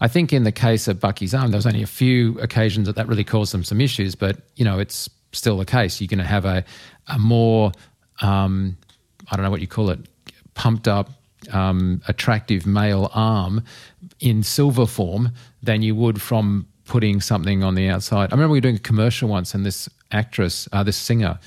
I 0.00 0.08
think 0.08 0.32
in 0.32 0.42
the 0.42 0.52
case 0.52 0.88
of 0.88 0.98
Bucky's 0.98 1.34
arm, 1.34 1.50
there 1.50 1.58
was 1.58 1.66
only 1.66 1.82
a 1.82 1.86
few 1.86 2.38
occasions 2.40 2.86
that 2.86 2.96
that 2.96 3.06
really 3.06 3.24
caused 3.24 3.54
them 3.54 3.62
some 3.62 3.80
issues, 3.80 4.14
but 4.14 4.38
you 4.56 4.64
know, 4.64 4.78
it's 4.78 5.08
still 5.32 5.56
the 5.56 5.64
case. 5.64 6.00
You're 6.00 6.08
going 6.08 6.18
to 6.18 6.24
have 6.24 6.44
a 6.44 6.64
a 7.06 7.18
more 7.18 7.72
um, 8.22 8.76
I 9.30 9.36
don't 9.36 9.44
know 9.44 9.50
what 9.50 9.60
you 9.60 9.68
call 9.68 9.90
it, 9.90 10.00
pumped 10.54 10.88
up 10.88 11.10
um, 11.54 12.02
attractive 12.08 12.66
male 12.66 13.10
arm 13.14 13.62
in 14.20 14.42
silver 14.42 14.86
form 14.86 15.32
than 15.62 15.82
you 15.82 15.94
would 15.94 16.20
from 16.20 16.66
putting 16.84 17.20
something 17.20 17.62
on 17.62 17.74
the 17.74 17.88
outside. 17.88 18.32
I 18.32 18.34
remember 18.34 18.52
we 18.52 18.56
were 18.58 18.62
doing 18.62 18.76
a 18.76 18.80
commercial 18.80 19.28
once, 19.28 19.54
and 19.54 19.64
this 19.64 19.88
actress, 20.10 20.68
uh, 20.72 20.82
this 20.82 20.96
singer, 20.96 21.38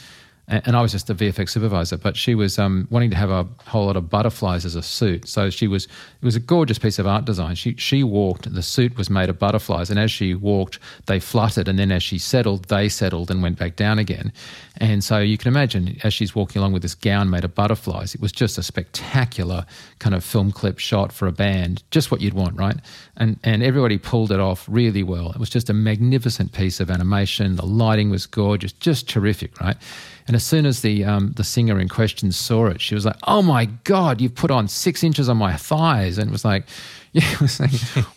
and 0.47 0.75
I 0.75 0.81
was 0.81 0.91
just 0.91 1.09
a 1.09 1.15
VFX 1.15 1.51
supervisor, 1.51 1.97
but 1.97 2.17
she 2.17 2.35
was 2.35 2.59
um, 2.59 2.85
wanting 2.91 3.09
to 3.11 3.15
have 3.15 3.29
a 3.29 3.47
whole 3.65 3.85
lot 3.85 3.95
of 3.95 4.09
butterflies 4.09 4.65
as 4.65 4.75
a 4.75 4.81
suit. 4.81 5.27
So 5.27 5.49
she 5.49 5.67
was 5.67 5.85
it 5.85 6.25
was 6.25 6.35
a 6.35 6.39
gorgeous 6.41 6.77
piece 6.77 6.99
of 6.99 7.07
art 7.07 7.23
design. 7.23 7.55
She 7.55 7.75
she 7.77 8.03
walked, 8.03 8.53
the 8.53 8.61
suit 8.61 8.97
was 8.97 9.09
made 9.09 9.29
of 9.29 9.39
butterflies, 9.39 9.89
and 9.89 9.97
as 9.97 10.11
she 10.11 10.35
walked, 10.35 10.79
they 11.05 11.19
fluttered, 11.19 11.69
and 11.69 11.79
then 11.79 11.91
as 11.93 12.03
she 12.03 12.17
settled, 12.17 12.65
they 12.65 12.89
settled 12.89 13.31
and 13.31 13.41
went 13.41 13.57
back 13.57 13.77
down 13.77 13.99
again. 13.99 14.33
And 14.77 15.01
so 15.01 15.19
you 15.19 15.37
can 15.37 15.47
imagine 15.47 15.97
as 16.03 16.13
she's 16.13 16.35
walking 16.35 16.59
along 16.59 16.73
with 16.73 16.81
this 16.81 16.95
gown 16.95 17.29
made 17.29 17.45
of 17.45 17.55
butterflies, 17.55 18.13
it 18.13 18.19
was 18.19 18.33
just 18.33 18.57
a 18.57 18.63
spectacular 18.63 19.65
kind 19.99 20.13
of 20.13 20.25
film 20.25 20.51
clip 20.51 20.77
shot 20.77 21.13
for 21.13 21.27
a 21.27 21.31
band, 21.31 21.83
just 21.89 22.11
what 22.11 22.19
you'd 22.19 22.33
want, 22.33 22.57
right? 22.57 22.77
And 23.15 23.39
and 23.43 23.61
everybody 23.61 23.99
pulled 23.99 24.31
it 24.31 24.39
off 24.39 24.65
really 24.67 25.03
well. 25.03 25.31
It 25.31 25.37
was 25.37 25.49
just 25.49 25.69
a 25.69 25.73
magnificent 25.73 26.51
piece 26.51 26.79
of 26.79 26.89
animation. 26.89 27.57
The 27.57 27.65
lighting 27.65 28.09
was 28.09 28.25
gorgeous, 28.25 28.71
just 28.73 29.07
terrific, 29.07 29.59
right? 29.61 29.77
And 30.25 30.35
as 30.35 30.43
soon 30.43 30.65
as 30.65 30.81
the 30.81 31.05
um, 31.05 31.33
the 31.33 31.43
singer 31.43 31.79
in 31.79 31.89
question 31.89 32.31
saw 32.31 32.67
it, 32.67 32.81
she 32.81 32.95
was 32.95 33.05
like, 33.05 33.17
"Oh 33.27 33.43
my 33.43 33.65
god, 33.83 34.19
you've 34.19 34.33
put 34.33 34.49
on 34.49 34.67
six 34.67 35.03
inches 35.03 35.29
on 35.29 35.37
my 35.37 35.55
thighs!" 35.55 36.17
And 36.17 36.29
it 36.29 36.31
was 36.31 36.43
like, 36.43 36.65
Yeah, 37.23 37.37
was 37.39 37.59
like, 37.59 37.69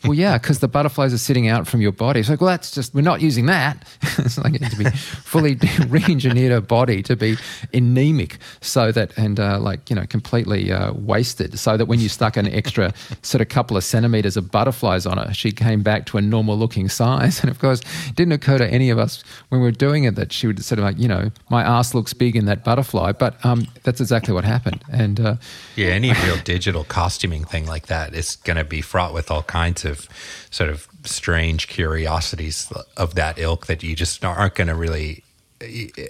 well, 0.04 0.14
yeah, 0.14 0.38
because 0.38 0.60
the 0.60 0.68
butterflies 0.68 1.12
are 1.12 1.18
sitting 1.18 1.48
out 1.48 1.66
from 1.66 1.82
your 1.82 1.92
body. 1.92 2.20
It's 2.20 2.30
like, 2.30 2.40
well, 2.40 2.48
that's 2.48 2.70
just, 2.70 2.94
we're 2.94 3.02
not 3.02 3.20
using 3.20 3.44
that. 3.44 3.86
it's 4.18 4.38
like 4.38 4.54
it 4.54 4.62
needs 4.62 4.74
to 4.74 4.84
be 4.84 4.90
fully 4.90 5.58
re 5.88 6.02
engineered 6.08 6.52
a 6.52 6.62
body 6.62 7.02
to 7.02 7.14
be 7.14 7.36
anemic 7.74 8.38
so 8.62 8.90
that, 8.92 9.12
and 9.18 9.38
uh, 9.38 9.58
like, 9.58 9.90
you 9.90 9.96
know, 9.96 10.06
completely 10.06 10.72
uh, 10.72 10.94
wasted 10.94 11.58
so 11.58 11.76
that 11.76 11.84
when 11.84 12.00
you 12.00 12.08
stuck 12.08 12.38
an 12.38 12.46
extra 12.46 12.94
sort 13.20 13.42
of 13.42 13.50
couple 13.50 13.76
of 13.76 13.84
centimeters 13.84 14.34
of 14.34 14.50
butterflies 14.50 15.04
on 15.04 15.18
her, 15.18 15.30
she 15.34 15.52
came 15.52 15.82
back 15.82 16.06
to 16.06 16.16
a 16.16 16.22
normal 16.22 16.56
looking 16.56 16.88
size. 16.88 17.40
And 17.42 17.50
of 17.50 17.58
course, 17.58 17.82
it 18.08 18.14
didn't 18.14 18.32
occur 18.32 18.56
to 18.56 18.66
any 18.66 18.88
of 18.88 18.98
us 18.98 19.22
when 19.50 19.60
we 19.60 19.66
were 19.66 19.72
doing 19.72 20.04
it 20.04 20.14
that 20.14 20.32
she 20.32 20.46
would 20.46 20.64
sort 20.64 20.78
of 20.78 20.86
like, 20.86 20.98
you 20.98 21.08
know, 21.08 21.30
my 21.50 21.62
ass 21.62 21.92
looks 21.92 22.14
big 22.14 22.34
in 22.34 22.46
that 22.46 22.64
butterfly. 22.64 23.12
But 23.12 23.44
um, 23.44 23.66
that's 23.82 24.00
exactly 24.00 24.32
what 24.32 24.44
happened. 24.44 24.82
And 24.90 25.20
uh, 25.20 25.36
yeah, 25.74 25.88
any 25.88 26.14
real 26.14 26.38
digital 26.42 26.84
costuming 26.84 27.44
thing 27.44 27.66
like 27.66 27.88
that 27.88 28.14
is 28.14 28.36
going 28.36 28.56
to 28.56 28.64
be 28.64 28.80
fraught 28.86 29.12
with 29.12 29.30
all 29.30 29.42
kinds 29.42 29.84
of 29.84 30.08
sort 30.50 30.70
of 30.70 30.88
strange 31.04 31.68
curiosities 31.68 32.72
of 32.96 33.14
that 33.14 33.38
ilk 33.38 33.66
that 33.66 33.82
you 33.82 33.94
just 33.94 34.24
aren't 34.24 34.54
going 34.54 34.68
to 34.68 34.74
really. 34.74 35.22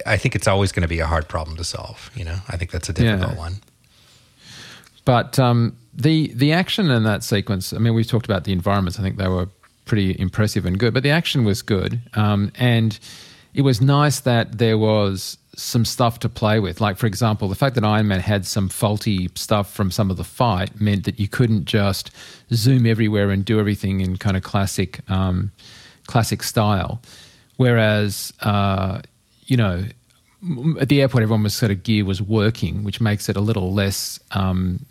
I 0.05 0.17
think 0.17 0.35
it's 0.35 0.47
always 0.47 0.73
going 0.73 0.81
to 0.81 0.89
be 0.89 0.99
a 0.99 1.07
hard 1.07 1.29
problem 1.29 1.55
to 1.57 1.63
solve. 1.63 2.11
You 2.15 2.25
know, 2.25 2.37
I 2.49 2.57
think 2.57 2.71
that's 2.71 2.89
a 2.89 2.93
difficult 2.93 3.31
yeah. 3.31 3.37
one. 3.37 3.53
But 5.05 5.39
um, 5.39 5.77
the 5.93 6.33
the 6.33 6.51
action 6.51 6.89
in 6.89 7.03
that 7.03 7.23
sequence. 7.23 7.71
I 7.71 7.77
mean, 7.77 7.93
we've 7.93 8.07
talked 8.07 8.25
about 8.25 8.43
the 8.43 8.51
environments. 8.51 8.99
I 8.99 9.03
think 9.03 9.17
they 9.17 9.29
were 9.29 9.47
pretty 9.85 10.19
impressive 10.19 10.65
and 10.65 10.77
good. 10.77 10.93
But 10.93 11.03
the 11.03 11.11
action 11.11 11.45
was 11.45 11.61
good, 11.61 12.01
um, 12.13 12.51
and 12.55 12.99
it 13.53 13.61
was 13.61 13.81
nice 13.81 14.19
that 14.21 14.57
there 14.57 14.77
was 14.77 15.37
some 15.57 15.83
stuff 15.83 16.19
to 16.19 16.29
play 16.29 16.59
with. 16.59 16.79
Like, 16.79 16.97
for 16.97 17.07
example, 17.07 17.47
the 17.47 17.55
fact 17.55 17.75
that 17.75 17.83
Iron 17.83 18.07
Man 18.07 18.19
had 18.19 18.45
some 18.45 18.69
faulty 18.69 19.29
stuff 19.35 19.73
from 19.73 19.91
some 19.91 20.11
of 20.11 20.17
the 20.17 20.23
fight 20.23 20.79
meant 20.79 21.03
that 21.05 21.19
you 21.19 21.27
couldn't 21.27 21.65
just 21.65 22.11
zoom 22.53 22.85
everywhere 22.85 23.31
and 23.31 23.43
do 23.43 23.59
everything 23.59 23.99
in 23.99 24.17
kind 24.17 24.37
of 24.37 24.43
classic, 24.43 25.01
um, 25.09 25.51
classic 26.05 26.43
style. 26.43 27.01
Whereas, 27.57 28.31
uh, 28.41 29.01
you 29.45 29.57
know, 29.57 29.85
at 30.79 30.89
the 30.89 31.01
airport, 31.01 31.23
everyone 31.23 31.43
was 31.43 31.55
sort 31.55 31.71
of 31.71 31.81
gear 31.81 32.05
was 32.05 32.21
working, 32.21 32.83
which 32.83 33.01
makes 33.01 33.27
it 33.27 33.35
a 33.35 33.41
little 33.41 33.73
less 33.73 34.19
um, 34.31 34.85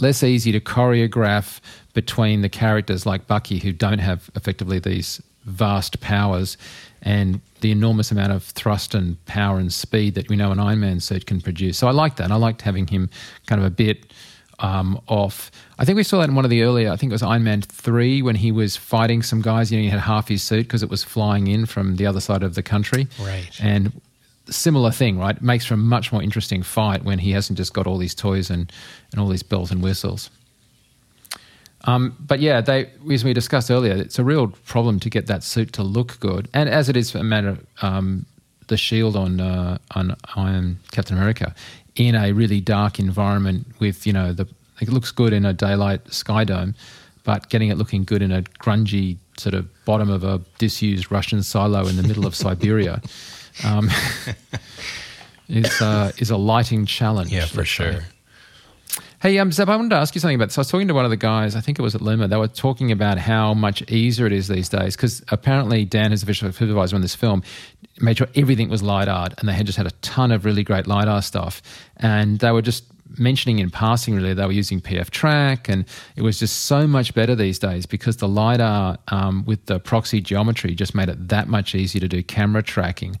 less 0.00 0.22
easy 0.22 0.52
to 0.52 0.60
choreograph 0.60 1.60
between 1.92 2.42
the 2.42 2.48
characters 2.48 3.06
like 3.06 3.26
Bucky, 3.26 3.58
who 3.58 3.72
don't 3.72 3.98
have 3.98 4.30
effectively 4.34 4.78
these 4.78 5.22
vast 5.44 6.00
powers, 6.00 6.56
and 7.02 7.40
the 7.60 7.70
enormous 7.70 8.10
amount 8.10 8.32
of 8.32 8.44
thrust 8.44 8.94
and 8.94 9.24
power 9.26 9.58
and 9.58 9.72
speed 9.72 10.14
that 10.14 10.28
we 10.28 10.36
know 10.36 10.52
an 10.52 10.60
Iron 10.60 10.80
Man 10.80 11.00
suit 11.00 11.26
can 11.26 11.40
produce. 11.40 11.78
So 11.78 11.88
I 11.88 11.92
like 11.92 12.16
that. 12.16 12.30
I 12.30 12.36
liked 12.36 12.62
having 12.62 12.86
him 12.86 13.10
kind 13.46 13.60
of 13.60 13.66
a 13.66 13.70
bit 13.70 14.12
um, 14.58 15.00
off. 15.06 15.50
I 15.78 15.84
think 15.84 15.96
we 15.96 16.02
saw 16.02 16.18
that 16.18 16.28
in 16.28 16.34
one 16.34 16.44
of 16.44 16.50
the 16.50 16.62
earlier, 16.62 16.90
I 16.90 16.96
think 16.96 17.10
it 17.10 17.14
was 17.14 17.22
Iron 17.22 17.44
Man 17.44 17.62
3 17.62 18.22
when 18.22 18.36
he 18.36 18.52
was 18.52 18.76
fighting 18.76 19.22
some 19.22 19.40
guys. 19.40 19.70
You 19.70 19.78
know, 19.78 19.84
he 19.84 19.88
had 19.88 20.00
half 20.00 20.28
his 20.28 20.42
suit 20.42 20.64
because 20.64 20.82
it 20.82 20.90
was 20.90 21.04
flying 21.04 21.46
in 21.46 21.66
from 21.66 21.96
the 21.96 22.06
other 22.06 22.20
side 22.20 22.42
of 22.42 22.54
the 22.54 22.62
country. 22.62 23.06
Right. 23.20 23.50
And 23.60 23.92
similar 24.50 24.90
thing, 24.90 25.18
right? 25.18 25.36
It 25.36 25.42
makes 25.42 25.66
for 25.66 25.74
a 25.74 25.78
much 25.78 26.12
more 26.12 26.22
interesting 26.22 26.62
fight 26.62 27.04
when 27.04 27.18
he 27.18 27.32
hasn't 27.32 27.56
just 27.56 27.72
got 27.72 27.86
all 27.86 27.98
these 27.98 28.14
toys 28.14 28.50
and, 28.50 28.72
and 29.12 29.20
all 29.20 29.28
these 29.28 29.42
bells 29.42 29.70
and 29.70 29.82
whistles. 29.82 30.30
Um, 31.84 32.16
but 32.18 32.40
yeah, 32.40 32.60
they, 32.60 32.90
as 33.10 33.24
we 33.24 33.32
discussed 33.32 33.70
earlier, 33.70 33.94
it's 33.94 34.18
a 34.18 34.24
real 34.24 34.48
problem 34.66 34.98
to 35.00 35.10
get 35.10 35.26
that 35.26 35.44
suit 35.44 35.72
to 35.74 35.82
look 35.82 36.18
good, 36.20 36.48
and 36.52 36.68
as 36.68 36.88
it 36.88 36.96
is 36.96 37.10
for 37.10 37.18
a 37.18 37.24
matter, 37.24 37.58
um, 37.82 38.26
the 38.66 38.76
shield 38.76 39.16
on 39.16 39.40
uh, 39.40 39.78
on 39.94 40.16
Iron 40.36 40.78
Captain 40.90 41.16
America 41.16 41.54
in 41.96 42.14
a 42.14 42.32
really 42.32 42.60
dark 42.60 42.98
environment 42.98 43.66
with 43.78 44.06
you 44.06 44.12
know 44.12 44.32
the 44.32 44.46
it 44.80 44.88
looks 44.88 45.10
good 45.10 45.32
in 45.32 45.44
a 45.44 45.52
daylight 45.52 46.12
sky 46.12 46.44
dome, 46.44 46.74
but 47.24 47.48
getting 47.48 47.68
it 47.68 47.76
looking 47.76 48.04
good 48.04 48.22
in 48.22 48.30
a 48.30 48.42
grungy 48.42 49.16
sort 49.36 49.54
of 49.54 49.68
bottom 49.84 50.10
of 50.10 50.24
a 50.24 50.40
disused 50.58 51.10
Russian 51.10 51.42
silo 51.42 51.86
in 51.86 51.96
the 51.96 52.02
middle 52.02 52.26
of 52.26 52.34
Siberia 52.44 53.00
um, 53.64 53.90
is 55.48 55.80
uh, 55.80 56.12
is 56.18 56.30
a 56.30 56.36
lighting 56.36 56.86
challenge. 56.86 57.32
Yeah, 57.32 57.46
for 57.46 57.64
sure. 57.64 58.00
Say. 58.00 58.06
Hey, 59.20 59.36
um, 59.38 59.50
Zap, 59.50 59.68
I 59.68 59.74
wanted 59.74 59.90
to 59.90 59.96
ask 59.96 60.14
you 60.14 60.20
something 60.20 60.36
about. 60.36 60.50
this. 60.50 60.58
I 60.58 60.60
was 60.60 60.70
talking 60.70 60.86
to 60.86 60.94
one 60.94 61.04
of 61.04 61.10
the 61.10 61.16
guys. 61.16 61.56
I 61.56 61.60
think 61.60 61.76
it 61.76 61.82
was 61.82 61.96
at 61.96 62.00
Luma. 62.00 62.28
They 62.28 62.36
were 62.36 62.46
talking 62.46 62.92
about 62.92 63.18
how 63.18 63.52
much 63.52 63.82
easier 63.90 64.26
it 64.26 64.32
is 64.32 64.46
these 64.46 64.68
days 64.68 64.94
because 64.94 65.24
apparently 65.30 65.84
Dan, 65.84 66.12
who's 66.12 66.20
the 66.20 66.26
visual 66.26 66.52
supervisor 66.52 66.94
on 66.94 67.02
this 67.02 67.16
film, 67.16 67.42
made 68.00 68.18
sure 68.18 68.28
everything 68.36 68.68
was 68.68 68.80
LiDAR 68.80 69.30
and 69.38 69.48
they 69.48 69.54
had 69.54 69.66
just 69.66 69.76
had 69.76 69.88
a 69.88 69.90
ton 70.02 70.30
of 70.30 70.44
really 70.44 70.62
great 70.62 70.86
LiDAR 70.86 71.20
stuff. 71.22 71.60
And 71.96 72.38
they 72.38 72.52
were 72.52 72.62
just 72.62 72.84
mentioning 73.18 73.58
in 73.58 73.70
passing, 73.70 74.14
really, 74.14 74.34
they 74.34 74.46
were 74.46 74.52
using 74.52 74.80
PF 74.80 75.10
Track, 75.10 75.68
and 75.68 75.84
it 76.14 76.22
was 76.22 76.38
just 76.38 76.66
so 76.66 76.86
much 76.86 77.12
better 77.12 77.34
these 77.34 77.58
days 77.58 77.86
because 77.86 78.18
the 78.18 78.28
lidar 78.28 78.98
um, 79.08 79.44
with 79.46 79.66
the 79.66 79.80
proxy 79.80 80.20
geometry 80.20 80.76
just 80.76 80.94
made 80.94 81.08
it 81.08 81.28
that 81.28 81.48
much 81.48 81.74
easier 81.74 81.98
to 82.00 82.08
do 82.08 82.22
camera 82.22 82.62
tracking. 82.62 83.16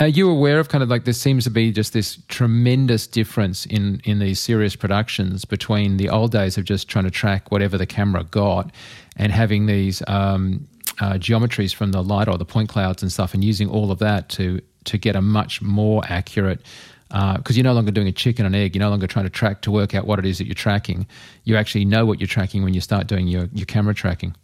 Are 0.00 0.06
you 0.06 0.30
aware 0.30 0.60
of 0.60 0.68
kind 0.68 0.82
of 0.82 0.90
like 0.90 1.04
there 1.04 1.14
seems 1.14 1.44
to 1.44 1.50
be 1.50 1.72
just 1.72 1.92
this 1.92 2.18
tremendous 2.28 3.06
difference 3.06 3.66
in 3.66 4.00
in 4.04 4.18
these 4.18 4.38
serious 4.38 4.76
productions 4.76 5.44
between 5.44 5.96
the 5.96 6.08
old 6.08 6.30
days 6.32 6.58
of 6.58 6.64
just 6.64 6.88
trying 6.88 7.04
to 7.04 7.10
track 7.10 7.50
whatever 7.50 7.78
the 7.78 7.86
camera 7.86 8.24
got 8.24 8.70
and 9.16 9.32
having 9.32 9.66
these 9.66 10.02
um, 10.06 10.68
uh, 11.00 11.14
geometries 11.14 11.74
from 11.74 11.92
the 11.92 12.02
light 12.02 12.28
or 12.28 12.38
the 12.38 12.44
point 12.44 12.68
clouds 12.68 13.02
and 13.02 13.10
stuff, 13.10 13.34
and 13.34 13.42
using 13.42 13.68
all 13.68 13.90
of 13.90 13.98
that 13.98 14.28
to 14.30 14.60
to 14.84 14.98
get 14.98 15.16
a 15.16 15.22
much 15.22 15.60
more 15.62 16.02
accurate. 16.08 16.60
Because 17.08 17.50
uh, 17.50 17.54
you're 17.54 17.64
no 17.64 17.72
longer 17.72 17.92
doing 17.92 18.08
a 18.08 18.12
chicken 18.12 18.46
and 18.46 18.54
egg, 18.54 18.74
you're 18.74 18.84
no 18.84 18.90
longer 18.90 19.06
trying 19.06 19.26
to 19.26 19.30
track 19.30 19.62
to 19.62 19.70
work 19.70 19.94
out 19.94 20.06
what 20.06 20.18
it 20.18 20.26
is 20.26 20.38
that 20.38 20.46
you're 20.46 20.54
tracking. 20.54 21.06
You 21.44 21.56
actually 21.56 21.84
know 21.84 22.04
what 22.04 22.18
you're 22.18 22.26
tracking 22.26 22.64
when 22.64 22.74
you 22.74 22.80
start 22.80 23.06
doing 23.06 23.28
your, 23.28 23.48
your 23.52 23.66
camera 23.66 23.94
tracking. 23.94 24.34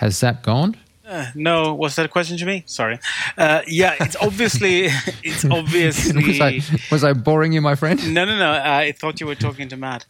Has 0.00 0.20
that 0.20 0.42
gone? 0.42 0.76
Uh, 1.06 1.26
no, 1.34 1.74
was 1.74 1.96
that 1.96 2.06
a 2.06 2.08
question 2.08 2.38
to 2.38 2.46
me? 2.46 2.62
Sorry. 2.64 2.98
Uh, 3.36 3.60
yeah, 3.66 3.96
it's 4.00 4.16
obviously 4.16 4.84
it's 5.22 5.44
obviously. 5.44 6.24
was, 6.24 6.40
I, 6.40 6.60
was 6.90 7.04
I 7.04 7.12
boring 7.12 7.52
you, 7.52 7.60
my 7.60 7.74
friend? 7.74 8.14
No, 8.14 8.24
no, 8.24 8.38
no. 8.38 8.50
I 8.50 8.92
thought 8.92 9.20
you 9.20 9.26
were 9.26 9.34
talking 9.34 9.68
to 9.68 9.76
Matt. 9.76 10.06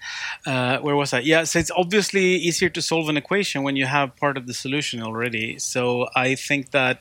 Uh, 0.47 0.79
where 0.79 0.95
was 0.95 1.13
I? 1.13 1.21
Yeah, 1.21 1.43
so 1.43 1.59
it's 1.59 1.73
obviously 1.73 2.37
easier 2.37 2.69
to 2.69 2.81
solve 2.81 3.09
an 3.09 3.17
equation 3.17 3.65
when 3.65 3.75
you 3.75 3.87
have 3.87 4.15
part 4.15 4.37
of 4.37 4.47
the 4.47 4.55
solution 4.55 5.03
already. 5.03 5.59
So 5.59 6.07
I 6.15 6.37
think 6.37 6.71
that 6.71 7.01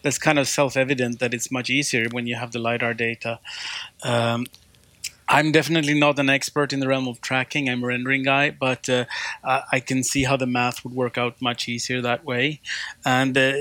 that's 0.00 0.16
kind 0.16 0.38
of 0.38 0.48
self-evident 0.48 1.18
that 1.18 1.34
it's 1.34 1.50
much 1.50 1.68
easier 1.68 2.06
when 2.12 2.26
you 2.26 2.36
have 2.36 2.52
the 2.52 2.60
lidar 2.60 2.94
data. 2.94 3.40
Um, 4.04 4.46
I'm 5.32 5.50
definitely 5.50 5.98
not 5.98 6.18
an 6.18 6.28
expert 6.28 6.74
in 6.74 6.80
the 6.80 6.86
realm 6.86 7.08
of 7.08 7.22
tracking. 7.22 7.66
I'm 7.66 7.82
a 7.82 7.86
rendering 7.86 8.22
guy, 8.22 8.50
but 8.50 8.86
uh, 8.90 9.06
I 9.42 9.80
can 9.80 10.02
see 10.02 10.24
how 10.24 10.36
the 10.36 10.46
math 10.46 10.84
would 10.84 10.92
work 10.92 11.16
out 11.16 11.40
much 11.40 11.70
easier 11.70 12.02
that 12.02 12.26
way. 12.26 12.60
And 13.02 13.36
uh, 13.38 13.54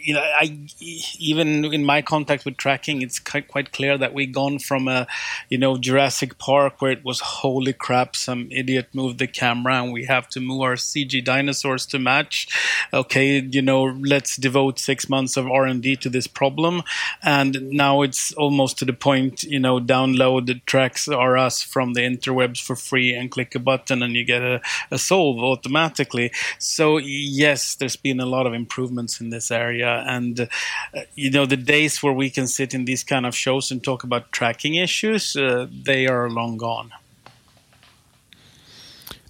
you 0.00 0.14
know, 0.14 0.22
I 0.22 0.58
even 0.80 1.66
in 1.66 1.84
my 1.84 2.00
contact 2.00 2.46
with 2.46 2.56
tracking, 2.56 3.02
it's 3.02 3.18
quite 3.18 3.72
clear 3.72 3.98
that 3.98 4.14
we've 4.14 4.32
gone 4.32 4.58
from 4.58 4.88
a 4.88 5.06
you 5.50 5.58
know 5.58 5.76
Jurassic 5.76 6.38
Park 6.38 6.80
where 6.80 6.92
it 6.92 7.04
was 7.04 7.20
holy 7.20 7.74
crap, 7.74 8.16
some 8.16 8.48
idiot 8.50 8.88
moved 8.94 9.18
the 9.18 9.26
camera, 9.26 9.82
and 9.82 9.92
we 9.92 10.06
have 10.06 10.30
to 10.30 10.40
move 10.40 10.62
our 10.62 10.76
CG 10.76 11.22
dinosaurs 11.22 11.84
to 11.86 11.98
match. 11.98 12.48
Okay, 12.94 13.40
you 13.40 13.60
know, 13.60 13.82
let's 13.82 14.36
devote 14.36 14.78
six 14.78 15.10
months 15.10 15.36
of 15.36 15.46
R 15.46 15.66
and 15.66 15.82
D 15.82 15.94
to 15.96 16.08
this 16.08 16.26
problem, 16.26 16.84
and 17.22 17.68
now 17.70 18.00
it's 18.00 18.32
almost 18.32 18.78
to 18.78 18.86
the 18.86 18.94
point. 18.94 19.42
You 19.42 19.60
know, 19.60 19.78
download 19.78 20.46
the 20.46 20.54
tracks 20.64 21.06
are 21.18 21.36
us 21.36 21.62
from 21.62 21.94
the 21.94 22.00
interwebs 22.00 22.62
for 22.62 22.76
free 22.76 23.14
and 23.14 23.30
click 23.30 23.54
a 23.54 23.58
button 23.58 24.02
and 24.02 24.14
you 24.14 24.24
get 24.24 24.42
a, 24.42 24.60
a 24.90 24.98
solve 24.98 25.38
automatically. 25.38 26.30
So 26.58 26.98
yes, 26.98 27.74
there's 27.74 27.96
been 27.96 28.20
a 28.20 28.26
lot 28.26 28.46
of 28.46 28.54
improvements 28.54 29.20
in 29.20 29.30
this 29.30 29.50
area, 29.50 30.04
and 30.06 30.40
uh, 30.40 31.00
you 31.14 31.30
know 31.30 31.46
the 31.46 31.56
days 31.56 32.02
where 32.02 32.12
we 32.12 32.30
can 32.30 32.46
sit 32.46 32.74
in 32.74 32.84
these 32.84 33.04
kind 33.04 33.26
of 33.26 33.34
shows 33.34 33.70
and 33.70 33.82
talk 33.82 34.04
about 34.04 34.32
tracking 34.32 34.74
issues, 34.74 35.36
uh, 35.36 35.66
they 35.70 36.06
are 36.06 36.30
long 36.30 36.56
gone. 36.56 36.92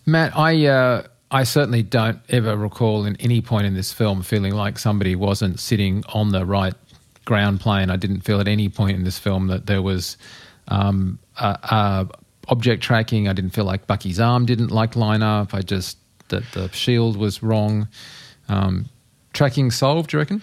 Matt, 0.06 0.36
I. 0.36 0.66
Uh 0.66 1.02
I 1.30 1.44
certainly 1.44 1.82
don't 1.82 2.20
ever 2.30 2.56
recall 2.56 3.04
in 3.04 3.16
any 3.16 3.42
point 3.42 3.66
in 3.66 3.74
this 3.74 3.92
film 3.92 4.22
feeling 4.22 4.54
like 4.54 4.78
somebody 4.78 5.14
wasn't 5.14 5.60
sitting 5.60 6.02
on 6.14 6.32
the 6.32 6.46
right 6.46 6.74
ground 7.26 7.60
plane. 7.60 7.90
I 7.90 7.96
didn't 7.96 8.22
feel 8.22 8.40
at 8.40 8.48
any 8.48 8.70
point 8.70 8.96
in 8.96 9.04
this 9.04 9.18
film 9.18 9.48
that 9.48 9.66
there 9.66 9.82
was 9.82 10.16
um, 10.68 11.18
object 12.48 12.82
tracking. 12.82 13.28
I 13.28 13.32
didn't 13.32 13.50
feel 13.50 13.64
like 13.64 13.86
Bucky's 13.86 14.20
arm 14.20 14.46
didn't 14.46 14.70
like 14.70 14.96
line 14.96 15.22
up. 15.22 15.54
I 15.54 15.62
just 15.62 15.98
that 16.28 16.44
the 16.52 16.68
shield 16.72 17.16
was 17.16 17.42
wrong. 17.42 17.88
Um, 18.48 18.86
tracking 19.32 19.70
solved, 19.70 20.10
do 20.10 20.16
you 20.16 20.20
reckon? 20.20 20.42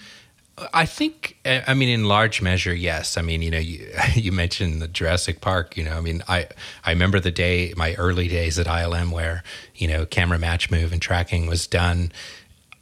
I 0.73 0.85
think, 0.85 1.37
I 1.45 1.73
mean, 1.73 1.89
in 1.89 2.05
large 2.05 2.41
measure, 2.41 2.73
yes. 2.73 3.17
I 3.17 3.21
mean, 3.21 3.41
you 3.41 3.51
know, 3.51 3.59
you, 3.59 3.91
you 4.13 4.31
mentioned 4.31 4.81
the 4.81 4.87
Jurassic 4.87 5.41
Park. 5.41 5.75
You 5.75 5.83
know, 5.83 5.97
I 5.97 6.01
mean, 6.01 6.23
I 6.27 6.47
I 6.83 6.91
remember 6.91 7.19
the 7.19 7.31
day, 7.31 7.73
my 7.75 7.93
early 7.95 8.27
days 8.27 8.57
at 8.57 8.67
ILM, 8.67 9.11
where 9.11 9.43
you 9.75 9.87
know, 9.87 10.05
camera 10.05 10.39
match 10.39 10.71
move 10.71 10.93
and 10.93 11.01
tracking 11.01 11.47
was 11.47 11.67
done 11.67 12.11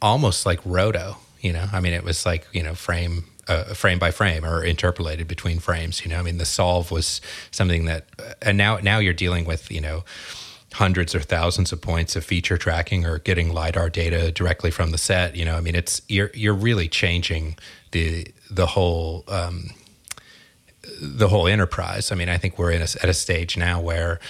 almost 0.00 0.46
like 0.46 0.60
roto. 0.64 1.16
You 1.40 1.52
know, 1.52 1.66
I 1.72 1.80
mean, 1.80 1.92
it 1.92 2.04
was 2.04 2.24
like 2.24 2.46
you 2.52 2.62
know, 2.62 2.74
frame 2.74 3.24
uh, 3.48 3.74
frame 3.74 3.98
by 3.98 4.10
frame 4.10 4.44
or 4.44 4.62
interpolated 4.62 5.28
between 5.28 5.58
frames. 5.58 6.04
You 6.04 6.10
know, 6.10 6.18
I 6.18 6.22
mean, 6.22 6.38
the 6.38 6.44
solve 6.44 6.90
was 6.90 7.20
something 7.50 7.84
that, 7.86 8.06
uh, 8.18 8.34
and 8.42 8.58
now 8.58 8.78
now 8.78 8.98
you're 8.98 9.12
dealing 9.12 9.44
with 9.44 9.70
you 9.70 9.80
know 9.80 10.04
hundreds 10.74 11.14
or 11.14 11.20
thousands 11.20 11.72
of 11.72 11.80
points 11.80 12.16
of 12.16 12.24
feature 12.24 12.58
tracking 12.58 13.06
or 13.06 13.18
getting 13.18 13.52
lidar 13.52 13.88
data 13.88 14.32
directly 14.32 14.72
from 14.72 14.90
the 14.90 14.98
set. 14.98 15.36
You 15.36 15.44
know, 15.44 15.56
I 15.56 15.60
mean, 15.60 15.74
it's 15.74 16.02
you're 16.08 16.30
you're 16.34 16.54
really 16.54 16.88
changing 16.88 17.56
the 17.92 18.26
the 18.50 18.66
whole 18.66 19.24
um, 19.28 19.70
the 21.00 21.28
whole 21.28 21.46
enterprise. 21.46 22.10
I 22.12 22.14
mean, 22.14 22.28
I 22.28 22.38
think 22.38 22.58
we're 22.58 22.72
in 22.72 22.82
a, 22.82 22.88
at 23.02 23.08
a 23.08 23.14
stage 23.14 23.56
now 23.56 23.80
where 23.80 24.20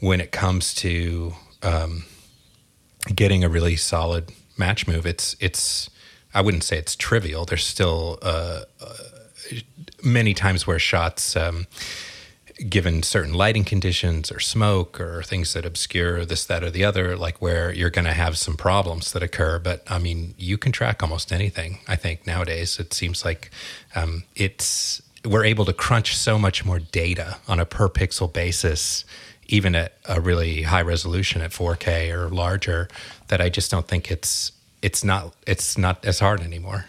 when 0.00 0.20
it 0.20 0.32
comes 0.32 0.74
to 0.76 1.34
um, 1.62 2.04
getting 3.14 3.44
a 3.44 3.48
really 3.48 3.76
solid 3.76 4.32
match 4.56 4.86
move, 4.86 5.06
it's 5.06 5.36
it's 5.40 5.90
I 6.34 6.40
wouldn't 6.40 6.64
say 6.64 6.78
it's 6.78 6.96
trivial. 6.96 7.44
There's 7.44 7.64
still 7.64 8.18
uh, 8.22 8.62
uh, 8.80 8.94
many 10.02 10.34
times 10.34 10.66
where 10.66 10.78
shots. 10.78 11.36
Um, 11.36 11.66
given 12.68 13.02
certain 13.02 13.34
lighting 13.34 13.64
conditions 13.64 14.30
or 14.30 14.38
smoke 14.38 15.00
or 15.00 15.22
things 15.22 15.52
that 15.52 15.64
obscure 15.64 16.24
this, 16.24 16.44
that, 16.44 16.62
or 16.62 16.70
the 16.70 16.84
other, 16.84 17.16
like 17.16 17.40
where 17.40 17.72
you're 17.72 17.90
going 17.90 18.04
to 18.04 18.12
have 18.12 18.38
some 18.38 18.56
problems 18.56 19.12
that 19.12 19.22
occur. 19.22 19.58
But 19.58 19.82
I 19.88 19.98
mean, 19.98 20.34
you 20.38 20.58
can 20.58 20.72
track 20.72 21.02
almost 21.02 21.32
anything. 21.32 21.78
I 21.88 21.96
think 21.96 22.26
nowadays 22.26 22.78
it 22.78 22.92
seems 22.92 23.24
like 23.24 23.50
um, 23.94 24.24
it's 24.36 25.02
we're 25.24 25.44
able 25.44 25.64
to 25.64 25.72
crunch 25.72 26.16
so 26.16 26.38
much 26.38 26.64
more 26.64 26.78
data 26.78 27.38
on 27.46 27.60
a 27.60 27.64
per 27.64 27.88
pixel 27.88 28.32
basis, 28.32 29.04
even 29.46 29.74
at 29.74 29.94
a 30.08 30.20
really 30.20 30.62
high 30.62 30.82
resolution 30.82 31.40
at 31.42 31.50
4K 31.50 32.12
or 32.12 32.28
larger, 32.28 32.88
that 33.28 33.40
I 33.40 33.48
just 33.48 33.70
don't 33.70 33.86
think 33.86 34.10
it's 34.10 34.52
it's 34.82 35.04
not 35.04 35.34
it's 35.46 35.78
not 35.78 36.04
as 36.04 36.18
hard 36.18 36.40
anymore. 36.40 36.84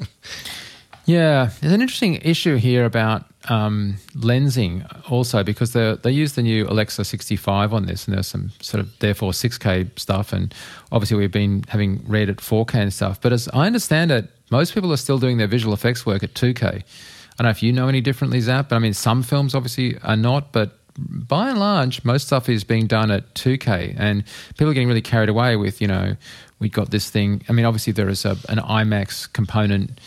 yeah, 1.06 1.50
there's 1.60 1.72
an 1.72 1.80
interesting 1.80 2.16
issue 2.16 2.56
here 2.56 2.84
about 2.84 3.24
um, 3.48 3.96
lensing 4.14 4.84
also 5.10 5.42
because 5.42 5.72
they 5.72 5.96
they 6.02 6.10
use 6.10 6.34
the 6.34 6.42
new 6.42 6.66
Alexa 6.66 7.04
65 7.04 7.72
on 7.72 7.86
this, 7.86 8.06
and 8.06 8.14
there's 8.14 8.26
some 8.26 8.50
sort 8.60 8.80
of 8.80 8.98
therefore 8.98 9.32
6K 9.32 9.98
stuff, 9.98 10.32
and 10.32 10.54
obviously 10.92 11.16
we've 11.16 11.32
been 11.32 11.64
having 11.68 12.04
read 12.06 12.28
at 12.28 12.36
4K 12.36 12.74
and 12.74 12.92
stuff. 12.92 13.20
But 13.20 13.32
as 13.32 13.48
I 13.52 13.66
understand 13.66 14.10
it, 14.10 14.28
most 14.50 14.74
people 14.74 14.92
are 14.92 14.98
still 14.98 15.18
doing 15.18 15.38
their 15.38 15.48
visual 15.48 15.74
effects 15.74 16.04
work 16.04 16.22
at 16.22 16.34
2K. 16.34 16.64
I 16.64 17.42
don't 17.42 17.44
know 17.44 17.50
if 17.50 17.62
you 17.62 17.72
know 17.72 17.88
any 17.88 18.00
differently, 18.00 18.40
Zap, 18.40 18.68
but 18.68 18.76
I 18.76 18.78
mean 18.78 18.94
some 18.94 19.22
films 19.22 19.54
obviously 19.54 19.98
are 20.02 20.16
not, 20.16 20.52
but 20.52 20.78
by 20.98 21.50
and 21.50 21.58
large, 21.58 22.04
most 22.04 22.26
stuff 22.26 22.48
is 22.48 22.64
being 22.64 22.86
done 22.86 23.10
at 23.10 23.34
2K, 23.34 23.94
and 23.98 24.24
people 24.50 24.70
are 24.70 24.74
getting 24.74 24.88
really 24.88 25.02
carried 25.02 25.28
away 25.28 25.56
with 25.56 25.80
you 25.80 25.88
know 25.88 26.16
we 26.58 26.68
got 26.68 26.90
this 26.90 27.10
thing. 27.10 27.42
I 27.48 27.52
mean, 27.52 27.64
obviously 27.64 27.92
there 27.92 28.08
is 28.08 28.24
a, 28.24 28.36
an 28.48 28.58
IMAX 28.58 29.32
component, 29.32 30.00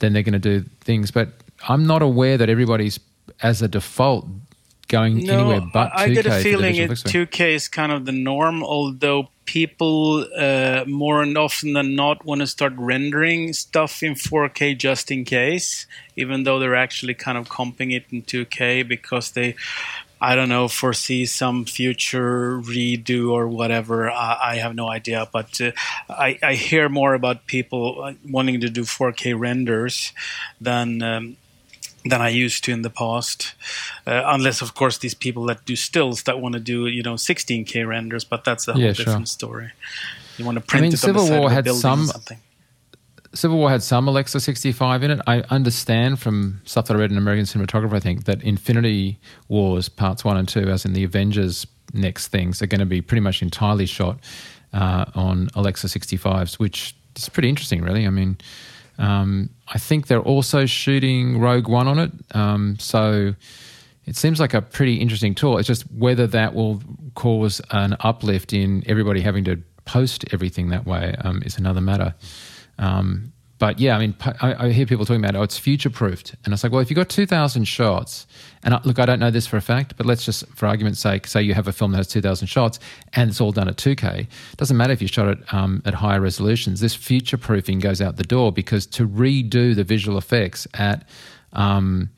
then 0.00 0.12
they're 0.12 0.22
going 0.22 0.40
to 0.40 0.60
do 0.60 0.64
things, 0.80 1.10
but 1.10 1.28
I'm 1.68 1.86
not 1.86 2.02
aware 2.02 2.36
that 2.36 2.48
everybody's 2.48 3.00
as 3.42 3.62
a 3.62 3.68
default 3.68 4.26
going 4.88 5.24
no, 5.24 5.34
anywhere 5.34 5.60
but 5.72 5.90
2K. 5.92 5.98
I 5.98 6.08
get 6.10 6.26
a 6.26 6.40
feeling 6.40 6.76
it 6.76 6.90
2K 6.90 7.54
is 7.54 7.68
kind 7.68 7.90
of 7.90 8.04
the 8.04 8.12
norm, 8.12 8.62
although 8.62 9.28
people 9.46 10.26
uh, 10.36 10.84
more 10.86 11.22
and 11.22 11.36
often 11.36 11.72
than 11.72 11.94
not 11.94 12.24
want 12.24 12.40
to 12.40 12.46
start 12.46 12.72
rendering 12.76 13.52
stuff 13.52 14.02
in 14.02 14.14
4K 14.14 14.76
just 14.76 15.10
in 15.10 15.24
case, 15.24 15.86
even 16.16 16.44
though 16.44 16.58
they're 16.58 16.74
actually 16.74 17.14
kind 17.14 17.38
of 17.38 17.48
comping 17.48 17.94
it 17.94 18.04
in 18.10 18.22
2K 18.22 18.86
because 18.86 19.32
they 19.32 19.54
I 20.24 20.34
don't 20.36 20.48
know, 20.48 20.68
foresee 20.68 21.26
some 21.26 21.66
future 21.66 22.58
redo 22.58 23.30
or 23.30 23.46
whatever. 23.46 24.10
I, 24.10 24.38
I 24.52 24.56
have 24.56 24.74
no 24.74 24.88
idea, 24.88 25.28
but 25.30 25.60
uh, 25.60 25.72
I, 26.08 26.38
I, 26.42 26.54
hear 26.54 26.88
more 26.88 27.12
about 27.12 27.46
people 27.46 28.02
uh, 28.02 28.14
wanting 28.26 28.60
to 28.60 28.70
do 28.70 28.84
4K 28.84 29.38
renders 29.38 30.14
than 30.62 31.02
um, 31.02 31.36
than 32.06 32.22
I 32.22 32.30
used 32.30 32.64
to 32.64 32.72
in 32.72 32.80
the 32.80 32.88
past. 32.88 33.54
Uh, 34.06 34.22
unless, 34.24 34.62
of 34.62 34.74
course, 34.74 34.96
these 34.96 35.14
people 35.14 35.44
that 35.44 35.66
do 35.66 35.76
stills 35.76 36.22
that 36.22 36.40
want 36.40 36.54
to 36.54 36.60
do 36.60 36.86
you 36.86 37.02
know 37.02 37.14
16K 37.14 37.86
renders, 37.86 38.24
but 38.24 38.44
that's 38.44 38.66
a 38.66 38.72
whole 38.72 38.80
yeah, 38.80 38.92
different 38.92 39.28
sure. 39.28 39.38
story. 39.38 39.72
You 40.38 40.46
want 40.46 40.56
to 40.56 40.64
print 40.64 40.84
I 40.84 40.88
mean, 40.88 40.96
Civil 40.96 41.28
War 41.28 41.50
had 41.50 41.68
some. 41.68 42.08
Civil 43.34 43.58
War 43.58 43.70
had 43.70 43.82
some 43.82 44.06
Alexa 44.08 44.40
65 44.40 45.02
in 45.02 45.10
it. 45.10 45.20
I 45.26 45.40
understand 45.50 46.20
from 46.20 46.60
stuff 46.64 46.86
that 46.86 46.96
I 46.96 47.00
read 47.00 47.10
in 47.10 47.18
American 47.18 47.44
Cinematographer, 47.44 47.94
I 47.94 48.00
think, 48.00 48.24
that 48.24 48.42
Infinity 48.42 49.18
Wars 49.48 49.88
parts 49.88 50.24
one 50.24 50.36
and 50.36 50.48
two, 50.48 50.68
as 50.70 50.84
in 50.84 50.92
the 50.92 51.04
Avengers 51.04 51.66
next 51.92 52.28
things, 52.28 52.62
are 52.62 52.66
going 52.66 52.80
to 52.80 52.86
be 52.86 53.00
pretty 53.00 53.20
much 53.20 53.42
entirely 53.42 53.86
shot 53.86 54.18
uh, 54.72 55.04
on 55.14 55.50
Alexa 55.54 55.86
65s, 55.86 56.58
which 56.58 56.94
is 57.16 57.28
pretty 57.28 57.48
interesting, 57.48 57.82
really. 57.82 58.06
I 58.06 58.10
mean, 58.10 58.38
um, 58.98 59.50
I 59.68 59.78
think 59.78 60.06
they're 60.06 60.20
also 60.20 60.66
shooting 60.66 61.40
Rogue 61.40 61.68
One 61.68 61.88
on 61.88 61.98
it. 61.98 62.12
Um, 62.32 62.76
so 62.78 63.34
it 64.06 64.16
seems 64.16 64.38
like 64.38 64.54
a 64.54 64.62
pretty 64.62 64.96
interesting 64.96 65.34
tool. 65.34 65.58
It's 65.58 65.66
just 65.66 65.90
whether 65.92 66.26
that 66.28 66.54
will 66.54 66.82
cause 67.14 67.60
an 67.70 67.96
uplift 68.00 68.52
in 68.52 68.84
everybody 68.86 69.20
having 69.20 69.44
to 69.44 69.60
post 69.84 70.24
everything 70.32 70.68
that 70.68 70.86
way 70.86 71.14
um, 71.20 71.42
is 71.44 71.58
another 71.58 71.80
matter. 71.80 72.14
Um, 72.78 73.32
but 73.58 73.78
yeah, 73.78 73.96
I 73.96 73.98
mean, 74.00 74.14
I, 74.42 74.66
I, 74.66 74.70
hear 74.72 74.84
people 74.84 75.06
talking 75.06 75.24
about, 75.24 75.36
oh, 75.36 75.42
it's 75.42 75.56
future 75.56 75.88
proofed. 75.88 76.34
And 76.44 76.52
it's 76.52 76.64
like, 76.64 76.72
well, 76.72 76.82
if 76.82 76.90
you've 76.90 76.96
got 76.96 77.08
2,000 77.08 77.64
shots, 77.64 78.26
and 78.64 78.74
I, 78.74 78.80
look, 78.84 78.98
I 78.98 79.06
don't 79.06 79.20
know 79.20 79.30
this 79.30 79.46
for 79.46 79.56
a 79.56 79.62
fact, 79.62 79.96
but 79.96 80.06
let's 80.06 80.24
just, 80.24 80.46
for 80.48 80.66
argument's 80.66 80.98
sake, 80.98 81.26
say 81.26 81.40
you 81.40 81.54
have 81.54 81.68
a 81.68 81.72
film 81.72 81.92
that 81.92 81.98
has 81.98 82.08
2,000 82.08 82.48
shots 82.48 82.80
and 83.12 83.30
it's 83.30 83.40
all 83.40 83.52
done 83.52 83.68
at 83.68 83.76
2K. 83.76 84.20
It 84.20 84.56
doesn't 84.56 84.76
matter 84.76 84.92
if 84.92 85.00
you 85.00 85.08
shot 85.08 85.28
it 85.28 85.54
um, 85.54 85.82
at 85.84 85.94
higher 85.94 86.20
resolutions. 86.20 86.80
This 86.80 86.94
future 86.94 87.38
proofing 87.38 87.78
goes 87.78 88.02
out 88.02 88.16
the 88.16 88.24
door 88.24 88.50
because 88.52 88.86
to 88.88 89.06
redo 89.06 89.74
the 89.74 89.84
visual 89.84 90.18
effects 90.18 90.66
at, 90.74 91.08
um, 91.52 92.10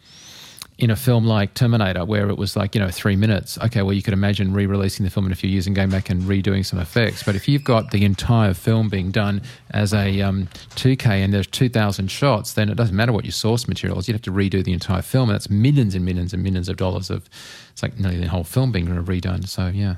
in 0.78 0.90
a 0.90 0.96
film 0.96 1.24
like 1.24 1.54
Terminator, 1.54 2.04
where 2.04 2.28
it 2.28 2.36
was 2.36 2.54
like, 2.54 2.74
you 2.74 2.80
know, 2.80 2.90
three 2.90 3.16
minutes, 3.16 3.56
okay, 3.58 3.80
well, 3.80 3.94
you 3.94 4.02
could 4.02 4.12
imagine 4.12 4.52
re 4.52 4.66
releasing 4.66 5.04
the 5.04 5.10
film 5.10 5.24
in 5.24 5.32
a 5.32 5.34
few 5.34 5.48
years 5.48 5.66
and 5.66 5.74
going 5.74 5.88
back 5.88 6.10
and 6.10 6.22
redoing 6.24 6.66
some 6.66 6.78
effects. 6.78 7.22
But 7.22 7.34
if 7.34 7.48
you've 7.48 7.64
got 7.64 7.92
the 7.92 8.04
entire 8.04 8.52
film 8.52 8.90
being 8.90 9.10
done 9.10 9.40
as 9.70 9.94
a 9.94 10.20
um, 10.20 10.48
2K 10.74 11.06
and 11.06 11.32
there's 11.32 11.46
2,000 11.46 12.08
shots, 12.08 12.52
then 12.52 12.68
it 12.68 12.74
doesn't 12.76 12.94
matter 12.94 13.12
what 13.12 13.24
your 13.24 13.32
source 13.32 13.66
material 13.66 13.98
is. 13.98 14.06
You'd 14.06 14.14
have 14.14 14.22
to 14.22 14.32
redo 14.32 14.62
the 14.62 14.74
entire 14.74 15.02
film. 15.02 15.30
And 15.30 15.34
that's 15.34 15.48
millions 15.48 15.94
and 15.94 16.04
millions 16.04 16.34
and 16.34 16.42
millions 16.42 16.68
of 16.68 16.76
dollars 16.76 17.08
of, 17.08 17.28
it's 17.70 17.82
like 17.82 17.98
nearly 17.98 18.18
the 18.18 18.28
whole 18.28 18.44
film 18.44 18.70
being 18.70 18.86
redone. 18.86 19.48
So, 19.48 19.68
yeah. 19.68 19.96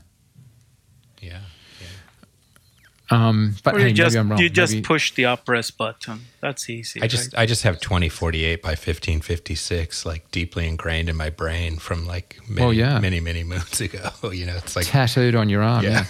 Um, 3.10 3.54
but 3.64 3.74
or 3.74 3.78
hey, 3.78 3.88
you 3.88 3.94
just, 3.94 4.14
maybe 4.14 4.20
I'm 4.20 4.30
wrong. 4.30 4.40
You 4.40 4.50
just 4.50 4.74
maybe, 4.74 4.84
push 4.84 5.14
the 5.14 5.26
up 5.26 5.48
res 5.48 5.70
button. 5.70 6.20
That's 6.40 6.68
easy. 6.68 7.00
I 7.00 7.06
just 7.06 7.32
right? 7.32 7.42
I 7.42 7.46
just 7.46 7.62
have 7.62 7.80
twenty 7.80 8.08
forty 8.08 8.44
eight 8.44 8.62
by 8.62 8.74
fifteen 8.74 9.20
fifty 9.20 9.54
six 9.54 10.04
like 10.04 10.30
deeply 10.30 10.68
ingrained 10.68 11.08
in 11.08 11.16
my 11.16 11.30
brain 11.30 11.78
from 11.78 12.06
like 12.06 12.38
many, 12.48 12.66
oh, 12.66 12.70
yeah. 12.70 12.98
many 12.98 13.20
many 13.20 13.44
moons 13.44 13.80
ago. 13.80 14.10
You 14.30 14.46
know, 14.46 14.56
it's 14.56 14.76
like 14.76 14.86
tattooed 14.86 15.34
on 15.34 15.48
your 15.48 15.62
arm. 15.62 15.84
Yeah. 15.84 16.04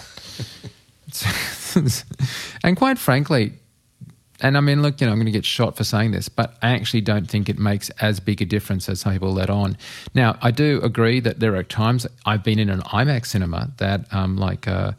yeah. 1.23 1.31
and 2.63 2.75
quite 2.77 2.97
frankly, 2.97 3.53
and 4.41 4.57
I 4.57 4.61
mean, 4.61 4.81
look, 4.81 5.01
you 5.01 5.07
know, 5.07 5.11
I'm 5.11 5.19
going 5.19 5.25
to 5.25 5.31
get 5.31 5.45
shot 5.45 5.75
for 5.75 5.83
saying 5.83 6.11
this, 6.11 6.29
but 6.29 6.57
I 6.61 6.71
actually 6.71 7.01
don't 7.01 7.29
think 7.29 7.49
it 7.49 7.59
makes 7.59 7.89
as 8.01 8.19
big 8.19 8.41
a 8.41 8.45
difference 8.45 8.87
as 8.87 9.01
some 9.01 9.13
people 9.13 9.33
let 9.33 9.49
on. 9.49 9.77
Now, 10.13 10.37
I 10.41 10.51
do 10.51 10.79
agree 10.81 11.19
that 11.19 11.39
there 11.39 11.55
are 11.55 11.63
times 11.63 12.07
I've 12.25 12.43
been 12.43 12.59
in 12.59 12.69
an 12.69 12.81
IMAX 12.81 13.27
cinema 13.27 13.71
that, 13.77 14.11
um, 14.13 14.37
like. 14.37 14.67
Uh, 14.67 14.93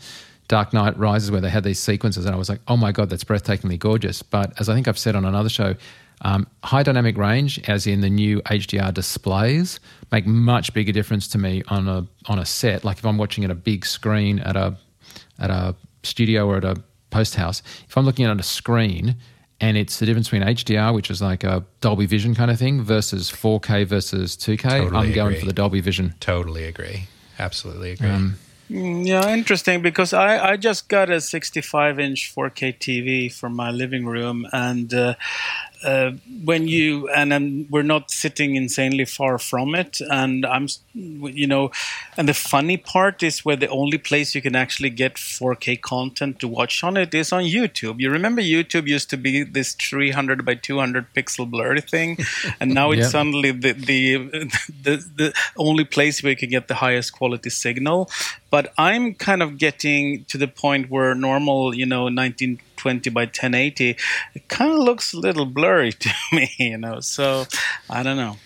Dark 0.50 0.72
Knight 0.72 0.98
Rises, 0.98 1.30
where 1.30 1.40
they 1.40 1.48
had 1.48 1.62
these 1.62 1.78
sequences, 1.78 2.24
and 2.26 2.34
I 2.34 2.38
was 2.38 2.48
like, 2.48 2.60
oh 2.66 2.76
my 2.76 2.90
God, 2.90 3.08
that's 3.08 3.22
breathtakingly 3.22 3.78
gorgeous. 3.78 4.20
But 4.20 4.52
as 4.58 4.68
I 4.68 4.74
think 4.74 4.88
I've 4.88 4.98
said 4.98 5.14
on 5.14 5.24
another 5.24 5.48
show, 5.48 5.76
um, 6.22 6.48
high 6.64 6.82
dynamic 6.82 7.16
range, 7.16 7.60
as 7.68 7.86
in 7.86 8.00
the 8.00 8.10
new 8.10 8.42
HDR 8.42 8.92
displays, 8.92 9.78
make 10.10 10.26
much 10.26 10.74
bigger 10.74 10.90
difference 10.90 11.28
to 11.28 11.38
me 11.38 11.62
on 11.68 11.86
a 11.88 12.04
on 12.26 12.40
a 12.40 12.44
set. 12.44 12.82
Like 12.84 12.98
if 12.98 13.06
I'm 13.06 13.16
watching 13.16 13.44
at 13.44 13.52
a 13.52 13.54
big 13.54 13.86
screen 13.86 14.40
at 14.40 14.56
a 14.56 14.76
at 15.38 15.50
a 15.50 15.76
studio 16.02 16.48
or 16.48 16.56
at 16.56 16.64
a 16.64 16.74
post 17.10 17.36
house, 17.36 17.62
if 17.88 17.96
I'm 17.96 18.04
looking 18.04 18.24
at 18.24 18.36
a 18.36 18.42
screen 18.42 19.14
and 19.60 19.76
it's 19.76 20.00
the 20.00 20.06
difference 20.06 20.30
between 20.30 20.42
HDR, 20.42 20.92
which 20.92 21.12
is 21.12 21.22
like 21.22 21.44
a 21.44 21.64
Dolby 21.80 22.06
Vision 22.06 22.34
kind 22.34 22.50
of 22.50 22.58
thing, 22.58 22.82
versus 22.82 23.30
4K 23.30 23.86
versus 23.86 24.36
2K, 24.36 24.62
totally 24.62 24.96
I'm 24.96 25.12
going 25.12 25.38
for 25.38 25.46
the 25.46 25.52
Dolby 25.52 25.80
Vision. 25.80 26.14
Totally 26.18 26.64
agree. 26.64 27.06
Absolutely 27.38 27.92
agree. 27.92 28.08
Um, 28.08 28.34
yeah, 28.70 29.32
interesting 29.34 29.82
because 29.82 30.12
I, 30.12 30.52
I 30.52 30.56
just 30.56 30.88
got 30.88 31.10
a 31.10 31.20
65 31.20 31.98
inch 31.98 32.32
4K 32.32 32.78
TV 32.78 33.32
for 33.32 33.50
my 33.50 33.70
living 33.70 34.06
room, 34.06 34.46
and 34.52 34.94
uh, 34.94 35.14
uh, 35.84 36.12
when 36.44 36.68
you 36.68 37.08
and 37.08 37.32
um, 37.32 37.66
we're 37.70 37.82
not 37.82 38.10
sitting 38.10 38.56
insanely 38.56 39.04
far 39.04 39.38
from 39.38 39.74
it 39.74 39.98
and 40.10 40.44
i'm 40.44 40.66
you 40.94 41.46
know 41.46 41.70
and 42.16 42.28
the 42.28 42.34
funny 42.34 42.76
part 42.76 43.22
is 43.22 43.44
where 43.44 43.56
the 43.56 43.68
only 43.68 43.96
place 43.96 44.34
you 44.34 44.42
can 44.42 44.54
actually 44.54 44.90
get 44.90 45.14
4k 45.14 45.80
content 45.80 46.38
to 46.40 46.48
watch 46.48 46.84
on 46.84 46.96
it 46.96 47.14
is 47.14 47.32
on 47.32 47.44
youtube. 47.44 48.00
You 48.00 48.10
remember 48.10 48.42
youtube 48.42 48.86
used 48.86 49.10
to 49.10 49.16
be 49.16 49.42
this 49.42 49.74
300 49.74 50.44
by 50.44 50.54
200 50.54 51.14
pixel 51.14 51.50
blurry 51.50 51.80
thing? 51.80 52.18
And 52.60 52.74
now 52.74 52.90
it's 52.92 53.10
suddenly 53.10 53.52
the, 53.52 53.72
the 53.72 54.16
the 54.82 55.04
the 55.16 55.34
only 55.56 55.84
place 55.84 56.22
where 56.22 56.30
you 56.30 56.36
can 56.36 56.50
get 56.50 56.68
the 56.68 56.74
highest 56.74 57.12
quality 57.12 57.50
signal. 57.50 58.10
But 58.50 58.72
i'm 58.76 59.14
kind 59.14 59.42
of 59.42 59.58
getting 59.58 60.24
to 60.24 60.36
the 60.36 60.48
point 60.48 60.90
where 60.90 61.14
normal 61.14 61.74
you 61.74 61.86
know 61.86 62.08
19 62.08 62.60
20 62.80 63.10
by 63.10 63.22
1080, 63.22 63.96
it 64.34 64.48
kind 64.48 64.72
of 64.72 64.78
looks 64.78 65.12
a 65.12 65.18
little 65.18 65.44
blurry 65.44 65.92
to 66.04 66.10
me, 66.32 66.50
you 66.58 66.78
know. 66.78 67.00
So 67.00 67.44
I 67.88 68.02
don't 68.02 68.16
know. 68.16 68.36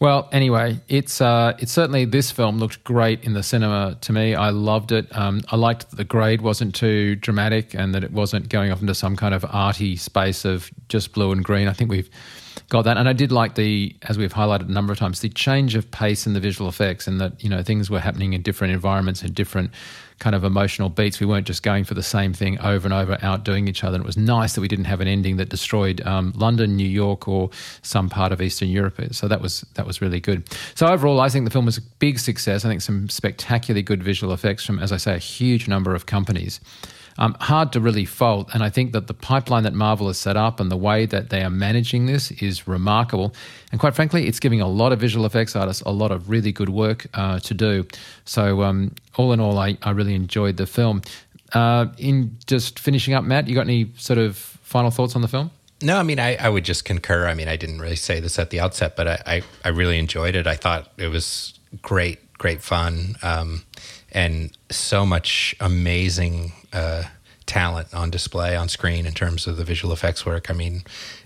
Well, 0.00 0.28
anyway, 0.32 0.80
it's 0.88 1.20
uh, 1.20 1.54
it's 1.58 1.72
certainly 1.72 2.04
this 2.04 2.30
film 2.30 2.58
looked 2.58 2.82
great 2.84 3.24
in 3.24 3.32
the 3.32 3.42
cinema 3.42 3.96
to 4.00 4.12
me. 4.12 4.34
I 4.34 4.50
loved 4.50 4.90
it. 4.92 5.06
Um, 5.16 5.40
I 5.50 5.56
liked 5.56 5.90
that 5.90 5.96
the 5.96 6.04
grade 6.04 6.40
wasn't 6.40 6.74
too 6.74 7.14
dramatic 7.16 7.74
and 7.74 7.94
that 7.94 8.02
it 8.02 8.12
wasn't 8.12 8.48
going 8.48 8.72
off 8.72 8.80
into 8.80 8.94
some 8.94 9.16
kind 9.16 9.34
of 9.34 9.44
arty 9.48 9.96
space 9.96 10.44
of 10.44 10.70
just 10.88 11.12
blue 11.12 11.30
and 11.30 11.44
green. 11.44 11.68
I 11.68 11.72
think 11.72 11.90
we've 11.90 12.10
got 12.68 12.82
that, 12.82 12.96
and 12.96 13.08
I 13.08 13.12
did 13.12 13.32
like 13.32 13.54
the, 13.54 13.94
as 14.02 14.18
we've 14.18 14.32
highlighted 14.32 14.68
a 14.68 14.72
number 14.72 14.92
of 14.92 14.98
times, 14.98 15.20
the 15.20 15.28
change 15.28 15.74
of 15.74 15.90
pace 15.90 16.26
in 16.26 16.32
the 16.32 16.40
visual 16.40 16.68
effects, 16.68 17.06
and 17.06 17.20
that 17.20 17.42
you 17.42 17.48
know 17.48 17.62
things 17.62 17.90
were 17.90 18.00
happening 18.00 18.32
in 18.32 18.42
different 18.42 18.72
environments 18.72 19.22
and 19.22 19.34
different 19.34 19.70
kind 20.18 20.36
of 20.36 20.44
emotional 20.44 20.88
beats. 20.88 21.20
We 21.20 21.26
weren't 21.26 21.46
just 21.46 21.62
going 21.62 21.84
for 21.84 21.94
the 21.94 22.02
same 22.02 22.32
thing 22.32 22.58
over 22.60 22.86
and 22.86 22.94
over, 22.94 23.18
outdoing 23.22 23.68
each 23.68 23.82
other. 23.82 23.96
And 23.96 24.04
it 24.04 24.06
was 24.06 24.16
nice 24.16 24.54
that 24.54 24.60
we 24.60 24.68
didn't 24.68 24.84
have 24.84 25.00
an 25.00 25.08
ending 25.08 25.36
that 25.38 25.48
destroyed 25.48 26.00
um, 26.06 26.32
London, 26.36 26.76
New 26.76 26.88
York, 26.88 27.26
or 27.26 27.50
some 27.82 28.08
part 28.08 28.32
of 28.32 28.40
Eastern 28.40 28.68
Europe. 28.68 29.00
So 29.12 29.28
that 29.28 29.40
was 29.40 29.62
that 29.74 29.86
was 29.86 30.00
really 30.00 30.20
good. 30.20 30.48
So 30.74 30.86
overall, 30.86 31.20
I 31.20 31.28
think 31.28 31.44
the 31.44 31.50
film 31.50 31.66
was 31.66 31.78
a 31.78 31.82
big 31.98 32.18
success. 32.18 32.64
I 32.64 32.68
think 32.68 32.82
some 32.82 33.08
spectacularly 33.08 33.82
good 33.82 34.02
visual 34.02 34.32
effects 34.32 34.64
from, 34.64 34.78
as 34.78 34.92
I 34.92 34.96
say, 34.96 35.14
a 35.14 35.18
huge 35.18 35.68
number 35.68 35.94
of 35.94 36.06
companies 36.06 36.60
um, 37.18 37.36
hard 37.40 37.72
to 37.72 37.80
really 37.80 38.04
fault. 38.04 38.48
And 38.52 38.62
I 38.62 38.70
think 38.70 38.92
that 38.92 39.06
the 39.06 39.14
pipeline 39.14 39.62
that 39.64 39.74
Marvel 39.74 40.08
has 40.08 40.18
set 40.18 40.36
up 40.36 40.60
and 40.60 40.70
the 40.70 40.76
way 40.76 41.06
that 41.06 41.30
they 41.30 41.42
are 41.42 41.50
managing 41.50 42.06
this 42.06 42.30
is 42.32 42.66
remarkable. 42.66 43.34
And 43.70 43.80
quite 43.80 43.94
frankly, 43.94 44.26
it's 44.26 44.40
giving 44.40 44.60
a 44.60 44.68
lot 44.68 44.92
of 44.92 45.00
visual 45.00 45.26
effects 45.26 45.56
artists 45.56 45.82
a 45.82 45.90
lot 45.90 46.10
of 46.10 46.28
really 46.28 46.52
good 46.52 46.68
work 46.68 47.06
uh, 47.14 47.38
to 47.40 47.54
do. 47.54 47.86
So, 48.24 48.62
um, 48.62 48.94
all 49.16 49.32
in 49.32 49.40
all, 49.40 49.58
I, 49.58 49.78
I 49.82 49.90
really 49.90 50.14
enjoyed 50.14 50.56
the 50.56 50.66
film. 50.66 51.02
Uh, 51.52 51.86
in 51.98 52.36
just 52.46 52.78
finishing 52.78 53.14
up, 53.14 53.24
Matt, 53.24 53.46
you 53.46 53.54
got 53.54 53.62
any 53.62 53.92
sort 53.96 54.18
of 54.18 54.36
final 54.36 54.90
thoughts 54.90 55.14
on 55.14 55.22
the 55.22 55.28
film? 55.28 55.50
No, 55.82 55.98
I 55.98 56.02
mean, 56.02 56.18
I, 56.18 56.36
I 56.36 56.48
would 56.48 56.64
just 56.64 56.84
concur. 56.84 57.26
I 57.26 57.34
mean, 57.34 57.46
I 57.46 57.56
didn't 57.56 57.80
really 57.80 57.96
say 57.96 58.18
this 58.18 58.38
at 58.38 58.50
the 58.50 58.60
outset, 58.60 58.96
but 58.96 59.06
I, 59.06 59.22
I, 59.26 59.42
I 59.64 59.68
really 59.68 59.98
enjoyed 59.98 60.34
it. 60.34 60.46
I 60.46 60.56
thought 60.56 60.88
it 60.96 61.08
was 61.08 61.58
great, 61.82 62.32
great 62.38 62.62
fun. 62.62 63.16
Um, 63.22 63.62
and 64.14 64.56
so 64.70 65.04
much 65.04 65.54
amazing 65.60 66.52
uh, 66.72 67.02
talent 67.46 67.92
on 67.92 68.10
display 68.10 68.56
on 68.56 68.68
screen 68.68 69.04
in 69.04 69.12
terms 69.12 69.46
of 69.46 69.56
the 69.56 69.64
visual 69.64 69.92
effects 69.92 70.24
work. 70.24 70.48
I 70.48 70.54
mean, 70.54 70.84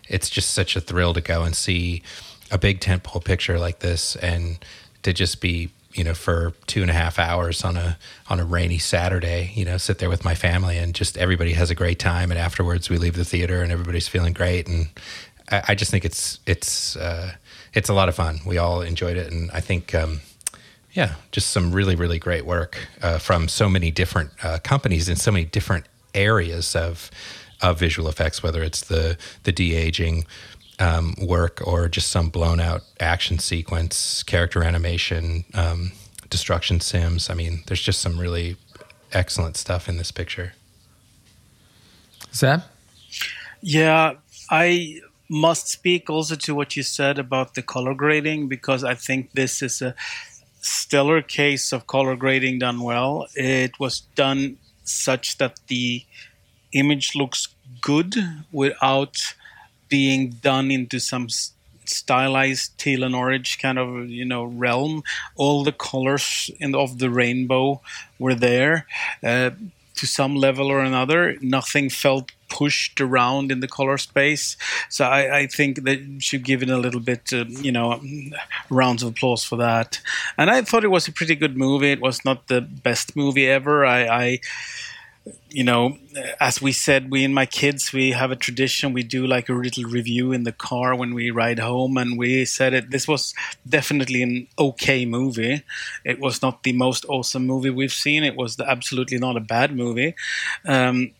it's 0.08 0.30
just 0.30 0.50
such 0.50 0.74
a 0.74 0.80
thrill 0.80 1.14
to 1.14 1.20
go 1.20 1.42
and 1.42 1.54
see 1.54 2.02
a 2.50 2.58
big 2.58 2.80
tentpole 2.80 3.22
picture 3.22 3.58
like 3.58 3.80
this 3.80 4.16
and 4.16 4.58
to 5.02 5.12
just 5.12 5.40
be 5.40 5.70
you 5.92 6.04
know 6.04 6.14
for 6.14 6.52
two 6.66 6.82
and 6.82 6.90
a 6.90 6.94
half 6.94 7.18
hours 7.18 7.64
on 7.64 7.76
a 7.76 7.98
on 8.28 8.40
a 8.40 8.44
rainy 8.44 8.78
Saturday, 8.78 9.52
you 9.54 9.64
know, 9.64 9.76
sit 9.76 9.98
there 9.98 10.08
with 10.08 10.24
my 10.24 10.34
family 10.34 10.78
and 10.78 10.94
just 10.94 11.16
everybody 11.18 11.52
has 11.52 11.70
a 11.70 11.74
great 11.74 11.98
time. 11.98 12.30
And 12.30 12.38
afterwards, 12.38 12.88
we 12.88 12.98
leave 12.98 13.14
the 13.14 13.24
theater 13.24 13.62
and 13.62 13.70
everybody's 13.70 14.08
feeling 14.08 14.32
great. 14.32 14.68
And 14.68 14.88
I, 15.50 15.74
just 15.74 15.90
think 15.90 16.04
it's 16.04 16.40
it's 16.46 16.96
uh, 16.96 17.32
it's 17.72 17.88
a 17.88 17.94
lot 17.94 18.08
of 18.08 18.14
fun. 18.14 18.40
We 18.44 18.58
all 18.58 18.82
enjoyed 18.82 19.16
it, 19.16 19.32
and 19.32 19.50
I 19.50 19.60
think 19.60 19.94
um, 19.94 20.20
yeah, 20.98 21.14
just 21.30 21.50
some 21.50 21.70
really, 21.70 21.94
really 21.94 22.18
great 22.18 22.44
work 22.44 22.76
uh, 23.02 23.18
from 23.18 23.46
so 23.46 23.68
many 23.68 23.92
different 23.92 24.30
uh, 24.42 24.58
companies 24.64 25.08
in 25.08 25.14
so 25.14 25.30
many 25.30 25.44
different 25.44 25.86
areas 26.12 26.74
of 26.74 27.08
of 27.62 27.78
visual 27.78 28.08
effects, 28.08 28.42
whether 28.42 28.64
it's 28.64 28.80
the 28.80 29.16
the 29.44 29.52
de 29.52 29.76
aging 29.76 30.26
um, 30.80 31.14
work 31.22 31.64
or 31.64 31.88
just 31.88 32.08
some 32.08 32.30
blown 32.30 32.58
out 32.58 32.82
action 32.98 33.38
sequence, 33.38 34.24
character 34.24 34.64
animation, 34.64 35.44
um, 35.54 35.92
destruction 36.30 36.80
sims. 36.80 37.30
I 37.30 37.34
mean, 37.34 37.62
there's 37.68 37.80
just 37.80 38.00
some 38.00 38.18
really 38.18 38.56
excellent 39.12 39.56
stuff 39.56 39.88
in 39.88 39.98
this 39.98 40.10
picture. 40.10 40.54
Sam? 42.32 42.62
Yeah, 43.60 44.14
I 44.50 45.00
must 45.28 45.68
speak 45.68 46.10
also 46.10 46.34
to 46.34 46.54
what 46.56 46.76
you 46.76 46.82
said 46.82 47.18
about 47.18 47.54
the 47.54 47.62
color 47.62 47.94
grading 47.94 48.48
because 48.48 48.82
I 48.82 48.94
think 48.94 49.32
this 49.32 49.62
is 49.62 49.80
a 49.80 49.94
stellar 50.68 51.22
case 51.22 51.72
of 51.72 51.86
color 51.86 52.16
grading 52.16 52.58
done 52.60 52.80
well. 52.80 53.26
It 53.34 53.78
was 53.78 54.00
done 54.14 54.58
such 54.84 55.38
that 55.38 55.60
the 55.68 56.04
image 56.72 57.14
looks 57.14 57.48
good 57.80 58.14
without 58.52 59.34
being 59.88 60.30
done 60.30 60.70
into 60.70 60.98
some 60.98 61.28
stylized 61.84 62.76
teal 62.78 63.02
and 63.02 63.14
orange 63.14 63.58
kind 63.58 63.78
of 63.78 64.08
you 64.08 64.24
know 64.24 64.44
realm. 64.44 65.02
All 65.36 65.64
the 65.64 65.72
colors 65.72 66.50
in 66.60 66.74
of 66.74 66.98
the 66.98 67.10
rainbow 67.10 67.80
were 68.18 68.34
there. 68.34 68.86
Uh, 69.22 69.50
to 69.98 70.06
some 70.06 70.36
level 70.36 70.68
or 70.68 70.80
another. 70.80 71.36
Nothing 71.40 71.90
felt 71.90 72.32
pushed 72.48 73.00
around 73.00 73.52
in 73.52 73.60
the 73.60 73.68
color 73.68 73.98
space. 73.98 74.56
So 74.88 75.04
I, 75.04 75.38
I 75.38 75.46
think 75.46 75.84
that 75.84 76.22
should 76.22 76.44
give 76.44 76.62
it 76.62 76.70
a 76.70 76.78
little 76.78 77.00
bit, 77.00 77.32
uh, 77.32 77.44
you 77.48 77.72
know, 77.72 78.00
rounds 78.70 79.02
of 79.02 79.10
applause 79.10 79.44
for 79.44 79.56
that. 79.56 80.00
And 80.36 80.50
I 80.50 80.62
thought 80.62 80.84
it 80.84 80.88
was 80.88 81.08
a 81.08 81.12
pretty 81.12 81.34
good 81.34 81.56
movie. 81.56 81.92
It 81.92 82.00
was 82.00 82.24
not 82.24 82.48
the 82.48 82.60
best 82.60 83.16
movie 83.16 83.46
ever. 83.46 83.84
I, 83.84 84.06
I 84.06 84.40
you 85.50 85.64
know, 85.64 85.96
as 86.40 86.60
we 86.60 86.72
said, 86.72 87.10
we 87.10 87.24
and 87.24 87.34
my 87.34 87.46
kids, 87.46 87.92
we 87.92 88.12
have 88.12 88.30
a 88.30 88.36
tradition. 88.36 88.92
We 88.92 89.02
do 89.02 89.26
like 89.26 89.48
a 89.48 89.54
little 89.54 89.84
review 89.84 90.32
in 90.32 90.44
the 90.44 90.52
car 90.52 90.94
when 90.94 91.14
we 91.14 91.30
ride 91.30 91.58
home, 91.58 91.96
and 91.96 92.18
we 92.18 92.44
said 92.44 92.74
it. 92.74 92.90
This 92.90 93.08
was 93.08 93.34
definitely 93.68 94.22
an 94.22 94.48
okay 94.58 95.04
movie. 95.06 95.62
It 96.04 96.20
was 96.20 96.42
not 96.42 96.62
the 96.62 96.72
most 96.72 97.04
awesome 97.08 97.46
movie 97.46 97.70
we've 97.70 97.92
seen. 97.92 98.24
It 98.24 98.36
was 98.36 98.58
absolutely 98.60 99.18
not 99.18 99.36
a 99.36 99.40
bad 99.40 99.74
movie. 99.74 100.14
Um, 100.64 101.12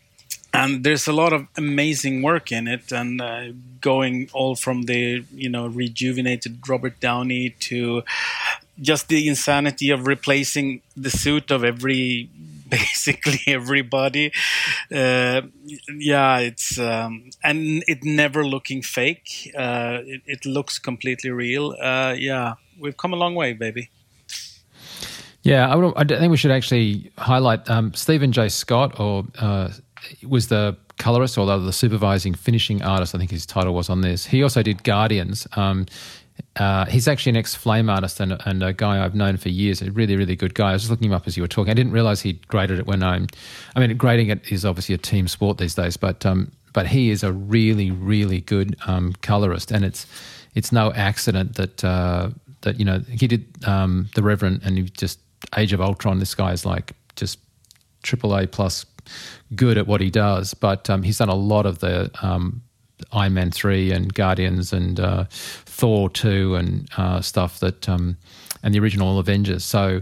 and 0.53 0.83
there's 0.83 1.07
a 1.07 1.13
lot 1.13 1.33
of 1.33 1.47
amazing 1.57 2.21
work 2.21 2.51
in 2.51 2.67
it 2.67 2.91
and 2.91 3.21
uh, 3.21 3.45
going 3.81 4.29
all 4.33 4.55
from 4.55 4.83
the 4.83 5.23
you 5.33 5.49
know 5.49 5.67
rejuvenated 5.67 6.67
robert 6.67 6.99
downey 6.99 7.51
to 7.59 8.03
just 8.81 9.07
the 9.09 9.27
insanity 9.27 9.89
of 9.89 10.07
replacing 10.07 10.81
the 10.95 11.09
suit 11.09 11.51
of 11.51 11.63
every 11.63 12.29
basically 12.69 13.41
everybody. 13.47 14.31
Uh, 14.91 15.41
yeah, 15.97 16.37
it's 16.37 16.79
um, 16.79 17.31
and 17.43 17.83
it 17.87 18.03
never 18.03 18.45
looking 18.45 18.81
fake. 18.81 19.51
Uh, 19.57 19.99
it, 20.05 20.21
it, 20.25 20.45
looks 20.45 20.77
completely 20.77 21.31
real. 21.31 21.75
Uh, 21.81 22.15
yeah, 22.17 22.53
we've 22.79 22.95
come 22.95 23.13
a 23.13 23.15
long 23.15 23.33
way, 23.33 23.53
baby. 23.53 23.89
Yeah, 25.41 25.71
I, 25.71 25.75
would, 25.75 25.93
I 25.95 26.03
think 26.03 26.29
we 26.29 26.37
should 26.37 26.51
actually 26.51 27.11
highlight 27.17 27.67
um, 27.69 27.93
Stephen 27.93 28.31
J. 28.31 28.49
Scott, 28.49 28.99
or 28.99 29.25
uh, 29.39 29.69
was 30.27 30.47
the 30.47 30.77
colorist, 30.97 31.37
or 31.37 31.45
the 31.45 31.73
supervising 31.73 32.33
finishing 32.33 32.81
artist. 32.81 33.15
I 33.15 33.17
think 33.17 33.31
his 33.31 33.45
title 33.45 33.73
was 33.73 33.89
on 33.89 34.01
this. 34.01 34.25
He 34.25 34.43
also 34.43 34.61
did 34.61 34.83
Guardians. 34.83 35.47
Um, 35.53 35.85
uh, 36.55 36.85
he's 36.85 37.07
actually 37.07 37.31
an 37.31 37.37
ex 37.37 37.55
Flame 37.55 37.89
artist 37.89 38.19
and, 38.19 38.37
and, 38.45 38.63
a 38.63 38.73
guy 38.73 39.03
I've 39.03 39.15
known 39.15 39.37
for 39.37 39.49
years. 39.49 39.81
A 39.81 39.91
really, 39.91 40.15
really 40.15 40.35
good 40.35 40.53
guy. 40.53 40.69
I 40.69 40.73
was 40.73 40.83
just 40.83 40.91
looking 40.91 41.07
him 41.07 41.13
up 41.13 41.27
as 41.27 41.35
you 41.35 41.43
were 41.43 41.47
talking. 41.47 41.71
I 41.71 41.73
didn't 41.73 41.91
realize 41.91 42.21
he 42.21 42.33
graded 42.47 42.79
it 42.79 42.87
when 42.87 43.03
I'm. 43.03 43.27
I 43.75 43.79
mean, 43.79 43.95
grading 43.97 44.29
it 44.29 44.51
is 44.51 44.65
obviously 44.65 44.95
a 44.95 44.97
team 44.97 45.27
sport 45.27 45.57
these 45.57 45.75
days, 45.75 45.97
but 45.97 46.25
um, 46.25 46.51
but 46.73 46.87
he 46.87 47.09
is 47.09 47.23
a 47.23 47.31
really, 47.33 47.91
really 47.91 48.41
good 48.41 48.75
um, 48.87 49.13
colorist, 49.21 49.71
and 49.71 49.83
it's 49.83 50.05
it's 50.55 50.71
no 50.71 50.91
accident 50.93 51.55
that 51.55 51.83
uh, 51.83 52.29
that 52.61 52.79
you 52.79 52.85
know 52.85 52.99
he 52.99 53.27
did 53.27 53.45
um, 53.67 54.09
the 54.15 54.23
Revenant 54.23 54.63
and 54.63 54.77
he 54.77 54.83
just 54.83 55.19
Age 55.57 55.73
of 55.73 55.81
Ultron. 55.81 56.19
This 56.19 56.35
guy 56.35 56.51
is 56.51 56.65
like 56.65 56.93
just 57.15 57.39
triple 58.03 58.35
A 58.35 58.47
plus 58.47 58.85
good 59.55 59.77
at 59.77 59.87
what 59.87 60.01
he 60.01 60.09
does, 60.09 60.53
but 60.53 60.89
um, 60.89 61.03
he's 61.03 61.17
done 61.17 61.29
a 61.29 61.35
lot 61.35 61.65
of 61.65 61.79
the 61.79 62.11
um, 62.21 62.61
Iron 63.11 63.33
Man 63.33 63.51
3 63.51 63.91
and 63.91 64.13
Guardians 64.13 64.73
and 64.73 64.99
uh, 64.99 65.25
Thor 65.29 66.09
2 66.09 66.55
and 66.55 66.89
uh, 66.97 67.21
stuff 67.21 67.59
that, 67.59 67.87
um, 67.87 68.17
and 68.63 68.73
the 68.73 68.79
original 68.79 69.19
Avengers. 69.19 69.63
So 69.63 70.01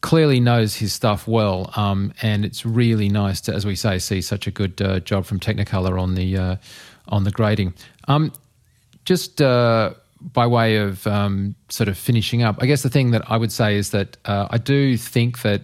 clearly 0.00 0.40
knows 0.40 0.76
his 0.76 0.92
stuff 0.92 1.26
well. 1.26 1.72
Um, 1.76 2.12
and 2.22 2.44
it's 2.44 2.64
really 2.64 3.08
nice 3.08 3.40
to, 3.42 3.54
as 3.54 3.66
we 3.66 3.74
say, 3.74 3.98
see 3.98 4.20
such 4.20 4.46
a 4.46 4.50
good 4.50 4.80
uh, 4.80 5.00
job 5.00 5.24
from 5.24 5.40
Technicolor 5.40 6.00
on 6.00 6.14
the, 6.14 6.36
uh, 6.36 6.56
on 7.08 7.24
the 7.24 7.30
grading. 7.30 7.74
Um, 8.06 8.32
just 9.04 9.40
uh, 9.40 9.94
by 10.20 10.46
way 10.46 10.76
of 10.76 11.06
um, 11.06 11.54
sort 11.68 11.88
of 11.88 11.96
finishing 11.96 12.42
up, 12.42 12.56
I 12.60 12.66
guess 12.66 12.82
the 12.82 12.90
thing 12.90 13.10
that 13.12 13.22
I 13.30 13.36
would 13.36 13.52
say 13.52 13.76
is 13.76 13.90
that 13.90 14.16
uh, 14.24 14.48
I 14.50 14.58
do 14.58 14.96
think 14.96 15.42
that 15.42 15.62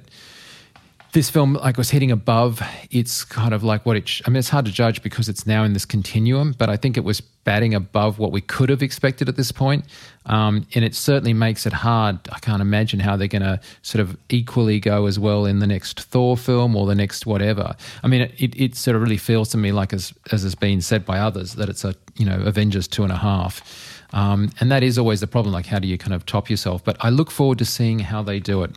this 1.15 1.31
film 1.31 1.55
like 1.55 1.77
was 1.77 1.91
hitting 1.91 2.11
above 2.11 2.63
it's 2.91 3.25
kind 3.25 3.55
of 3.55 3.65
like 3.65 3.87
what 3.87 3.97
it 3.97 4.07
sh- 4.07 4.23
i 4.27 4.31
mean 4.31 4.37
it's 4.37 4.51
hard 4.51 4.65
to 4.65 4.73
judge 4.73 5.03
because 5.03 5.29
it's 5.29 5.47
now 5.47 5.65
in 5.65 5.73
this 5.73 5.85
continuum 5.85 6.55
but 6.59 6.69
i 6.69 6.77
think 6.77 6.97
it 6.97 7.05
was 7.05 7.23
batting 7.45 7.75
above 7.75 8.19
what 8.19 8.33
we 8.33 8.41
could 8.41 8.69
have 8.71 8.83
expected 8.83 9.29
at 9.29 9.37
this 9.37 9.53
point. 9.53 9.85
Um, 10.27 10.67
and 10.75 10.85
it 10.85 10.95
certainly 10.95 11.35
makes 11.35 11.67
it 11.67 11.73
hard. 11.73 12.19
I 12.33 12.39
can't 12.39 12.63
imagine 12.63 13.01
how 13.01 13.17
they're 13.17 13.29
going 13.29 13.43
to 13.43 13.61
sort 13.83 14.01
of 14.01 14.17
equally 14.31 14.81
go 14.81 15.07
as 15.07 15.19
well 15.19 15.45
in 15.45 15.59
the 15.59 15.67
next 15.67 16.01
thor 16.01 16.37
film 16.37 16.75
or 16.75 16.87
the 16.87 16.95
next 16.95 17.27
whatever. 17.27 17.77
I 18.03 18.09
mean 18.09 18.23
it, 18.39 18.59
it 18.59 18.75
sort 18.75 18.97
of 18.97 19.03
really 19.03 19.19
feels 19.19 19.51
to 19.51 19.59
me 19.59 19.73
like 19.73 19.93
as 19.93 20.15
as 20.33 20.43
has 20.43 20.55
been 20.55 20.81
said 20.81 21.05
by 21.05 21.19
others 21.19 21.55
that 21.55 21.69
it's 21.69 21.85
a 21.85 21.95
you 22.17 22.25
know 22.25 22.41
avengers 22.41 22.89
two 22.89 23.03
and 23.05 23.13
a 23.13 23.17
half. 23.19 24.01
Um, 24.13 24.51
and 24.61 24.71
that 24.71 24.83
is 24.83 24.97
always 24.97 25.21
the 25.21 25.27
problem 25.27 25.53
like 25.53 25.67
how 25.67 25.79
do 25.79 25.89
you 25.89 25.99
kind 25.99 26.15
of 26.15 26.25
top 26.25 26.49
yourself? 26.49 26.83
But 26.83 26.97
i 27.01 27.11
look 27.11 27.31
forward 27.31 27.59
to 27.59 27.65
seeing 27.65 27.99
how 27.99 28.23
they 28.23 28.41
do 28.41 28.63
it 28.63 28.71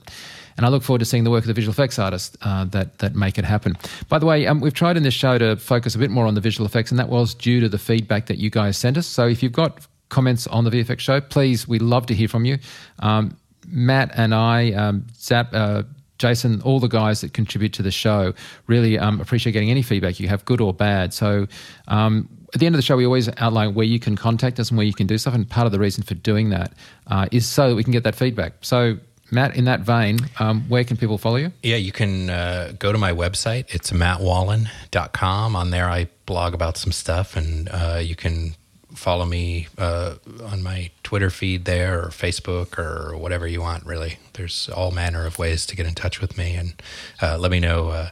and 0.57 0.65
I 0.65 0.69
look 0.69 0.83
forward 0.83 0.99
to 0.99 1.05
seeing 1.05 1.23
the 1.23 1.31
work 1.31 1.43
of 1.43 1.47
the 1.47 1.53
visual 1.53 1.71
effects 1.71 1.99
artists 1.99 2.35
uh, 2.41 2.65
that 2.65 2.97
that 2.99 3.15
make 3.15 3.37
it 3.37 3.45
happen. 3.45 3.77
By 4.09 4.19
the 4.19 4.25
way, 4.25 4.47
um, 4.47 4.59
we've 4.59 4.73
tried 4.73 4.97
in 4.97 5.03
this 5.03 5.13
show 5.13 5.37
to 5.37 5.55
focus 5.55 5.95
a 5.95 5.99
bit 5.99 6.09
more 6.09 6.25
on 6.25 6.33
the 6.33 6.41
visual 6.41 6.65
effects, 6.65 6.91
and 6.91 6.99
that 6.99 7.09
was 7.09 7.33
due 7.33 7.59
to 7.61 7.69
the 7.69 7.77
feedback 7.77 8.25
that 8.25 8.37
you 8.37 8.49
guys 8.49 8.77
sent 8.77 8.97
us. 8.97 9.07
So 9.07 9.27
if 9.27 9.41
you've 9.41 9.53
got 9.53 9.85
comments 10.09 10.47
on 10.47 10.63
the 10.63 10.71
VFX 10.71 10.99
show, 10.99 11.21
please, 11.21 11.67
we'd 11.67 11.81
love 11.81 12.05
to 12.07 12.13
hear 12.13 12.27
from 12.27 12.45
you. 12.45 12.57
Um, 12.99 13.37
Matt 13.67 14.11
and 14.15 14.33
I, 14.33 14.71
um, 14.71 15.07
Zap. 15.13 15.53
Uh, 15.53 15.83
Jason, 16.17 16.61
all 16.63 16.79
the 16.79 16.87
guys 16.87 17.21
that 17.21 17.33
contribute 17.33 17.73
to 17.73 17.83
the 17.83 17.91
show, 17.91 18.33
really 18.65 18.97
um, 18.97 19.21
appreciate 19.21 19.53
getting 19.53 19.69
any 19.69 19.83
feedback 19.83 20.19
you 20.19 20.27
have, 20.27 20.43
good 20.45 20.59
or 20.59 20.73
bad. 20.73 21.13
So, 21.13 21.47
um, 21.87 22.27
at 22.53 22.59
the 22.59 22.65
end 22.65 22.73
of 22.73 22.77
the 22.77 22.83
show, 22.83 22.95
we 22.95 23.05
always 23.05 23.29
outline 23.37 23.73
where 23.73 23.85
you 23.85 23.99
can 23.99 24.15
contact 24.15 24.59
us 24.59 24.69
and 24.69 24.77
where 24.77 24.87
you 24.87 24.93
can 24.93 25.05
do 25.05 25.17
stuff. 25.17 25.33
And 25.33 25.47
part 25.47 25.65
of 25.65 25.71
the 25.71 25.79
reason 25.79 26.03
for 26.03 26.15
doing 26.15 26.49
that 26.49 26.73
uh, 27.07 27.27
is 27.31 27.45
so 27.45 27.69
that 27.69 27.75
we 27.75 27.83
can 27.83 27.91
get 27.91 28.03
that 28.03 28.15
feedback. 28.15 28.53
So, 28.61 28.97
Matt, 29.29 29.55
in 29.55 29.65
that 29.65 29.81
vein, 29.81 30.19
um, 30.39 30.61
where 30.69 30.83
can 30.83 30.97
people 30.97 31.17
follow 31.17 31.35
you? 31.35 31.51
Yeah, 31.61 31.75
you 31.75 31.91
can 31.91 32.29
uh, 32.29 32.73
go 32.79 32.91
to 32.91 32.97
my 32.97 33.11
website. 33.11 33.65
It's 33.73 33.91
mattwallin.com. 33.91 35.55
On 35.55 35.69
there, 35.69 35.89
I 35.89 36.07
blog 36.25 36.53
about 36.53 36.77
some 36.77 36.91
stuff, 36.91 37.35
and 37.35 37.67
uh, 37.69 37.99
you 38.01 38.15
can 38.15 38.55
follow 38.93 39.25
me 39.25 39.67
uh, 39.77 40.15
on 40.45 40.63
my 40.63 40.89
Twitter 41.03 41.29
feed 41.29 41.65
there 41.65 42.01
or 42.01 42.07
Facebook 42.07 42.79
or 42.79 43.17
whatever 43.17 43.47
you 43.47 43.61
want, 43.61 43.85
really. 43.85 44.17
There's 44.33 44.69
all 44.69 44.91
manner 44.91 45.25
of 45.25 45.37
ways 45.37 45.65
to 45.67 45.75
get 45.75 45.85
in 45.85 45.93
touch 45.93 46.21
with 46.21 46.37
me, 46.37 46.55
and 46.55 46.81
uh, 47.21 47.37
let 47.37 47.51
me 47.51 47.59
know 47.59 47.89
uh, 47.89 48.09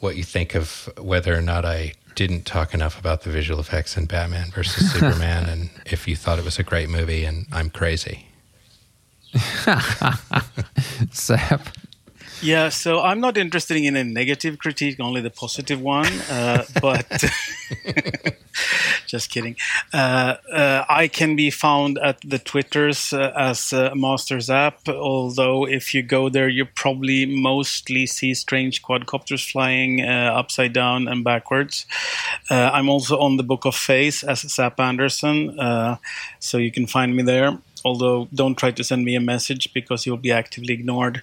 what 0.00 0.16
you 0.16 0.22
think 0.22 0.54
of 0.54 0.88
whether 0.98 1.36
or 1.36 1.42
not 1.42 1.64
I 1.64 1.94
didn't 2.14 2.46
talk 2.46 2.72
enough 2.72 2.98
about 2.98 3.22
the 3.22 3.30
visual 3.30 3.60
effects 3.60 3.96
in 3.96 4.06
Batman 4.06 4.50
versus 4.50 4.92
Superman, 4.92 5.48
and 5.48 5.70
if 5.84 6.06
you 6.06 6.16
thought 6.16 6.38
it 6.38 6.44
was 6.44 6.58
a 6.58 6.62
great 6.62 6.88
movie 6.88 7.24
and 7.24 7.46
I'm 7.52 7.70
crazy. 7.70 8.26
Zap. 11.12 11.68
Yeah, 12.42 12.68
so 12.68 13.00
I'm 13.00 13.20
not 13.20 13.38
interested 13.38 13.78
in 13.78 13.96
a 13.96 14.04
negative 14.04 14.58
critique, 14.58 15.00
only 15.00 15.22
the 15.22 15.30
positive 15.30 15.80
one. 15.80 16.12
Uh, 16.30 16.64
but 16.82 17.08
just 19.06 19.30
kidding. 19.30 19.56
Uh, 19.92 20.36
uh, 20.52 20.84
I 20.88 21.08
can 21.08 21.34
be 21.34 21.50
found 21.50 21.98
at 21.98 22.20
the 22.20 22.38
Twitters 22.38 23.12
uh, 23.12 23.32
as 23.34 23.72
uh, 23.72 23.94
Master 23.94 24.38
Zap. 24.40 24.86
Although 24.86 25.66
if 25.66 25.94
you 25.94 26.02
go 26.02 26.28
there, 26.28 26.48
you 26.48 26.66
probably 26.66 27.24
mostly 27.24 28.06
see 28.06 28.34
strange 28.34 28.82
quadcopters 28.82 29.50
flying 29.50 30.02
uh, 30.04 30.32
upside 30.36 30.74
down 30.74 31.08
and 31.08 31.24
backwards. 31.24 31.86
Uh, 32.50 32.70
I'm 32.72 32.90
also 32.90 33.18
on 33.18 33.38
the 33.38 33.44
Book 33.44 33.64
of 33.64 33.74
Face 33.74 34.22
as 34.22 34.40
Zap 34.40 34.78
Andersson, 34.78 35.56
so 36.38 36.58
you 36.58 36.70
can 36.70 36.86
find 36.86 37.16
me 37.16 37.22
there 37.22 37.58
although 37.86 38.28
don't 38.34 38.56
try 38.56 38.72
to 38.72 38.82
send 38.82 39.04
me 39.04 39.14
a 39.14 39.20
message 39.20 39.72
because 39.72 40.04
you'll 40.04 40.26
be 40.28 40.32
actively 40.32 40.74
ignored. 40.74 41.22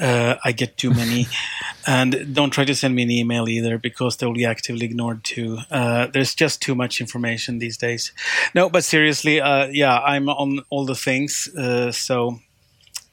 Uh, 0.00 0.36
I 0.44 0.52
get 0.52 0.76
too 0.76 0.92
many. 0.94 1.26
and 1.86 2.32
don't 2.32 2.50
try 2.50 2.64
to 2.64 2.76
send 2.76 2.94
me 2.94 3.02
an 3.02 3.10
email 3.10 3.48
either 3.48 3.76
because 3.76 4.16
they'll 4.16 4.32
be 4.32 4.44
actively 4.44 4.86
ignored 4.86 5.24
too. 5.24 5.58
Uh, 5.68 6.06
there's 6.06 6.34
just 6.34 6.62
too 6.62 6.76
much 6.76 7.00
information 7.00 7.58
these 7.58 7.76
days. 7.76 8.12
No, 8.54 8.70
but 8.70 8.84
seriously, 8.84 9.40
uh, 9.40 9.66
yeah, 9.66 9.98
I'm 9.98 10.28
on 10.28 10.60
all 10.70 10.86
the 10.86 10.94
things. 10.94 11.48
Uh, 11.58 11.90
so 11.90 12.38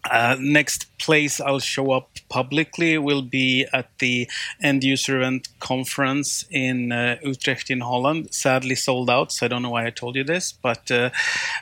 uh, 0.09 0.35
next 0.39 0.97
place 0.97 1.39
I'll 1.39 1.59
show 1.59 1.91
up 1.91 2.09
publicly 2.29 2.97
will 2.97 3.21
be 3.21 3.65
at 3.73 3.89
the 3.99 4.29
end 4.61 4.83
user 4.83 5.17
event 5.17 5.47
conference 5.59 6.45
in 6.49 6.91
uh, 6.91 7.17
Utrecht 7.23 7.69
in 7.69 7.81
Holland. 7.81 8.33
Sadly 8.33 8.75
sold 8.75 9.09
out, 9.09 9.31
so 9.31 9.45
I 9.45 9.49
don't 9.49 9.61
know 9.61 9.69
why 9.69 9.85
I 9.85 9.89
told 9.89 10.15
you 10.15 10.23
this, 10.23 10.51
but 10.51 10.89
uh, 10.91 11.09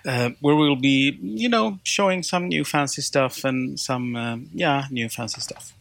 uh 0.05 0.31
where 0.39 0.55
we'll 0.55 0.75
be, 0.75 1.17
you 1.21 1.49
know, 1.49 1.79
showing 1.83 2.23
some 2.23 2.47
new 2.47 2.63
fancy 2.63 3.01
stuff 3.01 3.43
and 3.43 3.79
some, 3.79 4.15
uh, 4.15 4.37
yeah, 4.53 4.85
new 4.89 5.09
fancy 5.09 5.41
stuff. 5.41 5.73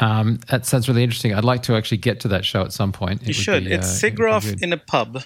Um, 0.00 0.38
that 0.48 0.64
sounds 0.64 0.88
really 0.88 1.02
interesting. 1.02 1.34
I'd 1.34 1.44
like 1.44 1.64
to 1.64 1.74
actually 1.74 1.98
get 1.98 2.20
to 2.20 2.28
that 2.28 2.44
show 2.44 2.62
at 2.62 2.72
some 2.72 2.92
point. 2.92 3.22
It 3.22 3.28
you 3.28 3.34
should. 3.34 3.64
Be, 3.64 3.72
it's 3.72 3.88
uh, 3.88 4.06
SIGGRAPH 4.06 4.62
in 4.62 4.72
a 4.72 4.76
pub. 4.76 5.22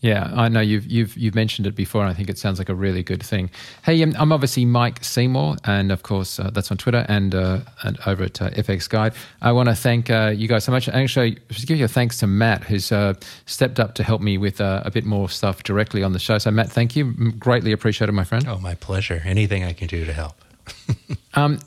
Yeah, 0.00 0.32
I 0.34 0.48
know 0.48 0.60
you've 0.60 0.86
you've 0.86 1.14
you've 1.16 1.34
mentioned 1.34 1.66
it 1.66 1.74
before, 1.74 2.00
and 2.00 2.10
I 2.10 2.14
think 2.14 2.30
it 2.30 2.38
sounds 2.38 2.58
like 2.58 2.70
a 2.70 2.74
really 2.74 3.02
good 3.02 3.22
thing. 3.22 3.50
Hey, 3.84 4.02
um, 4.02 4.14
I'm 4.18 4.32
obviously 4.32 4.64
Mike 4.64 5.04
Seymour, 5.04 5.56
and 5.64 5.92
of 5.92 6.02
course 6.04 6.40
uh, 6.40 6.48
that's 6.50 6.70
on 6.70 6.78
Twitter 6.78 7.04
and 7.06 7.34
uh, 7.34 7.60
and 7.82 7.98
over 8.06 8.24
at 8.24 8.40
uh, 8.40 8.48
fxguide. 8.50 9.14
I 9.42 9.52
want 9.52 9.68
to 9.68 9.74
thank 9.74 10.08
uh, 10.08 10.32
you 10.34 10.48
guys 10.48 10.64
so 10.64 10.72
much. 10.72 10.88
Actually, 10.88 11.38
just 11.50 11.66
give 11.66 11.78
you 11.78 11.84
a 11.84 11.88
thanks 11.88 12.18
to 12.20 12.26
Matt, 12.26 12.64
who's 12.64 12.90
uh, 12.90 13.12
stepped 13.44 13.78
up 13.78 13.94
to 13.96 14.02
help 14.02 14.22
me 14.22 14.38
with 14.38 14.58
uh, 14.62 14.82
a 14.86 14.90
bit 14.90 15.04
more 15.04 15.28
stuff 15.28 15.64
directly 15.64 16.02
on 16.02 16.14
the 16.14 16.18
show. 16.18 16.38
So, 16.38 16.50
Matt, 16.50 16.72
thank 16.72 16.96
you, 16.96 17.12
greatly 17.32 17.72
appreciated, 17.72 18.12
my 18.12 18.24
friend. 18.24 18.48
Oh, 18.48 18.58
my 18.58 18.76
pleasure. 18.76 19.20
Anything 19.26 19.64
I 19.64 19.74
can 19.74 19.86
do 19.86 20.06
to 20.06 20.14
help. 20.14 20.34
um, 21.34 21.60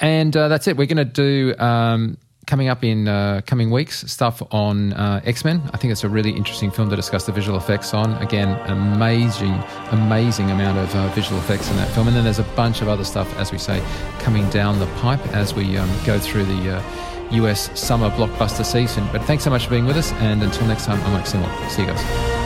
and 0.00 0.32
that's 0.32 0.68
it. 0.68 0.76
We're 0.76 0.86
going 0.86 0.96
to 0.98 1.04
do. 1.04 1.58
Um, 1.58 2.18
coming 2.50 2.68
up 2.68 2.82
in 2.82 3.06
uh, 3.06 3.40
coming 3.46 3.70
weeks, 3.70 4.00
stuff 4.10 4.42
on 4.50 4.92
uh, 4.94 5.20
X 5.24 5.44
Men. 5.44 5.62
I 5.72 5.76
think 5.76 5.92
it's 5.92 6.02
a 6.02 6.08
really 6.08 6.32
interesting 6.32 6.72
film 6.72 6.90
to 6.90 6.96
discuss 6.96 7.24
the 7.24 7.30
visual 7.32 7.56
effects 7.56 7.94
on. 7.94 8.12
Again, 8.14 8.58
amazing, 8.68 9.54
amazing 9.92 10.50
amount 10.50 10.76
of 10.78 10.92
uh, 10.96 11.08
visual 11.14 11.38
effects 11.38 11.70
in 11.70 11.76
that 11.76 11.88
film. 11.94 12.08
And 12.08 12.16
then 12.16 12.24
there's 12.24 12.40
a 12.40 12.50
bunch 12.56 12.82
of 12.82 12.88
other 12.88 13.04
stuff, 13.04 13.32
as 13.36 13.52
we 13.52 13.58
say, 13.58 13.80
coming 14.18 14.50
down 14.50 14.80
the 14.80 14.86
pipe 14.96 15.24
as 15.28 15.54
we 15.54 15.76
um, 15.76 15.88
go 16.04 16.18
through 16.18 16.44
the 16.44 16.82
US 17.30 17.68
uh, 17.68 17.74
summer 17.76 18.10
blockbuster 18.10 18.66
season. 18.66 19.06
But 19.12 19.22
thanks 19.22 19.44
so 19.44 19.50
much 19.50 19.64
for 19.66 19.70
being 19.70 19.86
with 19.86 19.96
us. 19.96 20.10
And 20.14 20.42
until 20.42 20.66
next 20.66 20.86
time, 20.86 21.00
I'm 21.04 21.12
Mike 21.12 21.28
Seymour. 21.28 21.70
See 21.70 21.82
you 21.82 21.88
guys. 21.88 22.39